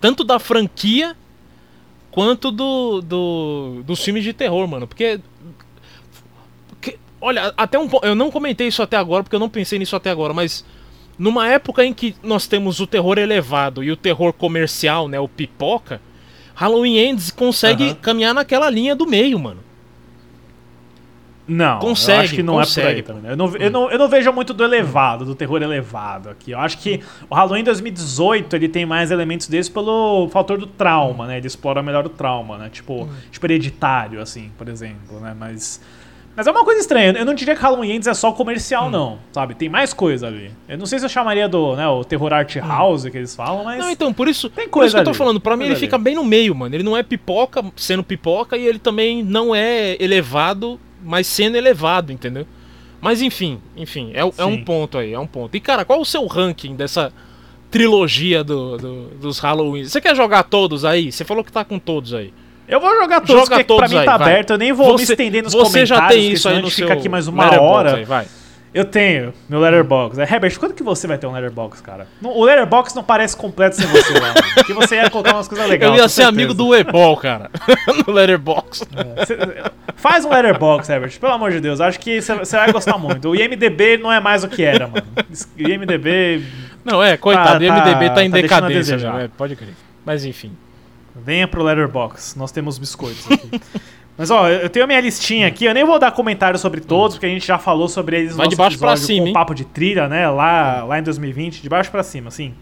tanto 0.00 0.24
da 0.24 0.40
franquia 0.40 1.16
quanto 2.10 2.50
do, 2.50 3.00
do 3.00 3.82
dos 3.86 4.02
filmes 4.02 4.24
de 4.24 4.32
terror, 4.32 4.66
mano. 4.66 4.88
Porque, 4.88 5.20
porque, 6.68 6.98
olha, 7.20 7.54
até 7.56 7.78
um 7.78 7.88
eu 8.02 8.16
não 8.16 8.32
comentei 8.32 8.66
isso 8.66 8.82
até 8.82 8.96
agora 8.96 9.22
porque 9.22 9.36
eu 9.36 9.40
não 9.40 9.48
pensei 9.48 9.78
nisso 9.78 9.94
até 9.94 10.10
agora, 10.10 10.34
mas 10.34 10.64
numa 11.16 11.48
época 11.48 11.84
em 11.84 11.94
que 11.94 12.16
nós 12.20 12.48
temos 12.48 12.80
o 12.80 12.86
terror 12.88 13.16
elevado 13.16 13.84
e 13.84 13.92
o 13.92 13.96
terror 13.96 14.32
comercial, 14.32 15.06
né, 15.06 15.20
o 15.20 15.28
pipoca, 15.28 16.00
Halloween 16.62 16.96
Ends 16.98 17.30
consegue 17.32 17.94
caminhar 17.96 18.32
naquela 18.32 18.70
linha 18.70 18.94
do 18.94 19.04
meio, 19.04 19.36
mano. 19.38 19.60
Não, 21.48 21.74
eu 21.74 21.80
Consegue, 21.80 22.20
acho 22.20 22.34
que 22.36 22.42
não 22.42 22.60
é 22.60 22.64
por 22.64 22.68
aí 22.68 22.84
consegue. 22.84 23.02
também. 23.02 23.30
Eu 23.32 23.36
não, 23.36 23.56
eu, 23.56 23.70
não, 23.70 23.90
eu 23.90 23.98
não 23.98 24.08
vejo 24.08 24.32
muito 24.32 24.54
do 24.54 24.62
elevado, 24.62 25.24
do 25.24 25.34
terror 25.34 25.60
elevado 25.60 26.30
aqui. 26.30 26.52
Eu 26.52 26.60
acho 26.60 26.78
que 26.78 27.00
o 27.28 27.34
Halloween 27.34 27.64
2018 27.64 28.54
ele 28.54 28.68
tem 28.68 28.86
mais 28.86 29.10
elementos 29.10 29.48
desses 29.48 29.68
pelo 29.68 30.28
fator 30.28 30.56
do 30.56 30.68
trauma, 30.68 31.26
né? 31.26 31.38
Ele 31.38 31.46
explora 31.48 31.82
melhor 31.82 32.06
o 32.06 32.08
trauma, 32.08 32.56
né? 32.58 32.70
Tipo, 32.72 33.08
tipo 33.32 33.44
hereditário, 33.44 34.20
assim, 34.20 34.52
por 34.56 34.68
exemplo, 34.68 35.18
né? 35.20 35.34
Mas. 35.38 35.80
Mas 36.34 36.46
é 36.46 36.50
uma 36.50 36.64
coisa 36.64 36.80
estranha. 36.80 37.12
Eu 37.12 37.26
não 37.26 37.34
diria 37.34 37.54
que 37.54 37.60
Halloween 37.60 37.92
Ends 37.96 38.06
é 38.06 38.14
só 38.14 38.32
comercial, 38.32 38.88
não. 38.90 39.18
Sabe? 39.32 39.54
Tem 39.54 39.68
mais 39.68 39.92
coisa 39.92 40.28
ali. 40.28 40.50
Eu 40.66 40.78
não 40.78 40.86
sei 40.86 40.98
se 40.98 41.04
eu 41.04 41.08
chamaria 41.10 41.46
do, 41.48 41.76
né, 41.76 41.86
o 41.86 42.02
terror 42.04 42.32
art 42.32 42.56
house 42.56 43.04
que 43.04 43.16
eles 43.18 43.36
falam, 43.36 43.64
mas. 43.64 43.78
Não, 43.78 43.90
então, 43.90 44.12
por 44.14 44.26
isso, 44.28 44.48
Tem 44.48 44.64
por 44.68 44.84
isso 44.84 44.92
coisa 44.92 44.96
que 44.96 45.00
eu 45.00 45.04
tô 45.04 45.10
ali, 45.10 45.18
falando. 45.18 45.40
Pra 45.40 45.56
mim, 45.56 45.64
coisa 45.64 45.72
ele 45.74 45.80
fica 45.80 45.96
ali. 45.96 46.04
bem 46.04 46.14
no 46.14 46.24
meio, 46.24 46.54
mano. 46.54 46.74
Ele 46.74 46.82
não 46.82 46.96
é 46.96 47.02
pipoca 47.02 47.62
sendo 47.76 48.02
pipoca 48.02 48.56
e 48.56 48.66
ele 48.66 48.78
também 48.78 49.22
não 49.22 49.54
é 49.54 49.96
elevado, 50.02 50.80
mas 51.02 51.26
sendo 51.26 51.56
elevado, 51.56 52.10
entendeu? 52.12 52.46
Mas 53.00 53.20
enfim, 53.20 53.60
enfim, 53.76 54.12
é, 54.14 54.20
é 54.20 54.44
um 54.44 54.64
ponto 54.64 54.96
aí, 54.96 55.12
é 55.12 55.18
um 55.18 55.26
ponto. 55.26 55.54
E 55.56 55.60
cara, 55.60 55.84
qual 55.84 56.00
o 56.00 56.04
seu 56.04 56.24
ranking 56.26 56.76
dessa 56.76 57.12
trilogia 57.70 58.44
do, 58.44 58.76
do- 58.78 59.04
dos 59.20 59.38
Halloween? 59.38 59.84
Você 59.84 60.00
quer 60.00 60.14
jogar 60.14 60.44
todos 60.44 60.84
aí? 60.84 61.10
Você 61.10 61.24
falou 61.24 61.42
que 61.42 61.50
tá 61.52 61.64
com 61.64 61.78
todos 61.78 62.14
aí. 62.14 62.32
Eu 62.68 62.80
vou 62.80 62.94
jogar 63.00 63.20
todos, 63.20 63.42
Joga 63.42 63.48
porque 63.56 63.64
todos 63.64 63.80
pra 63.80 63.88
mim 63.88 63.98
aí, 63.98 64.04
tá 64.06 64.16
vai. 64.16 64.30
aberto. 64.32 64.50
Eu 64.50 64.58
nem 64.58 64.72
vou 64.72 64.92
me 64.96 65.04
Você- 65.04 65.12
estender 65.12 65.42
nos 65.42 65.52
você 65.52 65.64
comentários. 65.80 65.88
já 65.88 66.08
tem 66.08 66.30
isso 66.32 66.48
aí 66.48 66.54
no 66.54 66.60
a 66.60 66.62
gente 66.64 66.74
fica 66.74 66.92
aqui 66.92 67.08
mais 67.08 67.28
uma 67.28 67.60
hora. 67.60 67.96
aí, 67.96 68.04
vai. 68.04 68.26
Eu 68.74 68.86
tenho 68.86 69.34
meu 69.50 69.60
Letterboxd. 69.60 70.22
É, 70.22 70.24
Herbert, 70.34 70.58
quando 70.58 70.72
que 70.72 70.82
você 70.82 71.06
vai 71.06 71.18
ter 71.18 71.26
um 71.26 71.32
Letterboxd, 71.32 71.82
cara? 71.82 72.06
Não- 72.22 72.30
O 72.30 72.42
Letterboxd 72.44 72.96
não 72.96 73.04
parece 73.04 73.36
completo 73.36 73.76
sem 73.76 73.86
você 73.86 74.14
lá. 74.14 74.20
mano. 74.28 74.34
Porque 74.54 74.72
você 74.72 74.94
ia 74.94 75.10
colocar 75.10 75.34
umas 75.34 75.46
coisas 75.46 75.68
legais. 75.68 75.92
Eu 75.92 75.96
ia 75.98 76.08
ser 76.08 76.22
certeza. 76.22 76.28
amigo 76.30 76.54
do 76.54 76.74
Ebol, 76.74 77.14
cara. 77.18 77.50
no 78.06 78.14
Letterboxd. 78.14 78.86
Cê- 79.26 79.36
Faz 79.96 80.24
um 80.24 80.30
Letterboxd, 80.30 80.90
Herbert. 80.90 81.20
Pelo 81.20 81.32
amor 81.32 81.50
de 81.50 81.60
Deus. 81.60 81.82
Acho 81.82 82.00
que 82.00 82.18
você 82.22 82.56
vai 82.56 82.72
gostar 82.72 82.96
muito. 82.96 83.28
O 83.28 83.36
IMDB 83.36 83.98
não 83.98 84.10
é 84.10 84.20
mais 84.20 84.42
o 84.42 84.48
que 84.48 84.62
era, 84.64 84.86
mano. 84.86 85.04
O 85.58 85.60
IMDB... 85.68 86.42
Não, 86.82 87.02
é, 87.02 87.18
coitado, 87.18 87.50
Tá- 87.50 87.72
o 87.74 87.78
MDB 87.78 88.08
tá, 88.08 88.14
tá- 88.14 88.24
em 88.24 88.30
tá 88.30 88.36
decadência, 88.38 88.98
já, 88.98 89.20
é, 89.20 89.28
pode 89.28 89.54
crer. 89.54 89.74
Mas 90.04 90.24
enfim. 90.24 90.50
Venha 91.14 91.46
pro 91.46 91.62
Letterboxd. 91.62 92.38
Nós 92.38 92.52
temos 92.52 92.78
biscoitos 92.78 93.30
aqui. 93.30 93.60
Mas 94.16 94.30
ó, 94.30 94.48
eu 94.48 94.68
tenho 94.68 94.84
a 94.84 94.86
minha 94.86 95.00
listinha 95.00 95.46
aqui, 95.46 95.64
eu 95.64 95.72
nem 95.72 95.84
vou 95.84 95.98
dar 95.98 96.12
comentário 96.12 96.58
sobre 96.58 96.82
todos, 96.82 97.16
porque 97.16 97.26
a 97.26 97.28
gente 97.30 97.46
já 97.46 97.58
falou 97.58 97.88
sobre 97.88 98.18
eles 98.18 98.36
no 98.36 98.46
de 98.46 98.54
baixo 98.54 98.78
pra 98.78 98.92
episódio 98.92 99.06
cima, 99.06 99.18
com 99.20 99.24
o 99.24 99.28
hein? 99.28 99.32
papo 99.32 99.54
de 99.54 99.64
trilha, 99.64 100.06
né? 100.06 100.28
Lá, 100.28 100.84
lá 100.84 100.98
em 100.98 101.02
2020, 101.02 101.62
de 101.62 101.68
baixo 101.68 101.90
pra 101.90 102.02
cima, 102.02 102.28
assim. 102.28 102.54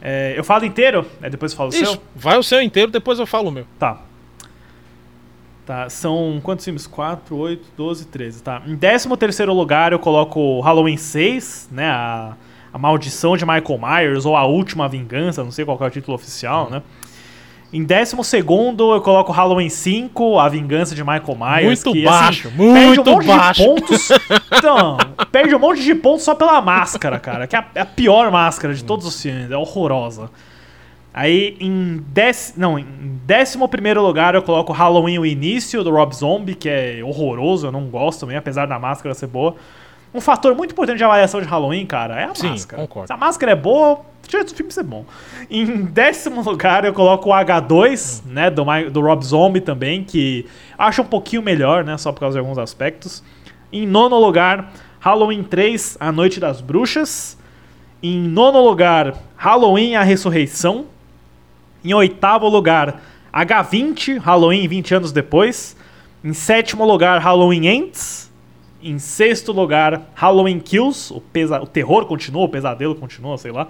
É, 0.00 0.34
eu 0.36 0.44
falo 0.44 0.64
inteiro, 0.64 1.06
aí 1.22 1.30
depois 1.30 1.52
eu 1.52 1.58
falo 1.58 1.70
o 1.70 1.74
Isso, 1.74 1.92
seu? 1.92 2.02
vai 2.14 2.38
o 2.38 2.42
seu 2.42 2.60
inteiro, 2.60 2.92
depois 2.92 3.18
eu 3.18 3.26
falo 3.26 3.48
o 3.48 3.50
meu. 3.50 3.66
Tá. 3.78 4.02
Tá, 5.64 5.88
são 5.90 6.38
quantos 6.42 6.64
filmes? 6.64 6.86
4, 6.86 7.36
8, 7.36 7.68
12, 7.76 8.06
13, 8.06 8.42
tá. 8.42 8.62
Em 8.66 8.76
13 8.76 9.16
terceiro 9.16 9.52
lugar 9.52 9.92
eu 9.92 9.98
coloco 9.98 10.60
Halloween 10.60 10.96
6, 10.96 11.68
né, 11.72 11.88
a, 11.90 12.34
a 12.72 12.78
Maldição 12.78 13.36
de 13.36 13.44
Michael 13.44 13.78
Myers, 13.78 14.24
ou 14.24 14.36
A 14.36 14.44
Última 14.44 14.88
Vingança, 14.88 15.42
não 15.42 15.50
sei 15.50 15.64
qual 15.64 15.78
é 15.80 15.86
o 15.86 15.90
título 15.90 16.14
oficial, 16.14 16.70
né. 16.70 16.82
Em 17.70 17.84
12 17.84 18.16
segundo 18.24 18.94
eu 18.94 19.00
coloco 19.02 19.30
Halloween 19.30 19.68
5, 19.68 20.38
A 20.38 20.48
Vingança 20.48 20.94
de 20.94 21.02
Michael 21.02 21.36
Myers. 21.38 21.84
Muito 21.84 21.92
que, 21.92 22.04
baixo, 22.04 22.48
assim, 22.48 22.56
muito 22.56 22.74
perde 22.74 23.00
um 23.00 23.14
monte 23.14 23.26
baixo. 23.26 23.62
De 23.62 23.68
pontos, 23.68 24.08
então, 24.56 24.96
perde 25.30 25.54
um 25.54 25.58
monte 25.58 25.82
de 25.82 25.94
pontos 25.94 26.22
só 26.22 26.34
pela 26.34 26.62
máscara, 26.62 27.18
cara, 27.18 27.46
que 27.46 27.54
é 27.54 27.58
a, 27.58 27.66
é 27.74 27.80
a 27.82 27.86
pior 27.86 28.30
máscara 28.30 28.72
de 28.72 28.82
todos 28.82 29.06
os 29.06 29.20
filmes, 29.20 29.50
é 29.50 29.56
horrorosa. 29.56 30.30
Aí 31.12 31.56
em, 31.60 32.02
dec... 32.08 32.54
não, 32.56 32.78
em 32.78 32.86
décimo 33.26 33.68
primeiro 33.68 34.00
lugar 34.02 34.34
eu 34.34 34.42
coloco 34.42 34.72
Halloween 34.72 35.18
o 35.18 35.26
início 35.26 35.84
do 35.84 35.90
Rob 35.90 36.14
Zombie, 36.14 36.54
que 36.54 36.68
é 36.68 37.00
horroroso, 37.02 37.66
eu 37.66 37.72
não 37.72 37.86
gosto 37.86 38.20
também, 38.20 38.36
apesar 38.36 38.66
da 38.66 38.78
máscara 38.78 39.14
ser 39.14 39.26
boa. 39.26 39.56
Um 40.12 40.20
fator 40.20 40.54
muito 40.54 40.72
importante 40.72 40.98
de 40.98 41.04
avaliação 41.04 41.40
de 41.40 41.46
Halloween, 41.46 41.84
cara, 41.84 42.18
é 42.20 42.24
a 42.24 42.34
Sim, 42.34 42.48
máscara. 42.50 42.82
concordo. 42.82 43.06
Se 43.08 43.12
a 43.12 43.16
máscara 43.16 43.52
é 43.52 43.54
boa, 43.54 44.00
o 44.26 44.30
jeito 44.30 44.52
do 44.52 44.56
filme 44.56 44.72
ser 44.72 44.82
bom. 44.82 45.04
Em 45.50 45.84
décimo 45.84 46.42
lugar 46.42 46.84
eu 46.84 46.92
coloco 46.92 47.30
o 47.30 47.32
H2, 47.32 48.22
né, 48.24 48.50
do, 48.50 48.64
do 48.90 49.00
Rob 49.00 49.22
Zombie 49.24 49.60
também, 49.60 50.02
que 50.04 50.46
acho 50.78 51.02
um 51.02 51.06
pouquinho 51.06 51.42
melhor, 51.42 51.84
né, 51.84 51.96
só 51.98 52.10
por 52.10 52.20
causa 52.20 52.34
de 52.34 52.40
alguns 52.40 52.58
aspectos. 52.58 53.22
Em 53.72 53.86
nono 53.86 54.18
lugar, 54.18 54.72
Halloween 54.98 55.42
3, 55.42 55.98
A 56.00 56.10
Noite 56.10 56.40
das 56.40 56.60
Bruxas. 56.60 57.36
Em 58.02 58.18
nono 58.18 58.60
lugar, 58.64 59.14
Halloween 59.36 59.94
A 59.96 60.02
Ressurreição. 60.02 60.86
Em 61.84 61.92
oitavo 61.92 62.48
lugar, 62.48 63.00
H20, 63.32 64.18
Halloween 64.18 64.66
20 64.66 64.94
anos 64.94 65.12
depois. 65.12 65.76
Em 66.24 66.32
sétimo 66.32 66.84
lugar, 66.84 67.20
Halloween 67.20 67.66
Ends. 67.66 68.27
Em 68.82 68.98
sexto 68.98 69.52
lugar, 69.52 70.02
Halloween 70.14 70.60
Kills. 70.60 71.12
O, 71.12 71.20
pesa 71.20 71.60
o 71.60 71.66
terror 71.66 72.06
continua, 72.06 72.44
o 72.44 72.48
pesadelo 72.48 72.94
continua, 72.94 73.36
sei 73.38 73.50
lá. 73.50 73.68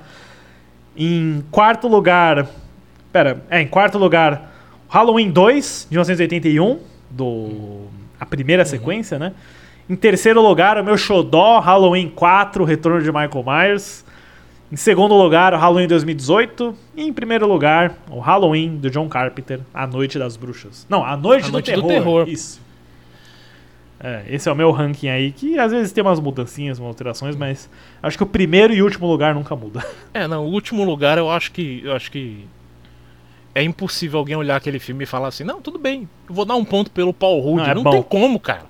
Em 0.97 1.43
quarto 1.51 1.89
lugar. 1.89 2.47
Pera, 3.13 3.43
é, 3.49 3.63
em 3.63 3.67
quarto 3.67 3.97
lugar, 3.97 4.53
Halloween 4.89 5.31
2, 5.31 5.87
de 5.89 5.97
1981. 5.97 6.79
Do, 7.11 7.87
a 8.21 8.27
primeira 8.27 8.65
sequência, 8.65 9.19
né? 9.19 9.33
Em 9.89 9.97
terceiro 9.97 10.43
lugar, 10.43 10.77
o 10.79 10.85
meu 10.85 10.99
xodó, 10.99 11.61
Halloween 11.61 12.11
4, 12.11 12.63
Retorno 12.65 13.01
de 13.01 13.11
Michael 13.11 13.45
Myers. 13.47 14.05
Em 14.71 14.77
segundo 14.77 15.15
lugar, 15.15 15.55
o 15.55 15.57
Halloween 15.57 15.89
2018. 15.89 16.75
E 16.95 17.05
em 17.05 17.13
primeiro 17.13 17.49
lugar, 17.49 17.95
o 18.11 18.21
Halloween 18.21 18.77
do 18.77 18.91
John 18.91 19.09
Carpenter, 19.09 19.61
A 19.73 19.87
Noite 19.87 20.19
das 20.19 20.37
Bruxas. 20.37 20.87
Não, 20.91 21.03
A 21.03 21.17
Noite, 21.17 21.45
A 21.45 21.47
do, 21.47 21.53
Noite 21.53 21.73
do 21.73 21.83
terror. 21.83 22.25
Terror. 22.25 22.29
Isso. 22.29 22.61
É, 24.01 24.25
esse 24.29 24.49
é 24.49 24.53
o 24.53 24.55
meu 24.55 24.71
ranking 24.71 25.09
aí, 25.09 25.33
que 25.33 25.59
às 25.59 25.73
vezes 25.73 25.91
tem 25.91 26.03
umas 26.05 26.21
mudancinhas, 26.21 26.79
umas 26.79 26.89
alterações, 26.89 27.35
mas 27.35 27.69
acho 28.01 28.17
que 28.17 28.23
o 28.23 28.27
primeiro 28.27 28.73
e 28.73 28.81
último 28.81 29.09
lugar 29.09 29.35
nunca 29.35 29.57
muda. 29.57 29.85
É, 30.15 30.27
não, 30.27 30.47
o 30.47 30.51
último 30.51 30.85
lugar 30.85 31.19
eu 31.19 31.31
acho 31.31 31.53
que. 31.53 31.83
Eu 31.85 31.93
acho 31.95 32.11
que. 32.11 32.47
É 33.55 33.63
impossível 33.63 34.19
alguém 34.21 34.37
olhar 34.37 34.57
aquele 34.57 34.79
filme 34.79 35.03
e 35.03 35.07
falar 35.07 35.29
assim, 35.29 35.43
não, 35.43 35.61
tudo 35.61 35.79
bem, 35.79 36.09
eu 36.29 36.35
vou 36.35 36.45
dar 36.45 36.55
um 36.55 36.65
ponto 36.65 36.91
pelo 36.91 37.13
Paul 37.13 37.41
Rudd. 37.41 37.65
Não, 37.65 37.71
é 37.71 37.75
Não, 37.75 37.83
bom. 37.83 37.91
tem 37.91 38.03
como, 38.03 38.39
cara. 38.39 38.67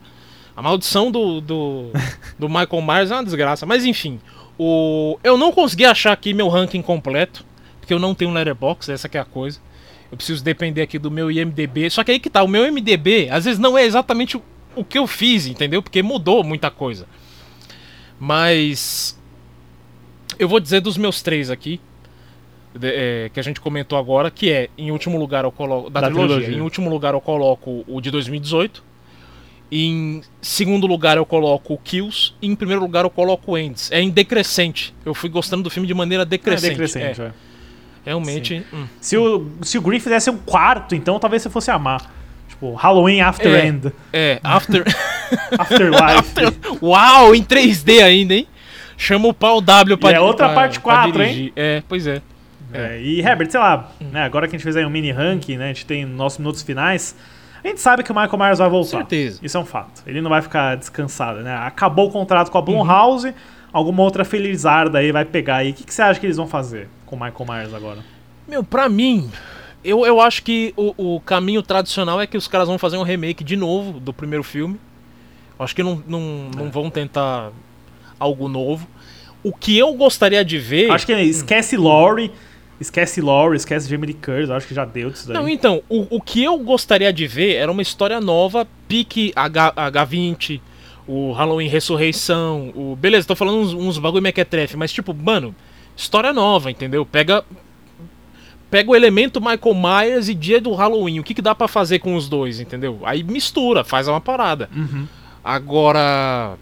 A 0.57 0.63
maldição 0.63 1.11
do, 1.11 1.41
do, 1.41 1.91
do 2.39 2.49
Michael 2.49 2.83
Myers 2.83 3.11
é 3.11 3.15
uma 3.15 3.25
desgraça. 3.25 3.67
Mas 3.67 3.85
enfim, 3.85 4.19
o, 4.59 5.19
eu 5.23 5.37
não 5.37 5.53
consegui 5.53 5.85
achar 5.85 6.13
aqui 6.13 6.33
meu 6.33 6.49
ranking 6.49 6.83
completo, 6.83 7.45
porque 7.81 7.93
eu 7.93 7.99
não 7.99 8.15
tenho 8.15 8.31
um 8.31 8.35
letterbox, 8.35 8.89
essa 8.89 9.09
que 9.09 9.17
é 9.19 9.21
a 9.21 9.25
coisa. 9.25 9.61
Eu 10.11 10.17
preciso 10.17 10.43
depender 10.43 10.83
aqui 10.83 10.99
do 10.99 11.11
meu 11.11 11.31
IMDB. 11.31 11.91
Só 11.91 12.03
que 12.03 12.11
aí 12.11 12.19
que 12.19 12.31
tá, 12.31 12.43
o 12.43 12.49
meu 12.49 12.67
IMDB 12.67 13.29
às 13.31 13.45
vezes 13.45 13.61
não 13.61 13.77
é 13.77 13.85
exatamente 13.85 14.41
o, 14.81 14.85
que 14.85 14.99
eu 14.99 15.07
fiz, 15.07 15.47
entendeu? 15.47 15.83
Porque 15.83 16.03
mudou 16.03 16.43
muita 16.45 16.71
coisa. 16.71 17.07
Mas 18.19 19.19
eu 20.39 20.49
vou 20.49 20.61
dizer 20.61 20.81
dos 20.81 20.97
meus 20.97 21.23
três 21.23 21.51
aqui, 21.51 21.81
de- 22.75 22.89
é, 22.93 23.31
que 23.33 23.39
a 23.41 23.43
gente 23.43 23.61
comentou 23.61 23.99
agora, 23.99 24.31
que 24.31 24.51
é, 24.51 24.69
em 24.77 24.91
último 24.91 25.19
lugar 25.19 25.45
eu 25.45 25.53
coloco. 25.53 25.91
Da, 25.91 26.01
Da 26.01 26.07
trilogia, 26.09 26.37
trilogia. 26.37 26.59
Em 26.59 26.61
último 26.61 26.91
lugar 26.91 27.15
eu 27.15 27.21
coloco 27.21 27.85
o 27.87 28.01
de 28.01 28.11
2018. 28.11 28.83
Em 29.71 30.23
segundo 30.41 30.87
lugar 30.87 31.19
eu 31.19 31.27
coloco 31.27 31.75
o 31.75 31.79
Kills. 31.79 32.33
E 32.41 32.47
em 32.49 32.57
primeiro 32.57 32.81
lugar 32.81 33.05
eu 33.05 33.11
coloco 33.11 33.53
o 33.53 33.59
Ends. 33.59 33.91
É 33.93 34.01
em 34.01 34.09
decrescente. 34.11 34.95
Eu 35.05 35.15
fui 35.15 35.29
gostando 35.29 35.63
do 35.63 35.71
filme 35.71 35.87
de 35.87 35.95
maneira 35.95 36.23
É 36.23 36.27
decrescente. 36.27 36.71
decrescente, 36.71 37.21
É, 37.21 37.25
é. 37.27 37.33
realmente. 38.05 38.65
hum. 38.73 38.87
Se 39.01 39.17
o, 39.17 39.47
se 39.63 39.77
o 39.77 39.83
Green 39.83 40.01
fizesse 40.01 40.31
um 40.31 40.39
quarto, 40.39 40.95
então 40.95 41.19
talvez 41.19 41.43
você 41.43 41.51
fosse 41.51 41.71
amar. 41.71 42.15
Tipo, 42.59 42.75
Halloween 42.75 43.21
After 43.21 43.55
É. 43.55 43.67
End. 43.67 43.93
É, 44.13 44.41
After. 44.43 44.83
Afterlife. 45.59 46.79
Uau, 46.83 47.35
em 47.35 47.43
3D 47.43 48.03
ainda, 48.03 48.35
hein? 48.35 48.47
Chama 48.97 49.29
o 49.29 49.33
pau 49.35 49.61
W 49.61 49.97
pra 49.97 50.11
E 50.11 50.15
é 50.15 50.21
outra 50.21 50.47
pra- 50.47 50.55
parte 50.55 50.81
pra 50.81 51.03
4, 51.05 51.23
hein? 51.23 51.53
É, 51.55 51.83
pois 51.89 52.07
é. 52.07 52.21
É, 52.73 53.01
e 53.01 53.21
Herbert, 53.21 53.51
sei 53.51 53.61
lá, 53.61 53.91
né, 54.01 54.25
agora 54.25 54.47
que 54.47 54.55
a 54.55 54.59
gente 54.59 54.65
fez 54.65 54.77
aí 54.77 54.85
um 54.85 54.91
mini 54.91 55.11
ranking, 55.11 55.57
né, 55.57 55.67
a 55.67 55.69
gente 55.69 55.87
tem 55.87 56.05
nossos 56.05 56.39
minutos 56.39 56.63
finais, 56.63 57.17
a 57.65 57.67
gente 57.67 57.81
sabe 57.81 58.03
que 58.03 58.13
o 58.13 58.15
Michael 58.15 58.37
Myers 58.39 58.59
vai 58.59 58.69
voltar. 58.69 58.99
Certeza. 58.99 59.39
Isso 59.43 59.57
é 59.57 59.61
um 59.61 59.65
fato. 59.65 60.03
Ele 60.07 60.21
não 60.21 60.29
vai 60.29 60.43
ficar 60.43 60.77
descansado, 60.77 61.41
né? 61.41 61.57
Acabou 61.65 62.09
o 62.09 62.11
contrato 62.11 62.51
com 62.51 62.59
a 62.59 62.63
Blumhouse, 62.63 63.33
alguma 63.73 64.03
outra 64.03 64.23
felizarda 64.25 64.99
aí 64.99 65.11
vai 65.13 65.25
pegar 65.25 65.57
aí. 65.57 65.71
O 65.71 65.75
que, 65.75 65.85
que 65.85 65.95
você 65.95 66.03
acha 66.03 66.21
que 66.21 66.27
eles 66.27 66.37
vão 66.37 66.47
fazer 66.47 66.89
com 67.07 67.17
o 67.17 67.19
Michael 67.21 67.47
Myers 67.49 67.73
agora? 67.75 67.99
Meu, 68.47 68.63
pra 68.63 68.89
mim, 68.89 69.31
eu, 69.85 70.05
eu 70.05 70.21
acho 70.21 70.43
que 70.43 70.75
o, 70.77 71.17
o 71.17 71.21
caminho 71.21 71.63
tradicional 71.63 72.21
é 72.21 72.27
que 72.27 72.37
os 72.37 72.49
caras 72.49 72.69
vão 72.69 72.79
fazer 72.79 72.97
um 72.97 73.03
remake 73.03 73.45
de 73.45 73.57
novo 73.57 74.01
do 74.01 74.13
primeiro 74.13 74.43
filme. 74.43 74.79
Acho 75.59 75.75
que 75.75 75.83
não, 75.83 76.03
não, 76.07 76.51
não 76.57 76.71
vão 76.71 76.89
tentar 76.91 77.51
algo 78.19 78.49
novo. 78.49 78.89
O 79.43 79.53
que 79.53 79.77
eu 79.77 79.93
gostaria 79.95 80.45
de 80.45 80.59
ver. 80.59 80.91
Acho 80.91 81.07
que 81.07 81.13
esquece 81.13 81.77
Laurie, 81.77 82.31
esquece 82.81 83.21
Laurie, 83.21 83.57
esquece 83.57 83.89
Jamie 83.89 84.09
Lee 84.09 84.15
Curtis, 84.15 84.51
acho 84.51 84.67
que 84.67 84.75
já 84.75 84.85
deu 84.85 85.11
disso 85.11 85.29
daí. 85.29 85.37
Não, 85.37 85.49
então, 85.49 85.83
o, 85.89 86.17
o 86.17 86.21
que 86.21 86.43
eu 86.43 86.59
gostaria 86.59 87.13
de 87.13 87.27
ver 87.27 87.55
era 87.55 87.71
uma 87.71 87.83
história 87.83 88.21
nova, 88.21 88.67
pique 88.87 89.33
H, 89.35 89.73
H20, 89.73 90.61
o 91.07 91.33
Halloween 91.33 91.69
Ressurreição, 91.69 92.73
o. 92.75 92.97
Beleza, 92.97 93.27
tô 93.27 93.35
falando 93.35 93.59
uns, 93.59 93.73
uns 93.73 93.99
bagulho 93.99 94.23
mequetrefe, 94.23 94.77
mas 94.77 94.93
tipo, 94.93 95.15
mano, 95.15 95.55
história 95.97 96.33
nova, 96.33 96.71
entendeu? 96.71 97.05
Pega. 97.07 97.45
Pega 98.71 98.91
o 98.91 98.95
elemento 98.97 99.41
Michael 99.41 99.75
Myers 99.75 100.29
e 100.29 100.35
dia 100.35 100.61
do 100.61 100.73
Halloween. 100.75 101.21
O 101.21 101.25
que, 101.25 101.33
que 101.35 101.41
dá 101.43 101.55
pra 101.55 101.67
fazer 101.67 102.01
com 102.01 102.15
os 102.15 102.29
dois, 102.29 102.61
entendeu? 102.61 103.01
Aí 103.05 103.23
mistura, 103.23 103.83
faz 103.83 104.07
uma 104.09 104.21
parada. 104.21 104.69
Uhum. 104.77 105.07
Agora. 105.43 106.57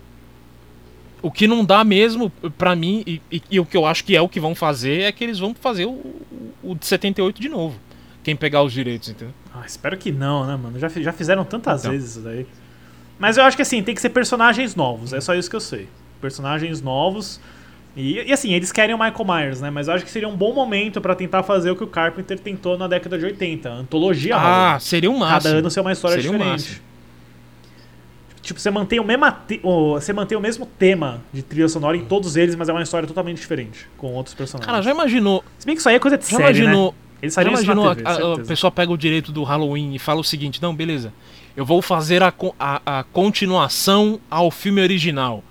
O 1.22 1.30
que 1.30 1.48
não 1.48 1.64
dá 1.64 1.82
mesmo, 1.82 2.30
pra 2.56 2.76
mim, 2.76 3.02
e, 3.06 3.20
e- 3.32 3.42
e 3.52 3.58
o 3.60 3.64
que 3.66 3.76
eu 3.76 3.84
acho 3.84 4.04
que 4.04 4.14
é 4.14 4.20
o 4.20 4.28
que 4.28 4.38
vão 4.38 4.54
fazer, 4.54 5.00
é 5.02 5.10
que 5.12 5.24
eles 5.24 5.38
vão 5.40 5.54
fazer 5.54 5.86
o, 5.86 5.90
o- 5.90 6.52
o 6.62 6.74
de 6.76 6.86
78 6.86 7.40
de 7.40 7.48
novo. 7.48 7.74
Quem 8.22 8.36
pegar 8.36 8.62
os 8.62 8.72
direitos, 8.72 9.08
entendeu? 9.08 9.34
Ah, 9.52 9.64
espero 9.66 9.96
que 9.96 10.12
não, 10.12 10.46
né, 10.46 10.54
mano? 10.56 10.78
Já, 10.78 10.88
já 10.88 11.12
fizeram 11.12 11.44
tantas 11.44 11.80
Então. 11.80 11.90
vezes 11.92 12.10
isso 12.10 12.20
daí. 12.20 12.46
Mas 13.18 13.36
eu 13.38 13.44
acho 13.44 13.56
que 13.56 13.62
assim, 13.62 13.82
tem 13.82 13.94
que 13.94 14.00
ser 14.00 14.10
personagens 14.10 14.76
novos, 14.76 15.12
é 15.12 15.20
só 15.20 15.34
isso 15.34 15.48
que 15.50 15.56
eu 15.56 15.60
sei. 15.60 15.88
Personagens 16.20 16.80
novos. 16.82 17.40
E, 17.96 18.22
e, 18.28 18.32
assim, 18.32 18.52
eles 18.52 18.70
querem 18.70 18.94
o 18.94 18.98
Michael 18.98 19.24
Myers, 19.24 19.60
né? 19.62 19.70
Mas 19.70 19.88
eu 19.88 19.94
acho 19.94 20.04
que 20.04 20.10
seria 20.10 20.28
um 20.28 20.36
bom 20.36 20.52
momento 20.52 21.00
pra 21.00 21.14
tentar 21.14 21.42
fazer 21.42 21.70
o 21.70 21.76
que 21.76 21.82
o 21.82 21.86
Carpenter 21.86 22.38
tentou 22.38 22.76
na 22.76 22.86
década 22.86 23.18
de 23.18 23.24
80, 23.24 23.70
a 23.70 23.72
antologia 23.72 24.36
Ah, 24.36 24.78
seria 24.78 25.10
um 25.10 25.16
máximo. 25.18 25.42
Cada 25.42 25.58
ano 25.60 25.70
ser 25.70 25.80
uma 25.80 25.92
história 25.92 26.16
Seria 26.16 26.30
diferente. 26.30 26.50
máximo. 26.50 26.86
Tipo, 28.42 28.60
você 28.60 28.70
mantém 28.70 29.00
o 29.00 29.04
mesmo 29.04 29.26
você 29.94 30.12
mantém 30.12 30.38
o 30.38 30.40
mesmo 30.40 30.66
tema 30.66 31.20
de 31.32 31.42
trilha 31.42 31.68
sonora 31.68 31.96
em 31.96 32.04
todos 32.04 32.36
eles, 32.36 32.54
mas 32.54 32.68
é 32.68 32.72
uma 32.72 32.82
história 32.82 33.08
totalmente 33.08 33.38
diferente 33.38 33.88
com 33.96 34.12
outros 34.12 34.34
personagens. 34.36 34.66
Cara, 34.70 34.82
já 34.82 34.90
imaginou. 34.92 35.42
Se 35.58 35.66
bem 35.66 35.74
que 35.74 35.80
isso 35.80 35.88
aí 35.88 35.96
é 35.96 35.98
coisa 35.98 36.16
de 36.16 36.24
Já 36.24 36.36
série, 36.36 36.58
imaginou. 36.60 36.92
né? 36.92 36.98
Eles 37.22 37.34
Já 37.34 37.42
imaginou 37.42 37.94
TV, 37.94 38.06
a, 38.08 38.12
a- 38.34 38.38
pessoa 38.46 38.70
pega 38.70 38.92
o 38.92 38.96
direito 38.96 39.32
do 39.32 39.42
Halloween 39.42 39.94
e 39.94 39.98
fala 39.98 40.20
o 40.20 40.24
seguinte: 40.24 40.62
não, 40.62 40.74
beleza. 40.74 41.12
Eu 41.56 41.64
vou 41.64 41.80
fazer 41.82 42.22
a, 42.22 42.32
a, 42.60 42.98
a 43.00 43.02
continuação 43.04 44.20
ao 44.30 44.50
filme 44.50 44.80
original. 44.82 45.42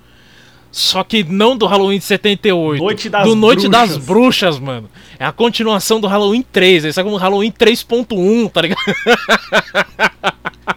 Só 0.78 1.05
que 1.05 1.23
não 1.23 1.55
do 1.55 1.65
Halloween 1.65 1.99
de 1.99 2.03
78. 2.03 2.84
Noite 2.84 3.07
das 3.09 3.23
do 3.26 3.34
Noite 3.34 3.69
das 3.69 3.91
Bruxas. 3.91 4.05
Bruxas, 4.05 4.59
mano. 4.59 4.89
É 5.17 5.23
a 5.23 5.32
continuação 5.32 6.01
do 6.01 6.05
Halloween 6.07 6.43
3. 6.51 6.84
Aí 6.84 6.91
sai 6.91 7.01
como 7.01 7.15
Halloween 7.15 7.49
3.1, 7.49 8.51
tá 8.51 8.61
ligado? 8.61 8.82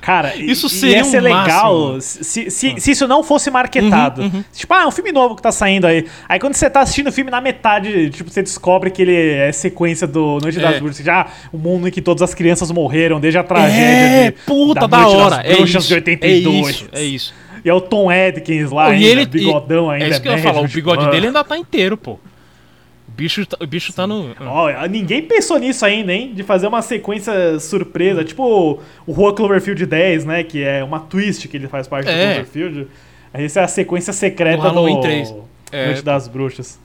Cara, 0.01 0.35
Isso 0.39 0.69
seria 0.69 0.99
ia 0.99 1.05
ser 1.05 1.19
um 1.19 1.25
legal 1.25 1.93
máximo. 1.95 2.25
se, 2.25 2.49
se, 2.49 2.75
se 2.79 2.91
isso 2.93 3.09
não 3.09 3.25
fosse 3.25 3.51
marketado. 3.51 4.23
Uhum, 4.23 4.31
uhum. 4.35 4.45
Tipo, 4.55 4.73
ah, 4.75 4.83
é 4.83 4.87
um 4.87 4.91
filme 4.93 5.11
novo 5.11 5.35
que 5.35 5.43
tá 5.43 5.51
saindo 5.51 5.85
aí. 5.87 6.07
Aí 6.29 6.39
quando 6.39 6.55
você 6.55 6.71
tá 6.71 6.81
assistindo 6.83 7.09
o 7.09 7.13
filme, 7.13 7.29
na 7.29 7.41
metade, 7.41 8.11
tipo, 8.11 8.31
você 8.31 8.41
descobre 8.41 8.93
que 8.93 9.03
ele 9.03 9.17
é 9.17 9.51
sequência 9.51 10.07
do 10.07 10.39
Noite 10.41 10.61
das 10.61 10.77
É. 10.77 10.81
Bruxas. 10.81 11.05
Já 11.05 11.27
o 11.53 11.59
mundo 11.59 11.89
em 11.89 11.91
que 11.91 12.01
todas 12.01 12.23
as 12.23 12.35
crianças 12.35 12.71
morreram, 12.71 13.19
desde 13.19 13.39
a 13.39 13.43
tragédia 13.43 13.83
É, 13.83 14.31
de, 14.31 14.37
puta, 14.47 14.87
da, 14.87 14.99
Noite 15.01 15.17
hora. 15.17 15.37
das 15.39 15.45
É 15.45 15.57
Bruxas 15.57 15.83
isso, 15.83 15.89
de 15.89 15.95
82. 15.95 16.67
é 16.67 16.71
isso, 16.71 16.89
é 16.93 17.03
isso. 17.03 17.35
E 17.65 17.69
é 17.69 17.75
o 17.75 17.81
Tom 17.81 18.09
Atkins 18.11 18.71
lá, 18.71 18.91
e 18.91 18.95
ainda, 18.95 19.07
ele 19.07 19.27
bigodão 19.27 19.91
e- 19.91 19.95
ainda. 19.95 20.07
É 20.07 20.09
isso 20.11 20.23
que 20.23 20.29
eu 20.29 20.33
ia 20.33 20.39
falar, 20.43 20.61
o 20.61 20.69
bigode 20.69 21.01
tipo, 21.01 21.11
dele 21.13 21.27
ainda 21.29 21.43
tá 21.45 21.57
inteiro, 21.57 21.97
pô. 21.97 22.13
O 22.13 23.13
bicho 23.19 23.45
tá, 23.47 23.57
o 23.61 23.67
bicho 23.67 23.93
tá 23.93 24.07
no. 24.07 24.35
Ó, 24.41 24.69
ninguém 24.89 25.23
pensou 25.23 25.59
nisso 25.59 25.85
ainda, 25.85 26.13
hein? 26.13 26.33
De 26.35 26.43
fazer 26.43 26.67
uma 26.69 26.83
sequência 26.83 27.59
surpresa, 27.59 28.23
tipo 28.25 28.81
o 29.07 29.13
Rua 29.13 29.35
Cloverfield 29.35 29.85
10, 29.87 30.25
né? 30.25 30.45
Que 30.45 30.63
é 30.63 30.85
uma 30.85 31.01
twist 31.01 31.49
que 31.49 31.57
ele 31.57 31.67
faz 31.69 31.89
parte 31.89 32.05
do 32.07 32.11
É. 32.13 32.35
Cloverfield. 32.35 32.87
Aí 33.35 33.45
essa 33.45 33.61
é 33.61 33.65
a 33.65 33.69
sequência 33.69 34.13
secreta 34.13 34.59
Do 34.59 34.69
Halloween 34.69 34.95
do 34.97 35.01
3. 35.01 35.35
É. 35.73 35.87
Noite 35.87 36.03
das 36.03 36.29
Bruxas. 36.29 36.79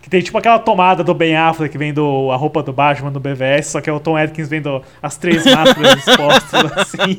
Que 0.00 0.08
tem 0.10 0.20
tipo 0.20 0.36
aquela 0.36 0.58
tomada 0.58 1.04
do 1.04 1.14
Ben 1.14 1.36
Affleck 1.36 1.70
que 1.70 1.78
vem 1.78 1.92
do 1.92 2.30
a 2.32 2.36
roupa 2.36 2.62
do 2.62 2.72
Batman 2.72 3.10
do 3.12 3.20
BVS, 3.20 3.66
só 3.68 3.80
que 3.80 3.88
é 3.88 3.92
o 3.92 4.00
Tom 4.00 4.16
Atkins 4.16 4.48
vendo 4.48 4.82
as 5.02 5.16
três 5.16 5.44
máscaras 5.44 5.98
expostas 6.06 6.72
assim. 6.76 7.16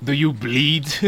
Do 0.00 0.12
You 0.12 0.32
Bleed? 0.32 0.86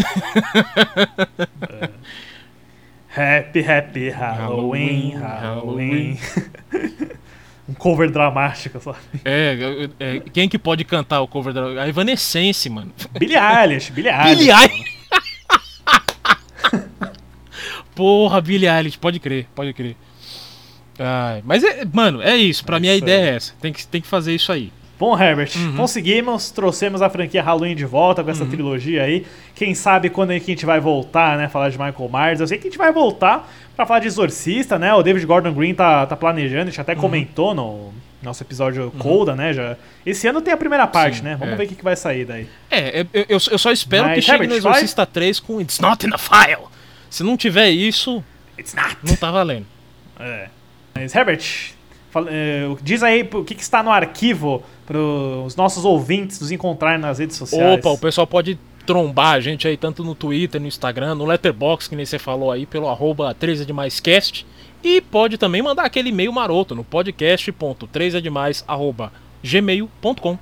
Happy, 3.13 3.61
happy 3.63 4.09
Halloween, 4.09 5.17
Halloween, 5.19 6.15
Halloween. 6.15 6.19
um 7.69 7.75
cover 7.75 8.09
dramático, 8.09 8.79
sabe? 8.81 8.99
é, 9.25 9.59
é, 9.99 10.17
é, 10.17 10.21
quem 10.33 10.49
que 10.49 10.57
pode 10.57 10.85
cantar 10.85 11.21
o 11.21 11.27
cover 11.27 11.53
da. 11.53 11.83
A 11.83 11.89
Evanescence, 11.89 12.71
mano. 12.71 12.93
Billie 13.19 13.37
Eilish, 13.37 13.91
Billie 13.91 14.13
Eilish. 14.13 14.37
Billie 14.37 14.53
Eilish. 14.53 15.01
Porra, 17.97 18.41
Billie 18.41 18.69
Eilish, 18.69 18.97
pode 18.97 19.19
crer, 19.19 19.49
pode 19.57 19.73
crer. 19.73 19.97
Ai, 20.99 21.43
mas, 21.45 21.65
é, 21.65 21.85
mano, 21.93 22.23
é 22.23 22.37
isso. 22.37 22.65
Pra 22.65 22.77
É 22.77 22.81
mim 22.81 22.89
a 22.91 22.95
ideia 22.95 23.25
aí. 23.25 23.31
é 23.31 23.35
essa. 23.35 23.55
Tem 23.61 23.73
que, 23.73 23.85
tem 23.87 24.01
que 24.01 24.07
fazer 24.07 24.33
isso 24.35 24.53
aí. 24.53 24.73
Bom, 25.01 25.19
Herbert, 25.19 25.51
Uhum. 25.57 25.77
conseguimos, 25.77 26.51
trouxemos 26.51 27.01
a 27.01 27.09
franquia 27.09 27.43
Halloween 27.43 27.75
de 27.75 27.87
volta 27.87 28.23
com 28.23 28.31
essa 28.31 28.45
trilogia 28.45 29.03
aí. 29.03 29.27
Quem 29.55 29.75
sabe 29.75 30.11
quando 30.11 30.33
é 30.33 30.39
que 30.39 30.53
a 30.53 30.55
gente 30.55 30.67
vai 30.67 30.79
voltar, 30.79 31.39
né? 31.39 31.49
Falar 31.49 31.71
de 31.71 31.79
Michael 31.79 32.11
Myers. 32.13 32.41
Eu 32.41 32.47
sei 32.47 32.59
que 32.59 32.69
a 32.69 32.71
gente 32.71 32.77
vai 32.79 32.93
voltar 32.93 33.51
pra 33.75 33.87
falar 33.87 34.01
de 34.01 34.07
Exorcista, 34.09 34.79
né? 34.79 34.93
O 34.93 35.03
David 35.03 35.25
Gordon 35.25 35.55
Green 35.55 35.73
tá, 35.75 36.05
tá 36.05 36.15
planejando, 36.15 36.65
a 36.65 36.65
gente 36.67 36.77
Uhum. 36.79 36.83
até 36.83 36.95
comentou 36.95 37.55
no 37.55 37.95
nosso 38.23 38.43
episódio 38.43 38.91
Colda, 38.99 39.35
né? 39.35 39.55
Já. 39.55 39.75
Esse 40.05 40.29
ano 40.29 40.43
tem 40.43 40.53
a 40.53 40.57
primeira 40.59 40.87
parte, 40.87 41.17
Sim, 41.19 41.25
né? 41.25 41.37
Vamos 41.37 41.55
é. 41.55 41.57
ver 41.57 41.65
o 41.65 41.69
que, 41.69 41.75
que 41.77 41.83
vai 41.85 41.97
sair 41.97 42.27
daí. 42.27 42.47
É, 42.71 43.01
eu, 43.01 43.07
eu, 43.27 43.39
eu 43.51 43.59
só 43.59 43.73
espero 43.73 44.05
Mas, 44.05 44.17
que 44.17 44.21
chegue 44.23 44.45
Herbert, 44.45 44.57
no 44.59 44.63
vai? 44.63 44.73
Exorcista 44.73 45.07
3 45.07 45.41
com 45.41 45.59
It's 45.63 45.81
Not 45.81 46.07
in 46.07 46.11
the 46.11 46.19
File. 46.19 46.67
Se 47.09 47.23
não 47.23 47.39
tiver 47.39 47.71
isso, 47.71 48.23
It's 48.59 48.75
not. 48.75 48.99
não 49.03 49.17
tá 49.17 49.31
valendo. 49.31 49.65
É. 50.19 50.49
Mas, 50.95 51.15
Herbert, 51.15 51.43
diz 52.83 53.03
aí 53.03 53.29
o 53.33 53.45
que, 53.45 53.55
que 53.55 53.63
está 53.63 53.83
no 53.83 53.91
arquivo 53.91 54.63
para 54.87 54.99
os 54.99 55.55
nossos 55.55 55.85
ouvintes 55.85 56.41
nos 56.41 56.51
encontrarem 56.51 56.99
nas 56.99 57.19
redes 57.19 57.37
sociais. 57.37 57.79
Opa, 57.79 57.91
o 57.91 57.99
pessoal 57.99 58.27
pode 58.27 58.59
trombar 58.87 59.35
a 59.35 59.41
gente 59.41 59.69
aí 59.69 59.77
tanto 59.77 60.03
no 60.03 60.15
Twitter, 60.15 60.61
no 60.61 60.67
Instagram, 60.67 61.15
no 61.15 61.25
Letterboxd, 61.25 61.91
que 61.91 61.97
nem 61.97 62.05
você 62.05 62.19
falou 62.19 62.51
aí, 62.51 62.67
pelo 62.67 62.89
arroba 62.89 63.33
13 63.33 63.63
é 63.63 63.67
demais 63.67 64.01
cast. 64.01 64.47
E 64.83 65.01
pode 65.01 65.37
também 65.39 65.63
mandar 65.63 65.85
aquele 65.85 66.09
e-mail 66.09 66.33
maroto 66.33 66.75
no 66.75 66.83
podcast.3edemais 66.83 68.65
arroba 68.67 69.13
gmail.com. 69.43 70.39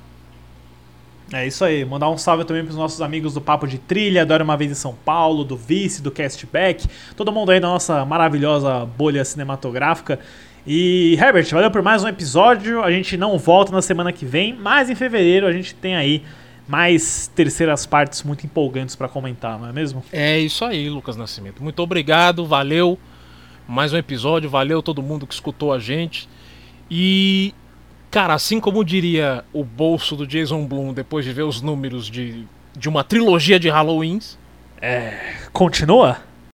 É 1.31 1.45
isso 1.45 1.63
aí, 1.63 1.85
mandar 1.85 2.09
um 2.09 2.17
salve 2.17 2.43
também 2.43 2.63
pros 2.63 2.75
nossos 2.75 3.01
amigos 3.03 3.35
do 3.35 3.41
Papo 3.41 3.67
de 3.67 3.77
Trilha, 3.77 4.25
do 4.25 4.33
Era 4.33 4.43
Uma 4.43 4.57
Vez 4.57 4.71
em 4.71 4.75
São 4.75 4.95
Paulo, 4.95 5.43
do 5.43 5.55
Vice, 5.55 6.01
do 6.01 6.09
Castback, 6.09 6.87
todo 7.15 7.31
mundo 7.31 7.51
aí 7.51 7.59
da 7.59 7.67
nossa 7.67 8.03
maravilhosa 8.03 8.83
bolha 8.97 9.23
cinematográfica. 9.23 10.19
E 10.65 11.15
Herbert, 11.15 11.49
valeu 11.51 11.71
por 11.71 11.81
mais 11.81 12.03
um 12.03 12.07
episódio. 12.07 12.83
A 12.83 12.91
gente 12.91 13.17
não 13.17 13.37
volta 13.37 13.71
na 13.71 13.81
semana 13.81 14.11
que 14.11 14.25
vem, 14.25 14.53
mas 14.53 14.89
em 14.89 14.95
fevereiro 14.95 15.47
a 15.47 15.51
gente 15.51 15.73
tem 15.73 15.95
aí 15.95 16.23
mais 16.67 17.31
terceiras 17.33 17.85
partes 17.85 18.21
muito 18.23 18.45
empolgantes 18.45 18.95
pra 18.95 19.07
comentar, 19.07 19.57
não 19.57 19.67
é 19.67 19.73
mesmo? 19.73 20.03
É 20.11 20.37
isso 20.37 20.63
aí, 20.63 20.89
Lucas 20.89 21.15
Nascimento. 21.15 21.63
Muito 21.63 21.81
obrigado, 21.81 22.45
valeu. 22.45 22.99
Mais 23.67 23.93
um 23.93 23.97
episódio, 23.97 24.49
valeu 24.49 24.81
todo 24.81 25.01
mundo 25.01 25.25
que 25.25 25.33
escutou 25.33 25.73
a 25.73 25.79
gente. 25.79 26.29
E, 26.89 27.53
cara, 28.11 28.33
assim 28.33 28.59
como 28.59 28.83
diria 28.83 29.43
o 29.53 29.63
bolso 29.63 30.15
do 30.15 30.27
Jason 30.27 30.65
Blum 30.65 30.93
depois 30.93 31.25
de 31.25 31.31
ver 31.33 31.43
os 31.43 31.61
números 31.61 32.07
de, 32.07 32.45
de 32.77 32.89
uma 32.89 33.03
trilogia 33.03 33.59
de 33.59 33.69
Halloweens, 33.69 34.37
Continua? 35.51 36.17